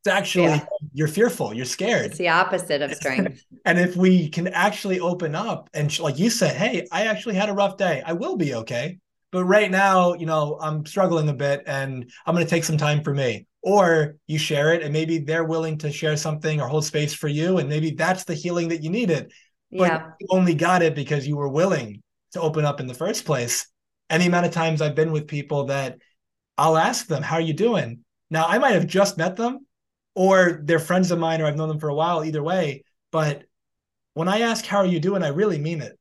it's 0.00 0.08
actually 0.08 0.44
yeah. 0.44 0.64
you're 0.92 1.08
fearful 1.08 1.54
you're 1.54 1.64
scared 1.64 2.06
it's 2.06 2.18
the 2.18 2.28
opposite 2.28 2.82
of 2.82 2.94
strength 2.94 3.42
and 3.64 3.78
if 3.78 3.96
we 3.96 4.28
can 4.28 4.48
actually 4.48 5.00
open 5.00 5.34
up 5.34 5.68
and 5.74 5.98
like 5.98 6.18
you 6.18 6.30
said, 6.30 6.56
hey, 6.56 6.86
I 6.90 7.06
actually 7.06 7.34
had 7.34 7.48
a 7.48 7.52
rough 7.52 7.76
day. 7.76 8.02
I 8.04 8.12
will 8.12 8.36
be 8.36 8.54
okay. 8.54 8.98
But 9.32 9.44
right 9.44 9.70
now, 9.70 10.14
you 10.14 10.26
know, 10.26 10.58
I'm 10.60 10.84
struggling 10.86 11.28
a 11.28 11.34
bit 11.34 11.62
and 11.66 12.10
I'm 12.26 12.34
going 12.34 12.44
to 12.44 12.50
take 12.50 12.64
some 12.64 12.76
time 12.76 13.04
for 13.04 13.14
me. 13.14 13.46
Or 13.62 14.16
you 14.26 14.38
share 14.38 14.72
it 14.72 14.82
and 14.82 14.92
maybe 14.92 15.18
they're 15.18 15.44
willing 15.44 15.78
to 15.78 15.92
share 15.92 16.16
something 16.16 16.60
or 16.60 16.68
hold 16.68 16.84
space 16.84 17.12
for 17.12 17.28
you. 17.28 17.58
And 17.58 17.68
maybe 17.68 17.90
that's 17.90 18.24
the 18.24 18.34
healing 18.34 18.68
that 18.68 18.82
you 18.82 18.90
needed. 18.90 19.32
But 19.70 19.92
yeah. 19.92 20.06
you 20.18 20.26
only 20.30 20.54
got 20.54 20.82
it 20.82 20.94
because 20.94 21.26
you 21.26 21.36
were 21.36 21.48
willing 21.48 22.02
to 22.32 22.40
open 22.40 22.64
up 22.64 22.80
in 22.80 22.86
the 22.86 22.94
first 22.94 23.24
place. 23.24 23.66
Any 24.08 24.26
amount 24.26 24.46
of 24.46 24.52
times 24.52 24.80
I've 24.80 24.94
been 24.94 25.12
with 25.12 25.28
people 25.28 25.64
that 25.66 25.98
I'll 26.58 26.78
ask 26.78 27.06
them, 27.06 27.22
How 27.22 27.36
are 27.36 27.40
you 27.42 27.52
doing? 27.52 28.04
Now, 28.30 28.46
I 28.46 28.58
might 28.58 28.74
have 28.74 28.86
just 28.86 29.18
met 29.18 29.36
them 29.36 29.66
or 30.14 30.60
they're 30.64 30.78
friends 30.78 31.10
of 31.10 31.18
mine 31.18 31.40
or 31.40 31.46
I've 31.46 31.56
known 31.56 31.68
them 31.68 31.80
for 31.80 31.88
a 31.88 31.94
while, 31.94 32.24
either 32.24 32.42
way. 32.42 32.84
But 33.12 33.44
when 34.14 34.28
I 34.28 34.40
ask, 34.40 34.64
How 34.64 34.78
are 34.78 34.86
you 34.86 35.00
doing? 35.00 35.22
I 35.22 35.28
really 35.28 35.58
mean 35.58 35.82
it. 35.82 35.98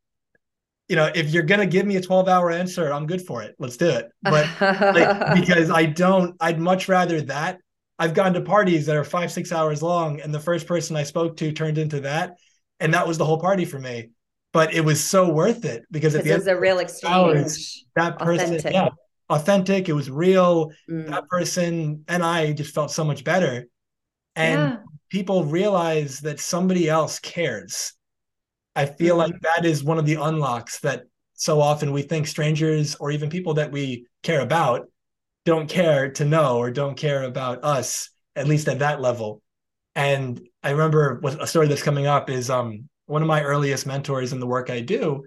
You 0.89 0.95
know, 0.95 1.11
if 1.13 1.29
you're 1.29 1.43
going 1.43 1.61
to 1.61 1.67
give 1.67 1.85
me 1.85 1.95
a 1.95 2.01
12 2.01 2.27
hour 2.27 2.51
answer, 2.51 2.91
I'm 2.91 3.05
good 3.05 3.21
for 3.21 3.43
it. 3.43 3.55
Let's 3.59 3.77
do 3.77 3.89
it. 3.89 4.09
But 4.21 4.47
like, 4.59 5.35
because 5.39 5.69
I 5.69 5.85
don't, 5.85 6.35
I'd 6.39 6.59
much 6.59 6.89
rather 6.89 7.21
that. 7.21 7.59
I've 7.97 8.13
gone 8.13 8.33
to 8.33 8.41
parties 8.41 8.85
that 8.85 8.95
are 8.95 9.03
five, 9.03 9.31
six 9.31 9.51
hours 9.51 9.83
long, 9.83 10.21
and 10.21 10.33
the 10.33 10.39
first 10.39 10.67
person 10.67 10.95
I 10.95 11.03
spoke 11.03 11.37
to 11.37 11.51
turned 11.51 11.77
into 11.77 12.01
that. 12.01 12.35
And 12.79 12.93
that 12.93 13.07
was 13.07 13.17
the 13.17 13.25
whole 13.25 13.39
party 13.39 13.65
for 13.65 13.77
me 13.77 14.09
but 14.51 14.73
it 14.73 14.81
was 14.81 15.03
so 15.03 15.29
worth 15.29 15.65
it 15.65 15.83
because 15.91 16.15
it 16.15 16.25
was 16.25 16.47
a 16.47 16.59
real 16.59 16.79
exchange. 16.79 17.13
Hours, 17.13 17.85
that 17.95 18.17
person, 18.17 18.55
authentic. 18.55 18.73
yeah, 18.73 18.89
authentic. 19.29 19.89
It 19.89 19.93
was 19.93 20.09
real. 20.09 20.71
Mm. 20.89 21.07
That 21.09 21.27
person 21.27 22.03
and 22.07 22.23
I 22.23 22.53
just 22.53 22.73
felt 22.73 22.91
so 22.91 23.03
much 23.03 23.23
better. 23.23 23.67
And 24.35 24.71
yeah. 24.71 24.77
people 25.09 25.43
realize 25.45 26.19
that 26.21 26.39
somebody 26.39 26.89
else 26.89 27.19
cares. 27.19 27.93
I 28.79 28.85
feel 28.85 29.15
mm. 29.15 29.19
like 29.19 29.41
that 29.41 29.65
is 29.65 29.83
one 29.83 29.97
of 29.97 30.05
the 30.05 30.15
unlocks 30.15 30.79
that 30.79 31.03
so 31.33 31.59
often 31.59 31.91
we 31.91 32.01
think 32.01 32.27
strangers 32.27 32.95
or 32.95 33.11
even 33.11 33.29
people 33.29 33.55
that 33.55 33.73
we 33.73 34.05
care 34.23 34.39
about 34.39 34.87
don't 35.43 35.67
care 35.67 36.11
to 36.11 36.23
know 36.23 36.57
or 36.57 36.71
don't 36.71 36.95
care 36.95 37.23
about 37.23 37.65
us, 37.65 38.09
at 38.37 38.47
least 38.47 38.69
at 38.69 38.79
that 38.79 39.01
level. 39.01 39.41
And 39.95 40.39
I 40.63 40.69
remember 40.69 41.19
a 41.41 41.45
story 41.45 41.67
that's 41.67 41.83
coming 41.83 42.07
up 42.07 42.29
is 42.29 42.49
um 42.49 42.87
one 43.05 43.21
of 43.21 43.27
my 43.27 43.43
earliest 43.43 43.85
mentors 43.85 44.31
in 44.31 44.39
the 44.39 44.47
work 44.47 44.69
I 44.69 44.79
do 44.79 45.25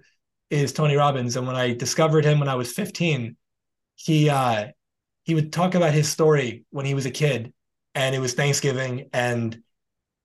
is 0.49 0.73
Tony 0.73 0.95
Robbins. 0.95 1.35
And 1.35 1.45
when 1.45 1.55
I 1.55 1.75
discovered 1.75 2.25
him 2.25 2.39
when 2.39 2.49
I 2.49 2.55
was 2.55 2.73
15, 2.73 3.35
he 3.95 4.29
uh, 4.31 4.69
he 5.25 5.35
would 5.35 5.53
talk 5.53 5.75
about 5.75 5.93
his 5.93 6.09
story 6.09 6.65
when 6.71 6.87
he 6.87 6.95
was 6.95 7.05
a 7.05 7.11
kid, 7.11 7.53
and 7.93 8.15
it 8.15 8.19
was 8.19 8.33
Thanksgiving, 8.33 9.09
and 9.13 9.61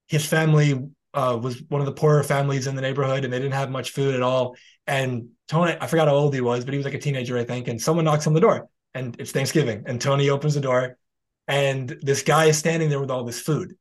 his 0.07 0.24
family 0.24 0.81
uh, 1.14 1.38
was 1.40 1.62
one 1.68 1.80
of 1.80 1.86
the 1.86 1.92
poorer 1.92 2.22
families 2.22 2.66
in 2.66 2.74
the 2.76 2.82
neighborhood, 2.82 3.24
and 3.24 3.32
they 3.32 3.38
didn't 3.38 3.54
have 3.54 3.70
much 3.70 3.90
food 3.90 4.14
at 4.14 4.22
all. 4.22 4.56
And 4.86 5.30
Tony, 5.48 5.76
I 5.80 5.86
forgot 5.86 6.09
how 6.09 6.14
old 6.14 6.34
he 6.34 6.40
was, 6.40 6.64
but 6.64 6.74
he 6.74 6.78
was 6.78 6.84
like 6.84 6.94
a 6.94 6.98
teenager, 6.98 7.36
I 7.38 7.44
think. 7.44 7.68
And 7.68 7.80
someone 7.80 8.04
knocks 8.04 8.26
on 8.26 8.34
the 8.34 8.40
door, 8.40 8.68
and 8.94 9.16
it's 9.18 9.32
Thanksgiving, 9.32 9.84
and 9.86 10.00
Tony 10.00 10.30
opens 10.30 10.54
the 10.54 10.61
door, 10.61 10.96
and 11.46 11.88
this 12.02 12.22
guy 12.22 12.46
is 12.46 12.59
standing 12.59 12.88
there 12.88 13.00
with 13.00 13.11
all 13.11 13.24
this 13.24 13.40
food 13.40 13.74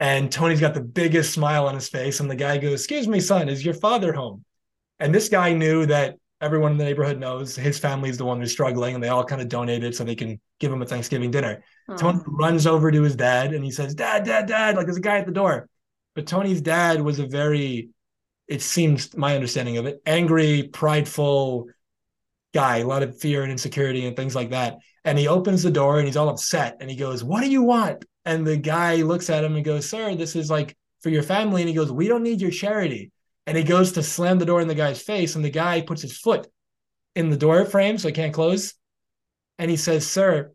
and 0.00 0.30
Tony's 0.30 0.60
got 0.60 0.74
the 0.74 0.80
biggest 0.80 1.32
smile 1.32 1.66
on 1.66 1.74
his 1.74 1.88
face. 1.88 2.20
And 2.20 2.30
the 2.30 2.36
guy 2.36 2.58
goes, 2.58 2.74
Excuse 2.74 3.08
me, 3.08 3.20
son, 3.20 3.48
is 3.48 3.64
your 3.64 3.74
father 3.74 4.12
home? 4.12 4.44
And 5.00 5.14
this 5.14 5.28
guy 5.28 5.52
knew 5.52 5.86
that 5.86 6.16
everyone 6.40 6.72
in 6.72 6.78
the 6.78 6.84
neighborhood 6.84 7.18
knows 7.18 7.56
his 7.56 7.78
family 7.78 8.10
is 8.10 8.18
the 8.18 8.24
one 8.24 8.40
who's 8.40 8.52
struggling 8.52 8.94
and 8.94 9.02
they 9.02 9.08
all 9.08 9.24
kind 9.24 9.42
of 9.42 9.48
donated 9.48 9.94
so 9.94 10.04
they 10.04 10.14
can 10.14 10.40
give 10.60 10.72
him 10.72 10.82
a 10.82 10.86
Thanksgiving 10.86 11.32
dinner. 11.32 11.64
Tony 11.96 12.20
runs 12.26 12.66
over 12.66 12.92
to 12.92 13.02
his 13.02 13.16
dad 13.16 13.52
and 13.54 13.64
he 13.64 13.72
says, 13.72 13.94
Dad, 13.94 14.24
dad, 14.24 14.46
dad, 14.46 14.76
like 14.76 14.86
there's 14.86 14.98
a 14.98 15.00
guy 15.00 15.18
at 15.18 15.26
the 15.26 15.32
door. 15.32 15.68
But 16.14 16.26
Tony's 16.26 16.60
dad 16.60 17.00
was 17.00 17.18
a 17.18 17.26
very, 17.26 17.90
it 18.46 18.62
seems 18.62 19.16
my 19.16 19.34
understanding 19.34 19.76
of 19.76 19.86
it, 19.86 20.00
angry, 20.06 20.64
prideful 20.72 21.68
guy, 22.54 22.78
a 22.78 22.86
lot 22.86 23.02
of 23.02 23.18
fear 23.20 23.42
and 23.42 23.52
insecurity 23.52 24.06
and 24.06 24.16
things 24.16 24.34
like 24.34 24.50
that. 24.50 24.78
And 25.04 25.18
he 25.18 25.28
opens 25.28 25.62
the 25.62 25.70
door 25.70 25.98
and 25.98 26.06
he's 26.06 26.16
all 26.16 26.28
upset 26.28 26.78
and 26.80 26.90
he 26.90 26.96
goes, 26.96 27.22
What 27.22 27.42
do 27.42 27.50
you 27.50 27.62
want? 27.62 28.04
And 28.24 28.46
the 28.46 28.56
guy 28.56 28.96
looks 28.96 29.30
at 29.30 29.44
him 29.44 29.56
and 29.56 29.64
goes, 29.64 29.88
Sir, 29.88 30.14
this 30.14 30.36
is 30.36 30.50
like 30.50 30.76
for 31.00 31.10
your 31.10 31.22
family. 31.22 31.62
And 31.62 31.68
he 31.68 31.74
goes, 31.74 31.92
We 31.92 32.08
don't 32.08 32.22
need 32.22 32.40
your 32.40 32.50
charity. 32.50 33.12
And 33.46 33.56
he 33.56 33.64
goes 33.64 33.92
to 33.92 34.02
slam 34.02 34.38
the 34.38 34.44
door 34.44 34.60
in 34.60 34.68
the 34.68 34.74
guy's 34.74 35.00
face. 35.00 35.34
And 35.34 35.44
the 35.44 35.50
guy 35.50 35.80
puts 35.80 36.02
his 36.02 36.18
foot 36.18 36.46
in 37.14 37.30
the 37.30 37.36
door 37.36 37.64
frame 37.64 37.96
so 37.96 38.08
it 38.08 38.14
can't 38.14 38.34
close. 38.34 38.74
And 39.58 39.70
he 39.70 39.76
says, 39.76 40.06
Sir, 40.06 40.52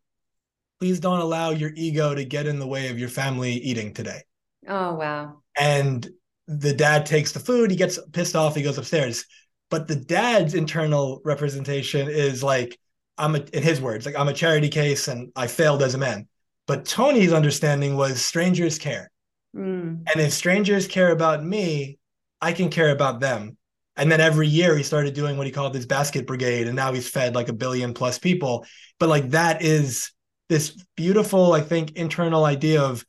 please 0.80 1.00
don't 1.00 1.20
allow 1.20 1.52
your 1.52 1.72
ego 1.76 2.14
to 2.14 2.26
get 2.26 2.46
in 2.46 2.60
the 2.60 2.68
way 2.68 2.90
of 2.90 3.00
your 3.00 3.10
family 3.10 3.54
eating 3.54 3.94
today. 3.94 4.22
Oh, 4.68 4.96
wow. 4.96 5.42
And 5.58 6.08
the 6.48 6.74
dad 6.74 7.06
takes 7.06 7.32
the 7.32 7.40
food. 7.40 7.72
He 7.72 7.78
gets 7.78 8.00
pissed 8.12 8.36
off. 8.36 8.56
He 8.56 8.64
goes 8.64 8.78
upstairs. 8.78 9.26
But 9.70 9.88
the 9.88 9.96
dad's 9.96 10.54
internal 10.54 11.22
representation 11.26 12.08
is 12.08 12.44
like, 12.44 12.80
I'm 13.18 13.36
a, 13.36 13.40
in 13.54 13.64
his 13.64 13.82
words, 13.82 14.06
like 14.06 14.18
I'm 14.18 14.28
a 14.28 14.34
charity 14.34 14.70
case 14.70 15.08
and 15.08 15.32
I 15.36 15.48
failed 15.48 15.82
as 15.82 15.96
a 15.96 15.98
man. 15.98 16.28
But 16.68 16.86
Tony's 16.86 17.34
understanding 17.34 17.96
was 17.96 18.24
strangers 18.24 18.78
care. 18.78 19.12
Mm. 19.56 20.08
And 20.12 20.22
if 20.22 20.32
strangers 20.34 20.88
care 20.88 21.12
about 21.12 21.44
me, 21.44 21.98
I 22.42 22.54
can 22.54 22.70
care 22.70 22.92
about 22.92 23.20
them. 23.20 23.58
And 23.96 24.12
then 24.12 24.22
every 24.22 24.48
year 24.48 24.76
he 24.76 24.84
started 24.84 25.14
doing 25.14 25.38
what 25.38 25.46
he 25.46 25.54
called 25.54 25.76
his 25.76 25.86
basket 25.86 26.26
brigade. 26.26 26.68
And 26.68 26.76
now 26.76 26.94
he's 26.94 27.08
fed 27.08 27.36
like 27.36 27.50
a 27.50 27.54
billion 27.54 27.94
plus 27.94 28.18
people. 28.18 28.66
But 29.00 29.10
like 29.10 29.30
that 29.32 29.62
is 29.62 30.12
this 30.50 30.72
beautiful, 30.96 31.54
I 31.54 31.62
think, 31.62 31.92
internal 31.92 32.46
idea 32.46 32.82
of 32.82 33.06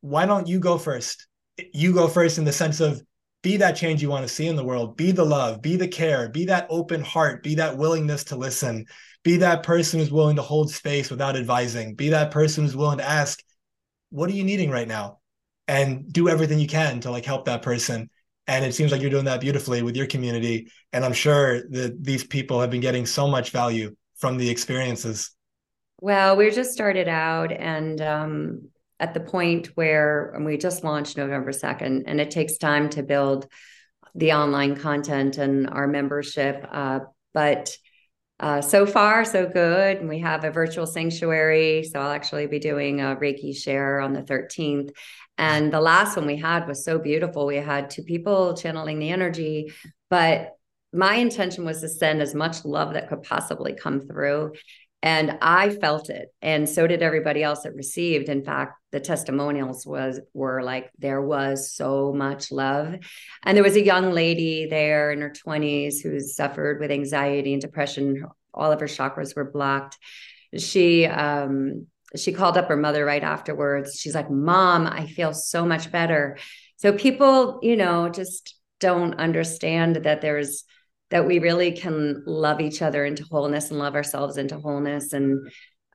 why 0.00 0.26
don't 0.26 0.46
you 0.46 0.58
go 0.58 0.78
first? 0.78 1.26
You 1.72 1.92
go 1.92 2.08
first 2.08 2.38
in 2.38 2.44
the 2.44 2.52
sense 2.52 2.80
of 2.80 3.02
be 3.42 3.56
that 3.58 3.76
change 3.76 4.02
you 4.02 4.08
want 4.08 4.26
to 4.26 4.32
see 4.32 4.46
in 4.46 4.56
the 4.56 4.64
world, 4.64 4.96
be 4.96 5.12
the 5.12 5.24
love, 5.24 5.62
be 5.62 5.76
the 5.76 5.88
care, 5.88 6.28
be 6.28 6.44
that 6.46 6.66
open 6.70 7.02
heart, 7.02 7.42
be 7.42 7.54
that 7.56 7.76
willingness 7.76 8.24
to 8.24 8.36
listen, 8.36 8.84
be 9.22 9.36
that 9.38 9.62
person 9.62 10.00
who's 10.00 10.10
willing 10.10 10.36
to 10.36 10.42
hold 10.42 10.70
space 10.70 11.10
without 11.10 11.36
advising. 11.36 11.94
Be 11.94 12.08
that 12.10 12.30
person 12.30 12.64
who's 12.64 12.76
willing 12.76 12.98
to 12.98 13.08
ask 13.08 13.42
what 14.10 14.30
are 14.30 14.34
you 14.34 14.44
needing 14.44 14.70
right 14.70 14.88
now? 14.88 15.18
And 15.66 16.10
do 16.10 16.28
everything 16.28 16.58
you 16.58 16.66
can 16.66 17.00
to 17.00 17.10
like 17.10 17.26
help 17.26 17.44
that 17.44 17.62
person. 17.62 18.08
And 18.46 18.64
it 18.64 18.74
seems 18.74 18.90
like 18.90 19.02
you're 19.02 19.10
doing 19.10 19.26
that 19.26 19.42
beautifully 19.42 19.82
with 19.82 19.96
your 19.96 20.06
community. 20.06 20.72
And 20.94 21.04
i'm 21.04 21.12
sure 21.12 21.68
that 21.68 22.02
these 22.02 22.24
people 22.24 22.60
have 22.60 22.70
been 22.70 22.80
getting 22.80 23.04
so 23.04 23.28
much 23.28 23.50
value 23.50 23.94
from 24.16 24.38
the 24.38 24.48
experiences. 24.48 25.30
Well 26.00 26.36
we 26.36 26.50
just 26.50 26.72
started 26.72 27.08
out 27.08 27.52
and 27.52 28.00
um, 28.00 28.68
at 29.00 29.14
the 29.14 29.20
point 29.20 29.68
where 29.74 30.38
we 30.44 30.56
just 30.56 30.84
launched 30.84 31.16
november 31.16 31.52
2nd 31.52 32.04
and 32.06 32.20
it 32.20 32.30
takes 32.30 32.58
time 32.58 32.88
to 32.90 33.02
build 33.02 33.46
the 34.14 34.32
online 34.32 34.76
content 34.76 35.38
and 35.38 35.68
our 35.68 35.86
membership 35.86 36.66
uh, 36.70 37.00
but 37.34 37.76
uh, 38.40 38.60
so 38.60 38.86
far, 38.86 39.24
so 39.24 39.46
good. 39.46 39.98
And 39.98 40.08
we 40.08 40.20
have 40.20 40.44
a 40.44 40.50
virtual 40.50 40.86
sanctuary. 40.86 41.82
So 41.84 41.98
I'll 41.98 42.12
actually 42.12 42.46
be 42.46 42.60
doing 42.60 43.00
a 43.00 43.16
Reiki 43.16 43.56
share 43.56 44.00
on 44.00 44.12
the 44.12 44.22
13th. 44.22 44.90
And 45.38 45.72
the 45.72 45.80
last 45.80 46.16
one 46.16 46.26
we 46.26 46.36
had 46.36 46.66
was 46.66 46.84
so 46.84 46.98
beautiful. 46.98 47.46
We 47.46 47.56
had 47.56 47.90
two 47.90 48.02
people 48.02 48.54
channeling 48.54 48.98
the 48.98 49.10
energy, 49.10 49.72
but 50.10 50.52
my 50.92 51.16
intention 51.16 51.64
was 51.64 51.80
to 51.80 51.88
send 51.88 52.22
as 52.22 52.34
much 52.34 52.64
love 52.64 52.94
that 52.94 53.08
could 53.08 53.22
possibly 53.22 53.74
come 53.74 54.00
through 54.00 54.52
and 55.02 55.38
i 55.42 55.70
felt 55.70 56.10
it 56.10 56.32
and 56.42 56.68
so 56.68 56.86
did 56.86 57.02
everybody 57.02 57.42
else 57.42 57.62
that 57.62 57.74
received. 57.74 58.28
In 58.28 58.44
fact 58.44 58.78
the 58.90 59.00
testimonials 59.00 59.86
was 59.86 60.20
were 60.32 60.62
like 60.62 60.90
there 60.98 61.20
was 61.20 61.72
so 61.72 62.12
much 62.12 62.50
love. 62.50 62.94
And 63.44 63.56
there 63.56 63.64
was 63.64 63.76
a 63.76 63.84
young 63.84 64.12
lady 64.12 64.66
there 64.66 65.10
in 65.10 65.20
her 65.20 65.30
20s 65.30 66.02
who 66.02 66.18
suffered 66.20 66.80
with 66.80 66.90
anxiety 66.90 67.52
and 67.52 67.60
depression. 67.60 68.24
All 68.54 68.72
of 68.72 68.80
her 68.80 68.86
chakras 68.86 69.36
were 69.36 69.50
blocked. 69.50 69.98
She 70.56 71.06
um 71.06 71.86
she 72.16 72.32
called 72.32 72.56
up 72.56 72.68
her 72.68 72.76
mother 72.76 73.04
right 73.04 73.22
afterwards. 73.22 73.98
She's 74.00 74.14
like 74.14 74.30
mom 74.30 74.86
i 74.86 75.06
feel 75.06 75.34
so 75.34 75.66
much 75.66 75.92
better. 75.92 76.38
So 76.76 76.92
people 76.92 77.58
you 77.62 77.76
know 77.76 78.08
just 78.08 78.54
don't 78.80 79.14
understand 79.14 79.96
that 79.96 80.20
there's 80.20 80.64
that 81.10 81.26
we 81.26 81.38
really 81.38 81.72
can 81.72 82.22
love 82.26 82.60
each 82.60 82.82
other 82.82 83.04
into 83.04 83.24
wholeness 83.24 83.70
and 83.70 83.78
love 83.78 83.94
ourselves 83.94 84.36
into 84.36 84.58
wholeness. 84.58 85.12
And 85.12 85.50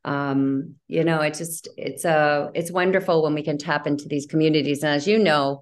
um, 0.05 0.75
you 0.87 1.03
know 1.03 1.21
it's 1.21 1.39
just 1.39 1.69
it's 1.77 2.03
a 2.03 2.51
it's 2.53 2.71
wonderful 2.71 3.23
when 3.23 3.33
we 3.33 3.43
can 3.43 3.57
tap 3.57 3.87
into 3.87 4.07
these 4.07 4.25
communities. 4.25 4.83
And 4.83 4.93
as 4.93 5.07
you 5.07 5.19
know 5.19 5.61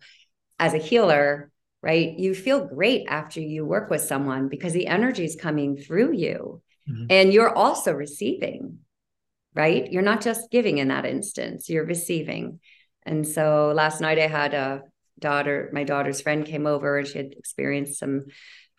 as 0.60 0.74
a 0.74 0.80
healer 0.80 1.52
right 1.84 2.18
you 2.18 2.36
feel 2.36 2.66
great 2.68 3.08
after 3.08 3.40
you 3.40 3.66
work 3.66 3.90
with 3.90 4.02
someone 4.02 4.48
because 4.48 4.74
the 4.74 4.88
energy 4.88 5.26
is 5.26 5.36
coming 5.36 5.78
through 5.78 6.14
you. 6.14 6.62
Mm-hmm. 6.90 7.06
and 7.12 7.32
you're 7.32 7.56
also 7.56 7.94
receiving 7.94 8.80
right? 9.54 9.92
You're 9.92 10.02
not 10.02 10.22
just 10.22 10.50
giving 10.50 10.78
in 10.78 10.88
that 10.88 11.06
instance 11.06 11.70
you're 11.70 11.86
receiving. 11.86 12.60
And 13.04 13.28
so 13.28 13.72
last 13.76 14.02
night 14.02 14.20
i 14.20 14.28
had 14.28 14.54
a 14.54 14.84
daughter 15.20 15.70
my 15.72 15.84
daughter's 15.84 16.22
friend 16.22 16.46
came 16.46 16.66
over 16.66 16.98
and 16.98 17.08
she 17.08 17.18
had 17.18 17.34
experienced 17.34 18.00
some 18.00 18.26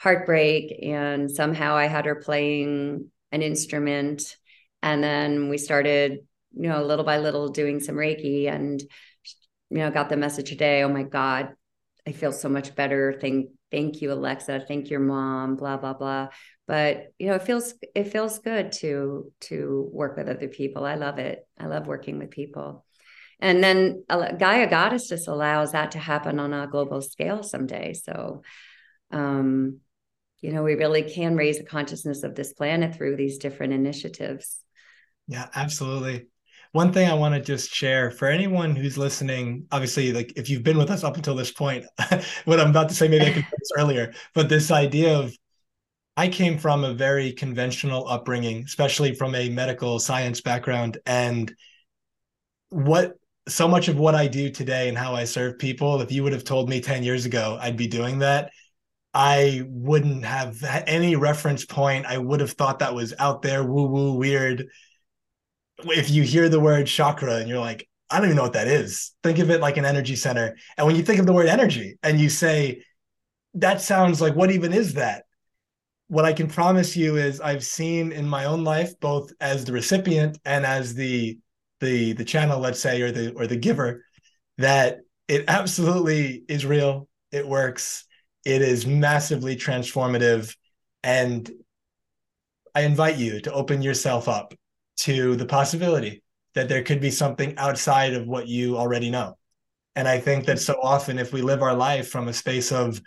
heartbreak 0.03 0.79
and 0.83 1.31
somehow 1.31 1.75
i 1.75 1.87
had 1.87 2.07
her 2.07 2.17
playing 2.17 3.11
an 3.31 3.43
instrument 3.43 4.37
and 4.83 5.03
then 5.03 5.49
we 5.49 5.59
started 5.59 6.19
you 6.55 6.69
know 6.69 6.83
little 6.83 7.05
by 7.05 7.19
little 7.19 7.49
doing 7.49 7.81
some 7.81 7.95
reiki 7.95 8.49
and 8.49 8.83
you 9.71 9.79
know 9.79 9.91
got 9.91 10.09
the 10.09 10.17
message 10.17 10.49
today 10.49 10.83
oh 10.83 10.89
my 10.89 11.03
god 11.05 11.53
I 12.07 12.13
feel 12.13 12.33
so 12.33 12.49
much 12.49 12.75
better. 12.75 13.17
Thank 13.21 13.51
thank 13.71 14.03
you, 14.03 14.13
Alexa. 14.13 14.65
Thank 14.67 14.91
your 14.91 15.01
mom, 15.01 15.57
blah, 15.57 15.77
blah, 15.77 15.95
blah. 15.95 16.29
But 16.67 17.13
you 17.19 17.29
know, 17.29 17.35
it 17.35 17.43
feels 17.43 17.75
it 17.95 18.05
feels 18.05 18.39
good 18.39 18.73
to 18.73 19.33
to 19.43 19.89
work 19.93 20.17
with 20.17 20.29
other 20.29 20.49
people. 20.49 20.85
I 20.85 20.97
love 20.97 21.19
it. 21.19 21.47
I 21.59 21.67
love 21.67 21.87
working 21.87 22.19
with 22.19 22.31
people. 22.31 22.85
And 23.41 23.63
then 23.63 24.05
Gaia 24.09 24.69
Goddess 24.69 25.09
just 25.09 25.27
allows 25.27 25.73
that 25.73 25.93
to 25.93 25.99
happen 25.99 26.39
on 26.39 26.53
a 26.53 26.69
global 26.69 27.03
scale 27.03 27.43
someday. 27.43 27.93
So 27.93 28.43
um, 29.11 29.81
you 30.43 30.53
know, 30.53 30.63
we 30.63 30.75
really 30.75 31.03
can 31.03 31.37
raise 31.37 31.59
the 31.59 31.65
consciousness 31.65 32.25
of 32.25 32.35
this 32.35 32.53
planet 32.53 32.95
through 32.95 33.17
these 33.17 33.39
different 33.39 33.73
initiatives. 33.73 34.61
Yeah, 35.29 35.49
absolutely. 35.55 36.27
One 36.73 36.93
thing 36.93 37.09
I 37.09 37.15
want 37.15 37.35
to 37.35 37.41
just 37.41 37.71
share 37.71 38.11
for 38.11 38.29
anyone 38.29 38.75
who's 38.75 38.99
listening, 38.99 39.67
obviously, 39.71 40.13
like 40.13 40.33
if 40.37 40.51
you've 40.51 40.63
been 40.65 40.79
with 40.79 40.91
us 40.91 41.05
up 41.05 41.17
until 41.17 41.37
this 41.37 41.53
point, 41.53 41.85
what 42.45 42.59
I'm 42.59 42.71
about 42.71 42.89
to 42.89 42.95
say, 42.95 43.09
maybe 43.09 43.27
I 43.27 43.33
could 43.33 43.45
this 43.45 43.71
earlier, 43.79 44.13
but 44.35 44.49
this 44.49 44.71
idea 44.71 45.17
of 45.19 45.33
I 46.17 46.29
came 46.29 46.59
from 46.59 46.85
a 46.85 46.93
very 46.93 47.33
conventional 47.33 48.09
upbringing, 48.09 48.65
especially 48.65 49.15
from 49.15 49.35
a 49.35 49.49
medical 49.49 49.99
science 49.99 50.41
background. 50.41 50.99
And 51.07 51.55
what 52.71 53.15
so 53.49 53.69
much 53.69 53.89
of 53.89 53.99
what 53.99 54.15
I 54.15 54.27
do 54.27 54.51
today 54.51 54.89
and 54.89 54.97
how 54.97 55.15
I 55.15 55.25
serve 55.25 55.59
people, 55.59 56.01
if 56.01 56.13
you 56.13 56.23
would 56.23 56.33
have 56.33 56.45
told 56.45 56.69
me 56.69 56.81
10 56.81 57.03
years 57.03 57.27
ago, 57.27 57.59
I'd 57.61 57.77
be 57.77 57.87
doing 57.87 58.21
that. 58.21 58.51
I 59.15 59.63
wouldn't 59.67 60.25
have 60.25 60.63
any 60.87 61.17
reference 61.17 61.65
point. 61.65 62.07
I 62.07 62.17
would 62.19 62.41
have 62.41 62.53
thought 62.53 62.79
that 62.79 62.95
was 62.95 63.13
out 63.19 63.43
there, 63.43 63.63
woo 63.63 63.87
woo, 63.87 64.13
weird. 64.15 64.69
If 65.85 66.11
you 66.11 66.23
hear 66.23 66.49
the 66.49 66.61
word 66.61 66.87
chakra 66.87 67.37
and 67.37 67.49
you're 67.49 67.59
like, 67.59 67.89
I 68.09 68.17
don't 68.17 68.27
even 68.27 68.37
know 68.37 68.43
what 68.43 68.55
that 68.55 68.69
is, 68.69 69.13
think 69.23 69.39
of 69.39 69.51
it 69.51 69.61
like 69.61 69.77
an 69.77 69.85
energy 69.85 70.17
center. 70.17 70.57
And 70.77 70.87
when 70.87 70.97
you 70.97 71.03
think 71.03 71.19
of 71.19 71.27
the 71.27 71.33
word 71.33 71.49
energy 71.49 71.99
and 72.03 72.21
you 72.21 72.29
say, 72.29 72.85
that 73.55 73.81
sounds 73.81 74.21
like, 74.21 74.35
what 74.35 74.51
even 74.51 74.73
is 74.73 74.95
that? 74.95 75.25
What 76.09 76.25
I 76.25 76.33
can 76.33 76.47
promise 76.47 76.97
you 76.97 77.17
is 77.17 77.41
I've 77.41 77.65
seen 77.65 78.13
in 78.13 78.27
my 78.27 78.45
own 78.45 78.65
life, 78.65 78.99
both 79.01 79.33
as 79.41 79.65
the 79.65 79.73
recipient 79.73 80.39
and 80.45 80.65
as 80.65 80.95
the 80.95 81.39
the 81.81 82.13
the 82.13 82.25
channel, 82.25 82.61
let's 82.61 82.81
say, 82.81 83.03
or 83.03 83.11
the 83.11 83.33
or 83.33 83.47
the 83.47 83.57
giver, 83.57 84.05
that 84.59 85.01
it 85.27 85.45
absolutely 85.49 86.45
is 86.49 86.65
real. 86.67 87.09
It 87.31 87.47
works 87.47 88.05
it 88.45 88.63
is 88.63 88.87
massively 88.87 89.57
transformative. 89.57 90.57
And 91.03 91.51
I 92.75 92.83
invite 92.83 93.17
you 93.17 93.41
to 93.41 93.53
open 93.53 93.83
yourself 93.83 94.29
up 94.29 94.55
to 94.99 95.37
the 95.37 95.47
possibility 95.47 96.23
that 96.55 96.69
there 96.69 96.83
could 96.83 97.01
be 97.01 97.11
something 97.11 97.57
outside 97.57 98.15
of 98.15 98.27
what 98.27 98.47
you 98.47 98.77
already 98.77 99.11
know. 99.11 99.37
And 99.95 100.09
I 100.09 100.19
think 100.19 100.47
that 100.47 100.59
so 100.59 100.79
often, 100.83 101.19
if 101.19 101.33
we 101.33 101.43
live 101.43 101.63
our 101.63 101.75
life 101.75 102.09
from 102.09 102.29
a 102.29 102.33
space 102.33 102.73
of 102.73 103.01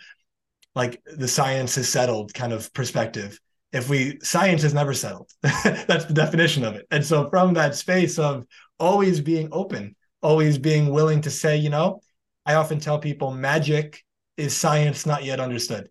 like 0.74 1.02
the 1.04 1.28
science 1.28 1.76
is 1.78 1.88
settled 1.88 2.32
kind 2.34 2.52
of 2.52 2.72
perspective, 2.74 3.40
if 3.72 3.88
we 3.88 4.18
science 4.22 4.62
is 4.62 4.74
never 4.74 4.94
settled, 4.94 5.30
that's 5.42 6.04
the 6.04 6.14
definition 6.14 6.64
of 6.64 6.74
it. 6.76 6.86
And 6.90 7.04
so, 7.04 7.28
from 7.28 7.54
that 7.54 7.74
space 7.74 8.18
of 8.18 8.44
always 8.78 9.20
being 9.20 9.48
open, 9.52 9.96
always 10.22 10.58
being 10.58 10.90
willing 10.90 11.22
to 11.22 11.30
say, 11.30 11.56
you 11.56 11.70
know, 11.70 12.00
I 12.44 12.54
often 12.54 12.78
tell 12.78 12.98
people 12.98 13.32
magic 13.32 14.04
is 14.36 14.56
science 14.56 15.06
not 15.06 15.24
yet 15.24 15.40
understood? 15.40 15.88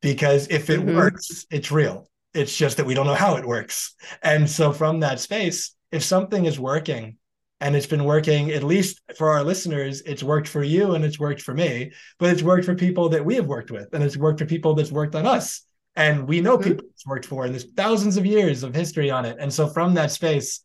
Because 0.00 0.48
if 0.48 0.68
it 0.70 0.80
mm-hmm. 0.80 0.96
works, 0.96 1.46
it's 1.50 1.70
real. 1.70 2.08
It's 2.34 2.56
just 2.56 2.76
that 2.76 2.86
we 2.86 2.94
don't 2.94 3.06
know 3.06 3.14
how 3.14 3.36
it 3.36 3.46
works. 3.46 3.94
And 4.22 4.48
so, 4.48 4.72
from 4.72 5.00
that 5.00 5.20
space, 5.20 5.74
if 5.92 6.02
something 6.02 6.44
is 6.44 6.58
working 6.58 7.16
and 7.60 7.76
it's 7.76 7.86
been 7.86 8.04
working, 8.04 8.50
at 8.50 8.64
least 8.64 9.00
for 9.16 9.30
our 9.30 9.44
listeners, 9.44 10.02
it's 10.02 10.22
worked 10.22 10.48
for 10.48 10.62
you 10.62 10.94
and 10.94 11.04
it's 11.04 11.20
worked 11.20 11.40
for 11.40 11.54
me, 11.54 11.92
but 12.18 12.30
it's 12.30 12.42
worked 12.42 12.64
for 12.64 12.74
people 12.74 13.08
that 13.10 13.24
we 13.24 13.36
have 13.36 13.46
worked 13.46 13.70
with 13.70 13.94
and 13.94 14.02
it's 14.02 14.16
worked 14.16 14.40
for 14.40 14.46
people 14.46 14.74
that's 14.74 14.90
worked 14.90 15.14
on 15.14 15.26
us. 15.26 15.62
And 15.96 16.26
we 16.26 16.40
know 16.40 16.58
mm-hmm. 16.58 16.70
people 16.70 16.86
it's 16.90 17.06
worked 17.06 17.26
for, 17.26 17.44
and 17.44 17.54
there's 17.54 17.70
thousands 17.76 18.16
of 18.16 18.26
years 18.26 18.64
of 18.64 18.74
history 18.74 19.10
on 19.10 19.24
it. 19.24 19.36
And 19.38 19.52
so, 19.52 19.68
from 19.68 19.94
that 19.94 20.10
space, 20.10 20.60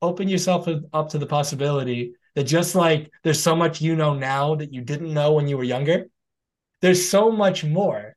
open 0.00 0.28
yourself 0.28 0.66
up 0.92 1.10
to 1.10 1.18
the 1.18 1.26
possibility 1.26 2.14
that 2.34 2.44
just 2.44 2.74
like 2.74 3.10
there's 3.24 3.42
so 3.42 3.54
much 3.54 3.80
you 3.80 3.96
know 3.96 4.14
now 4.14 4.54
that 4.54 4.72
you 4.72 4.80
didn't 4.80 5.12
know 5.12 5.32
when 5.32 5.48
you 5.48 5.56
were 5.56 5.64
younger, 5.64 6.06
there's 6.80 7.08
so 7.08 7.30
much 7.30 7.64
more 7.64 8.16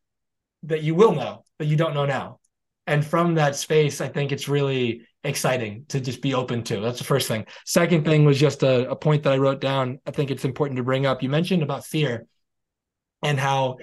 that 0.64 0.84
you 0.84 0.96
will 0.96 1.14
know 1.14 1.46
that 1.60 1.66
you 1.66 1.76
don't 1.76 1.94
know 1.94 2.06
now. 2.06 2.40
And 2.88 3.06
from 3.06 3.36
that 3.36 3.56
space, 3.56 4.02
I 4.02 4.08
think 4.08 4.32
it's 4.32 4.48
really 4.48 5.02
exciting 5.24 5.86
to 5.90 6.00
just 6.00 6.22
be 6.22 6.34
open 6.34 6.64
to. 6.64 6.80
That's 6.80 7.00
the 7.00 7.04
first 7.04 7.28
thing. 7.28 7.46
Second 7.66 8.06
thing 8.06 8.26
was 8.26 8.40
just 8.40 8.64
a, 8.64 8.90
a 8.90 8.96
point 8.96 9.24
that 9.24 9.34
I 9.34 9.38
wrote 9.38 9.60
down. 9.60 10.00
I 10.06 10.12
think 10.12 10.30
it's 10.30 10.46
important 10.46 10.78
to 10.78 10.84
bring 10.84 11.06
up. 11.06 11.24
You 11.24 11.30
mentioned 11.30 11.64
about 11.64 11.86
fear 11.86 12.26
and 13.24 13.40
how 13.40 13.78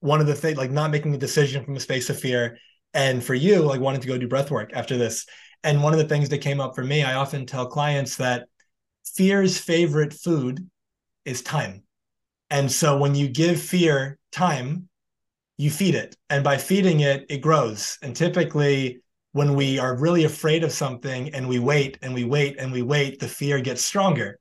one 0.00 0.20
of 0.20 0.26
the 0.26 0.34
things, 0.34 0.58
like 0.58 0.70
not 0.70 0.90
making 0.90 1.14
a 1.14 1.18
decision 1.18 1.64
from 1.64 1.76
a 1.76 1.80
space 1.80 2.10
of 2.10 2.18
fear. 2.18 2.58
And 2.92 3.22
for 3.22 3.34
you, 3.34 3.62
like 3.62 3.80
wanting 3.80 4.00
to 4.02 4.08
go 4.08 4.18
do 4.18 4.28
breath 4.28 4.50
work 4.50 4.72
after 4.74 4.98
this. 4.98 5.26
And 5.62 5.82
one 5.82 5.92
of 5.92 5.98
the 5.98 6.08
things 6.08 6.28
that 6.30 6.38
came 6.38 6.60
up 6.60 6.74
for 6.74 6.84
me, 6.84 7.02
I 7.02 7.14
often 7.14 7.46
tell 7.46 7.66
clients 7.66 8.16
that 8.16 8.48
fear's 9.16 9.58
favorite 9.58 10.12
food 10.12 10.68
is 11.24 11.42
time. 11.42 11.82
And 12.50 12.70
so 12.70 12.98
when 12.98 13.14
you 13.14 13.28
give 13.28 13.60
fear 13.60 14.18
time, 14.32 14.88
you 15.56 15.70
feed 15.70 15.94
it. 15.94 16.16
And 16.28 16.42
by 16.42 16.56
feeding 16.56 17.00
it, 17.00 17.26
it 17.28 17.38
grows. 17.38 17.98
And 18.02 18.16
typically, 18.16 19.00
when 19.32 19.54
we 19.54 19.78
are 19.78 19.96
really 19.96 20.24
afraid 20.24 20.64
of 20.64 20.72
something 20.72 21.32
and 21.34 21.48
we 21.48 21.58
wait 21.58 21.98
and 22.02 22.14
we 22.14 22.24
wait 22.24 22.58
and 22.58 22.72
we 22.72 22.82
wait, 22.82 23.20
the 23.20 23.28
fear 23.28 23.60
gets 23.60 23.84
stronger 23.84 24.38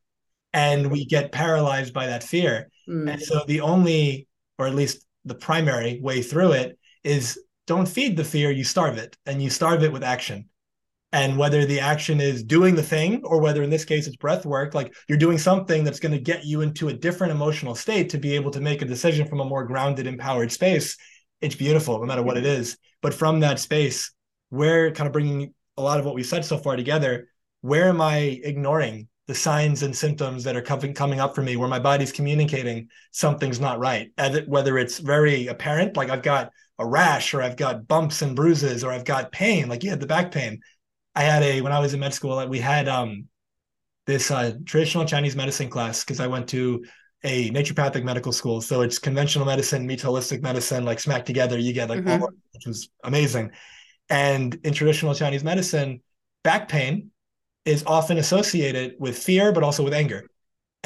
and 0.54 0.90
we 0.90 1.06
get 1.06 1.32
paralyzed 1.32 1.94
by 1.94 2.08
that 2.08 2.24
fear. 2.24 2.70
Mm. 2.90 3.12
And 3.12 3.22
so 3.22 3.44
the 3.48 3.62
only, 3.62 4.28
or 4.58 4.66
at 4.66 4.74
least 4.74 5.06
the 5.26 5.36
primary 5.36 6.00
way 6.02 6.24
through 6.24 6.54
it 6.54 6.80
is 7.04 7.40
don't 7.68 7.88
feed 7.88 8.18
the 8.18 8.24
fear, 8.24 8.50
you 8.50 8.64
starve 8.64 8.98
it 8.98 9.16
and 9.28 9.44
you 9.44 9.50
starve 9.52 9.84
it 9.84 9.94
with 9.94 10.04
action 10.04 10.50
and 11.12 11.38
whether 11.38 11.66
the 11.66 11.80
action 11.80 12.22
is 12.22 12.44
doing 12.44 12.76
the 12.76 12.84
thing 12.84 13.22
or 13.24 13.42
whether 13.42 13.64
in 13.64 13.70
this 13.70 13.86
case 13.86 14.06
it's 14.06 14.16
breath 14.16 14.46
work 14.46 14.76
like 14.76 14.94
you're 15.08 15.18
doing 15.18 15.38
something 15.38 15.84
that's 15.84 16.00
going 16.00 16.12
to 16.12 16.20
get 16.20 16.46
you 16.46 16.62
into 16.62 16.90
a 16.90 16.94
different 16.94 17.32
emotional 17.32 17.74
state 17.74 18.10
to 18.10 18.18
be 18.18 18.36
able 18.36 18.52
to 18.52 18.62
make 18.62 18.82
a 18.82 18.86
decision 18.86 19.28
from 19.28 19.40
a 19.40 19.46
more 19.46 19.64
grounded 19.64 20.06
empowered 20.06 20.52
space 20.52 20.96
it's 21.42 21.56
beautiful 21.56 22.00
no 22.00 22.06
matter 22.06 22.24
what 22.24 22.38
it 22.38 22.46
is. 22.46 22.78
But 23.02 23.14
from 23.14 23.40
that 23.40 23.60
space 23.60 24.12
where 24.50 24.92
kind 24.92 25.08
of 25.08 25.14
bringing 25.14 25.54
a 25.78 25.82
lot 25.82 26.00
of 26.00 26.06
what 26.06 26.16
we 26.16 26.24
said 26.24 26.44
so 26.44 26.58
far 26.58 26.76
together 26.76 27.28
where 27.62 27.90
am 27.90 28.02
i 28.02 28.40
ignoring 28.44 29.08
the 29.28 29.36
signs 29.36 29.84
and 29.84 29.96
symptoms 29.96 30.44
that 30.44 30.56
are 30.56 30.62
coming 30.62 30.94
coming 30.94 31.20
up 31.20 31.36
for 31.36 31.42
me 31.42 31.56
where 31.56 31.70
my 31.70 31.78
body's 31.78 32.12
communicating 32.12 32.88
something's 33.12 33.60
not 33.60 33.80
right? 33.80 34.12
Whether 34.48 34.78
it's 34.78 34.98
very 34.98 35.48
apparent 35.48 35.96
like 35.96 36.10
i've 36.10 36.24
got 36.24 36.52
a 36.80 36.86
rash 36.86 37.34
or 37.34 37.42
i've 37.42 37.58
got 37.58 37.88
bumps 37.88 38.22
and 38.22 38.36
bruises 38.36 38.84
or 38.84 38.92
i've 38.92 39.06
got 39.06 39.32
pain 39.32 39.70
like 39.70 39.84
you 39.84 39.90
had 39.90 40.00
the 40.00 40.08
back 40.08 40.32
pain 40.32 40.60
I 41.20 41.24
had 41.24 41.44
a 41.44 41.60
when 41.60 41.74
I 41.74 41.80
was 41.80 41.94
in 41.94 42.00
med 42.00 42.14
school, 42.14 42.48
we 42.48 42.60
had 42.60 42.88
um 42.88 43.28
this 44.08 44.32
uh, 44.32 44.54
traditional 44.66 45.04
Chinese 45.04 45.36
medicine 45.36 45.70
class 45.70 46.02
because 46.02 46.22
I 46.22 46.28
went 46.28 46.48
to 46.50 46.86
a 47.26 47.50
naturopathic 47.52 48.06
medical 48.06 48.32
school. 48.32 48.62
So 48.62 48.82
it's 48.82 48.98
conventional 48.98 49.46
medicine 49.46 49.86
meets 49.86 50.02
holistic 50.02 50.42
medicine, 50.42 50.86
like 50.86 51.02
smack 51.02 51.26
together. 51.26 51.58
You 51.58 51.74
get 51.74 51.90
like 51.90 52.06
mm-hmm. 52.06 52.24
which 52.54 52.66
was 52.66 52.90
amazing. 53.04 53.52
And 54.10 54.58
in 54.64 54.74
traditional 54.74 55.14
Chinese 55.14 55.44
medicine, 55.44 56.02
back 56.46 56.70
pain 56.70 57.12
is 57.66 57.84
often 57.86 58.18
associated 58.18 58.96
with 58.98 59.18
fear, 59.18 59.52
but 59.52 59.62
also 59.62 59.84
with 59.84 59.94
anger. 59.94 60.24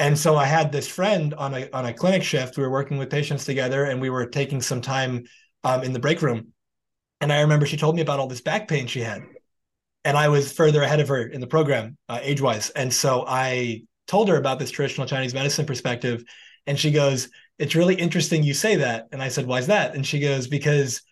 And 0.00 0.18
so 0.18 0.34
I 0.34 0.46
had 0.46 0.72
this 0.72 0.88
friend 0.88 1.32
on 1.34 1.54
a 1.54 1.70
on 1.70 1.86
a 1.86 1.94
clinic 1.94 2.24
shift. 2.24 2.56
We 2.56 2.64
were 2.64 2.72
working 2.72 2.98
with 2.98 3.08
patients 3.08 3.44
together, 3.44 3.84
and 3.84 4.00
we 4.00 4.10
were 4.10 4.26
taking 4.26 4.60
some 4.60 4.80
time 4.80 5.26
um, 5.62 5.84
in 5.84 5.92
the 5.92 6.00
break 6.00 6.22
room. 6.22 6.48
And 7.20 7.32
I 7.32 7.42
remember 7.42 7.66
she 7.66 7.76
told 7.76 7.94
me 7.94 8.02
about 8.02 8.18
all 8.18 8.26
this 8.26 8.40
back 8.40 8.66
pain 8.66 8.88
she 8.88 9.00
had 9.00 9.22
and 10.04 10.16
I 10.16 10.28
was 10.28 10.52
further 10.52 10.82
ahead 10.82 11.00
of 11.00 11.08
her 11.08 11.26
in 11.26 11.40
the 11.40 11.46
program 11.46 11.96
uh, 12.08 12.20
age 12.22 12.40
wise. 12.40 12.70
And 12.70 12.92
so 12.92 13.24
I 13.26 13.82
told 14.06 14.28
her 14.28 14.36
about 14.36 14.58
this 14.58 14.70
traditional 14.70 15.06
Chinese 15.06 15.34
medicine 15.34 15.66
perspective. 15.66 16.24
And 16.66 16.78
she 16.78 16.90
goes, 16.90 17.28
It's 17.58 17.74
really 17.74 17.94
interesting 17.94 18.42
you 18.42 18.54
say 18.54 18.76
that. 18.76 19.06
And 19.12 19.22
I 19.22 19.28
said, 19.28 19.46
Why 19.46 19.58
is 19.58 19.66
that? 19.68 19.94
And 19.94 20.06
she 20.06 20.20
goes, 20.20 20.46
Because 20.46 21.02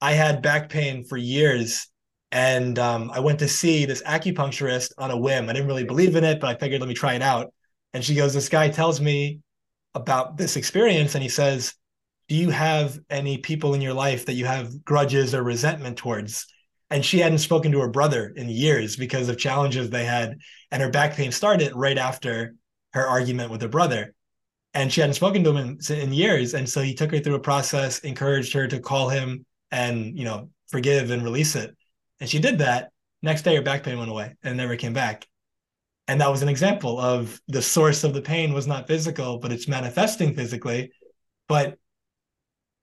I 0.00 0.12
had 0.12 0.42
back 0.42 0.70
pain 0.70 1.04
for 1.04 1.16
years. 1.16 1.86
And 2.32 2.78
um, 2.78 3.10
I 3.12 3.20
went 3.20 3.40
to 3.40 3.48
see 3.48 3.84
this 3.84 4.02
acupuncturist 4.04 4.92
on 4.96 5.10
a 5.10 5.16
whim. 5.16 5.48
I 5.48 5.52
didn't 5.52 5.66
really 5.66 5.84
believe 5.84 6.16
in 6.16 6.24
it, 6.24 6.40
but 6.40 6.48
I 6.48 6.58
figured 6.58 6.80
let 6.80 6.88
me 6.88 6.94
try 6.94 7.14
it 7.14 7.22
out. 7.22 7.52
And 7.92 8.04
she 8.04 8.14
goes, 8.14 8.32
This 8.32 8.48
guy 8.48 8.70
tells 8.70 9.00
me 9.00 9.40
about 9.94 10.38
this 10.38 10.56
experience. 10.56 11.14
And 11.14 11.22
he 11.22 11.28
says, 11.28 11.74
Do 12.28 12.36
you 12.36 12.48
have 12.50 12.98
any 13.10 13.36
people 13.36 13.74
in 13.74 13.82
your 13.82 13.94
life 13.94 14.26
that 14.26 14.34
you 14.34 14.46
have 14.46 14.82
grudges 14.84 15.34
or 15.34 15.42
resentment 15.42 15.98
towards? 15.98 16.46
And 16.90 17.04
she 17.04 17.18
hadn't 17.20 17.38
spoken 17.38 17.72
to 17.72 17.80
her 17.80 17.88
brother 17.88 18.32
in 18.36 18.48
years 18.48 18.96
because 18.96 19.28
of 19.28 19.38
challenges 19.38 19.90
they 19.90 20.04
had 20.04 20.38
and 20.70 20.82
her 20.82 20.90
back 20.90 21.14
pain 21.14 21.32
started 21.32 21.72
right 21.74 21.98
after 21.98 22.54
her 22.92 23.06
argument 23.06 23.50
with 23.50 23.62
her 23.62 23.68
brother 23.68 24.14
and 24.74 24.92
she 24.92 25.00
hadn't 25.00 25.14
spoken 25.14 25.42
to 25.44 25.50
him 25.50 25.78
in, 25.88 25.96
in, 25.96 26.12
years 26.12 26.54
and 26.54 26.68
so 26.68 26.80
he 26.80 26.94
took 26.94 27.10
her 27.10 27.20
through 27.20 27.34
a 27.34 27.40
process 27.40 28.00
encouraged 28.00 28.52
her 28.52 28.66
to 28.66 28.80
call 28.80 29.08
him 29.08 29.44
and 29.70 30.18
you 30.18 30.24
know 30.24 30.48
forgive 30.68 31.10
and 31.10 31.22
release 31.24 31.56
it 31.56 31.76
and 32.20 32.28
she 32.28 32.38
did 32.38 32.58
that 32.58 32.90
next 33.22 33.42
day 33.42 33.54
her 33.56 33.62
back 33.62 33.82
pain 33.82 33.98
went 33.98 34.10
away 34.10 34.34
and 34.42 34.56
never 34.56 34.76
came 34.76 34.92
back 34.92 35.26
And 36.08 36.20
that 36.20 36.30
was 36.30 36.42
an 36.42 36.48
example 36.48 36.98
of 36.98 37.40
the 37.48 37.62
source 37.62 38.04
of 38.04 38.14
the 38.14 38.22
pain 38.22 38.52
was 38.52 38.66
not 38.66 38.88
physical, 38.88 39.38
but 39.38 39.52
it's 39.52 39.68
manifesting 39.68 40.34
physically. 40.34 40.90
But 41.48 41.78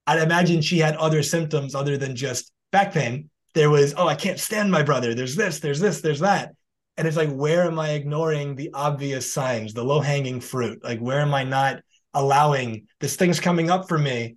I'd 0.06 0.22
imagine 0.22 0.62
she 0.62 0.80
had 0.80 0.96
other 0.96 1.22
symptoms 1.24 1.76
other 1.76 1.98
than 1.98 2.16
just 2.16 2.52
back 2.72 2.94
pain. 2.94 3.30
There 3.58 3.72
was, 3.72 3.96
oh, 3.98 4.08
I 4.08 4.14
can't 4.14 4.40
stand 4.40 4.70
my 4.70 4.84
brother. 4.84 5.16
There's 5.16 5.36
this, 5.36 5.60
there's 5.60 5.80
this, 5.80 6.02
there's 6.02 6.20
that. 6.20 6.54
And 6.96 7.08
it's 7.08 7.18
like, 7.18 7.32
where 7.32 7.64
am 7.64 7.80
I 7.80 7.94
ignoring 7.94 8.56
the 8.56 8.70
obvious 8.72 9.34
signs, 9.34 9.74
the 9.74 9.84
low 9.84 10.00
hanging 10.00 10.42
fruit? 10.42 10.84
Like, 10.84 11.00
where 11.00 11.22
am 11.22 11.34
I 11.34 11.44
not 11.44 11.82
allowing 12.14 12.86
this 13.00 13.16
thing's 13.16 13.40
coming 13.40 13.72
up 13.72 13.90
for 13.90 13.98
me? 13.98 14.36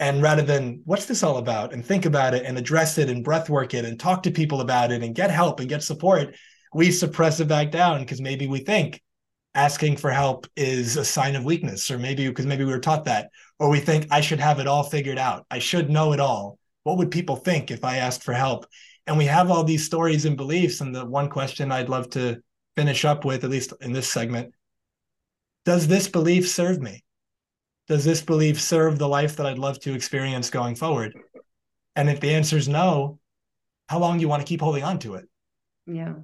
And 0.00 0.20
rather 0.20 0.42
than 0.42 0.82
what's 0.84 1.06
this 1.06 1.22
all 1.22 1.36
about 1.36 1.72
and 1.72 1.86
think 1.86 2.06
about 2.06 2.34
it 2.34 2.44
and 2.44 2.58
address 2.58 2.98
it 2.98 3.08
and 3.08 3.22
breath 3.22 3.48
work 3.48 3.72
it 3.72 3.84
and 3.84 4.00
talk 4.00 4.24
to 4.24 4.32
people 4.32 4.62
about 4.62 4.90
it 4.90 5.04
and 5.04 5.14
get 5.14 5.30
help 5.30 5.60
and 5.60 5.68
get 5.68 5.84
support, 5.84 6.34
we 6.74 6.90
suppress 6.90 7.38
it 7.38 7.46
back 7.46 7.70
down 7.70 8.00
because 8.00 8.20
maybe 8.20 8.48
we 8.48 8.58
think 8.58 9.00
asking 9.54 9.96
for 9.96 10.10
help 10.10 10.48
is 10.56 10.96
a 10.96 11.04
sign 11.04 11.36
of 11.36 11.44
weakness, 11.44 11.88
or 11.88 12.00
maybe 12.00 12.26
because 12.26 12.46
maybe 12.46 12.64
we 12.64 12.72
were 12.72 12.80
taught 12.80 13.04
that, 13.04 13.30
or 13.60 13.68
we 13.68 13.78
think 13.78 14.08
I 14.10 14.20
should 14.22 14.40
have 14.40 14.58
it 14.58 14.66
all 14.66 14.82
figured 14.82 15.18
out. 15.18 15.46
I 15.52 15.60
should 15.60 15.88
know 15.88 16.12
it 16.12 16.18
all. 16.18 16.58
What 16.82 16.98
would 16.98 17.10
people 17.10 17.36
think 17.36 17.70
if 17.70 17.84
I 17.84 17.96
asked 17.96 18.22
for 18.22 18.32
help? 18.32 18.66
And 19.06 19.18
we 19.18 19.26
have 19.26 19.50
all 19.50 19.64
these 19.64 19.84
stories 19.84 20.24
and 20.24 20.36
beliefs. 20.36 20.80
And 20.80 20.94
the 20.94 21.04
one 21.04 21.28
question 21.28 21.72
I'd 21.72 21.88
love 21.88 22.10
to 22.10 22.40
finish 22.76 23.04
up 23.04 23.24
with, 23.24 23.44
at 23.44 23.50
least 23.50 23.72
in 23.80 23.92
this 23.92 24.08
segment, 24.08 24.54
does 25.64 25.86
this 25.86 26.08
belief 26.08 26.48
serve 26.48 26.80
me? 26.80 27.04
Does 27.88 28.04
this 28.04 28.22
belief 28.22 28.60
serve 28.60 28.98
the 28.98 29.08
life 29.08 29.36
that 29.36 29.46
I'd 29.46 29.58
love 29.58 29.80
to 29.80 29.94
experience 29.94 30.48
going 30.48 30.76
forward? 30.76 31.14
And 31.96 32.08
if 32.08 32.20
the 32.20 32.34
answer 32.34 32.56
is 32.56 32.68
no, 32.68 33.18
how 33.88 33.98
long 33.98 34.16
do 34.16 34.22
you 34.22 34.28
want 34.28 34.40
to 34.40 34.46
keep 34.48 34.60
holding 34.60 34.84
on 34.84 35.00
to 35.00 35.16
it? 35.16 35.28
Yeah. 35.86 36.14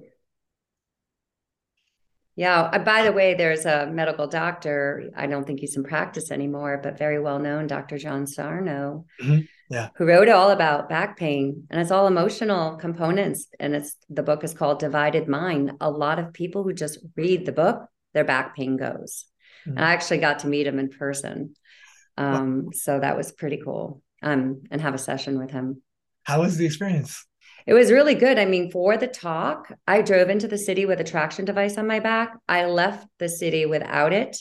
Yeah. 2.37 2.69
Uh, 2.71 2.79
by 2.79 3.03
the 3.03 3.11
way, 3.11 3.33
there's 3.33 3.65
a 3.65 3.87
medical 3.87 4.27
doctor. 4.27 5.09
I 5.17 5.25
don't 5.25 5.45
think 5.45 5.59
he's 5.59 5.75
in 5.75 5.83
practice 5.83 6.29
anymore, 6.29 6.79
but 6.81 6.97
very 6.97 7.19
well 7.19 7.39
known, 7.39 7.65
Dr. 7.65 7.97
John 7.97 8.27
Sarno, 8.27 9.05
mm-hmm. 9.19 9.39
yeah. 9.71 9.89
who 9.95 10.05
wrote 10.05 10.29
all 10.29 10.51
about 10.51 10.87
back 10.87 11.17
pain, 11.17 11.65
and 11.71 11.81
it's 11.81 11.89
all 11.89 12.05
emotional 12.05 12.77
components. 12.77 13.47
And 13.59 13.75
it's 13.75 13.95
the 14.07 14.21
book 14.21 14.43
is 14.43 14.53
called 14.53 14.77
Divided 14.79 15.27
Mind. 15.27 15.73
A 15.81 15.89
lot 15.89 16.19
of 16.19 16.31
people 16.31 16.63
who 16.63 16.73
just 16.73 16.99
read 17.15 17.47
the 17.47 17.51
book, 17.51 17.87
their 18.13 18.23
back 18.23 18.55
pain 18.55 18.77
goes. 18.77 19.25
Mm-hmm. 19.67 19.77
And 19.77 19.85
I 19.85 19.93
actually 19.93 20.19
got 20.19 20.39
to 20.39 20.47
meet 20.47 20.67
him 20.67 20.77
in 20.77 20.89
person, 20.89 21.55
um, 22.17 22.65
wow. 22.65 22.71
so 22.71 22.99
that 22.99 23.17
was 23.17 23.31
pretty 23.31 23.59
cool. 23.65 24.03
Um, 24.21 24.63
and 24.69 24.79
have 24.81 24.93
a 24.93 24.99
session 24.99 25.39
with 25.39 25.51
him. 25.51 25.81
How 26.23 26.41
was 26.41 26.57
the 26.57 26.65
experience? 26.65 27.25
It 27.67 27.73
was 27.73 27.91
really 27.91 28.15
good. 28.15 28.39
I 28.39 28.45
mean, 28.45 28.71
for 28.71 28.95
the 28.95 29.07
talk, 29.07 29.71
I 29.85 30.01
drove 30.01 30.29
into 30.29 30.47
the 30.47 30.57
city 30.57 30.85
with 30.85 31.01
a 31.01 31.03
traction 31.03 31.43
device 31.43 31.77
on 31.77 31.85
my 31.85 31.99
back. 31.99 32.33
I 32.47 32.65
left 32.65 33.05
the 33.19 33.27
city 33.27 33.65
without 33.65 34.13
it, 34.13 34.37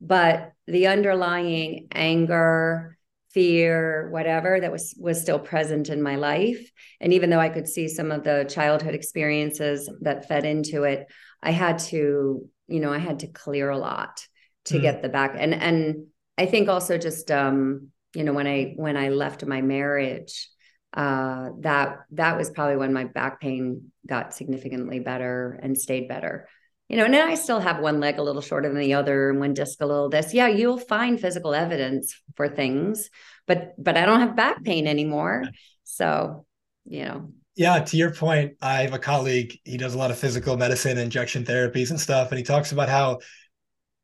but 0.00 0.52
the 0.66 0.88
underlying 0.88 1.86
anger, 1.92 2.98
fear, 3.30 4.10
whatever 4.10 4.60
that 4.60 4.72
was 4.72 4.92
was 4.98 5.20
still 5.20 5.38
present 5.38 5.88
in 5.88 6.02
my 6.02 6.16
life. 6.16 6.68
And 7.00 7.12
even 7.12 7.30
though 7.30 7.38
I 7.38 7.48
could 7.48 7.68
see 7.68 7.86
some 7.86 8.10
of 8.10 8.24
the 8.24 8.44
childhood 8.50 8.94
experiences 8.94 9.88
that 10.00 10.26
fed 10.26 10.44
into 10.44 10.82
it, 10.82 11.06
I 11.40 11.52
had 11.52 11.78
to, 11.90 12.48
you 12.66 12.80
know, 12.80 12.92
I 12.92 12.98
had 12.98 13.20
to 13.20 13.28
clear 13.28 13.70
a 13.70 13.78
lot 13.78 14.26
to 14.66 14.78
mm. 14.78 14.82
get 14.82 15.00
the 15.00 15.08
back. 15.08 15.36
And 15.38 15.54
and 15.54 16.06
I 16.36 16.46
think 16.46 16.68
also 16.68 16.98
just 16.98 17.30
um, 17.30 17.90
you 18.16 18.24
know, 18.24 18.32
when 18.32 18.48
I 18.48 18.74
when 18.76 18.96
I 18.96 19.10
left 19.10 19.44
my 19.46 19.62
marriage, 19.62 20.48
uh, 20.94 21.50
that 21.60 21.98
that 22.12 22.36
was 22.36 22.50
probably 22.50 22.76
when 22.76 22.92
my 22.92 23.04
back 23.04 23.40
pain 23.40 23.90
got 24.06 24.34
significantly 24.34 25.00
better 25.00 25.58
and 25.62 25.76
stayed 25.76 26.08
better. 26.08 26.48
You 26.88 26.98
know, 26.98 27.06
and 27.06 27.14
then 27.14 27.26
I 27.26 27.34
still 27.34 27.60
have 27.60 27.80
one 27.80 27.98
leg 27.98 28.18
a 28.18 28.22
little 28.22 28.42
shorter 28.42 28.68
than 28.68 28.78
the 28.78 28.94
other 28.94 29.30
and 29.30 29.40
one 29.40 29.54
disc 29.54 29.80
a 29.80 29.86
little 29.86 30.08
this. 30.08 30.34
Yeah, 30.34 30.48
you'll 30.48 30.78
find 30.78 31.18
physical 31.18 31.54
evidence 31.54 32.20
for 32.36 32.48
things, 32.48 33.10
but 33.46 33.74
but 33.78 33.96
I 33.96 34.06
don't 34.06 34.20
have 34.20 34.36
back 34.36 34.62
pain 34.62 34.86
anymore. 34.86 35.44
So, 35.84 36.46
you 36.84 37.04
know. 37.04 37.32
Yeah, 37.56 37.78
to 37.78 37.96
your 37.96 38.12
point, 38.12 38.54
I 38.60 38.82
have 38.82 38.94
a 38.94 38.98
colleague, 38.98 39.58
he 39.64 39.76
does 39.76 39.94
a 39.94 39.98
lot 39.98 40.10
of 40.10 40.18
physical 40.18 40.56
medicine, 40.56 40.98
injection 40.98 41.44
therapies 41.44 41.90
and 41.90 42.00
stuff, 42.00 42.30
and 42.30 42.38
he 42.38 42.42
talks 42.42 42.72
about 42.72 42.88
how 42.88 43.20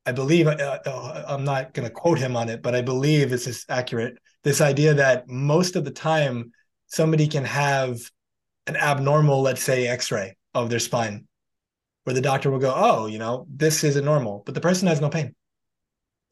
I 0.07 0.13
believe 0.13 0.47
uh, 0.47 0.79
uh, 0.87 1.25
I'm 1.27 1.45
not 1.45 1.75
going 1.75 1.87
to 1.87 1.93
quote 1.93 2.19
him 2.19 2.37
on 2.37 2.49
it, 2.49 2.63
but 2.63 2.75
I 2.75 2.81
believe 2.81 3.29
this 3.29 3.47
is 3.47 3.65
accurate. 3.69 4.19
This 4.45 4.61
idea 4.61 4.95
that 4.95 5.29
most 5.29 5.77
of 5.77 5.85
the 5.85 5.91
time 5.91 6.53
somebody 6.91 7.27
can 7.27 7.45
have 7.45 7.99
an 8.67 8.77
abnormal, 8.77 9.41
let's 9.41 9.63
say, 9.63 9.87
x-ray 9.87 10.37
of 10.55 10.69
their 10.69 10.79
spine 10.79 11.27
where 12.05 12.15
the 12.15 12.21
doctor 12.21 12.51
will 12.51 12.59
go, 12.59 12.73
oh, 12.75 13.07
you 13.07 13.19
know, 13.19 13.47
this 13.55 13.85
isn't 13.85 14.05
normal, 14.05 14.43
but 14.45 14.55
the 14.55 14.61
person 14.61 14.89
has 14.89 15.01
no 15.01 15.09
pain. 15.09 15.35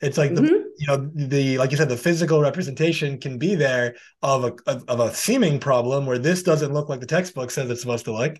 It's 0.00 0.16
like 0.16 0.34
the, 0.34 0.42
mm-hmm. 0.42 0.54
you 0.78 0.86
know, 0.86 1.10
the, 1.14 1.58
like 1.58 1.70
you 1.70 1.76
said, 1.76 1.88
the 1.88 1.96
physical 1.96 2.40
representation 2.40 3.18
can 3.18 3.38
be 3.38 3.54
there 3.54 3.96
of 4.22 4.44
a, 4.44 4.52
of, 4.66 4.84
of 4.88 5.00
a 5.00 5.14
seeming 5.14 5.58
problem 5.58 6.06
where 6.06 6.18
this 6.18 6.42
doesn't 6.42 6.72
look 6.72 6.88
like 6.88 7.00
the 7.00 7.06
textbook 7.06 7.50
says 7.50 7.68
it's 7.68 7.80
supposed 7.80 8.04
to 8.04 8.12
look, 8.12 8.38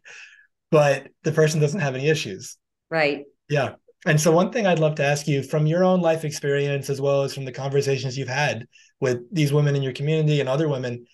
but 0.70 1.08
the 1.24 1.32
person 1.32 1.60
doesn't 1.60 1.80
have 1.80 1.94
any 1.94 2.08
issues. 2.08 2.56
Right. 2.90 3.24
Yeah. 3.48 3.74
And 4.06 4.20
so, 4.20 4.30
one 4.30 4.52
thing 4.52 4.66
I'd 4.66 4.78
love 4.78 4.94
to 4.96 5.04
ask 5.04 5.26
you 5.26 5.42
from 5.42 5.66
your 5.66 5.82
own 5.82 6.00
life 6.00 6.24
experience, 6.24 6.88
as 6.88 7.00
well 7.00 7.24
as 7.24 7.34
from 7.34 7.44
the 7.44 7.52
conversations 7.52 8.16
you've 8.16 8.28
had 8.28 8.66
with 9.00 9.18
these 9.32 9.52
women 9.52 9.74
in 9.74 9.82
your 9.82 9.92
community 9.92 10.38
and 10.38 10.48
other 10.48 10.68
women, 10.68 11.04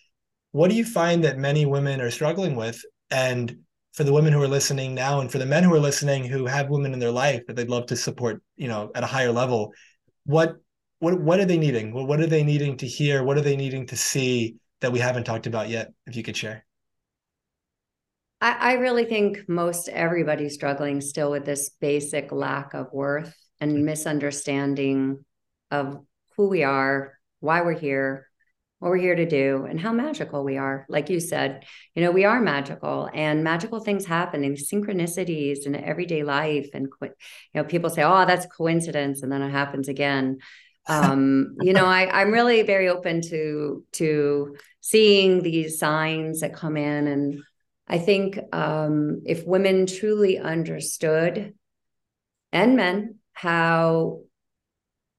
what 0.54 0.70
do 0.70 0.76
you 0.76 0.84
find 0.84 1.24
that 1.24 1.36
many 1.36 1.66
women 1.66 2.00
are 2.00 2.12
struggling 2.12 2.54
with? 2.54 2.80
And 3.10 3.58
for 3.92 4.04
the 4.04 4.12
women 4.12 4.32
who 4.32 4.40
are 4.40 4.46
listening 4.46 4.94
now, 4.94 5.18
and 5.18 5.30
for 5.30 5.38
the 5.38 5.46
men 5.46 5.64
who 5.64 5.74
are 5.74 5.80
listening 5.80 6.22
who 6.22 6.46
have 6.46 6.70
women 6.70 6.92
in 6.92 7.00
their 7.00 7.10
life 7.10 7.42
that 7.48 7.56
they'd 7.56 7.68
love 7.68 7.86
to 7.86 7.96
support, 7.96 8.40
you 8.54 8.68
know, 8.68 8.92
at 8.94 9.02
a 9.02 9.06
higher 9.06 9.32
level, 9.32 9.72
what 10.26 10.54
what 11.00 11.20
what 11.20 11.40
are 11.40 11.44
they 11.44 11.58
needing? 11.58 11.92
What 11.92 12.20
are 12.20 12.28
they 12.28 12.44
needing 12.44 12.76
to 12.76 12.86
hear? 12.86 13.24
What 13.24 13.36
are 13.36 13.40
they 13.40 13.56
needing 13.56 13.88
to 13.88 13.96
see 13.96 14.54
that 14.80 14.92
we 14.92 15.00
haven't 15.00 15.24
talked 15.24 15.48
about 15.48 15.70
yet? 15.70 15.92
If 16.06 16.14
you 16.14 16.22
could 16.22 16.36
share. 16.36 16.64
I, 18.40 18.52
I 18.52 18.72
really 18.74 19.06
think 19.06 19.48
most 19.48 19.88
everybody's 19.88 20.54
struggling 20.54 21.00
still 21.00 21.32
with 21.32 21.44
this 21.44 21.70
basic 21.80 22.30
lack 22.30 22.74
of 22.74 22.92
worth 22.92 23.34
and 23.60 23.72
mm-hmm. 23.72 23.86
misunderstanding 23.86 25.24
of 25.72 25.98
who 26.36 26.48
we 26.48 26.62
are, 26.62 27.18
why 27.40 27.62
we're 27.62 27.72
here, 27.72 28.28
what 28.84 28.90
we're 28.90 28.96
here 28.98 29.16
to 29.16 29.24
do 29.24 29.64
and 29.64 29.80
how 29.80 29.92
magical 29.94 30.44
we 30.44 30.58
are. 30.58 30.84
Like 30.90 31.08
you 31.08 31.18
said, 31.18 31.64
you 31.94 32.02
know, 32.02 32.10
we 32.10 32.26
are 32.26 32.38
magical 32.38 33.08
and 33.14 33.42
magical 33.42 33.80
things 33.80 34.04
happen 34.04 34.44
in 34.44 34.56
synchronicities 34.56 35.64
in 35.64 35.74
everyday 35.74 36.22
life. 36.22 36.68
And, 36.74 36.88
you 37.00 37.08
know, 37.54 37.64
people 37.64 37.88
say, 37.88 38.02
oh, 38.02 38.26
that's 38.26 38.44
coincidence. 38.44 39.22
And 39.22 39.32
then 39.32 39.40
it 39.40 39.48
happens 39.48 39.88
again. 39.88 40.40
Um, 40.86 41.56
you 41.62 41.72
know, 41.72 41.86
I, 41.86 42.10
I'm 42.20 42.30
really 42.30 42.60
very 42.60 42.90
open 42.90 43.22
to, 43.22 43.82
to 43.92 44.56
seeing 44.82 45.42
these 45.42 45.78
signs 45.78 46.40
that 46.40 46.52
come 46.52 46.76
in. 46.76 47.06
And 47.06 47.42
I 47.88 47.96
think 47.96 48.38
um, 48.52 49.22
if 49.24 49.46
women 49.46 49.86
truly 49.86 50.38
understood 50.38 51.54
and 52.52 52.76
men 52.76 53.14
how 53.32 54.20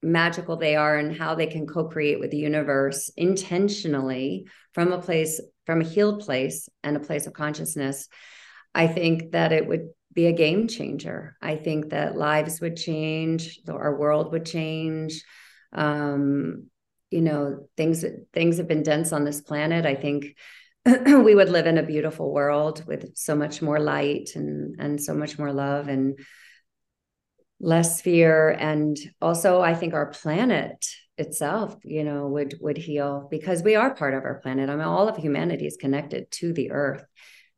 magical 0.06 0.56
they 0.56 0.76
are 0.76 0.96
and 0.96 1.16
how 1.16 1.34
they 1.34 1.46
can 1.46 1.66
co-create 1.66 2.20
with 2.20 2.30
the 2.30 2.36
universe 2.36 3.10
intentionally 3.16 4.46
from 4.72 4.92
a 4.92 5.00
place 5.00 5.40
from 5.66 5.80
a 5.80 5.84
healed 5.84 6.20
place 6.20 6.68
and 6.82 6.96
a 6.96 7.00
place 7.00 7.26
of 7.26 7.32
consciousness 7.32 8.08
i 8.74 8.86
think 8.86 9.32
that 9.32 9.52
it 9.52 9.66
would 9.66 9.88
be 10.16 10.26
a 10.26 10.32
game 10.32 10.66
changer. 10.66 11.36
I 11.40 11.56
think 11.56 11.90
that 11.90 12.16
lives 12.16 12.60
would 12.60 12.76
change 12.76 13.60
our 13.68 13.96
world 13.96 14.32
would 14.32 14.46
change. 14.46 15.22
Um, 15.72 16.68
you 17.10 17.20
know 17.20 17.68
things 17.76 18.04
things 18.32 18.56
have 18.56 18.66
been 18.66 18.82
dense 18.82 19.12
on 19.12 19.24
this 19.24 19.40
planet. 19.40 19.86
I 19.86 19.94
think 19.94 20.36
we 20.86 21.34
would 21.34 21.50
live 21.50 21.66
in 21.66 21.78
a 21.78 21.84
beautiful 21.84 22.32
world 22.32 22.84
with 22.86 23.16
so 23.16 23.36
much 23.36 23.62
more 23.62 23.78
light 23.78 24.30
and 24.34 24.76
and 24.80 25.00
so 25.00 25.14
much 25.14 25.38
more 25.38 25.52
love 25.52 25.86
and 25.86 26.18
less 27.60 28.00
fear. 28.00 28.50
And 28.50 28.96
also 29.20 29.60
i 29.60 29.74
think 29.74 29.94
our 29.94 30.06
planet 30.06 30.86
itself 31.18 31.74
you 31.82 32.04
know 32.04 32.26
would 32.26 32.54
would 32.60 32.76
heal 32.76 33.26
because 33.30 33.62
we 33.62 33.74
are 33.74 33.94
part 33.94 34.14
of 34.14 34.24
our 34.24 34.40
planet. 34.40 34.68
I 34.68 34.76
mean 34.76 34.84
all 34.84 35.08
of 35.08 35.16
humanity 35.16 35.66
is 35.66 35.76
connected 35.76 36.30
to 36.32 36.52
the 36.52 36.70
earth. 36.70 37.04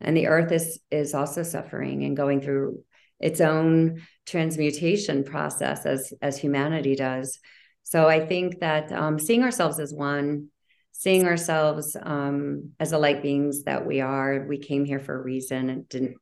And 0.01 0.17
the 0.17 0.29
earth 0.29 0.53
is 0.53 0.79
is 0.91 1.15
also 1.15 1.43
suffering 1.43 2.05
and 2.05 2.17
going 2.17 2.41
through 2.41 2.85
its 3.19 3.41
own 3.41 4.03
transmutation 4.27 5.25
process 5.25 5.87
as 5.87 6.13
as 6.23 6.39
humanity 6.39 6.95
does. 6.95 7.39
So 7.83 8.07
i 8.07 8.25
think 8.25 8.61
that 8.61 8.93
um, 8.93 9.19
seeing 9.19 9.43
ourselves 9.43 9.81
as 9.81 9.93
one 9.93 10.51
seeing 10.93 11.27
ourselves 11.27 11.97
um, 12.03 12.73
as 12.81 12.91
the 12.91 12.99
light 12.99 13.23
beings 13.23 13.63
that 13.63 13.87
we 13.87 14.01
are 14.01 14.45
we 14.49 14.59
came 14.59 14.85
here 14.85 14.99
for 14.99 15.15
a 15.15 15.23
reason. 15.23 15.71
It 15.71 15.89
didn't 15.89 16.17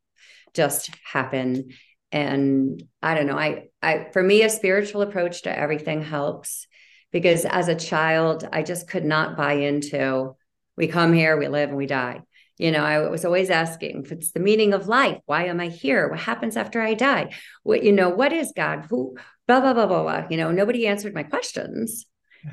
just 0.53 0.91
happen 1.03 1.69
and 2.11 2.83
i 3.01 3.13
don't 3.13 3.27
know 3.27 3.37
i 3.37 3.65
i 3.81 4.07
for 4.13 4.23
me 4.23 4.43
a 4.43 4.49
spiritual 4.49 5.01
approach 5.01 5.43
to 5.43 5.59
everything 5.59 6.01
helps 6.01 6.67
because 7.11 7.45
as 7.45 7.67
a 7.67 7.75
child 7.75 8.47
i 8.51 8.63
just 8.63 8.87
could 8.87 9.05
not 9.05 9.37
buy 9.37 9.53
into 9.53 10.35
we 10.77 10.87
come 10.87 11.13
here 11.13 11.37
we 11.37 11.47
live 11.47 11.69
and 11.69 11.77
we 11.77 11.85
die 11.85 12.21
You 12.59 12.71
know, 12.71 12.83
I 12.83 13.07
was 13.09 13.23
always 13.23 13.51
asking, 13.51 14.03
if 14.05 14.11
it's 14.11 14.31
the 14.31 14.39
meaning 14.39 14.73
of 14.73 14.87
life? 14.87 15.19
Why 15.27 15.45
am 15.45 15.59
I 15.59 15.69
here? 15.69 16.09
What 16.09 16.19
happens 16.19 16.57
after 16.57 16.81
I 16.81 16.95
die? 16.95 17.35
What, 17.61 17.83
you 17.83 17.91
know, 17.91 18.09
what 18.09 18.33
is 18.33 18.51
God? 18.55 18.87
Who, 18.89 19.15
blah, 19.47 19.61
blah, 19.61 19.75
blah, 19.75 19.85
blah, 19.85 20.01
blah. 20.01 20.27
You 20.31 20.37
know, 20.37 20.51
nobody 20.51 20.87
answered 20.87 21.13
my 21.13 21.21
questions 21.21 22.07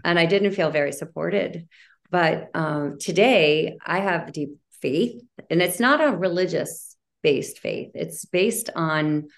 and 0.05 0.19
I 0.19 0.27
didn't 0.27 0.53
feel 0.53 0.71
very 0.71 0.93
supported. 0.93 1.69
But 2.11 2.51
um, 2.55 2.99
today 3.01 3.79
I 3.85 4.01
have 4.01 4.33
deep 4.33 4.51
faith, 4.83 5.23
and 5.49 5.63
it's 5.63 5.81
not 5.81 6.05
a 6.05 6.17
religious 6.17 6.97
based 7.23 7.59
faith, 7.59 7.93
it's 7.95 8.27
based 8.27 8.69
on 8.77 9.29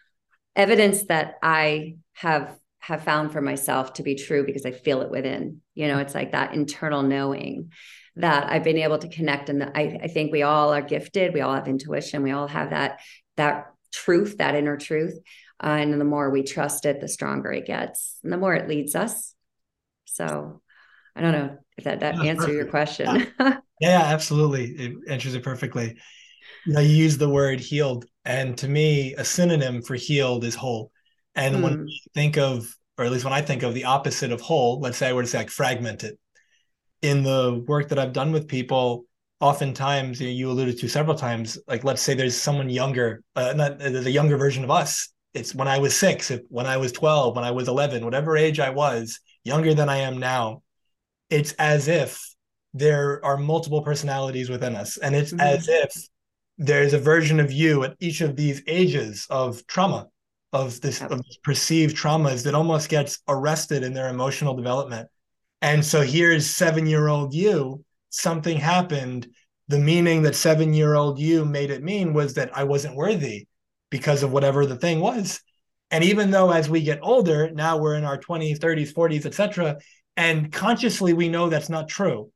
evidence 0.56 1.04
that 1.04 1.34
I 1.42 1.96
have 2.14 2.58
have 2.80 3.02
found 3.02 3.32
for 3.32 3.40
myself 3.40 3.94
to 3.94 4.04
be 4.04 4.14
true 4.14 4.44
because 4.44 4.64
I 4.64 4.70
feel 4.70 5.02
it 5.02 5.10
within. 5.10 5.60
You 5.74 5.88
know, 5.88 5.98
it's 5.98 6.14
like 6.14 6.32
that 6.32 6.54
internal 6.54 7.02
knowing 7.02 7.72
that 8.16 8.50
I've 8.50 8.64
been 8.64 8.78
able 8.78 8.98
to 8.98 9.08
connect. 9.08 9.48
And 9.48 9.62
I, 9.62 9.98
I 10.04 10.08
think 10.08 10.32
we 10.32 10.42
all 10.42 10.72
are 10.72 10.82
gifted. 10.82 11.34
We 11.34 11.40
all 11.40 11.54
have 11.54 11.68
intuition. 11.68 12.22
We 12.22 12.30
all 12.30 12.46
have 12.46 12.70
that 12.70 13.00
that 13.36 13.66
truth, 13.92 14.38
that 14.38 14.54
inner 14.54 14.76
truth. 14.76 15.18
Uh, 15.62 15.78
and 15.80 16.00
the 16.00 16.04
more 16.04 16.30
we 16.30 16.42
trust 16.42 16.86
it, 16.86 17.00
the 17.00 17.08
stronger 17.08 17.50
it 17.50 17.66
gets, 17.66 18.18
and 18.22 18.32
the 18.32 18.36
more 18.36 18.54
it 18.54 18.68
leads 18.68 18.94
us. 18.94 19.34
So, 20.04 20.60
I 21.14 21.22
don't 21.22 21.32
know 21.32 21.58
if 21.78 21.84
that 21.84 22.00
that 22.00 22.14
answer 22.16 22.52
your 22.52 22.66
question. 22.66 23.26
Yeah. 23.40 23.58
yeah, 23.80 24.02
absolutely. 24.04 24.64
It 24.66 24.92
answers 25.08 25.34
it 25.34 25.42
perfectly. 25.42 25.96
You 26.66 26.72
know, 26.72 26.80
you 26.80 26.94
use 26.94 27.18
the 27.18 27.28
word 27.28 27.60
healed, 27.60 28.06
and 28.26 28.58
to 28.58 28.68
me, 28.68 29.14
a 29.14 29.24
synonym 29.24 29.82
for 29.82 29.94
healed 29.94 30.44
is 30.44 30.54
whole. 30.54 30.90
And 31.34 31.56
mm. 31.56 31.62
when 31.62 31.72
hmm. 31.74 31.86
you 31.86 31.98
think 32.12 32.36
of, 32.36 32.76
or 32.98 33.04
at 33.04 33.12
least 33.12 33.24
when 33.24 33.32
I 33.32 33.40
think 33.40 33.62
of 33.62 33.72
the 33.72 33.84
opposite 33.84 34.32
of 34.32 34.40
whole, 34.40 34.80
let's 34.80 34.98
say 34.98 35.08
I 35.08 35.12
were 35.12 35.22
to 35.22 35.28
say 35.28 35.38
like 35.38 35.50
fragmented. 35.50 36.18
In 37.02 37.22
the 37.22 37.64
work 37.68 37.88
that 37.90 37.98
I've 37.98 38.12
done 38.12 38.32
with 38.32 38.48
people, 38.48 39.04
oftentimes 39.38 40.20
you, 40.20 40.28
you 40.28 40.50
alluded 40.50 40.78
to 40.78 40.88
several 40.88 41.16
times, 41.16 41.58
like 41.68 41.84
let's 41.84 42.02
say 42.02 42.14
there's 42.14 42.36
someone 42.36 42.68
younger, 42.68 43.22
uh, 43.36 43.52
not 43.54 43.78
there's 43.78 44.06
a 44.06 44.10
younger 44.10 44.36
version 44.36 44.64
of 44.64 44.70
us. 44.70 45.10
It's 45.34 45.54
when 45.54 45.68
I 45.68 45.78
was 45.78 45.94
six, 45.94 46.30
if, 46.30 46.40
when 46.48 46.66
I 46.66 46.78
was 46.78 46.92
12, 46.92 47.36
when 47.36 47.44
I 47.44 47.50
was 47.50 47.68
11, 47.68 48.04
whatever 48.04 48.36
age 48.36 48.58
I 48.58 48.70
was, 48.70 49.20
younger 49.44 49.74
than 49.74 49.88
I 49.88 49.98
am 49.98 50.18
now. 50.18 50.62
It's 51.28 51.52
as 51.52 51.86
if 51.86 52.20
there 52.72 53.24
are 53.24 53.36
multiple 53.36 53.82
personalities 53.82 54.48
within 54.48 54.74
us. 54.74 54.96
And 54.96 55.14
it's 55.14 55.32
mm-hmm. 55.32 55.40
as 55.40 55.68
if 55.68 56.08
there's 56.58 56.94
a 56.94 56.98
version 56.98 57.40
of 57.40 57.52
you 57.52 57.84
at 57.84 57.96
each 58.00 58.20
of 58.20 58.36
these 58.36 58.62
ages 58.66 59.26
of 59.30 59.66
trauma 59.66 60.08
of 60.52 60.80
this, 60.80 61.02
of 61.02 61.18
this 61.22 61.38
perceived 61.42 61.96
traumas 61.96 62.44
that 62.44 62.54
almost 62.54 62.88
gets 62.88 63.18
arrested 63.28 63.82
in 63.82 63.92
their 63.92 64.08
emotional 64.08 64.54
development. 64.54 65.08
And 65.60 65.84
so 65.84 66.02
here's 66.02 66.46
seven 66.48 66.86
year 66.86 67.08
old 67.08 67.34
you, 67.34 67.84
something 68.10 68.56
happened. 68.56 69.28
The 69.68 69.78
meaning 69.78 70.22
that 70.22 70.36
seven 70.36 70.72
year 70.72 70.94
old 70.94 71.18
you 71.18 71.44
made 71.44 71.70
it 71.70 71.82
mean 71.82 72.12
was 72.12 72.34
that 72.34 72.56
I 72.56 72.64
wasn't 72.64 72.96
worthy 72.96 73.48
because 73.90 74.22
of 74.22 74.32
whatever 74.32 74.64
the 74.64 74.76
thing 74.76 75.00
was. 75.00 75.40
And 75.90 76.02
even 76.04 76.30
though 76.30 76.50
as 76.50 76.68
we 76.68 76.82
get 76.82 77.00
older, 77.02 77.50
now 77.50 77.76
we're 77.76 77.96
in 77.96 78.04
our 78.04 78.18
20s, 78.18 78.58
30s, 78.58 78.92
40s, 78.92 79.26
etc., 79.26 79.78
and 80.16 80.50
consciously 80.50 81.12
we 81.12 81.28
know 81.28 81.48
that's 81.48 81.68
not 81.68 81.88
true. 81.88 82.30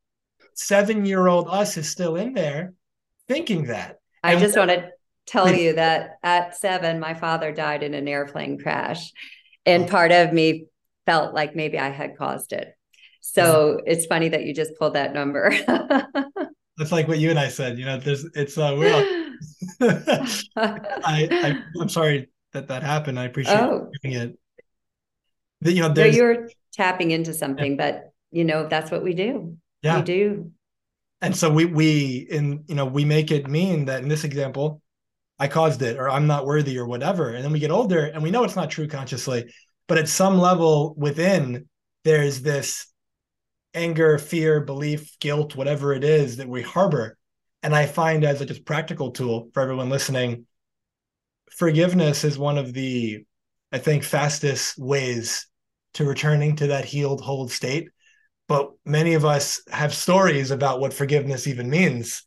Seven 0.55 1.07
year 1.07 1.27
old 1.27 1.49
us 1.49 1.77
is 1.77 1.89
still 1.89 2.16
in 2.16 2.35
there 2.35 2.75
thinking 3.29 3.66
that. 3.66 3.99
I 4.23 4.37
just 4.37 4.57
want 4.57 4.71
to 4.71 4.91
tell 5.27 5.53
you 5.55 5.75
that 5.75 6.18
at 6.23 6.57
seven, 6.57 7.01
my 7.01 7.14
father 7.14 7.53
died 7.53 7.83
in 7.83 7.95
an 7.95 8.09
airplane 8.09 8.59
crash. 8.59 9.12
And 9.66 9.85
oh. 9.85 9.89
part 9.89 10.12
of 10.12 10.33
me 10.33 10.66
felt 11.07 11.35
like 11.35 11.57
maybe 11.57 11.79
I 11.79 11.91
had 11.91 12.16
caused 12.16 12.53
it. 12.53 12.75
So 13.21 13.81
it's 13.87 14.07
funny 14.07 14.29
that 14.31 14.45
you 14.45 14.55
just 14.55 14.77
pulled 14.79 14.95
that 14.95 15.12
number. 15.12 15.51
That's 16.77 16.93
like 16.93 17.07
what 17.09 17.18
you 17.18 17.31
and 17.31 17.39
I 17.39 17.49
said. 17.49 17.79
You 17.79 17.85
know, 17.85 17.99
there's 17.99 18.25
it's 18.35 18.57
uh 18.57 18.75
we're 18.77 19.29
I, 20.57 21.29
I 21.31 21.62
I'm 21.81 21.89
sorry 21.91 22.31
that 22.53 22.68
that 22.68 22.83
happened. 22.83 23.18
I 23.18 23.25
appreciate 23.25 23.61
oh. 23.61 23.91
it. 24.03 24.39
You 25.62 25.83
know, 25.83 25.93
there's, 25.93 26.16
no, 26.16 26.23
you're 26.23 26.49
tapping 26.73 27.11
into 27.11 27.35
something, 27.35 27.73
yeah. 27.73 27.77
but 27.77 28.12
you 28.31 28.45
know 28.45 28.66
that's 28.66 28.91
what 28.91 29.03
we 29.03 29.12
do. 29.12 29.59
Yeah, 29.83 29.99
we 29.99 30.03
do. 30.03 30.53
And 31.23 31.37
so 31.37 31.51
we 31.51 31.66
we 31.66 32.27
in 32.31 32.64
you 32.66 32.75
know 32.75 32.87
we 32.87 33.05
make 33.05 33.31
it 33.31 33.49
mean 33.49 33.87
that 33.87 34.03
in 34.03 34.09
this 34.09 34.25
example, 34.25 34.83
I 35.39 35.49
caused 35.49 35.83
it 35.83 35.99
or 35.99 36.09
I'm 36.09 36.27
not 36.27 36.47
worthy 36.47 36.79
or 36.79 36.87
whatever. 36.87 37.31
And 37.31 37.45
then 37.45 37.53
we 37.53 37.59
get 37.59 37.71
older 37.71 38.05
and 38.05 38.23
we 38.23 38.31
know 38.31 38.45
it's 38.45 38.57
not 38.57 38.71
true 38.71 38.89
consciously, 38.89 39.53
but 39.89 39.99
at 39.99 40.09
some 40.09 40.39
level 40.39 40.95
within, 40.97 41.68
there's 42.05 42.43
this 42.43 42.87
anger, 43.75 44.18
fear, 44.18 44.61
belief, 44.61 45.18
guilt, 45.18 45.57
whatever 45.57 45.93
it 45.95 46.05
is 46.05 46.37
that 46.37 46.49
we 46.49 46.62
harbor. 46.62 47.16
And 47.62 47.75
I 47.75 47.87
find 47.87 48.25
as 48.25 48.41
a 48.41 48.47
just 48.47 48.64
practical 48.64 49.11
tool 49.11 49.51
for 49.53 49.62
everyone 49.62 49.89
listening, 49.91 50.47
forgiveness 51.51 52.25
is 52.25 52.39
one 52.39 52.59
of 52.59 52.73
the, 52.73 53.25
I 53.73 53.79
think, 53.79 54.05
fastest 54.05 54.79
ways 54.79 55.47
to 55.95 56.05
returning 56.05 56.57
to 56.57 56.68
that 56.68 56.85
healed, 56.85 57.21
whole 57.21 57.49
state. 57.49 57.91
But 58.51 58.72
many 58.84 59.14
of 59.14 59.24
us 59.24 59.62
have 59.70 59.94
stories 59.94 60.51
about 60.51 60.80
what 60.80 60.92
forgiveness 60.92 61.46
even 61.46 61.70
means 61.70 62.26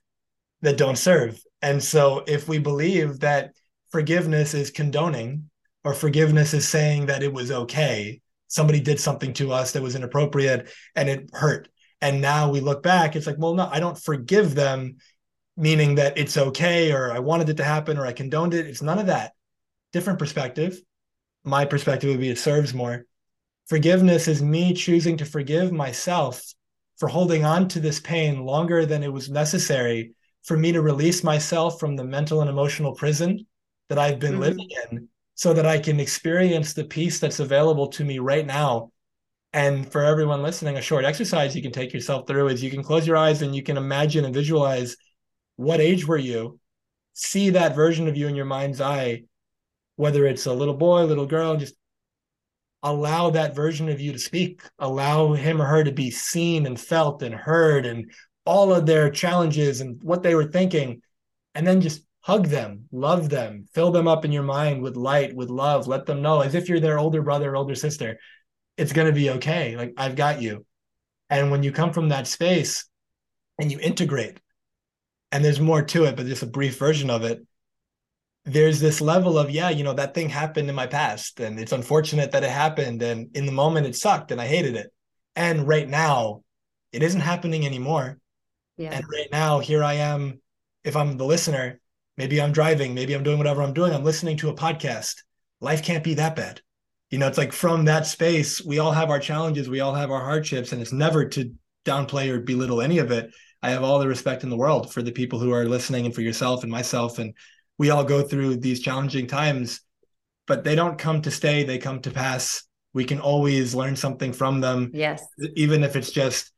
that 0.61 0.77
don't 0.77 0.97
serve. 0.97 1.37
And 1.61 1.83
so 1.83 2.23
if 2.25 2.47
we 2.47 2.59
believe 2.59 3.19
that 3.19 3.51
forgiveness 3.91 4.53
is 4.53 4.71
condoning 4.71 5.49
or 5.83 5.93
forgiveness 5.93 6.53
is 6.53 6.65
saying 6.65 7.07
that 7.07 7.23
it 7.23 7.33
was 7.33 7.51
okay, 7.51 8.21
somebody 8.47 8.79
did 8.79 9.01
something 9.01 9.33
to 9.33 9.51
us 9.51 9.73
that 9.73 9.83
was 9.83 9.95
inappropriate 9.95 10.69
and 10.95 11.09
it 11.09 11.29
hurt. 11.33 11.67
And 11.99 12.21
now 12.21 12.49
we 12.49 12.61
look 12.61 12.83
back, 12.83 13.17
it's 13.17 13.27
like, 13.27 13.37
well, 13.37 13.55
no, 13.55 13.67
I 13.69 13.81
don't 13.81 14.01
forgive 14.01 14.55
them, 14.55 14.99
meaning 15.57 15.95
that 15.95 16.17
it's 16.17 16.37
okay 16.37 16.93
or 16.93 17.11
I 17.11 17.19
wanted 17.19 17.49
it 17.49 17.57
to 17.57 17.65
happen 17.65 17.97
or 17.97 18.05
I 18.05 18.13
condoned 18.13 18.53
it. 18.53 18.65
It's 18.65 18.81
none 18.81 18.99
of 18.99 19.07
that. 19.07 19.33
Different 19.91 20.19
perspective. 20.19 20.79
My 21.43 21.65
perspective 21.65 22.11
would 22.11 22.21
be 22.21 22.29
it 22.29 22.37
serves 22.37 22.73
more. 22.73 23.05
Forgiveness 23.67 24.27
is 24.27 24.41
me 24.41 24.73
choosing 24.73 25.17
to 25.17 25.25
forgive 25.25 25.71
myself 25.71 26.53
for 26.97 27.07
holding 27.07 27.45
on 27.45 27.67
to 27.69 27.79
this 27.79 27.99
pain 27.99 28.45
longer 28.45 28.85
than 28.85 29.03
it 29.03 29.11
was 29.11 29.29
necessary 29.29 30.13
for 30.43 30.57
me 30.57 30.71
to 30.73 30.81
release 30.81 31.23
myself 31.23 31.79
from 31.79 31.95
the 31.95 32.03
mental 32.03 32.41
and 32.41 32.49
emotional 32.49 32.93
prison 32.93 33.45
that 33.89 33.97
I've 33.97 34.19
been 34.19 34.33
mm-hmm. 34.33 34.41
living 34.41 34.69
in 34.91 35.07
so 35.35 35.53
that 35.53 35.65
I 35.65 35.79
can 35.79 35.99
experience 35.99 36.73
the 36.73 36.83
peace 36.83 37.19
that's 37.19 37.39
available 37.39 37.87
to 37.89 38.03
me 38.03 38.19
right 38.19 38.45
now. 38.45 38.91
And 39.53 39.89
for 39.91 40.03
everyone 40.03 40.41
listening, 40.41 40.77
a 40.77 40.81
short 40.81 41.05
exercise 41.05 41.55
you 41.55 41.61
can 41.61 41.71
take 41.71 41.93
yourself 41.93 42.27
through 42.27 42.49
is 42.49 42.63
you 42.63 42.71
can 42.71 42.83
close 42.83 43.07
your 43.07 43.17
eyes 43.17 43.41
and 43.41 43.55
you 43.55 43.63
can 43.63 43.77
imagine 43.77 44.25
and 44.25 44.33
visualize 44.33 44.95
what 45.55 45.79
age 45.79 46.07
were 46.07 46.17
you? 46.17 46.59
See 47.13 47.51
that 47.51 47.75
version 47.75 48.07
of 48.07 48.17
you 48.17 48.27
in 48.27 48.35
your 48.35 48.45
mind's 48.45 48.81
eye, 48.81 49.23
whether 49.95 50.25
it's 50.25 50.47
a 50.47 50.53
little 50.53 50.73
boy, 50.73 51.03
little 51.03 51.27
girl, 51.27 51.55
just 51.55 51.75
allow 52.83 53.29
that 53.29 53.55
version 53.55 53.89
of 53.89 54.01
you 54.01 54.11
to 54.11 54.19
speak, 54.19 54.61
allow 54.77 55.33
him 55.33 55.61
or 55.61 55.65
her 55.65 55.83
to 55.83 55.91
be 55.91 56.11
seen 56.11 56.65
and 56.65 56.79
felt 56.79 57.23
and 57.23 57.33
heard 57.33 57.85
and 57.85 58.11
all 58.45 58.73
of 58.73 58.85
their 58.85 59.09
challenges 59.09 59.79
and 59.79 60.03
what 60.03 60.21
they 60.21 60.35
were 60.35 60.51
thinking, 60.51 61.01
and 61.55 61.65
then 61.65 61.79
just 61.79 62.03
hug 62.19 62.47
them, 62.47 62.85
love 62.91 63.29
them, 63.29 63.65
fill 63.73 63.91
them 63.91 64.07
up 64.07 64.25
in 64.25 64.31
your 64.31 64.43
mind 64.43 64.81
with 64.81 64.97
light, 64.97 65.35
with 65.35 65.49
love, 65.49 65.87
let 65.87 66.05
them 66.05 66.21
know 66.21 66.41
as 66.41 66.55
if 66.55 66.67
you're 66.67 66.79
their 66.79 66.99
older 66.99 67.21
brother, 67.21 67.51
or 67.51 67.55
older 67.55 67.75
sister, 67.75 68.17
it's 68.77 68.93
going 68.93 69.07
to 69.07 69.13
be 69.13 69.29
okay. 69.29 69.75
Like, 69.77 69.93
I've 69.97 70.15
got 70.15 70.41
you. 70.41 70.65
And 71.29 71.51
when 71.51 71.63
you 71.63 71.71
come 71.71 71.93
from 71.93 72.09
that 72.09 72.27
space 72.27 72.85
and 73.59 73.71
you 73.71 73.79
integrate, 73.79 74.39
and 75.31 75.43
there's 75.43 75.59
more 75.59 75.81
to 75.81 76.05
it, 76.05 76.15
but 76.15 76.25
just 76.25 76.43
a 76.43 76.47
brief 76.47 76.77
version 76.77 77.09
of 77.09 77.23
it, 77.23 77.45
there's 78.45 78.79
this 78.79 78.99
level 78.99 79.37
of, 79.37 79.49
yeah, 79.49 79.69
you 79.69 79.83
know, 79.83 79.93
that 79.93 80.13
thing 80.13 80.29
happened 80.29 80.69
in 80.69 80.75
my 80.75 80.87
past 80.87 81.39
and 81.39 81.59
it's 81.59 81.71
unfortunate 81.71 82.31
that 82.31 82.43
it 82.43 82.49
happened. 82.49 83.01
And 83.01 83.35
in 83.35 83.45
the 83.45 83.51
moment, 83.51 83.87
it 83.87 83.95
sucked 83.95 84.31
and 84.31 84.41
I 84.41 84.47
hated 84.47 84.75
it. 84.75 84.91
And 85.35 85.67
right 85.67 85.87
now, 85.87 86.43
it 86.91 87.03
isn't 87.03 87.21
happening 87.21 87.65
anymore. 87.65 88.19
Yeah. 88.77 88.91
And 88.91 89.05
right 89.11 89.27
now, 89.31 89.59
here 89.59 89.83
I 89.83 89.93
am. 89.93 90.41
If 90.83 90.95
I'm 90.95 91.17
the 91.17 91.25
listener, 91.25 91.79
maybe 92.17 92.41
I'm 92.41 92.51
driving, 92.51 92.93
maybe 92.93 93.13
I'm 93.13 93.23
doing 93.23 93.37
whatever 93.37 93.61
I'm 93.61 93.73
doing. 93.73 93.93
I'm 93.93 94.03
listening 94.03 94.37
to 94.37 94.49
a 94.49 94.55
podcast. 94.55 95.15
Life 95.61 95.83
can't 95.83 96.03
be 96.03 96.15
that 96.15 96.35
bad. 96.35 96.61
You 97.09 97.19
know, 97.19 97.27
it's 97.27 97.37
like 97.37 97.53
from 97.53 97.85
that 97.85 98.07
space, 98.07 98.63
we 98.63 98.79
all 98.79 98.91
have 98.91 99.09
our 99.09 99.19
challenges, 99.19 99.69
we 99.69 99.79
all 99.79 99.93
have 99.93 100.11
our 100.11 100.23
hardships, 100.23 100.71
and 100.71 100.81
it's 100.81 100.91
never 100.91 101.25
to 101.29 101.53
downplay 101.85 102.29
or 102.29 102.39
belittle 102.39 102.81
any 102.81 102.97
of 102.97 103.11
it. 103.11 103.33
I 103.61 103.69
have 103.69 103.83
all 103.83 103.99
the 103.99 104.07
respect 104.07 104.43
in 104.43 104.49
the 104.49 104.57
world 104.57 104.91
for 104.91 105.01
the 105.01 105.11
people 105.11 105.39
who 105.39 105.53
are 105.53 105.65
listening 105.65 106.05
and 106.05 106.13
for 106.13 106.21
yourself 106.21 106.63
and 106.63 106.71
myself. 106.71 107.19
And 107.19 107.33
we 107.77 107.89
all 107.89 108.03
go 108.03 108.21
through 108.21 108.57
these 108.57 108.79
challenging 108.79 109.27
times, 109.27 109.81
but 110.47 110.63
they 110.63 110.75
don't 110.75 110.97
come 110.97 111.21
to 111.21 111.31
stay, 111.31 111.63
they 111.63 111.77
come 111.77 112.01
to 112.01 112.11
pass. 112.11 112.63
We 112.93 113.05
can 113.05 113.19
always 113.19 113.73
learn 113.73 113.95
something 113.95 114.33
from 114.33 114.61
them. 114.61 114.91
Yes. 114.93 115.25
Even 115.55 115.83
if 115.83 115.95
it's 115.95 116.11
just 116.11 116.51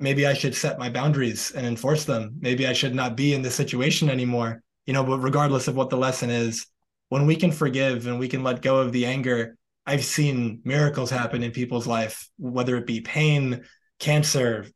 maybe 0.00 0.26
I 0.26 0.34
should 0.34 0.54
set 0.54 0.78
my 0.78 0.90
boundaries 0.90 1.52
and 1.52 1.66
enforce 1.66 2.04
them. 2.04 2.36
Maybe 2.40 2.66
I 2.66 2.72
should 2.72 2.94
not 2.94 3.16
be 3.16 3.34
in 3.34 3.42
this 3.42 3.54
situation 3.54 4.08
anymore. 4.08 4.62
You 4.86 4.94
know, 4.94 5.04
but 5.04 5.18
regardless 5.18 5.68
of 5.68 5.76
what 5.76 5.90
the 5.90 5.98
lesson 5.98 6.30
is, 6.30 6.66
when 7.10 7.26
we 7.26 7.36
can 7.36 7.52
forgive 7.52 8.06
and 8.06 8.18
we 8.18 8.28
can 8.28 8.42
let 8.42 8.62
go 8.62 8.78
of 8.78 8.92
the 8.92 9.06
anger, 9.06 9.56
I've 9.86 10.04
seen 10.04 10.60
miracles 10.64 11.10
happen 11.10 11.42
in 11.42 11.52
people's 11.52 11.86
life, 11.86 12.28
whether 12.38 12.76
it 12.76 12.86
be 12.86 13.00
pain, 13.00 13.64
cancer, 13.98 14.66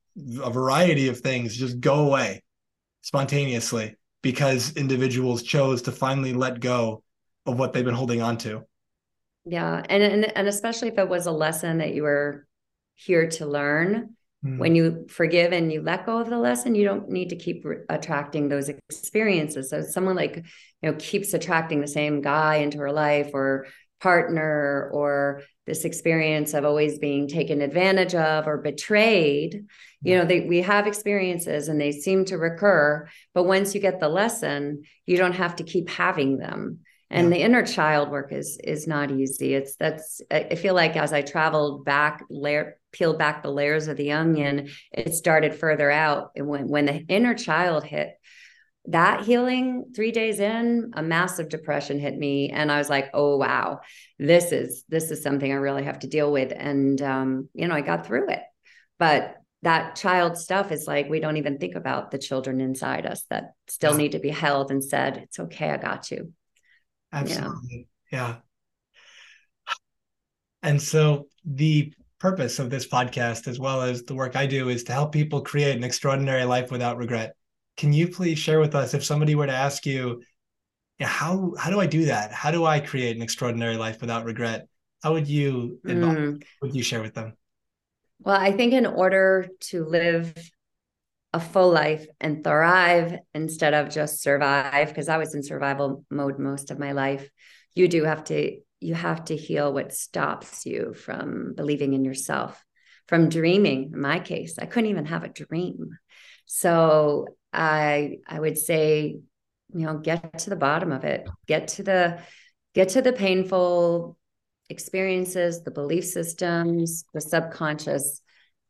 a 0.40 0.50
variety 0.50 1.08
of 1.08 1.20
things 1.20 1.56
just 1.56 1.80
go 1.80 2.06
away. 2.06 2.42
spontaneously 3.00 3.96
because 4.24 4.74
individuals 4.74 5.42
chose 5.42 5.82
to 5.82 5.92
finally 5.92 6.32
let 6.32 6.58
go 6.58 7.02
of 7.44 7.58
what 7.58 7.74
they've 7.74 7.84
been 7.84 7.94
holding 7.94 8.22
on 8.22 8.38
to. 8.38 8.64
Yeah. 9.44 9.82
And, 9.90 10.02
and, 10.02 10.36
and 10.36 10.48
especially 10.48 10.88
if 10.88 10.96
it 10.96 11.10
was 11.10 11.26
a 11.26 11.30
lesson 11.30 11.78
that 11.78 11.92
you 11.92 12.04
were 12.04 12.46
here 12.94 13.28
to 13.28 13.44
learn, 13.44 14.16
mm. 14.42 14.58
when 14.58 14.74
you 14.74 15.06
forgive 15.10 15.52
and 15.52 15.70
you 15.70 15.82
let 15.82 16.06
go 16.06 16.18
of 16.18 16.30
the 16.30 16.38
lesson, 16.38 16.74
you 16.74 16.86
don't 16.86 17.10
need 17.10 17.28
to 17.28 17.36
keep 17.36 17.66
re- 17.66 17.76
attracting 17.90 18.48
those 18.48 18.70
experiences. 18.70 19.68
So 19.68 19.82
someone 19.82 20.16
like, 20.16 20.36
you 20.36 20.90
know, 20.90 20.94
keeps 20.98 21.34
attracting 21.34 21.82
the 21.82 21.86
same 21.86 22.22
guy 22.22 22.56
into 22.56 22.78
her 22.78 22.92
life 22.92 23.32
or 23.34 23.66
partner 24.04 24.90
or 24.92 25.40
this 25.66 25.86
experience 25.86 26.52
of 26.52 26.66
always 26.66 26.98
being 26.98 27.26
taken 27.26 27.62
advantage 27.62 28.14
of 28.14 28.46
or 28.46 28.58
betrayed 28.58 29.64
you 30.02 30.18
know 30.18 30.26
they, 30.26 30.40
we 30.42 30.60
have 30.60 30.86
experiences 30.86 31.68
and 31.68 31.80
they 31.80 31.90
seem 31.90 32.26
to 32.26 32.36
recur 32.36 33.08
but 33.32 33.44
once 33.44 33.74
you 33.74 33.80
get 33.80 34.00
the 34.00 34.08
lesson 34.08 34.82
you 35.06 35.16
don't 35.16 35.32
have 35.32 35.56
to 35.56 35.64
keep 35.64 35.88
having 35.88 36.36
them 36.36 36.80
and 37.08 37.28
yeah. 37.28 37.34
the 37.34 37.42
inner 37.42 37.64
child 37.64 38.10
work 38.10 38.30
is 38.30 38.58
is 38.62 38.86
not 38.86 39.10
easy 39.10 39.54
it's 39.54 39.74
that's 39.76 40.20
i 40.30 40.54
feel 40.54 40.74
like 40.74 40.96
as 40.96 41.14
i 41.14 41.22
traveled 41.22 41.86
back 41.86 42.22
layer 42.28 42.76
peeled 42.92 43.18
back 43.18 43.42
the 43.42 43.50
layers 43.50 43.88
of 43.88 43.96
the 43.96 44.12
onion 44.12 44.68
it 44.92 45.14
started 45.14 45.54
further 45.54 45.90
out 45.90 46.30
and 46.36 46.46
when 46.46 46.68
when 46.68 46.84
the 46.84 47.06
inner 47.08 47.34
child 47.34 47.84
hit 47.84 48.10
that 48.86 49.24
healing 49.24 49.86
three 49.94 50.12
days 50.12 50.40
in 50.40 50.92
a 50.94 51.02
massive 51.02 51.48
depression 51.48 51.98
hit 51.98 52.16
me 52.16 52.50
and 52.50 52.70
i 52.70 52.76
was 52.76 52.90
like 52.90 53.08
oh 53.14 53.36
wow 53.36 53.80
this 54.18 54.52
is 54.52 54.84
this 54.88 55.10
is 55.10 55.22
something 55.22 55.50
i 55.50 55.56
really 55.56 55.84
have 55.84 55.98
to 55.98 56.06
deal 56.06 56.30
with 56.30 56.52
and 56.54 57.00
um, 57.00 57.48
you 57.54 57.66
know 57.66 57.74
i 57.74 57.80
got 57.80 58.06
through 58.06 58.28
it. 58.28 58.40
But 58.98 59.36
that 59.62 59.96
child 59.96 60.36
stuff 60.36 60.70
is 60.70 60.86
like 60.86 61.08
we 61.08 61.20
don't 61.20 61.38
even 61.38 61.58
think 61.58 61.74
about 61.74 62.10
the 62.10 62.18
children 62.18 62.60
inside 62.60 63.06
us 63.06 63.24
that 63.30 63.54
still 63.66 63.94
need 63.94 64.12
to 64.12 64.18
be 64.18 64.28
held 64.28 64.70
and 64.70 64.84
said 64.84 65.16
it's 65.16 65.38
okay 65.38 65.70
i 65.70 65.76
got 65.78 66.10
you. 66.10 66.32
Absolutely. 67.12 67.88
Yeah. 68.12 68.28
yeah. 68.28 69.74
And 70.62 70.80
so 70.80 71.28
the 71.44 71.92
purpose 72.18 72.58
of 72.58 72.70
this 72.70 72.86
podcast 72.86 73.48
as 73.48 73.58
well 73.58 73.82
as 73.82 74.02
the 74.04 74.14
work 74.14 74.36
i 74.36 74.46
do 74.46 74.68
is 74.68 74.84
to 74.84 74.92
help 74.92 75.12
people 75.12 75.40
create 75.40 75.76
an 75.76 75.84
extraordinary 75.84 76.44
life 76.44 76.70
without 76.70 76.96
regret 76.96 77.34
can 77.76 77.92
you 77.92 78.08
please 78.08 78.38
share 78.38 78.60
with 78.60 78.74
us 78.74 78.94
if 78.94 79.04
somebody 79.04 79.34
were 79.34 79.46
to 79.46 79.52
ask 79.52 79.84
you, 79.86 80.22
how 81.00 81.54
how 81.58 81.70
do 81.70 81.80
I 81.80 81.86
do 81.86 82.06
that? 82.06 82.32
How 82.32 82.50
do 82.50 82.64
I 82.64 82.80
create 82.80 83.16
an 83.16 83.22
extraordinary 83.22 83.76
life 83.76 84.00
without 84.00 84.24
regret? 84.24 84.68
How 85.02 85.12
would 85.12 85.28
you 85.28 85.80
advise, 85.84 86.16
mm. 86.16 86.42
would 86.62 86.74
you 86.74 86.82
share 86.82 87.02
with 87.02 87.14
them? 87.14 87.34
Well, 88.20 88.40
I 88.40 88.52
think 88.52 88.72
in 88.72 88.86
order 88.86 89.48
to 89.70 89.84
live 89.84 90.32
a 91.32 91.40
full 91.40 91.72
life 91.72 92.06
and 92.20 92.44
thrive 92.44 93.18
instead 93.34 93.74
of 93.74 93.90
just 93.90 94.22
survive, 94.22 94.88
because 94.88 95.08
I 95.08 95.18
was 95.18 95.34
in 95.34 95.42
survival 95.42 96.04
mode 96.10 96.38
most 96.38 96.70
of 96.70 96.78
my 96.78 96.92
life, 96.92 97.28
you 97.74 97.88
do 97.88 98.04
have 98.04 98.24
to 98.24 98.56
you 98.80 98.94
have 98.94 99.24
to 99.26 99.36
heal 99.36 99.72
what 99.72 99.92
stops 99.92 100.64
you 100.64 100.94
from 100.94 101.54
believing 101.54 101.92
in 101.92 102.04
yourself, 102.04 102.64
from 103.08 103.28
dreaming. 103.28 103.90
In 103.92 104.00
my 104.00 104.20
case, 104.20 104.58
I 104.58 104.66
couldn't 104.66 104.90
even 104.90 105.06
have 105.06 105.24
a 105.24 105.28
dream. 105.28 105.98
So 106.46 107.26
I 107.54 108.18
I 108.26 108.40
would 108.40 108.58
say, 108.58 109.20
you 109.74 109.86
know, 109.86 109.98
get 109.98 110.38
to 110.40 110.50
the 110.50 110.56
bottom 110.56 110.92
of 110.92 111.04
it. 111.04 111.28
Get 111.46 111.68
to 111.68 111.82
the 111.82 112.20
get 112.74 112.90
to 112.90 113.02
the 113.02 113.12
painful 113.12 114.18
experiences, 114.68 115.62
the 115.62 115.70
belief 115.70 116.04
systems, 116.04 117.04
the 117.14 117.20
subconscious 117.20 118.20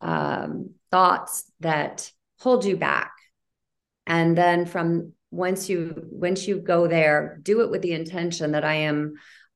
um, 0.01 0.71
thoughts 0.91 1.51
that 1.61 2.11
hold 2.41 2.65
you 2.65 2.77
back. 2.77 3.13
And 4.07 4.37
then 4.37 4.67
from 4.67 5.13
once 5.31 5.69
you 5.69 6.07
once 6.11 6.47
you 6.47 6.59
go 6.59 6.87
there, 6.87 7.39
do 7.43 7.63
it 7.63 7.71
with 7.71 7.83
the 7.83 7.93
intention 7.93 8.53
that 8.53 8.65
I 8.65 8.75
am 8.75 9.15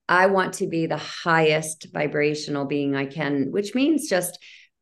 I 0.09 0.27
want 0.27 0.55
to 0.55 0.67
be 0.67 0.87
the 0.87 0.97
highest 0.97 1.89
vibrational 1.93 2.65
being 2.65 2.97
I 2.97 3.05
can, 3.05 3.53
which 3.53 3.75
means 3.75 4.09
just 4.09 4.39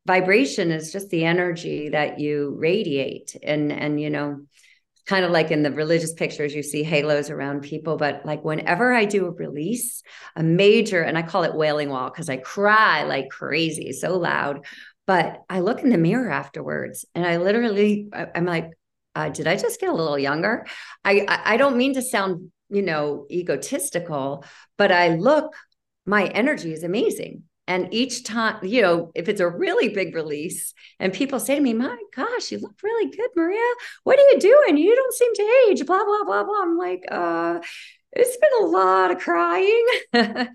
vibration 0.07 0.71
is 0.71 0.93
just 0.93 1.11
the 1.11 1.25
energy 1.25 1.91
that 1.91 2.19
you 2.21 2.55
radiate. 2.57 3.37
And 3.43 3.73
and 3.73 4.01
you 4.01 4.11
know 4.11 4.41
kind 5.07 5.25
of 5.25 5.31
like 5.31 5.51
in 5.53 5.63
the 5.63 5.71
religious 5.71 6.13
pictures 6.13 6.53
you 6.53 6.65
see 6.65 6.83
halos 6.83 7.31
around 7.31 7.61
people 7.61 7.97
but 7.97 8.27
like 8.27 8.45
whenever 8.45 8.93
i 8.93 9.05
do 9.05 9.27
a 9.27 9.31
release 9.31 10.03
a 10.35 10.43
major 10.43 11.01
and 11.01 11.17
i 11.17 11.23
call 11.23 11.45
it 11.45 11.55
wailing 11.55 11.89
wall 11.89 12.11
because 12.11 12.29
i 12.29 12.37
cry 12.37 13.05
like 13.05 13.31
crazy 13.31 13.93
so 13.93 14.19
loud. 14.19 14.65
But 15.07 15.43
i 15.49 15.61
look 15.61 15.83
in 15.83 15.91
the 15.91 15.99
mirror 15.99 16.29
afterwards 16.31 17.05
and 17.15 17.25
i 17.25 17.37
literally 17.37 18.09
i'm 18.35 18.47
like 18.47 18.71
uh, 19.15 19.29
did 19.29 19.47
i 19.47 19.57
just 19.57 19.81
get 19.81 19.89
a 19.89 19.95
little 19.95 20.19
younger? 20.19 20.67
I, 21.05 21.25
I 21.53 21.57
don't 21.57 21.79
mean 21.79 21.95
to 21.95 22.03
sound 22.03 22.51
you 22.69 22.83
know 22.83 23.27
egotistical 23.31 24.45
but 24.77 24.91
i 24.91 25.15
look 25.15 25.55
my 26.05 26.27
energy 26.27 26.73
is 26.73 26.83
amazing 26.83 27.45
and 27.67 27.93
each 27.93 28.25
time, 28.25 28.59
you 28.63 28.81
know, 28.81 29.11
if 29.15 29.29
it's 29.29 29.41
a 29.41 29.49
really 29.49 29.89
big 29.89 30.15
release 30.15 30.73
and 31.01 31.13
people 31.13 31.41
say 31.41 31.57
to 31.57 31.61
me, 31.61 31.75
My 31.75 31.99
gosh, 32.15 32.53
you 32.53 32.59
look 32.59 32.81
really 32.83 33.11
good, 33.11 33.31
Maria. 33.35 33.75
What 34.05 34.19
are 34.19 34.23
you 34.33 34.39
doing? 34.39 34.77
You 34.77 34.95
don't 34.95 35.15
seem 35.15 35.35
to 35.35 35.65
age, 35.69 35.87
blah, 35.87 36.05
blah, 36.05 36.25
blah, 36.25 36.45
blah. 36.45 36.63
I'm 36.63 36.79
like, 36.79 37.05
uh, 37.11 37.61
it's 38.13 38.37
been 38.37 38.67
a 38.67 38.67
lot 38.67 39.11
of 39.11 39.19
crying. 39.19 39.87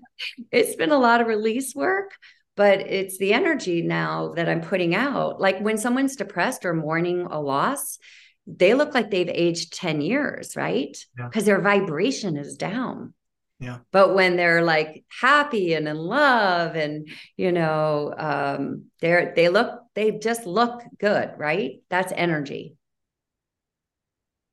it's 0.50 0.74
been 0.76 0.90
a 0.90 0.98
lot 0.98 1.20
of 1.20 1.26
release 1.26 1.74
work, 1.74 2.12
but 2.56 2.80
it's 2.80 3.18
the 3.18 3.34
energy 3.34 3.82
now 3.82 4.32
that 4.34 4.48
I'm 4.48 4.62
putting 4.62 4.94
out. 4.94 5.40
Like 5.40 5.60
when 5.60 5.78
someone's 5.78 6.16
depressed 6.16 6.64
or 6.64 6.74
mourning 6.74 7.26
a 7.30 7.40
loss, 7.40 7.98
they 8.46 8.74
look 8.74 8.94
like 8.94 9.10
they've 9.10 9.28
aged 9.28 9.74
10 9.74 10.00
years, 10.00 10.56
right? 10.56 10.96
Because 11.16 11.46
yeah. 11.46 11.54
their 11.54 11.60
vibration 11.60 12.36
is 12.36 12.56
down. 12.56 13.14
Yeah. 13.62 13.78
But 13.92 14.14
when 14.14 14.36
they're 14.36 14.62
like 14.62 15.04
happy 15.20 15.74
and 15.74 15.86
in 15.86 15.96
love 15.96 16.74
and 16.74 17.08
you 17.36 17.52
know, 17.52 18.12
um, 18.18 18.86
they're 19.00 19.32
they 19.36 19.48
look 19.48 19.82
they 19.94 20.10
just 20.10 20.46
look 20.46 20.82
good, 20.98 21.30
right? 21.38 21.80
That's 21.88 22.12
energy. 22.16 22.74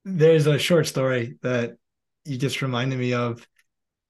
There's 0.06 0.46
a 0.46 0.60
short 0.60 0.86
story 0.86 1.38
that 1.42 1.78
you 2.24 2.38
just 2.38 2.62
reminded 2.62 3.00
me 3.00 3.14
of 3.16 3.46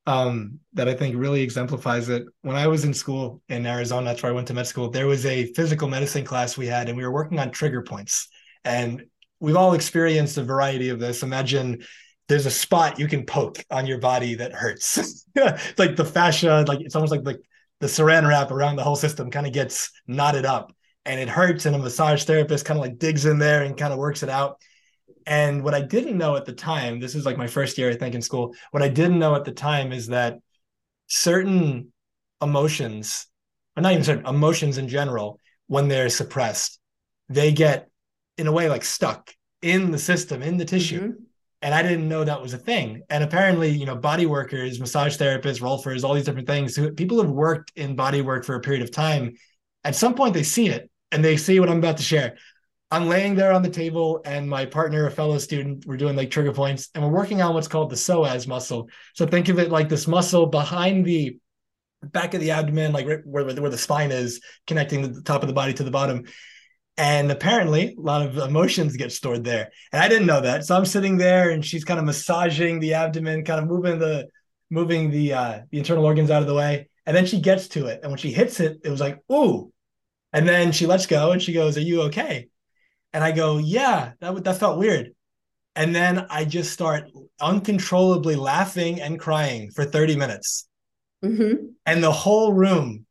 um, 0.06 0.60
that 0.74 0.90
I 0.90 0.96
think 0.96 1.16
really 1.16 1.44
exemplifies 1.44 2.10
it. 2.10 2.26
When 2.42 2.58
I 2.58 2.68
was 2.68 2.84
in 2.84 2.94
school 2.94 3.42
in 3.48 3.66
Arizona, 3.66 4.08
that's 4.08 4.22
where 4.22 4.32
I 4.34 4.36
went 4.36 4.48
to 4.48 4.54
med 4.54 4.68
school, 4.68 4.90
there 4.90 5.08
was 5.08 5.26
a 5.26 5.46
physical 5.54 5.88
medicine 5.88 6.26
class 6.26 6.58
we 6.58 6.68
had, 6.68 6.90
and 6.90 6.98
we 6.98 7.06
were 7.06 7.12
working 7.12 7.40
on 7.40 7.52
trigger 7.52 7.84
points. 7.84 8.28
And 8.66 9.06
we've 9.40 9.56
all 9.56 9.74
experienced 9.74 10.38
a 10.38 10.44
variety 10.44 10.90
of 10.90 11.00
this. 11.00 11.24
Imagine 11.24 11.84
there's 12.30 12.46
a 12.46 12.52
spot 12.52 13.00
you 13.00 13.08
can 13.08 13.26
poke 13.26 13.66
on 13.72 13.88
your 13.88 13.98
body 13.98 14.36
that 14.36 14.54
hurts. 14.54 14.98
it's 14.98 15.26
like 15.80 15.96
the 15.96 16.06
fascia, 16.06 16.64
like 16.68 16.80
it's 16.80 16.96
almost 16.96 17.12
like 17.12 17.24
the, 17.24 17.40
the 17.80 17.88
saran 17.88 18.28
wrap 18.28 18.52
around 18.52 18.76
the 18.76 18.84
whole 18.84 18.96
system 18.96 19.32
kind 19.32 19.48
of 19.48 19.52
gets 19.52 19.92
knotted 20.08 20.46
up 20.46 20.72
and 21.06 21.20
it 21.20 21.28
hurts. 21.28 21.66
And 21.66 21.76
a 21.76 21.80
massage 21.80 22.24
therapist 22.24 22.66
kind 22.66 22.80
of 22.80 22.86
like 22.86 23.00
digs 23.00 23.26
in 23.26 23.40
there 23.40 23.64
and 23.64 23.76
kind 23.76 23.92
of 23.92 23.98
works 23.98 24.22
it 24.22 24.30
out. 24.30 24.62
And 25.26 25.64
what 25.64 25.74
I 25.74 25.82
didn't 25.82 26.20
know 26.20 26.36
at 26.36 26.46
the 26.46 26.54
time, 26.54 27.00
this 27.00 27.16
is 27.16 27.26
like 27.26 27.38
my 27.38 27.48
first 27.48 27.80
year, 27.80 27.90
I 27.90 27.96
think, 27.96 28.14
in 28.14 28.22
school. 28.22 28.54
What 28.72 28.84
I 28.84 28.90
didn't 28.90 29.20
know 29.20 29.36
at 29.36 29.44
the 29.44 29.52
time 29.52 29.92
is 29.92 30.08
that 30.08 30.38
certain 31.08 31.92
emotions, 32.42 33.26
or 33.76 33.82
not 33.82 33.94
even 33.94 34.04
certain 34.04 34.28
emotions 34.28 34.78
in 34.78 34.88
general, 34.88 35.40
when 35.66 35.88
they're 35.88 36.10
suppressed, 36.10 36.80
they 37.28 37.52
get 37.52 37.90
in 38.38 38.46
a 38.46 38.52
way 38.52 38.70
like 38.70 38.84
stuck 38.84 39.34
in 39.64 39.90
the 39.90 40.00
system, 40.00 40.44
in 40.44 40.58
the 40.58 40.66
tissue. 40.66 41.14
Mm-hmm 41.14 41.24
and 41.62 41.74
I 41.74 41.84
didn't 41.84 42.08
know 42.08 42.24
that 42.24 42.42
was 42.42 42.54
a 42.54 42.58
thing. 42.58 43.02
And 43.10 43.24
apparently, 43.24 43.70
you 43.70 43.86
know, 43.86 43.96
body 43.96 44.26
workers, 44.26 44.80
massage 44.80 45.18
therapists, 45.18 45.62
rolfers, 45.62 46.04
all 46.04 46.14
these 46.14 46.26
different 46.26 46.48
things. 46.48 46.76
Who, 46.76 46.92
people 46.92 47.22
have 47.22 47.30
worked 47.30 47.72
in 47.76 47.96
body 47.96 48.22
work 48.22 48.46
for 48.46 48.56
a 48.56 48.62
period 48.62 48.82
of 48.82 48.92
time. 48.92 49.36
At 49.84 49.96
some 49.96 50.16
point, 50.16 50.34
they 50.34 50.44
see 50.44 50.70
it 50.70 50.90
and 51.12 51.24
they 51.24 51.38
see 51.38 51.60
what 51.60 51.70
I'm 51.70 51.80
about 51.80 51.98
to 51.98 52.04
share. 52.04 52.38
I'm 52.92 53.08
laying 53.08 53.36
there 53.36 53.52
on 53.52 53.62
the 53.62 53.70
table, 53.70 54.20
and 54.26 54.50
my 54.50 54.66
partner, 54.66 55.06
a 55.06 55.12
fellow 55.12 55.38
student, 55.38 55.86
we're 55.86 55.98
doing 55.98 56.16
like 56.16 56.32
trigger 56.32 56.52
points, 56.52 56.90
and 56.96 57.04
we're 57.04 57.12
working 57.12 57.40
on 57.40 57.54
what's 57.54 57.68
called 57.68 57.92
the 57.92 57.96
psoas 57.96 58.48
muscle. 58.48 58.90
So 59.14 59.28
think 59.28 59.48
of 59.48 59.60
it 59.60 59.70
like 59.70 59.90
this 59.90 60.08
muscle 60.08 60.48
behind 60.48 61.06
the 61.06 61.38
back 62.02 62.34
of 62.34 62.42
the 62.42 62.50
abdomen, 62.50 62.92
like 62.92 63.06
right 63.06 63.26
where, 63.26 63.46
where 63.46 63.70
the 63.70 63.78
spine 63.78 64.12
is, 64.12 64.42
connecting 64.66 65.02
the 65.02 65.22
top 65.22 65.44
of 65.44 65.48
the 65.48 65.54
body 65.54 65.74
to 65.74 65.84
the 65.84 65.92
bottom. 65.92 66.24
And 67.00 67.32
apparently, 67.32 67.96
a 67.98 68.02
lot 68.02 68.26
of 68.26 68.38
emotions 68.38 68.98
get 68.98 69.14
stored 69.14 69.46
there. 69.46 69.72
And 69.94 70.04
I 70.04 70.10
didn't 70.10 70.28
know 70.28 70.42
that. 70.42 70.66
So 70.66 70.76
I'm 70.76 70.86
sitting 70.86 71.16
there 71.16 71.52
and 71.52 71.66
she's 71.66 71.86
kind 71.86 71.98
of 71.98 72.06
massaging 72.06 72.82
the 72.82 72.94
abdomen, 72.94 73.46
kind 73.46 73.62
of 73.62 73.68
moving 73.68 74.00
the 74.00 74.28
moving 74.70 75.10
the 75.10 75.34
uh 75.34 75.60
the 75.72 75.78
internal 75.78 76.04
organs 76.06 76.30
out 76.30 76.42
of 76.42 76.48
the 76.50 76.54
way. 76.54 76.90
And 77.06 77.16
then 77.16 77.26
she 77.26 77.40
gets 77.40 77.70
to 77.70 77.88
it. 77.88 78.02
And 78.04 78.12
when 78.12 78.18
she 78.18 78.34
hits 78.34 78.60
it, 78.60 78.82
it 78.84 78.90
was 78.90 79.00
like, 79.00 79.18
ooh. 79.32 79.72
And 80.34 80.46
then 80.46 80.74
she 80.74 80.88
lets 80.88 81.06
go 81.06 81.32
and 81.32 81.42
she 81.42 81.54
goes, 81.54 81.78
Are 81.78 81.82
you 81.82 82.02
okay? 82.04 82.50
And 83.14 83.24
I 83.24 83.32
go, 83.32 83.60
Yeah, 83.60 84.12
that, 84.20 84.44
that 84.44 84.60
felt 84.60 84.78
weird. 84.78 85.16
And 85.78 85.96
then 85.96 86.28
I 86.30 86.44
just 86.44 86.74
start 86.74 87.06
uncontrollably 87.40 88.36
laughing 88.36 89.00
and 89.00 89.18
crying 89.18 89.72
for 89.72 89.86
30 89.86 90.18
minutes. 90.18 90.68
Mm-hmm. 91.24 91.68
And 91.86 92.04
the 92.04 92.12
whole 92.12 92.52
room 92.52 93.06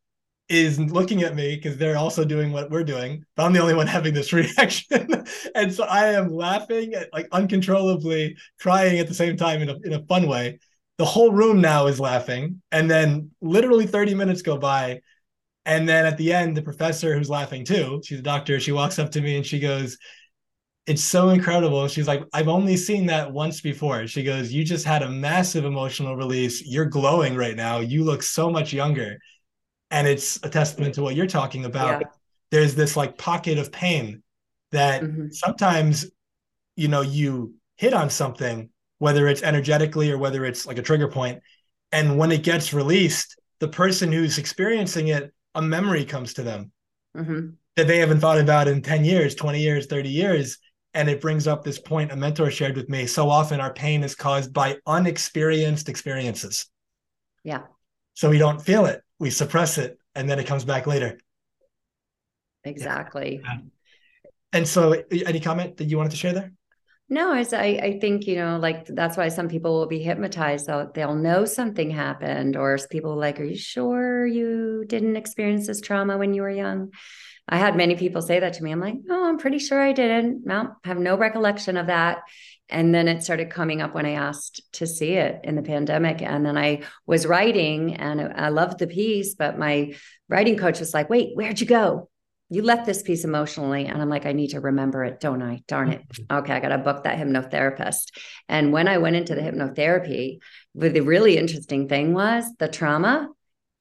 is 0.49 0.79
looking 0.79 1.21
at 1.21 1.35
me 1.35 1.55
because 1.55 1.77
they're 1.77 1.97
also 1.97 2.25
doing 2.25 2.51
what 2.51 2.71
we're 2.71 2.83
doing, 2.83 3.23
but 3.35 3.45
I'm 3.45 3.53
the 3.53 3.61
only 3.61 3.75
one 3.75 3.85
having 3.85 4.13
this 4.13 4.33
reaction. 4.33 5.23
and 5.55 5.73
so 5.73 5.83
I 5.83 6.13
am 6.13 6.29
laughing, 6.29 6.95
at, 6.95 7.13
like 7.13 7.27
uncontrollably, 7.31 8.35
crying 8.59 8.99
at 8.99 9.07
the 9.07 9.13
same 9.13 9.37
time 9.37 9.61
in 9.61 9.69
a, 9.69 9.75
in 9.83 9.93
a 9.93 10.03
fun 10.05 10.27
way. 10.27 10.59
The 10.97 11.05
whole 11.05 11.31
room 11.31 11.61
now 11.61 11.87
is 11.87 11.99
laughing. 11.99 12.61
And 12.71 12.89
then 12.89 13.31
literally 13.41 13.85
30 13.87 14.15
minutes 14.15 14.41
go 14.41 14.57
by. 14.57 15.01
And 15.65 15.87
then 15.87 16.05
at 16.05 16.17
the 16.17 16.33
end, 16.33 16.57
the 16.57 16.63
professor 16.63 17.15
who's 17.15 17.29
laughing 17.29 17.63
too, 17.63 18.01
she's 18.03 18.19
a 18.19 18.23
doctor, 18.23 18.59
she 18.59 18.71
walks 18.71 18.97
up 18.97 19.11
to 19.11 19.21
me 19.21 19.37
and 19.37 19.45
she 19.45 19.59
goes, 19.59 19.97
It's 20.87 21.03
so 21.03 21.29
incredible. 21.29 21.87
She's 21.87 22.07
like, 22.07 22.23
I've 22.33 22.47
only 22.47 22.75
seen 22.75 23.05
that 23.05 23.31
once 23.31 23.61
before. 23.61 24.07
She 24.07 24.23
goes, 24.23 24.51
You 24.51 24.63
just 24.63 24.85
had 24.85 25.03
a 25.03 25.09
massive 25.09 25.63
emotional 25.63 26.15
release. 26.15 26.65
You're 26.65 26.85
glowing 26.85 27.35
right 27.35 27.55
now. 27.55 27.79
You 27.79 28.03
look 28.03 28.23
so 28.23 28.49
much 28.49 28.73
younger 28.73 29.19
and 29.91 30.07
it's 30.07 30.39
a 30.43 30.49
testament 30.49 30.95
to 30.95 31.01
what 31.01 31.15
you're 31.15 31.27
talking 31.27 31.65
about 31.65 32.01
yeah. 32.01 32.07
there's 32.51 32.75
this 32.75 32.95
like 32.95 33.17
pocket 33.17 33.57
of 33.57 33.71
pain 33.71 34.21
that 34.71 35.01
mm-hmm. 35.01 35.29
sometimes 35.31 36.05
you 36.75 36.87
know 36.87 37.01
you 37.01 37.53
hit 37.77 37.93
on 37.93 38.09
something 38.09 38.69
whether 38.99 39.27
it's 39.27 39.43
energetically 39.43 40.11
or 40.11 40.17
whether 40.17 40.45
it's 40.45 40.65
like 40.65 40.77
a 40.77 40.81
trigger 40.81 41.07
point 41.07 41.41
and 41.91 42.17
when 42.17 42.31
it 42.31 42.43
gets 42.43 42.73
released 42.73 43.39
the 43.59 43.67
person 43.67 44.11
who's 44.11 44.37
experiencing 44.37 45.07
it 45.07 45.33
a 45.55 45.61
memory 45.61 46.05
comes 46.05 46.33
to 46.33 46.43
them 46.43 46.71
mm-hmm. 47.15 47.49
that 47.75 47.87
they 47.87 47.97
haven't 47.97 48.19
thought 48.19 48.39
about 48.39 48.67
in 48.67 48.81
10 48.81 49.05
years 49.05 49.35
20 49.35 49.59
years 49.59 49.85
30 49.87 50.09
years 50.09 50.57
and 50.93 51.07
it 51.07 51.21
brings 51.21 51.47
up 51.47 51.63
this 51.63 51.79
point 51.79 52.11
a 52.11 52.15
mentor 52.15 52.51
shared 52.51 52.75
with 52.75 52.89
me 52.89 53.05
so 53.05 53.29
often 53.29 53.59
our 53.59 53.73
pain 53.73 54.03
is 54.03 54.15
caused 54.15 54.53
by 54.53 54.77
unexperienced 54.85 55.89
experiences 55.89 56.67
yeah 57.43 57.61
so 58.13 58.29
we 58.29 58.37
don't 58.37 58.61
feel 58.61 58.85
it 58.85 59.01
we 59.19 59.29
suppress 59.29 59.77
it 59.77 59.99
and 60.15 60.29
then 60.29 60.39
it 60.39 60.47
comes 60.47 60.65
back 60.65 60.87
later 60.87 61.17
exactly 62.63 63.41
yeah. 63.43 63.57
and 64.53 64.67
so 64.67 65.01
any 65.25 65.39
comment 65.39 65.77
that 65.77 65.85
you 65.85 65.97
wanted 65.97 66.11
to 66.11 66.17
share 66.17 66.33
there 66.33 66.51
no, 67.11 67.33
I, 67.33 67.41
I 67.41 67.97
think, 67.99 68.27
you 68.27 68.35
know, 68.35 68.59
like 68.59 68.85
that's 68.85 69.17
why 69.17 69.29
some 69.29 69.47
people 69.47 69.73
will 69.73 69.87
be 69.87 69.97
hypnotized. 69.97 70.67
They'll, 70.67 70.91
they'll 70.93 71.15
know 71.15 71.43
something 71.43 71.89
happened, 71.89 72.55
or 72.55 72.77
people 72.91 73.15
like, 73.17 73.39
Are 73.39 73.45
you 73.45 73.57
sure 73.57 74.27
you 74.27 74.85
didn't 74.87 75.15
experience 75.15 75.65
this 75.65 75.81
trauma 75.81 76.19
when 76.19 76.35
you 76.35 76.43
were 76.43 76.51
young? 76.51 76.91
I 77.49 77.57
had 77.57 77.75
many 77.75 77.95
people 77.95 78.21
say 78.21 78.39
that 78.39 78.53
to 78.53 78.63
me. 78.63 78.71
I'm 78.71 78.79
like, 78.79 78.95
Oh, 79.09 79.27
I'm 79.27 79.39
pretty 79.39 79.59
sure 79.59 79.81
I 79.81 79.91
didn't. 79.91 80.45
No, 80.45 80.75
have 80.83 80.99
no 80.99 81.17
recollection 81.17 81.77
of 81.77 81.87
that. 81.87 82.19
And 82.69 82.93
then 82.93 83.07
it 83.07 83.23
started 83.23 83.49
coming 83.49 83.81
up 83.81 83.95
when 83.95 84.05
I 84.05 84.11
asked 84.11 84.61
to 84.73 84.85
see 84.85 85.13
it 85.13 85.41
in 85.43 85.55
the 85.55 85.63
pandemic. 85.63 86.21
And 86.21 86.45
then 86.45 86.57
I 86.57 86.83
was 87.07 87.25
writing 87.25 87.95
and 87.95 88.21
I 88.21 88.49
loved 88.49 88.77
the 88.77 88.85
piece, 88.85 89.33
but 89.33 89.57
my 89.57 89.95
writing 90.27 90.55
coach 90.55 90.79
was 90.79 90.93
like, 90.93 91.09
wait, 91.09 91.35
where'd 91.35 91.59
you 91.59 91.65
go? 91.65 92.09
You 92.51 92.61
left 92.61 92.85
this 92.85 93.01
piece 93.01 93.23
emotionally. 93.23 93.87
And 93.87 93.99
I'm 93.99 94.09
like, 94.09 94.27
I 94.27 94.33
need 94.33 94.49
to 94.49 94.59
remember 94.59 95.03
it, 95.03 95.19
don't 95.19 95.41
I? 95.41 95.63
Darn 95.67 95.91
it. 95.91 96.07
Mm-hmm. 96.07 96.37
Okay, 96.37 96.53
I 96.53 96.59
got 96.59 96.69
to 96.69 96.77
book 96.77 97.03
that 97.03 97.17
hypnotherapist. 97.17 98.11
And 98.47 98.71
when 98.71 98.87
I 98.87 98.99
went 98.99 99.15
into 99.15 99.33
the 99.33 99.41
hypnotherapy, 99.41 100.39
the 100.75 101.01
really 101.01 101.37
interesting 101.37 101.87
thing 101.87 102.13
was 102.13 102.45
the 102.57 102.67
trauma 102.67 103.29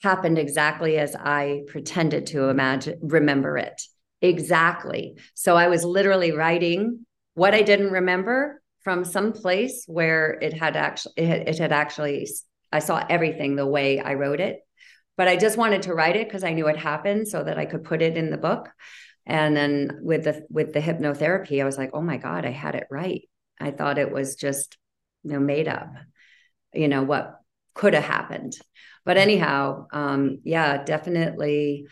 happened 0.03 0.39
exactly 0.39 0.99
as 0.99 1.15
I 1.17 1.63
pretended 1.69 2.27
to 2.29 2.45
imagine, 2.49 2.99
remember 3.03 3.59
it. 3.59 3.83
Exactly. 4.21 5.19
So 5.35 5.57
I 5.57 5.69
was 5.69 5.85
literally 5.85 6.33
writing 6.33 7.07
what 7.35 7.55
I 7.55 7.63
didn't 7.63 7.91
remember 7.93 8.61
from 8.81 9.05
some 9.05 9.33
place 9.33 9.85
where 9.87 10.39
it 10.41 10.53
had 10.55 10.77
actually 10.77 11.13
it, 11.17 11.59
had 11.59 11.73
actually 11.73 12.29
I 12.73 12.81
saw 12.81 13.05
everything 13.09 13.55
the 13.55 13.67
way 13.67 14.01
I 14.01 14.15
wrote 14.15 14.41
it, 14.41 14.61
but 15.17 15.29
I 15.29 15.37
just 15.37 15.57
wanted 15.57 15.83
to 15.83 15.95
write 15.95 16.17
it 16.17 16.29
because 16.29 16.45
I 16.45 16.53
knew 16.53 16.69
it 16.69 16.77
happened 16.77 17.29
so 17.29 17.43
that 17.43 17.59
I 17.59 17.67
could 17.67 17.85
put 17.85 18.03
it 18.03 18.17
in 18.17 18.31
the 18.31 18.37
book. 18.39 18.71
And 19.27 19.57
then 19.57 20.01
with 20.03 20.25
the 20.25 20.47
with 20.51 20.73
the 20.73 20.81
hypnotherapy, 20.81 21.61
I 21.61 21.65
was 21.65 21.79
like, 21.79 21.91
oh 21.93 22.01
my 22.03 22.17
god, 22.17 22.45
I 22.45 22.51
had 22.51 22.75
it 22.75 22.87
right. 22.91 23.29
I 23.61 23.71
thought 23.71 23.99
it 23.99 24.13
was 24.13 24.37
just 24.37 24.77
you 25.23 25.33
know 25.33 25.41
made 25.41 25.69
up, 25.69 25.93
you 26.73 26.89
know 26.89 27.03
what 27.03 27.41
could 27.75 27.95
have 27.95 28.05
happened. 28.05 28.55
But 29.09 29.17
anyhow, 29.17 29.87
um, 29.91 30.41
yeah, 30.45 30.85
definitely 30.85 31.87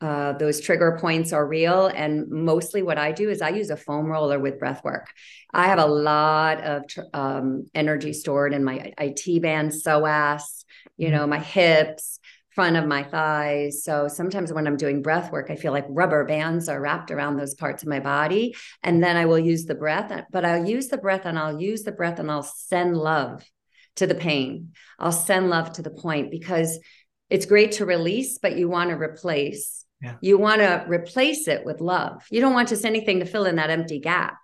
uh, 0.00 0.32
those 0.32 0.60
trigger 0.60 0.98
points 1.00 1.32
are 1.32 1.46
real. 1.46 1.86
And 1.86 2.28
mostly 2.28 2.82
what 2.82 2.98
I 2.98 3.12
do 3.12 3.30
is 3.30 3.40
I 3.40 3.50
use 3.50 3.70
a 3.70 3.76
foam 3.76 4.06
roller 4.06 4.40
with 4.40 4.58
breath 4.58 4.82
work. 4.82 5.06
I 5.54 5.68
have 5.68 5.78
a 5.78 5.86
lot 5.86 6.60
of 6.64 6.88
tr- 6.88 7.02
um, 7.14 7.66
energy 7.72 8.12
stored 8.12 8.52
in 8.52 8.64
my 8.64 8.92
IT 8.98 9.38
band, 9.38 9.70
psoas, 9.70 10.64
you 10.96 11.12
know, 11.12 11.24
my 11.24 11.38
hips, 11.38 12.18
front 12.50 12.76
of 12.76 12.84
my 12.84 13.04
thighs. 13.04 13.84
So 13.84 14.08
sometimes 14.08 14.52
when 14.52 14.66
I'm 14.66 14.76
doing 14.76 15.02
breath 15.02 15.30
work, 15.30 15.52
I 15.52 15.54
feel 15.54 15.70
like 15.70 15.86
rubber 15.88 16.24
bands 16.24 16.68
are 16.68 16.80
wrapped 16.80 17.12
around 17.12 17.36
those 17.36 17.54
parts 17.54 17.84
of 17.84 17.88
my 17.88 18.00
body. 18.00 18.56
And 18.82 19.04
then 19.04 19.16
I 19.16 19.26
will 19.26 19.38
use 19.38 19.66
the 19.66 19.76
breath, 19.76 20.12
but 20.32 20.44
I'll 20.44 20.66
use 20.66 20.88
the 20.88 20.98
breath 20.98 21.26
and 21.26 21.38
I'll 21.38 21.60
use 21.60 21.84
the 21.84 21.92
breath 21.92 22.18
and 22.18 22.28
I'll 22.28 22.42
send 22.42 22.96
love 22.96 23.44
to 23.96 24.06
the 24.06 24.14
pain. 24.14 24.72
I'll 24.98 25.12
send 25.12 25.50
love 25.50 25.72
to 25.74 25.82
the 25.82 25.90
point 25.90 26.30
because 26.30 26.78
it's 27.28 27.46
great 27.46 27.72
to 27.72 27.86
release, 27.86 28.38
but 28.38 28.56
you 28.56 28.68
want 28.68 28.90
to 28.90 28.96
replace 28.96 29.86
yeah. 30.02 30.16
You 30.20 30.38
want 30.38 30.60
to 30.60 30.84
replace 30.86 31.48
it 31.48 31.64
with 31.64 31.80
love. 31.80 32.26
You 32.30 32.40
don't 32.40 32.52
want 32.52 32.68
just 32.68 32.84
anything 32.84 33.20
to 33.20 33.26
fill 33.26 33.46
in 33.46 33.56
that 33.56 33.70
empty 33.70 33.98
gap 33.98 34.38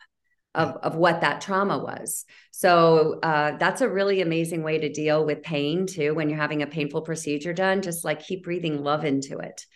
of, 0.54 0.68
yeah. 0.68 0.74
of 0.82 0.96
what 0.96 1.20
that 1.20 1.40
trauma 1.40 1.78
was. 1.78 2.24
So 2.52 3.18
uh, 3.22 3.56
that's 3.58 3.82
a 3.82 3.88
really 3.88 4.22
amazing 4.22 4.62
way 4.62 4.78
to 4.78 4.88
deal 4.88 5.24
with 5.24 5.42
pain 5.42 5.86
too. 5.86 6.14
When 6.14 6.30
you're 6.30 6.38
having 6.38 6.62
a 6.62 6.66
painful 6.66 7.02
procedure 7.02 7.52
done, 7.52 7.82
just 7.82 8.04
like 8.04 8.24
keep 8.24 8.44
breathing 8.44 8.82
love 8.82 9.04
into 9.04 9.38
it. 9.38 9.66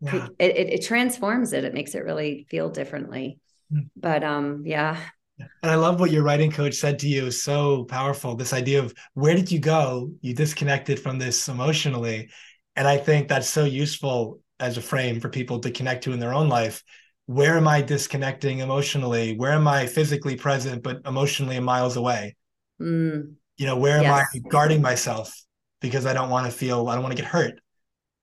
Yeah. 0.00 0.28
It, 0.38 0.56
it, 0.56 0.72
it 0.74 0.84
transforms 0.84 1.52
it. 1.52 1.64
It 1.64 1.74
makes 1.74 1.94
it 1.94 2.04
really 2.04 2.46
feel 2.48 2.70
differently. 2.70 3.40
Mm. 3.72 3.88
But 3.96 4.22
um, 4.22 4.62
yeah, 4.66 4.98
and 5.38 5.50
I 5.70 5.74
love 5.74 6.00
what 6.00 6.10
your 6.10 6.22
writing 6.22 6.50
coach 6.50 6.74
said 6.74 6.98
to 7.00 7.08
you. 7.08 7.30
So 7.30 7.84
powerful. 7.84 8.36
This 8.36 8.52
idea 8.52 8.80
of 8.80 8.94
where 9.14 9.34
did 9.34 9.50
you 9.50 9.58
go? 9.58 10.10
You 10.20 10.34
disconnected 10.34 11.00
from 11.00 11.18
this 11.18 11.48
emotionally. 11.48 12.30
And 12.76 12.86
I 12.86 12.96
think 12.96 13.28
that's 13.28 13.48
so 13.48 13.64
useful 13.64 14.40
as 14.60 14.76
a 14.76 14.82
frame 14.82 15.20
for 15.20 15.28
people 15.28 15.58
to 15.60 15.70
connect 15.70 16.04
to 16.04 16.12
in 16.12 16.20
their 16.20 16.34
own 16.34 16.48
life 16.48 16.82
where 17.26 17.56
am 17.56 17.66
i 17.66 17.80
disconnecting 17.80 18.58
emotionally 18.58 19.36
where 19.36 19.52
am 19.52 19.66
i 19.66 19.86
physically 19.86 20.36
present 20.36 20.82
but 20.82 21.00
emotionally 21.06 21.58
miles 21.58 21.96
away 21.96 22.36
mm. 22.80 23.32
you 23.56 23.66
know 23.66 23.76
where 23.76 24.02
yes. 24.02 24.06
am 24.34 24.42
i 24.44 24.48
guarding 24.48 24.82
myself 24.82 25.42
because 25.80 26.06
i 26.06 26.12
don't 26.12 26.30
want 26.30 26.46
to 26.46 26.52
feel 26.52 26.88
i 26.88 26.94
don't 26.94 27.02
want 27.02 27.16
to 27.16 27.20
get 27.20 27.30
hurt 27.30 27.60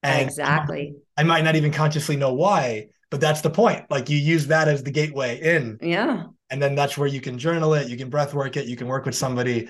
and 0.03 0.21
exactly 0.21 0.95
I 1.17 1.23
might 1.23 1.43
not 1.43 1.55
even 1.55 1.71
consciously 1.71 2.15
know 2.15 2.33
why 2.33 2.87
but 3.09 3.21
that's 3.21 3.41
the 3.41 3.49
point 3.49 3.85
like 3.89 4.09
you 4.09 4.17
use 4.17 4.47
that 4.47 4.67
as 4.67 4.83
the 4.83 4.91
gateway 4.91 5.39
in 5.39 5.77
yeah 5.81 6.23
and 6.51 6.61
then 6.61 6.75
that's 6.75 6.97
where 6.97 7.07
you 7.07 7.21
can 7.21 7.39
journal 7.39 7.73
it 7.73 7.87
you 7.87 7.97
can 7.97 8.09
breath 8.09 8.33
work 8.33 8.57
it 8.57 8.67
you 8.67 8.75
can 8.75 8.87
work 8.87 9.05
with 9.05 9.15
somebody 9.15 9.67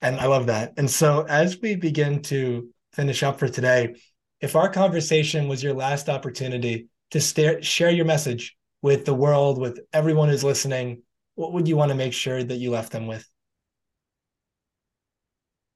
and 0.00 0.18
i 0.20 0.26
love 0.26 0.46
that 0.46 0.72
and 0.76 0.90
so 0.90 1.26
as 1.28 1.60
we 1.60 1.76
begin 1.76 2.22
to 2.22 2.68
finish 2.92 3.22
up 3.22 3.38
for 3.38 3.48
today 3.48 3.94
if 4.42 4.56
our 4.56 4.68
conversation 4.68 5.46
was 5.46 5.62
your 5.62 5.72
last 5.72 6.08
opportunity 6.08 6.88
to 7.12 7.20
stare, 7.20 7.62
share 7.62 7.90
your 7.90 8.04
message 8.04 8.56
with 8.82 9.04
the 9.04 9.14
world, 9.14 9.58
with 9.58 9.78
everyone 9.92 10.28
who's 10.28 10.42
listening, 10.42 11.02
what 11.36 11.52
would 11.52 11.68
you 11.68 11.76
want 11.76 11.90
to 11.90 11.94
make 11.94 12.12
sure 12.12 12.42
that 12.42 12.56
you 12.56 12.70
left 12.70 12.90
them 12.90 13.06
with? 13.06 13.26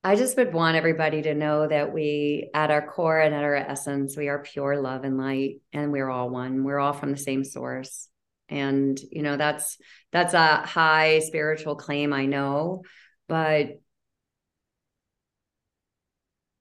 I 0.02 0.16
just 0.16 0.36
would 0.36 0.52
want 0.52 0.76
everybody 0.76 1.22
to 1.22 1.34
know 1.34 1.66
that 1.66 1.92
we, 1.92 2.50
at 2.54 2.70
our 2.70 2.84
core 2.84 3.20
and 3.20 3.34
at 3.34 3.44
our 3.44 3.54
essence, 3.54 4.16
we 4.16 4.28
are 4.28 4.40
pure 4.40 4.80
love 4.80 5.04
and 5.04 5.16
light, 5.16 5.60
and 5.72 5.92
we're 5.92 6.10
all 6.10 6.28
one. 6.30 6.64
We're 6.64 6.78
all 6.78 6.92
from 6.92 7.12
the 7.12 7.16
same 7.16 7.44
source, 7.44 8.08
and 8.48 8.98
you 9.10 9.22
know 9.22 9.36
that's 9.36 9.78
that's 10.12 10.34
a 10.34 10.58
high 10.58 11.20
spiritual 11.20 11.76
claim, 11.76 12.12
I 12.12 12.26
know, 12.26 12.82
but 13.28 13.80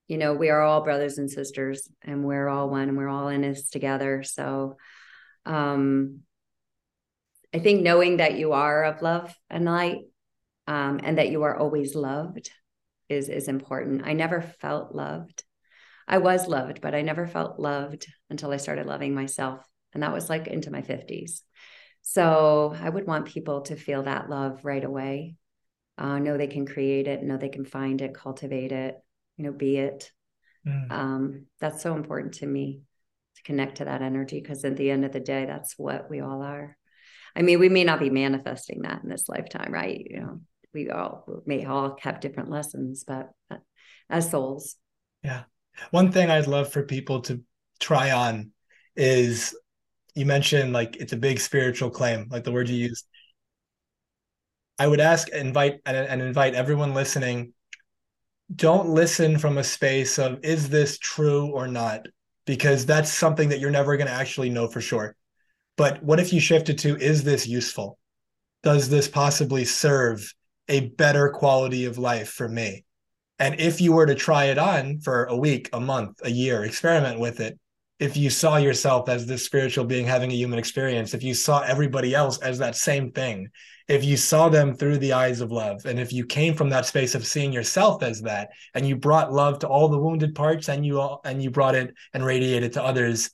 you 0.07 0.17
know, 0.17 0.33
we 0.33 0.49
are 0.49 0.61
all 0.61 0.83
brothers 0.83 1.17
and 1.17 1.31
sisters 1.31 1.89
and 2.03 2.23
we're 2.23 2.47
all 2.47 2.69
one 2.69 2.89
and 2.89 2.97
we're 2.97 3.09
all 3.09 3.27
in 3.29 3.41
this 3.41 3.69
together. 3.69 4.23
So 4.23 4.77
um 5.45 6.19
I 7.55 7.59
think 7.59 7.83
knowing 7.83 8.17
that 8.17 8.37
you 8.37 8.51
are 8.51 8.83
of 8.83 9.01
love 9.01 9.33
and 9.49 9.63
light 9.63 10.01
um, 10.67 10.99
and 11.01 11.17
that 11.17 11.29
you 11.29 11.43
are 11.43 11.55
always 11.55 11.95
loved 11.95 12.51
is 13.07 13.29
is 13.29 13.47
important. 13.47 14.01
I 14.05 14.11
never 14.11 14.41
felt 14.41 14.93
loved. 14.93 15.43
I 16.07 16.17
was 16.17 16.47
loved, 16.47 16.81
but 16.81 16.93
I 16.93 17.01
never 17.01 17.27
felt 17.27 17.57
loved 17.57 18.07
until 18.29 18.51
I 18.51 18.57
started 18.57 18.85
loving 18.87 19.15
myself. 19.15 19.65
And 19.93 20.03
that 20.03 20.13
was 20.13 20.29
like 20.29 20.47
into 20.47 20.69
my 20.69 20.81
50s. 20.81 21.41
So 22.07 22.77
I 22.79 22.87
would 22.87 23.07
want 23.07 23.25
people 23.25 23.61
to 23.61 23.75
feel 23.75 24.03
that 24.03 24.29
love 24.29 24.63
right 24.63 24.83
away. 24.83 25.37
Uh, 25.97 26.19
know 26.19 26.37
they 26.37 26.45
can 26.45 26.67
create 26.67 27.07
it, 27.07 27.23
know 27.23 27.35
they 27.35 27.49
can 27.49 27.65
find 27.65 27.99
it, 27.99 28.13
cultivate 28.13 28.71
it, 28.71 28.95
you 29.37 29.43
know, 29.43 29.51
be 29.51 29.77
it. 29.77 30.11
Mm. 30.67 30.91
Um, 30.91 31.45
that's 31.59 31.81
so 31.81 31.95
important 31.95 32.35
to 32.35 32.45
me 32.45 32.81
to 33.37 33.43
connect 33.43 33.77
to 33.77 33.85
that 33.85 34.03
energy 34.03 34.39
because 34.39 34.63
at 34.63 34.77
the 34.77 34.91
end 34.91 35.03
of 35.03 35.13
the 35.13 35.19
day, 35.19 35.45
that's 35.45 35.79
what 35.79 36.07
we 36.07 36.19
all 36.19 36.43
are. 36.43 36.77
I 37.35 37.41
mean, 37.41 37.59
we 37.59 37.69
may 37.69 37.83
not 37.83 37.99
be 37.99 38.11
manifesting 38.11 38.83
that 38.83 39.01
in 39.03 39.09
this 39.09 39.27
lifetime, 39.27 39.73
right? 39.73 40.05
You 40.07 40.19
know, 40.19 40.41
we 40.75 40.91
all 40.91 41.41
may 41.47 41.65
all 41.65 41.97
have 42.01 42.19
different 42.19 42.51
lessons, 42.51 43.03
but 43.03 43.31
as 44.11 44.29
souls. 44.29 44.75
Yeah. 45.23 45.45
One 45.89 46.11
thing 46.11 46.29
I'd 46.29 46.45
love 46.45 46.71
for 46.71 46.83
people 46.83 47.21
to 47.21 47.41
try 47.79 48.11
on 48.11 48.51
is 48.95 49.57
you 50.15 50.25
mentioned 50.25 50.73
like 50.73 50.95
it's 50.95 51.13
a 51.13 51.17
big 51.17 51.39
spiritual 51.39 51.89
claim, 51.89 52.27
like 52.31 52.45
the 52.45 52.51
word 52.51 52.69
you 52.69 52.77
used. 52.77 53.05
I 54.79 54.87
would 54.87 54.99
ask, 54.99 55.29
invite, 55.29 55.81
and, 55.85 55.95
and 55.95 56.21
invite 56.21 56.55
everyone 56.55 56.93
listening. 56.93 57.53
Don't 58.55 58.89
listen 58.89 59.37
from 59.37 59.57
a 59.57 59.63
space 59.63 60.17
of 60.17 60.43
is 60.43 60.69
this 60.69 60.97
true 60.97 61.47
or 61.47 61.67
not, 61.67 62.07
because 62.45 62.85
that's 62.85 63.11
something 63.11 63.49
that 63.49 63.59
you're 63.59 63.71
never 63.71 63.97
going 63.97 64.07
to 64.07 64.13
actually 64.13 64.49
know 64.49 64.67
for 64.67 64.81
sure. 64.81 65.15
But 65.77 66.01
what 66.01 66.19
if 66.19 66.31
you 66.31 66.39
shifted 66.39 66.77
to 66.79 66.97
is 66.97 67.23
this 67.23 67.47
useful? 67.47 67.97
Does 68.63 68.89
this 68.89 69.07
possibly 69.07 69.65
serve 69.65 70.33
a 70.67 70.87
better 70.89 71.29
quality 71.29 71.85
of 71.85 71.97
life 71.97 72.29
for 72.29 72.47
me? 72.47 72.85
And 73.37 73.59
if 73.59 73.81
you 73.81 73.91
were 73.91 74.05
to 74.05 74.15
try 74.15 74.45
it 74.45 74.57
on 74.57 74.99
for 74.99 75.25
a 75.25 75.35
week, 75.35 75.69
a 75.73 75.79
month, 75.79 76.21
a 76.23 76.31
year, 76.31 76.63
experiment 76.63 77.19
with 77.19 77.41
it, 77.41 77.59
if 78.05 78.15
you 78.15 78.29
saw 78.29 78.57
yourself 78.57 79.09
as 79.09 79.25
this 79.25 79.43
spiritual 79.43 79.83
being 79.83 80.05
having 80.05 80.31
a 80.31 80.35
human 80.35 80.59
experience, 80.59 81.15
if 81.15 81.23
you 81.23 81.33
saw 81.33 81.61
everybody 81.61 82.13
else 82.13 82.37
as 82.37 82.59
that 82.59 82.75
same 82.75 83.11
thing, 83.11 83.49
if 83.87 84.03
you 84.03 84.15
saw 84.15 84.47
them 84.47 84.75
through 84.75 84.99
the 84.99 85.13
eyes 85.13 85.41
of 85.41 85.51
love, 85.51 85.85
and 85.87 85.99
if 85.99 86.13
you 86.13 86.23
came 86.23 86.53
from 86.53 86.69
that 86.69 86.85
space 86.85 87.15
of 87.15 87.25
seeing 87.25 87.51
yourself 87.51 88.03
as 88.03 88.21
that, 88.21 88.49
and 88.75 88.87
you 88.87 88.95
brought 88.95 89.33
love 89.33 89.57
to 89.59 89.67
all 89.67 89.87
the 89.87 89.97
wounded 89.97 90.35
parts, 90.35 90.69
and 90.69 90.85
you 90.85 90.99
all, 90.99 91.19
and 91.25 91.41
you 91.41 91.49
brought 91.49 91.73
it 91.73 91.95
and 92.13 92.23
radiated 92.23 92.73
to 92.73 92.83
others, 92.83 93.31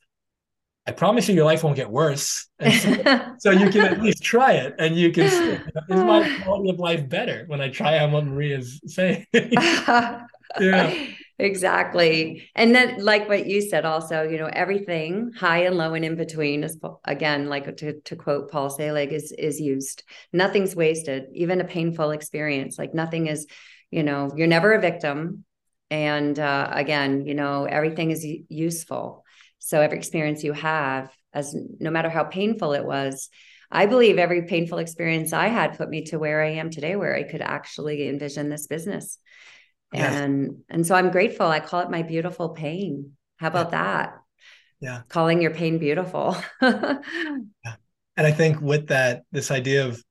I 0.87 0.93
promise 0.93 1.27
you, 1.27 1.35
your 1.35 1.45
life 1.45 1.63
won't 1.63 1.75
get 1.75 1.91
worse. 1.91 2.47
So, 2.61 3.35
so, 3.39 3.51
you 3.51 3.69
can 3.69 3.81
at 3.81 4.01
least 4.01 4.23
try 4.23 4.53
it, 4.53 4.75
and 4.79 4.95
you 4.95 5.11
can 5.11 5.29
see 5.29 5.59
is 5.89 6.03
my 6.03 6.39
quality 6.43 6.69
of 6.69 6.79
life 6.79 7.09
better 7.09 7.43
when 7.47 7.59
I 7.59 7.69
try 7.69 7.99
on 7.99 8.13
what 8.13 8.25
Maria's 8.25 8.79
saying. 8.85 9.25
yeah 9.33 11.07
exactly. 11.41 12.49
And 12.55 12.73
then 12.73 13.03
like 13.03 13.27
what 13.27 13.47
you 13.47 13.61
said 13.61 13.85
also 13.85 14.23
you 14.23 14.37
know 14.37 14.49
everything 14.51 15.31
high 15.35 15.63
and 15.65 15.75
low 15.75 15.93
and 15.93 16.05
in 16.05 16.15
between 16.15 16.63
is 16.63 16.77
again 17.05 17.49
like 17.49 17.75
to, 17.77 17.99
to 18.01 18.15
quote 18.15 18.51
paul 18.51 18.69
selig 18.69 19.11
is 19.11 19.31
is 19.31 19.59
used. 19.59 20.03
Nothing's 20.31 20.75
wasted 20.75 21.25
even 21.33 21.59
a 21.59 21.65
painful 21.65 22.11
experience. 22.11 22.77
Like 22.77 22.93
nothing 22.93 23.27
is 23.27 23.47
you 23.89 24.03
know 24.03 24.31
you're 24.35 24.47
never 24.47 24.73
a 24.73 24.81
victim. 24.81 25.45
And 25.89 26.37
uh, 26.39 26.69
again 26.71 27.25
you 27.25 27.33
know 27.33 27.65
everything 27.65 28.11
is 28.11 28.25
useful. 28.47 29.25
So 29.59 29.81
every 29.81 29.97
experience 29.97 30.43
you 30.43 30.53
have 30.53 31.11
as 31.33 31.55
no 31.79 31.91
matter 31.91 32.09
how 32.09 32.23
painful 32.23 32.73
it 32.73 32.85
was 32.85 33.29
I 33.73 33.85
believe 33.85 34.17
every 34.17 34.43
painful 34.43 34.79
experience 34.79 35.31
I 35.31 35.47
had 35.47 35.77
put 35.77 35.89
me 35.89 36.03
to 36.05 36.19
where 36.19 36.43
I 36.43 36.55
am 36.55 36.71
today, 36.71 36.97
where 36.97 37.15
I 37.15 37.23
could 37.23 37.41
actually 37.41 38.09
envision 38.09 38.49
this 38.49 38.67
business 38.67 39.17
and 39.93 40.63
and 40.69 40.85
so 40.85 40.95
i'm 40.95 41.11
grateful. 41.11 41.47
I 41.47 41.59
call 41.59 41.81
it 41.81 41.89
my 41.89 42.01
beautiful 42.01 42.49
pain. 42.49 43.11
How 43.37 43.47
about 43.47 43.71
yeah. 43.71 43.83
that? 43.83 44.21
Yeah. 44.79 45.01
Calling 45.09 45.41
your 45.41 45.51
pain 45.51 45.77
beautiful. 45.77 46.35
Yeah. 46.61 47.75
and 48.17 48.27
i 48.27 48.31
think 48.31 48.59
with 48.61 48.87
that 48.87 49.23
this 49.31 49.51
idea 49.51 49.85
of 49.85 50.03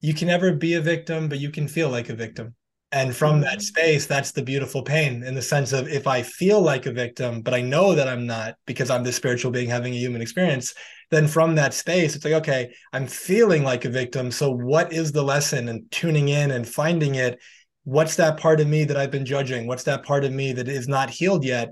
you 0.00 0.14
can 0.14 0.28
never 0.28 0.52
be 0.52 0.74
a 0.74 0.80
victim 0.80 1.28
but 1.28 1.38
you 1.38 1.50
can 1.50 1.68
feel 1.68 1.88
like 1.88 2.08
a 2.08 2.14
victim. 2.14 2.54
And 2.94 3.16
from 3.16 3.36
mm-hmm. 3.36 3.44
that 3.44 3.62
space 3.62 4.06
that's 4.06 4.32
the 4.32 4.42
beautiful 4.42 4.82
pain 4.82 5.22
in 5.22 5.34
the 5.34 5.42
sense 5.42 5.72
of 5.72 5.88
if 5.88 6.06
i 6.06 6.22
feel 6.22 6.60
like 6.60 6.84
a 6.86 6.92
victim 6.92 7.40
but 7.40 7.54
i 7.54 7.62
know 7.62 7.94
that 7.94 8.06
i'm 8.06 8.26
not 8.26 8.56
because 8.66 8.90
i'm 8.90 9.02
the 9.02 9.12
spiritual 9.12 9.50
being 9.50 9.70
having 9.70 9.94
a 9.94 9.98
human 9.98 10.20
experience 10.20 10.74
then 11.10 11.26
from 11.26 11.54
that 11.54 11.72
space 11.72 12.14
it's 12.14 12.24
like 12.24 12.34
okay 12.34 12.70
i'm 12.92 13.06
feeling 13.06 13.62
like 13.64 13.84
a 13.86 13.90
victim. 13.90 14.30
So 14.30 14.50
what 14.50 14.92
is 14.92 15.10
the 15.12 15.22
lesson 15.22 15.68
and 15.68 15.90
tuning 15.90 16.28
in 16.28 16.50
and 16.50 16.68
finding 16.68 17.14
it 17.14 17.38
what's 17.84 18.16
that 18.16 18.38
part 18.38 18.60
of 18.60 18.68
me 18.68 18.84
that 18.84 18.96
I've 18.96 19.10
been 19.10 19.26
judging? 19.26 19.66
What's 19.66 19.84
that 19.84 20.04
part 20.04 20.24
of 20.24 20.32
me 20.32 20.52
that 20.52 20.68
is 20.68 20.88
not 20.88 21.10
healed 21.10 21.44
yet? 21.44 21.70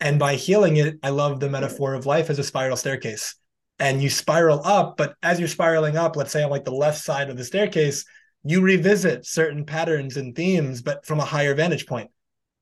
And 0.00 0.18
by 0.18 0.34
healing 0.34 0.78
it, 0.78 0.96
I 1.02 1.10
love 1.10 1.40
the 1.40 1.50
metaphor 1.50 1.94
of 1.94 2.06
life 2.06 2.30
as 2.30 2.38
a 2.38 2.44
spiral 2.44 2.76
staircase. 2.76 3.34
And 3.78 4.02
you 4.02 4.10
spiral 4.10 4.60
up, 4.64 4.96
but 4.96 5.14
as 5.22 5.38
you're 5.38 5.48
spiraling 5.48 5.96
up, 5.96 6.16
let's 6.16 6.32
say 6.32 6.42
on 6.42 6.50
like 6.50 6.64
the 6.64 6.70
left 6.70 6.98
side 6.98 7.30
of 7.30 7.36
the 7.36 7.44
staircase, 7.44 8.04
you 8.44 8.62
revisit 8.62 9.26
certain 9.26 9.64
patterns 9.64 10.16
and 10.16 10.34
themes, 10.34 10.82
but 10.82 11.04
from 11.04 11.20
a 11.20 11.24
higher 11.24 11.54
vantage 11.54 11.86
point. 11.86 12.10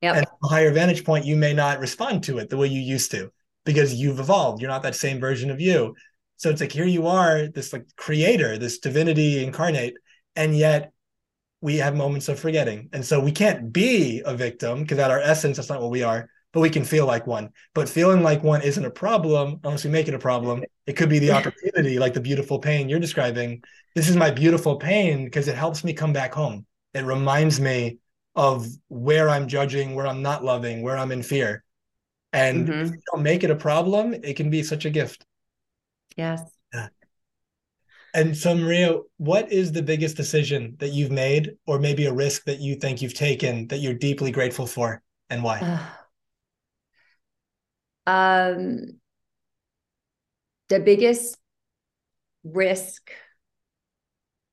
Yep. 0.01 0.17
And 0.17 0.27
a 0.45 0.49
higher 0.49 0.73
vantage 0.73 1.05
point, 1.05 1.25
you 1.25 1.37
may 1.37 1.53
not 1.53 1.81
respond 1.81 2.23
to 2.25 2.39
it 2.39 2.51
the 2.51 2.57
way 2.57 2.69
you 2.69 2.81
used 2.81 3.11
to 3.13 3.33
because 3.65 3.95
you've 3.95 4.21
evolved. 4.21 4.61
You're 4.61 4.71
not 4.71 4.83
that 4.85 4.95
same 4.95 5.21
version 5.21 5.51
of 5.51 5.61
you. 5.61 5.95
So 6.37 6.51
it's 6.51 6.61
like 6.61 6.73
here 6.73 6.85
you 6.87 7.09
are, 7.09 7.49
this 7.49 7.73
like 7.73 7.85
creator, 7.97 8.59
this 8.59 8.79
divinity 8.79 9.43
incarnate, 9.43 9.95
and 10.37 10.57
yet 10.57 10.93
we 11.61 11.77
have 11.79 11.97
moments 11.97 12.29
of 12.29 12.39
forgetting. 12.39 12.89
And 12.93 13.05
so 13.05 13.21
we 13.21 13.33
can't 13.33 13.73
be 13.73 14.23
a 14.25 14.35
victim 14.35 14.83
because 14.83 14.99
at 14.99 15.11
our 15.11 15.21
essence, 15.21 15.57
that's 15.57 15.69
not 15.69 15.81
what 15.81 15.91
we 15.91 16.03
are, 16.03 16.29
but 16.53 16.61
we 16.61 16.71
can 16.71 16.85
feel 16.85 17.07
like 17.07 17.27
one. 17.27 17.51
But 17.75 17.89
feeling 17.89 18.23
like 18.23 18.43
one 18.43 18.63
isn't 18.63 18.85
a 18.85 18.91
problem 18.91 19.61
unless 19.65 19.85
we 19.85 19.91
make 19.91 20.09
it 20.09 20.15
a 20.15 20.19
problem. 20.19 20.65
It 20.87 20.95
could 20.95 21.09
be 21.09 21.19
the 21.19 21.31
opportunity, 21.37 21.99
like 21.99 22.15
the 22.15 22.21
beautiful 22.21 22.59
pain 22.59 22.89
you're 22.89 23.01
describing. 23.01 23.63
This 23.95 24.09
is 24.09 24.17
my 24.17 24.31
beautiful 24.31 24.77
pain 24.77 25.25
because 25.25 25.49
it 25.49 25.57
helps 25.57 25.83
me 25.83 25.93
come 25.93 26.13
back 26.13 26.33
home. 26.33 26.65
It 26.95 27.05
reminds 27.05 27.61
me 27.61 27.99
of 28.37 28.69
where 28.89 29.29
I'm 29.29 29.49
judging, 29.49 29.95
where 29.95 30.07
I'm 30.07 30.23
not 30.23 30.45
loving, 30.45 30.83
where 30.83 30.97
I'm 30.97 31.11
in 31.11 31.23
fear. 31.23 31.65
And 32.33 32.69
mm-hmm. 32.69 32.81
if 32.81 32.91
you 32.93 33.01
don't 33.13 33.23
make 33.23 33.43
it 33.43 33.51
a 33.51 33.57
problem, 33.57 34.15
it 34.15 34.37
can 34.37 34.51
be 34.51 34.63
such 34.63 34.85
a 34.85 34.91
gift. 34.91 35.25
Yes. 36.17 36.43
And 38.19 38.37
so, 38.37 38.53
Maria, 38.53 38.99
what 39.19 39.53
is 39.53 39.71
the 39.71 39.81
biggest 39.81 40.17
decision 40.17 40.75
that 40.81 40.89
you've 40.89 41.13
made, 41.13 41.53
or 41.69 41.79
maybe 41.79 42.07
a 42.07 42.13
risk 42.13 42.47
that 42.47 42.59
you 42.59 42.75
think 42.75 43.01
you've 43.01 43.15
taken 43.15 43.69
that 43.69 43.79
you're 43.79 43.95
deeply 43.95 44.33
grateful 44.33 44.67
for, 44.67 45.05
and 45.31 45.45
why? 45.45 45.61
um, 48.09 48.99
the 50.69 50.81
biggest 50.81 51.37
risk 52.43 53.13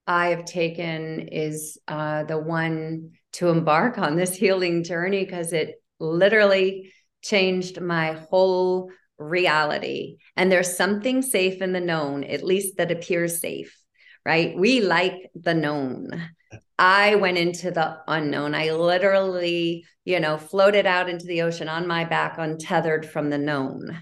I 0.05 0.27
have 0.27 0.45
taken 0.45 1.29
is 1.29 1.79
uh, 1.87 2.25
the 2.25 2.37
one 2.37 3.13
to 3.33 3.49
embark 3.49 3.97
on 3.97 4.15
this 4.15 4.35
healing 4.35 4.83
journey 4.83 5.25
because 5.25 5.53
it 5.53 5.81
literally 5.99 6.93
changed 7.23 7.81
my 7.81 8.11
whole 8.11 8.91
reality. 9.17 10.17
And 10.35 10.51
there's 10.51 10.75
something 10.75 11.21
safe 11.21 11.61
in 11.61 11.73
the 11.73 11.79
known, 11.79 12.23
at 12.23 12.43
least 12.43 12.77
that 12.77 12.91
appears 12.91 13.39
safe, 13.39 13.77
right? 14.25 14.57
We 14.57 14.81
like 14.81 15.29
the 15.35 15.53
known. 15.53 16.29
I 16.77 17.15
went 17.15 17.37
into 17.37 17.71
the 17.71 17.97
unknown. 18.07 18.53
I 18.53 18.71
literally, 18.71 19.85
you 20.03 20.19
know, 20.19 20.37
floated 20.37 20.85
out 20.85 21.09
into 21.09 21.25
the 21.25 21.43
ocean 21.43 21.69
on 21.69 21.87
my 21.87 22.03
back, 22.03 22.37
untethered 22.37 23.09
from 23.09 23.29
the 23.29 23.37
known. 23.37 24.01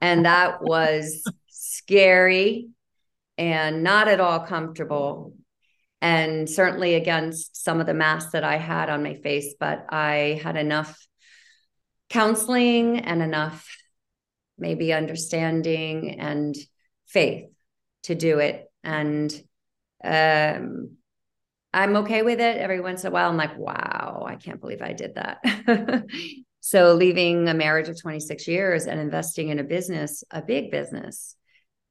And 0.00 0.24
that 0.24 0.62
was 0.62 1.22
scary 1.48 2.68
and 3.36 3.82
not 3.82 4.08
at 4.08 4.20
all 4.20 4.40
comfortable. 4.40 5.34
And 6.00 6.48
certainly 6.48 6.94
against 6.94 7.62
some 7.62 7.80
of 7.80 7.86
the 7.86 7.94
masks 7.94 8.32
that 8.32 8.44
I 8.44 8.56
had 8.56 8.88
on 8.88 9.02
my 9.02 9.14
face, 9.14 9.54
but 9.58 9.86
I 9.90 10.40
had 10.42 10.56
enough 10.56 11.06
counseling 12.08 13.00
and 13.00 13.22
enough 13.22 13.66
maybe 14.58 14.92
understanding 14.92 16.18
and 16.20 16.54
faith 17.06 17.46
to 18.04 18.14
do 18.14 18.38
it. 18.38 18.70
And 18.82 19.32
um, 20.02 20.96
I'm 21.72 21.96
okay 21.96 22.22
with 22.22 22.40
it. 22.40 22.56
Every 22.56 22.80
once 22.80 23.04
in 23.04 23.08
a 23.08 23.10
while, 23.10 23.28
I'm 23.28 23.36
like, 23.36 23.56
wow, 23.58 24.24
I 24.26 24.36
can't 24.36 24.60
believe 24.60 24.82
I 24.82 24.92
did 24.92 25.16
that. 25.16 26.04
so, 26.60 26.94
leaving 26.94 27.48
a 27.48 27.54
marriage 27.54 27.88
of 27.88 28.00
26 28.00 28.48
years 28.48 28.86
and 28.86 29.00
investing 29.00 29.48
in 29.48 29.58
a 29.58 29.64
business, 29.64 30.24
a 30.30 30.42
big 30.42 30.70
business, 30.70 31.36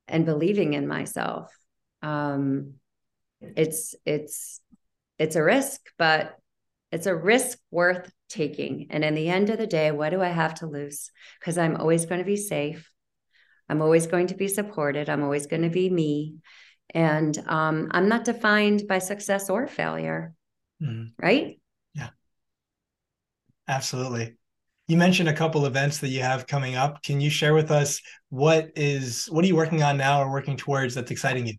and 0.07 0.25
believing 0.25 0.73
in 0.73 0.87
myself, 0.87 1.51
um, 2.01 2.75
it's 3.41 3.95
it's 4.05 4.59
it's 5.19 5.35
a 5.35 5.43
risk, 5.43 5.81
but 5.97 6.35
it's 6.91 7.07
a 7.07 7.15
risk 7.15 7.59
worth 7.71 8.11
taking. 8.29 8.87
And 8.89 9.03
in 9.03 9.15
the 9.15 9.29
end 9.29 9.49
of 9.49 9.57
the 9.57 9.67
day, 9.67 9.91
what 9.91 10.09
do 10.09 10.21
I 10.21 10.29
have 10.29 10.55
to 10.55 10.67
lose? 10.67 11.11
Because 11.39 11.57
I'm 11.57 11.75
always 11.75 12.05
going 12.05 12.19
to 12.19 12.25
be 12.25 12.37
safe. 12.37 12.91
I'm 13.69 13.81
always 13.81 14.07
going 14.07 14.27
to 14.27 14.35
be 14.35 14.47
supported. 14.47 15.09
I'm 15.09 15.23
always 15.23 15.47
going 15.47 15.63
to 15.63 15.69
be 15.69 15.89
me. 15.89 16.35
And 16.93 17.37
um, 17.47 17.89
I'm 17.91 18.07
not 18.07 18.25
defined 18.25 18.87
by 18.87 18.99
success 18.99 19.49
or 19.49 19.67
failure. 19.67 20.33
Mm-hmm. 20.81 21.23
Right? 21.23 21.59
Yeah. 21.93 22.09
Absolutely. 23.67 24.35
You 24.87 24.97
mentioned 24.97 25.29
a 25.29 25.33
couple 25.33 25.65
events 25.65 25.97
that 25.99 26.09
you 26.09 26.21
have 26.21 26.45
coming 26.45 26.75
up. 26.75 27.01
Can 27.01 27.19
you 27.19 27.31
share 27.31 27.55
with 27.55 27.71
us 27.71 27.99
what 28.29 28.69
is 28.75 29.25
what 29.25 29.43
are 29.43 29.47
you 29.47 29.55
working 29.55 29.81
on 29.81 29.97
now 29.97 30.21
or 30.21 30.31
working 30.31 30.57
towards 30.57 30.93
that's 30.93 31.09
exciting 31.09 31.47
you? 31.47 31.55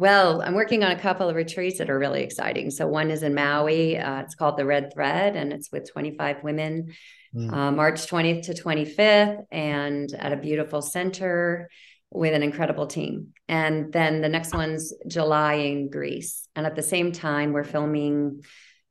Well, 0.00 0.40
I'm 0.40 0.54
working 0.54 0.82
on 0.82 0.92
a 0.92 0.98
couple 0.98 1.28
of 1.28 1.36
retreats 1.36 1.76
that 1.76 1.90
are 1.90 1.98
really 1.98 2.22
exciting. 2.22 2.70
So 2.70 2.86
one 2.86 3.10
is 3.10 3.22
in 3.22 3.34
Maui. 3.34 3.98
Uh, 3.98 4.22
it's 4.22 4.34
called 4.34 4.56
the 4.56 4.64
Red 4.64 4.94
Thread, 4.94 5.36
and 5.36 5.52
it's 5.52 5.70
with 5.70 5.92
25 5.92 6.42
women, 6.42 6.94
mm. 7.36 7.52
uh, 7.52 7.70
March 7.70 8.06
20th 8.06 8.44
to 8.46 8.54
25th, 8.54 9.44
and 9.52 10.10
at 10.14 10.32
a 10.32 10.38
beautiful 10.38 10.80
center 10.80 11.68
with 12.10 12.32
an 12.32 12.42
incredible 12.42 12.86
team. 12.86 13.34
And 13.46 13.92
then 13.92 14.22
the 14.22 14.30
next 14.30 14.54
one's 14.54 14.94
July 15.06 15.56
in 15.56 15.90
Greece. 15.90 16.48
And 16.56 16.64
at 16.64 16.76
the 16.76 16.82
same 16.82 17.12
time, 17.12 17.52
we're 17.52 17.62
filming 17.62 18.40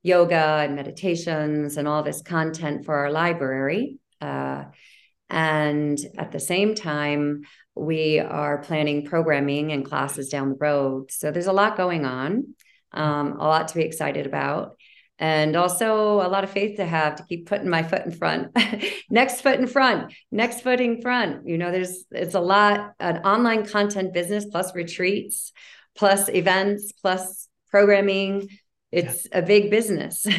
yoga 0.03 0.59
and 0.61 0.75
meditations 0.75 1.77
and 1.77 1.87
all 1.87 2.03
this 2.03 2.21
content 2.21 2.85
for 2.85 2.93
our 2.93 3.11
library. 3.11 3.97
Uh, 4.21 4.65
And 5.31 5.99
at 6.17 6.31
the 6.31 6.39
same 6.39 6.73
time, 6.73 7.41
we 7.79 8.19
are 8.19 8.59
planning 8.59 9.05
programming 9.05 9.71
and 9.71 9.85
classes 9.85 10.29
down 10.29 10.49
the 10.49 10.57
road. 10.59 11.11
So 11.11 11.31
there's 11.31 11.47
a 11.47 11.53
lot 11.53 11.77
going 11.77 12.05
on, 12.05 12.55
um, 12.91 13.33
a 13.39 13.47
lot 13.47 13.69
to 13.69 13.75
be 13.75 13.83
excited 13.83 14.25
about. 14.25 14.75
And 15.17 15.57
also 15.57 16.21
a 16.21 16.29
lot 16.29 16.45
of 16.45 16.49
faith 16.49 16.77
to 16.77 16.85
have 16.85 17.15
to 17.15 17.23
keep 17.23 17.47
putting 17.47 17.67
my 17.67 17.83
foot 17.83 18.05
in 18.05 18.11
front, 18.11 18.57
next 19.09 19.41
foot 19.41 19.59
in 19.59 19.67
front, 19.67 20.13
next 20.31 20.61
foot 20.61 20.79
in 20.79 21.01
front. 21.01 21.45
You 21.45 21.57
know, 21.57 21.71
there's 21.71 22.05
it's 22.11 22.35
a 22.35 22.39
lot 22.39 22.93
an 23.01 23.17
online 23.19 23.65
content 23.65 24.13
business 24.13 24.45
plus 24.45 24.73
retreats, 24.73 25.51
plus 25.95 26.29
events, 26.29 26.93
plus 26.93 27.49
programming 27.69 28.47
it's 28.91 29.27
yeah. 29.31 29.39
a 29.39 29.41
big 29.41 29.69
business. 29.69 30.25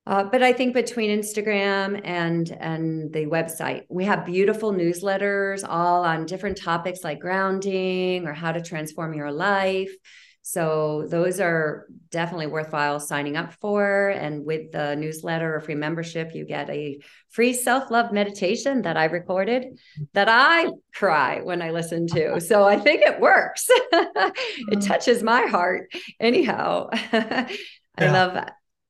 uh, 0.09 0.25
but 0.25 0.43
I 0.43 0.55
think 0.55 0.73
between 0.73 1.11
Instagram 1.11 2.01
and 2.03 2.51
and 2.61 3.13
the 3.13 3.27
website, 3.27 3.83
we 3.91 4.07
have 4.07 4.25
beautiful 4.25 4.73
newsletters 4.73 5.63
all 5.69 6.03
on 6.03 6.25
different 6.25 6.57
topics 6.57 7.05
like 7.05 7.21
grounding 7.21 8.27
or 8.27 8.33
how 8.33 8.53
to 8.53 8.63
transform 8.63 9.13
your 9.13 9.31
life. 9.31 9.91
So 10.41 11.07
those 11.11 11.41
are 11.41 11.89
definitely 12.09 12.47
worthwhile 12.47 13.01
signing 13.01 13.37
up 13.37 13.53
for. 13.61 14.09
And 14.09 14.47
with 14.47 14.73
the 14.73 14.97
newsletter 14.97 15.55
or 15.55 15.61
free 15.61 15.75
membership, 15.75 16.35
you 16.35 16.47
get 16.47 16.71
a 16.71 17.01
free 17.29 17.53
self-love 17.53 18.11
meditation 18.11 18.81
that 18.83 18.97
I 18.97 19.05
recorded 19.05 19.79
that 20.15 20.29
I 20.31 20.71
cry 20.95 21.43
when 21.43 21.61
I 21.61 21.71
listen 21.71 22.07
to. 22.07 22.41
So 22.41 22.65
I 22.65 22.79
think 22.79 23.03
it 23.03 23.21
works. 23.21 23.67
it 23.93 24.81
touches 24.81 25.23
my 25.23 25.43
heart. 25.43 25.93
Anyhow, 26.19 26.89
I 26.93 27.51
yeah. 28.01 28.13
love 28.13 28.45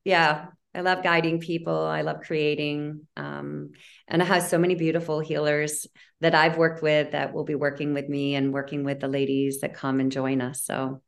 yeah 0.05 0.45
I 0.73 0.81
love 0.81 1.03
guiding 1.03 1.39
people. 1.39 1.85
I 1.85 2.01
love 2.01 2.21
creating. 2.21 3.07
Um, 3.17 3.71
and 4.07 4.21
I 4.21 4.25
have 4.25 4.43
so 4.43 4.57
many 4.57 4.75
beautiful 4.75 5.19
healers 5.19 5.87
that 6.21 6.35
I've 6.35 6.57
worked 6.57 6.83
with 6.83 7.11
that 7.11 7.33
will 7.33 7.43
be 7.43 7.55
working 7.55 7.93
with 7.93 8.07
me 8.07 8.35
and 8.35 8.53
working 8.53 8.83
with 8.83 8.99
the 8.99 9.07
ladies 9.07 9.61
that 9.61 9.73
come 9.73 9.99
and 9.99 10.11
join 10.11 10.41
us. 10.41 10.63
So 10.63 11.01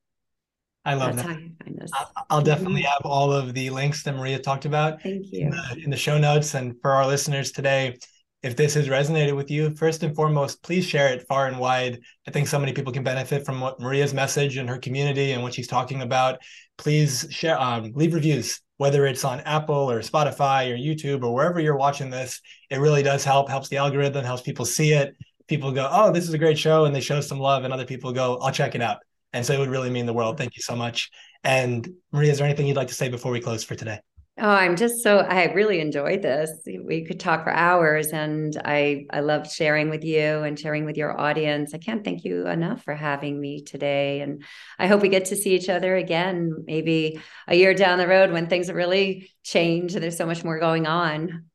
I 0.84 0.96
love 0.96 1.16
That's 1.16 1.28
that. 1.28 2.08
I'll 2.30 2.42
definitely 2.42 2.82
have 2.82 3.02
all 3.04 3.32
of 3.32 3.54
the 3.54 3.70
links 3.70 4.02
that 4.04 4.16
Maria 4.16 4.40
talked 4.40 4.66
about 4.66 5.02
Thank 5.02 5.32
you. 5.32 5.46
In, 5.46 5.50
the, 5.52 5.82
in 5.84 5.90
the 5.92 5.98
show 5.98 6.18
notes. 6.18 6.56
And 6.56 6.76
for 6.82 6.92
our 6.92 7.06
listeners 7.06 7.52
today, 7.52 7.98
if 8.42 8.56
this 8.56 8.74
has 8.74 8.88
resonated 8.88 9.36
with 9.36 9.52
you, 9.52 9.76
first 9.76 10.02
and 10.02 10.16
foremost, 10.16 10.64
please 10.64 10.84
share 10.84 11.14
it 11.14 11.28
far 11.28 11.46
and 11.46 11.60
wide. 11.60 12.00
I 12.28 12.32
think 12.32 12.48
so 12.48 12.58
many 12.58 12.74
people 12.74 12.92
can 12.92 13.04
benefit 13.04 13.46
from 13.46 13.62
what 13.62 13.80
Maria's 13.80 14.16
message 14.16 14.58
and 14.58 14.68
her 14.68 14.80
community 14.80 15.34
and 15.34 15.44
what 15.44 15.54
she's 15.54 15.68
talking 15.68 16.02
about. 16.02 16.40
Please 16.80 17.28
share, 17.30 17.62
um, 17.62 17.92
leave 17.94 18.16
reviews 18.16 18.60
whether 18.82 19.06
it's 19.06 19.24
on 19.24 19.42
Apple 19.42 19.92
or 19.92 20.00
Spotify 20.00 20.72
or 20.72 20.76
YouTube 20.76 21.24
or 21.24 21.32
wherever 21.36 21.60
you're 21.60 21.78
watching 21.78 22.10
this, 22.10 22.42
it 22.72 22.80
really 22.80 23.04
does 23.04 23.24
help, 23.24 23.48
helps 23.48 23.70
the 23.70 23.78
algorithm, 23.78 24.26
helps 24.26 24.42
people 24.42 24.66
see 24.66 24.92
it. 24.94 25.16
People 25.48 25.72
go, 25.72 25.88
oh, 25.92 26.12
this 26.12 26.28
is 26.28 26.34
a 26.34 26.38
great 26.40 26.58
show, 26.58 26.86
and 26.86 26.96
they 26.96 27.00
show 27.00 27.22
some 27.22 27.40
love, 27.40 27.64
and 27.64 27.72
other 27.72 27.86
people 27.86 28.12
go, 28.12 28.40
I'll 28.42 28.52
check 28.52 28.74
it 28.74 28.82
out. 28.82 28.98
And 29.34 29.46
so 29.46 29.54
it 29.54 29.60
would 29.60 29.70
really 29.70 29.92
mean 29.92 30.08
the 30.08 30.14
world. 30.14 30.36
Thank 30.36 30.56
you 30.56 30.64
so 30.64 30.76
much. 30.76 31.12
And 31.44 31.88
Maria, 32.12 32.32
is 32.32 32.40
there 32.40 32.48
anything 32.48 32.66
you'd 32.66 32.76
like 32.76 32.88
to 32.88 32.96
say 32.96 33.08
before 33.08 33.32
we 33.32 33.40
close 33.40 33.64
for 33.64 33.76
today? 33.76 34.00
Oh, 34.44 34.50
I'm 34.50 34.76
just 34.76 35.04
so 35.04 35.20
I 35.20 35.54
really 35.54 35.80
enjoyed 35.80 36.24
this. 36.24 36.50
We 36.66 37.06
could 37.06 37.20
talk 37.20 37.44
for 37.44 37.52
hours 37.52 38.08
and 38.08 38.60
I 38.66 39.06
I 39.12 39.20
love 39.20 39.52
sharing 39.52 39.92
with 39.92 40.04
you 40.04 40.42
and 40.42 40.60
sharing 40.60 40.84
with 40.84 40.98
your 40.98 41.16
audience. 41.16 41.76
I 41.76 41.78
can't 41.78 42.04
thank 42.04 42.24
you 42.24 42.48
enough 42.48 42.84
for 42.84 42.96
having 42.96 43.40
me 43.40 43.62
today 43.62 44.22
and 44.22 44.44
I 44.80 44.88
hope 44.88 45.04
we 45.04 45.10
get 45.10 45.26
to 45.26 45.36
see 45.36 45.54
each 45.54 45.70
other 45.70 45.96
again 45.96 46.64
maybe 46.66 47.22
a 47.48 47.54
year 47.54 47.76
down 47.76 48.00
the 48.00 48.08
road 48.08 48.32
when 48.32 48.48
things 48.48 48.72
really 48.72 49.32
change 49.44 49.94
and 49.94 50.04
there's 50.04 50.18
so 50.18 50.26
much 50.26 50.44
more 50.44 50.60
going 50.60 50.88
on. 50.88 51.46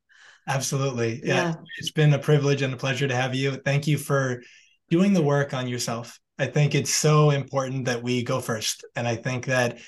Absolutely. 0.47 1.23
Yeah. 1.25 1.35
yeah. 1.35 1.55
It's 1.79 1.91
been 1.91 2.15
a 2.15 2.21
privilege 2.21 2.63
and 2.63 2.73
a 2.73 2.77
pleasure 2.77 3.09
to 3.09 3.17
have 3.17 3.35
you. 3.35 3.57
Thank 3.57 3.89
you 3.89 3.99
for 3.99 4.45
doing 4.91 5.13
the 5.13 5.23
work 5.23 5.55
on 5.55 5.67
yourself. 5.67 6.21
I 6.39 6.47
think 6.47 6.77
it's 6.77 6.95
so 6.95 7.31
important 7.31 7.87
that 7.87 8.05
we 8.05 8.23
go 8.23 8.41
first 8.41 8.85
and 8.95 9.09
I 9.09 9.17
think 9.17 9.47
that 9.47 9.79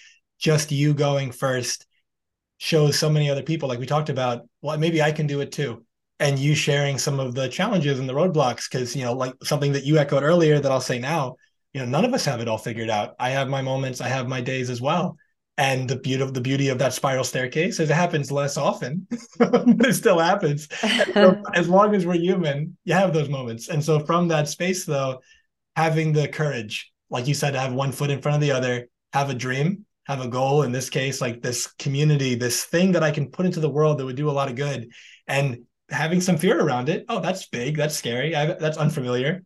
just 0.40 0.72
you 0.72 0.94
going 0.94 1.30
first 1.30 1.86
shows 2.58 2.98
so 2.98 3.08
many 3.08 3.30
other 3.30 3.42
people 3.42 3.68
like 3.68 3.78
we 3.78 3.86
talked 3.86 4.10
about 4.10 4.46
well 4.62 4.76
maybe 4.76 5.00
i 5.00 5.10
can 5.12 5.26
do 5.26 5.40
it 5.40 5.52
too. 5.52 5.84
And 6.20 6.36
you 6.36 6.56
sharing 6.56 6.98
some 6.98 7.20
of 7.20 7.36
the 7.36 7.48
challenges 7.48 8.00
and 8.00 8.08
the 8.08 8.12
roadblocks 8.12 8.68
because 8.68 8.94
you 8.94 9.04
know 9.04 9.12
like 9.12 9.34
something 9.44 9.72
that 9.72 9.84
you 9.84 9.98
echoed 9.98 10.24
earlier 10.24 10.58
that 10.58 10.70
i'll 10.70 10.80
say 10.80 10.98
now 10.98 11.36
you 11.72 11.80
know 11.80 11.86
none 11.86 12.04
of 12.04 12.12
us 12.12 12.24
have 12.24 12.40
it 12.40 12.48
all 12.48 12.58
figured 12.58 12.90
out. 12.90 13.14
I 13.20 13.30
have 13.30 13.48
my 13.48 13.62
moments 13.62 14.00
i 14.00 14.08
have 14.08 14.28
my 14.28 14.40
days 14.40 14.68
as 14.68 14.80
well. 14.80 15.16
And 15.56 15.90
the 15.90 15.96
beauty 15.96 16.22
of 16.22 16.34
the 16.34 16.40
beauty 16.40 16.68
of 16.68 16.78
that 16.78 16.92
spiral 16.92 17.24
staircase 17.24 17.80
is 17.80 17.90
it 17.90 17.94
happens 17.94 18.32
less 18.32 18.56
often 18.56 19.06
but 19.38 19.64
it 19.86 19.94
still 19.94 20.18
happens. 20.18 20.68
So 21.14 21.40
as 21.54 21.68
long 21.68 21.94
as 21.94 22.04
we're 22.04 22.14
human 22.14 22.76
you 22.84 22.94
have 22.94 23.12
those 23.12 23.28
moments. 23.28 23.68
And 23.68 23.84
so 23.84 24.00
from 24.00 24.26
that 24.28 24.48
space 24.48 24.84
though 24.84 25.20
having 25.76 26.12
the 26.12 26.26
courage 26.26 26.92
like 27.10 27.28
you 27.28 27.34
said 27.34 27.52
to 27.52 27.60
have 27.60 27.72
one 27.72 27.92
foot 27.92 28.10
in 28.10 28.20
front 28.20 28.34
of 28.34 28.40
the 28.40 28.50
other 28.50 28.88
have 29.12 29.30
a 29.30 29.34
dream 29.34 29.86
have 30.08 30.20
a 30.22 30.28
goal 30.28 30.62
in 30.62 30.72
this 30.72 30.88
case 30.88 31.20
like 31.20 31.42
this 31.42 31.66
community 31.78 32.34
this 32.34 32.64
thing 32.64 32.92
that 32.92 33.02
i 33.02 33.10
can 33.10 33.30
put 33.30 33.46
into 33.46 33.60
the 33.60 33.68
world 33.68 33.98
that 33.98 34.06
would 34.06 34.16
do 34.16 34.30
a 34.30 34.32
lot 34.32 34.48
of 34.48 34.56
good. 34.56 34.90
And 35.26 35.64
having 35.90 36.20
some 36.20 36.38
fear 36.38 36.58
around 36.60 36.88
it 36.88 37.04
oh 37.08 37.20
that's 37.20 37.46
big 37.48 37.76
that's 37.76 37.94
scary 37.94 38.34
I, 38.34 38.46
that's 38.46 38.78
unfamiliar 38.78 39.42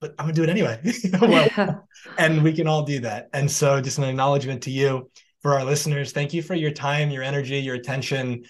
but 0.00 0.14
i'm 0.18 0.26
gonna 0.26 0.34
do 0.34 0.42
it 0.42 0.48
anyway. 0.48 0.80
Well, 1.20 1.86
and 2.18 2.42
we 2.42 2.52
can 2.52 2.66
all 2.66 2.82
do 2.82 3.00
that. 3.00 3.28
And 3.32 3.50
so 3.50 3.80
just 3.80 3.98
an 3.98 4.04
acknowledgement 4.04 4.62
to 4.64 4.70
you. 4.70 5.10
For 5.42 5.54
our 5.54 5.64
listeners 5.64 6.12
thank 6.12 6.32
you 6.34 6.42
for 6.42 6.54
your 6.54 6.70
time 6.70 7.10
your 7.10 7.22
energy 7.22 7.58
your 7.58 7.76
attention. 7.76 8.44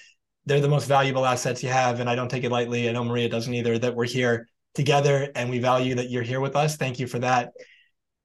They're 0.47 0.61
the 0.61 0.69
most 0.69 0.87
valuable 0.87 1.27
assets 1.27 1.63
you 1.63 1.69
have 1.69 2.01
and 2.01 2.09
i 2.09 2.15
don't 2.15 2.31
take 2.31 2.45
it 2.45 2.53
lightly. 2.53 2.89
I 2.89 2.93
know 2.93 3.05
maria 3.05 3.29
doesn't 3.29 3.53
either 3.53 3.79
that 3.79 3.97
we're 3.97 4.07
here 4.07 4.49
together 4.75 5.31
and 5.35 5.51
we 5.51 5.59
value 5.59 5.97
that 5.97 6.09
you're 6.09 6.23
here 6.23 6.41
with 6.41 6.55
us. 6.55 6.77
Thank 6.77 7.01
you 7.01 7.09
for 7.09 7.19
that 7.19 7.51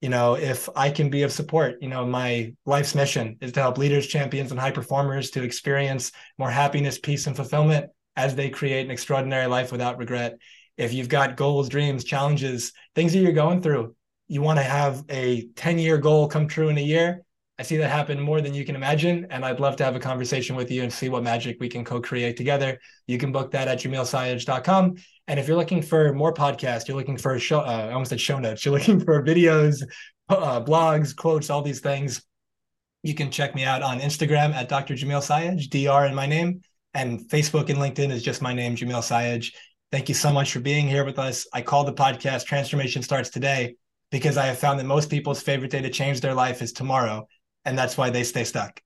you 0.04 0.10
know 0.10 0.36
if 0.36 0.68
i 0.76 0.90
can 0.90 1.10
be 1.10 1.24
of 1.24 1.32
support 1.32 1.78
you 1.82 1.88
know 1.88 2.06
my 2.06 2.54
life's 2.66 2.94
mission 2.94 3.38
is 3.40 3.54
to 3.54 3.62
help 3.62 3.78
leaders 3.78 4.06
champions 4.06 4.52
and 4.52 4.60
high 4.60 4.70
performers 4.70 5.32
to 5.32 5.42
experience 5.42 6.12
more 6.38 6.52
happiness 6.52 7.00
peace 7.00 7.26
and 7.26 7.38
fulfillment 7.38 7.90
as 8.18 8.36
they 8.36 8.50
create 8.50 8.86
an 8.86 8.92
extraordinary 8.92 9.48
life 9.48 9.72
without 9.72 9.98
regret 9.98 10.38
if 10.78 10.92
you've 10.94 11.08
got 11.08 11.38
goals 11.38 11.70
dreams 11.70 12.04
challenges 12.04 12.74
things 12.96 13.14
that 13.14 13.20
you're 13.20 13.32
going 13.32 13.62
through 13.62 13.96
you 14.28 14.42
want 14.42 14.60
to 14.60 14.64
have 14.64 15.06
a 15.10 15.48
10 15.56 15.80
year 15.80 15.98
goal 15.98 16.28
come 16.28 16.50
true 16.50 16.68
in 16.68 16.78
a 16.78 16.82
year 16.82 17.24
I 17.60 17.64
see 17.64 17.78
that 17.78 17.90
happen 17.90 18.20
more 18.20 18.42
than 18.42 18.56
you 18.56 18.66
can 18.66 18.76
imagine. 18.76 19.28
And 19.30 19.46
I'd 19.46 19.60
love 19.60 19.76
to 19.76 19.84
have 19.84 19.96
a 19.96 20.00
conversation 20.00 20.56
with 20.56 20.72
you 20.72 20.82
and 20.82 20.92
see 20.92 21.08
what 21.08 21.22
magic 21.22 21.58
we 21.60 21.70
can 21.70 21.86
co 21.86 22.02
create 22.02 22.36
together. 22.36 22.80
You 23.06 23.20
can 23.20 23.32
book 23.32 23.52
that 23.52 23.68
at 23.68 23.78
jamilsayegh.com. 23.78 24.96
And 25.28 25.40
if 25.40 25.48
you're 25.48 25.58
looking 25.58 25.82
for 25.82 26.14
more 26.14 26.34
podcasts, 26.34 26.88
you're 26.88 26.98
looking 26.98 27.18
for 27.18 27.38
show, 27.40 27.62
uh, 27.62 27.88
I 27.90 27.92
almost 27.94 28.10
said 28.10 28.20
show 28.20 28.40
notes, 28.40 28.66
you're 28.66 28.74
looking 28.74 29.00
for 29.06 29.24
videos, 29.24 29.82
uh, 30.30 30.62
blogs, 30.62 31.16
quotes, 31.16 31.50
all 31.50 31.62
these 31.62 31.80
things, 31.80 32.24
you 33.04 33.14
can 33.14 33.30
check 33.30 33.54
me 33.54 33.66
out 33.66 33.82
on 33.82 34.00
Instagram 34.00 34.54
at 34.54 34.70
Dr. 34.70 34.94
Jamil 34.96 35.22
Sayegh, 35.22 35.70
DR 35.70 36.08
in 36.08 36.16
my 36.16 36.26
name. 36.26 36.62
And 36.94 37.20
Facebook 37.22 37.70
and 37.70 37.80
LinkedIn 37.80 38.12
is 38.12 38.24
just 38.24 38.42
my 38.42 38.54
name, 38.54 38.76
Jamil 38.76 39.02
Sayegh. 39.02 39.54
Thank 39.92 40.10
you 40.10 40.16
so 40.16 40.32
much 40.32 40.54
for 40.54 40.60
being 40.60 40.88
here 40.88 41.04
with 41.04 41.20
us. 41.20 41.46
I 41.54 41.62
call 41.62 41.84
the 41.84 41.94
podcast 41.94 42.46
Transformation 42.46 43.02
Starts 43.02 43.30
Today 43.30 43.76
because 44.10 44.38
I 44.38 44.46
have 44.46 44.58
found 44.58 44.80
that 44.80 44.86
most 44.86 45.10
people's 45.10 45.42
favorite 45.42 45.72
day 45.72 45.82
to 45.82 45.90
change 45.90 46.22
their 46.22 46.34
life 46.34 46.62
is 46.62 46.72
tomorrow 46.72 47.28
and 47.66 47.78
that's 47.78 47.98
why 47.98 48.10
they 48.10 48.24
stay 48.24 48.44
stuck. 48.44 48.82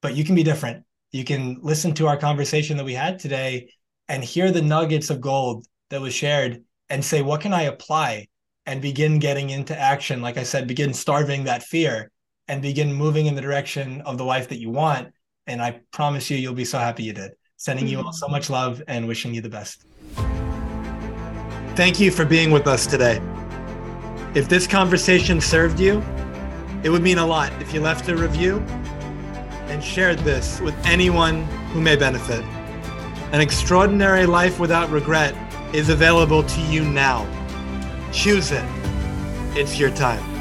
But 0.00 0.14
you 0.14 0.24
can 0.24 0.34
be 0.34 0.42
different. 0.42 0.84
You 1.12 1.24
can 1.24 1.58
listen 1.60 1.92
to 1.94 2.06
our 2.06 2.16
conversation 2.16 2.76
that 2.76 2.84
we 2.84 2.94
had 2.94 3.18
today 3.18 3.70
and 4.08 4.22
hear 4.22 4.50
the 4.50 4.62
nuggets 4.62 5.10
of 5.10 5.20
gold 5.20 5.66
that 5.90 6.00
was 6.00 6.14
shared 6.14 6.62
and 6.88 7.04
say, 7.04 7.22
what 7.22 7.40
can 7.40 7.52
I 7.52 7.62
apply? 7.62 8.28
And 8.66 8.82
begin 8.82 9.20
getting 9.20 9.50
into 9.50 9.78
action. 9.78 10.20
Like 10.20 10.36
I 10.36 10.42
said, 10.42 10.66
begin 10.66 10.92
starving 10.92 11.44
that 11.44 11.62
fear 11.62 12.10
and 12.48 12.60
begin 12.60 12.92
moving 12.92 13.26
in 13.26 13.34
the 13.34 13.40
direction 13.40 14.00
of 14.00 14.18
the 14.18 14.24
life 14.24 14.48
that 14.48 14.58
you 14.58 14.70
want. 14.70 15.12
And 15.46 15.62
I 15.62 15.80
promise 15.92 16.30
you, 16.30 16.36
you'll 16.36 16.54
be 16.54 16.64
so 16.64 16.78
happy 16.78 17.04
you 17.04 17.12
did. 17.12 17.32
Sending 17.56 17.86
you 17.86 18.00
all 18.00 18.12
so 18.12 18.28
much 18.28 18.50
love 18.50 18.82
and 18.88 19.06
wishing 19.06 19.32
you 19.32 19.40
the 19.40 19.48
best. 19.48 19.84
Thank 21.76 22.00
you 22.00 22.10
for 22.10 22.24
being 22.24 22.50
with 22.50 22.66
us 22.66 22.86
today. 22.86 23.20
If 24.34 24.48
this 24.48 24.66
conversation 24.66 25.40
served 25.40 25.78
you, 25.78 26.02
it 26.82 26.90
would 26.90 27.02
mean 27.02 27.18
a 27.18 27.26
lot 27.26 27.52
if 27.62 27.72
you 27.72 27.80
left 27.80 28.08
a 28.08 28.16
review 28.16 28.58
and 29.68 29.82
shared 29.82 30.18
this 30.20 30.60
with 30.60 30.74
anyone 30.86 31.44
who 31.72 31.80
may 31.80 31.96
benefit. 31.96 32.44
An 33.32 33.40
extraordinary 33.40 34.26
life 34.26 34.58
without 34.58 34.90
regret 34.90 35.34
is 35.76 35.90
available 35.90 36.42
to 36.42 36.60
you 36.62 36.82
now. 36.82 37.26
Choose 38.10 38.50
it. 38.50 38.64
It's 39.54 39.78
your 39.78 39.90
time. 39.90 40.35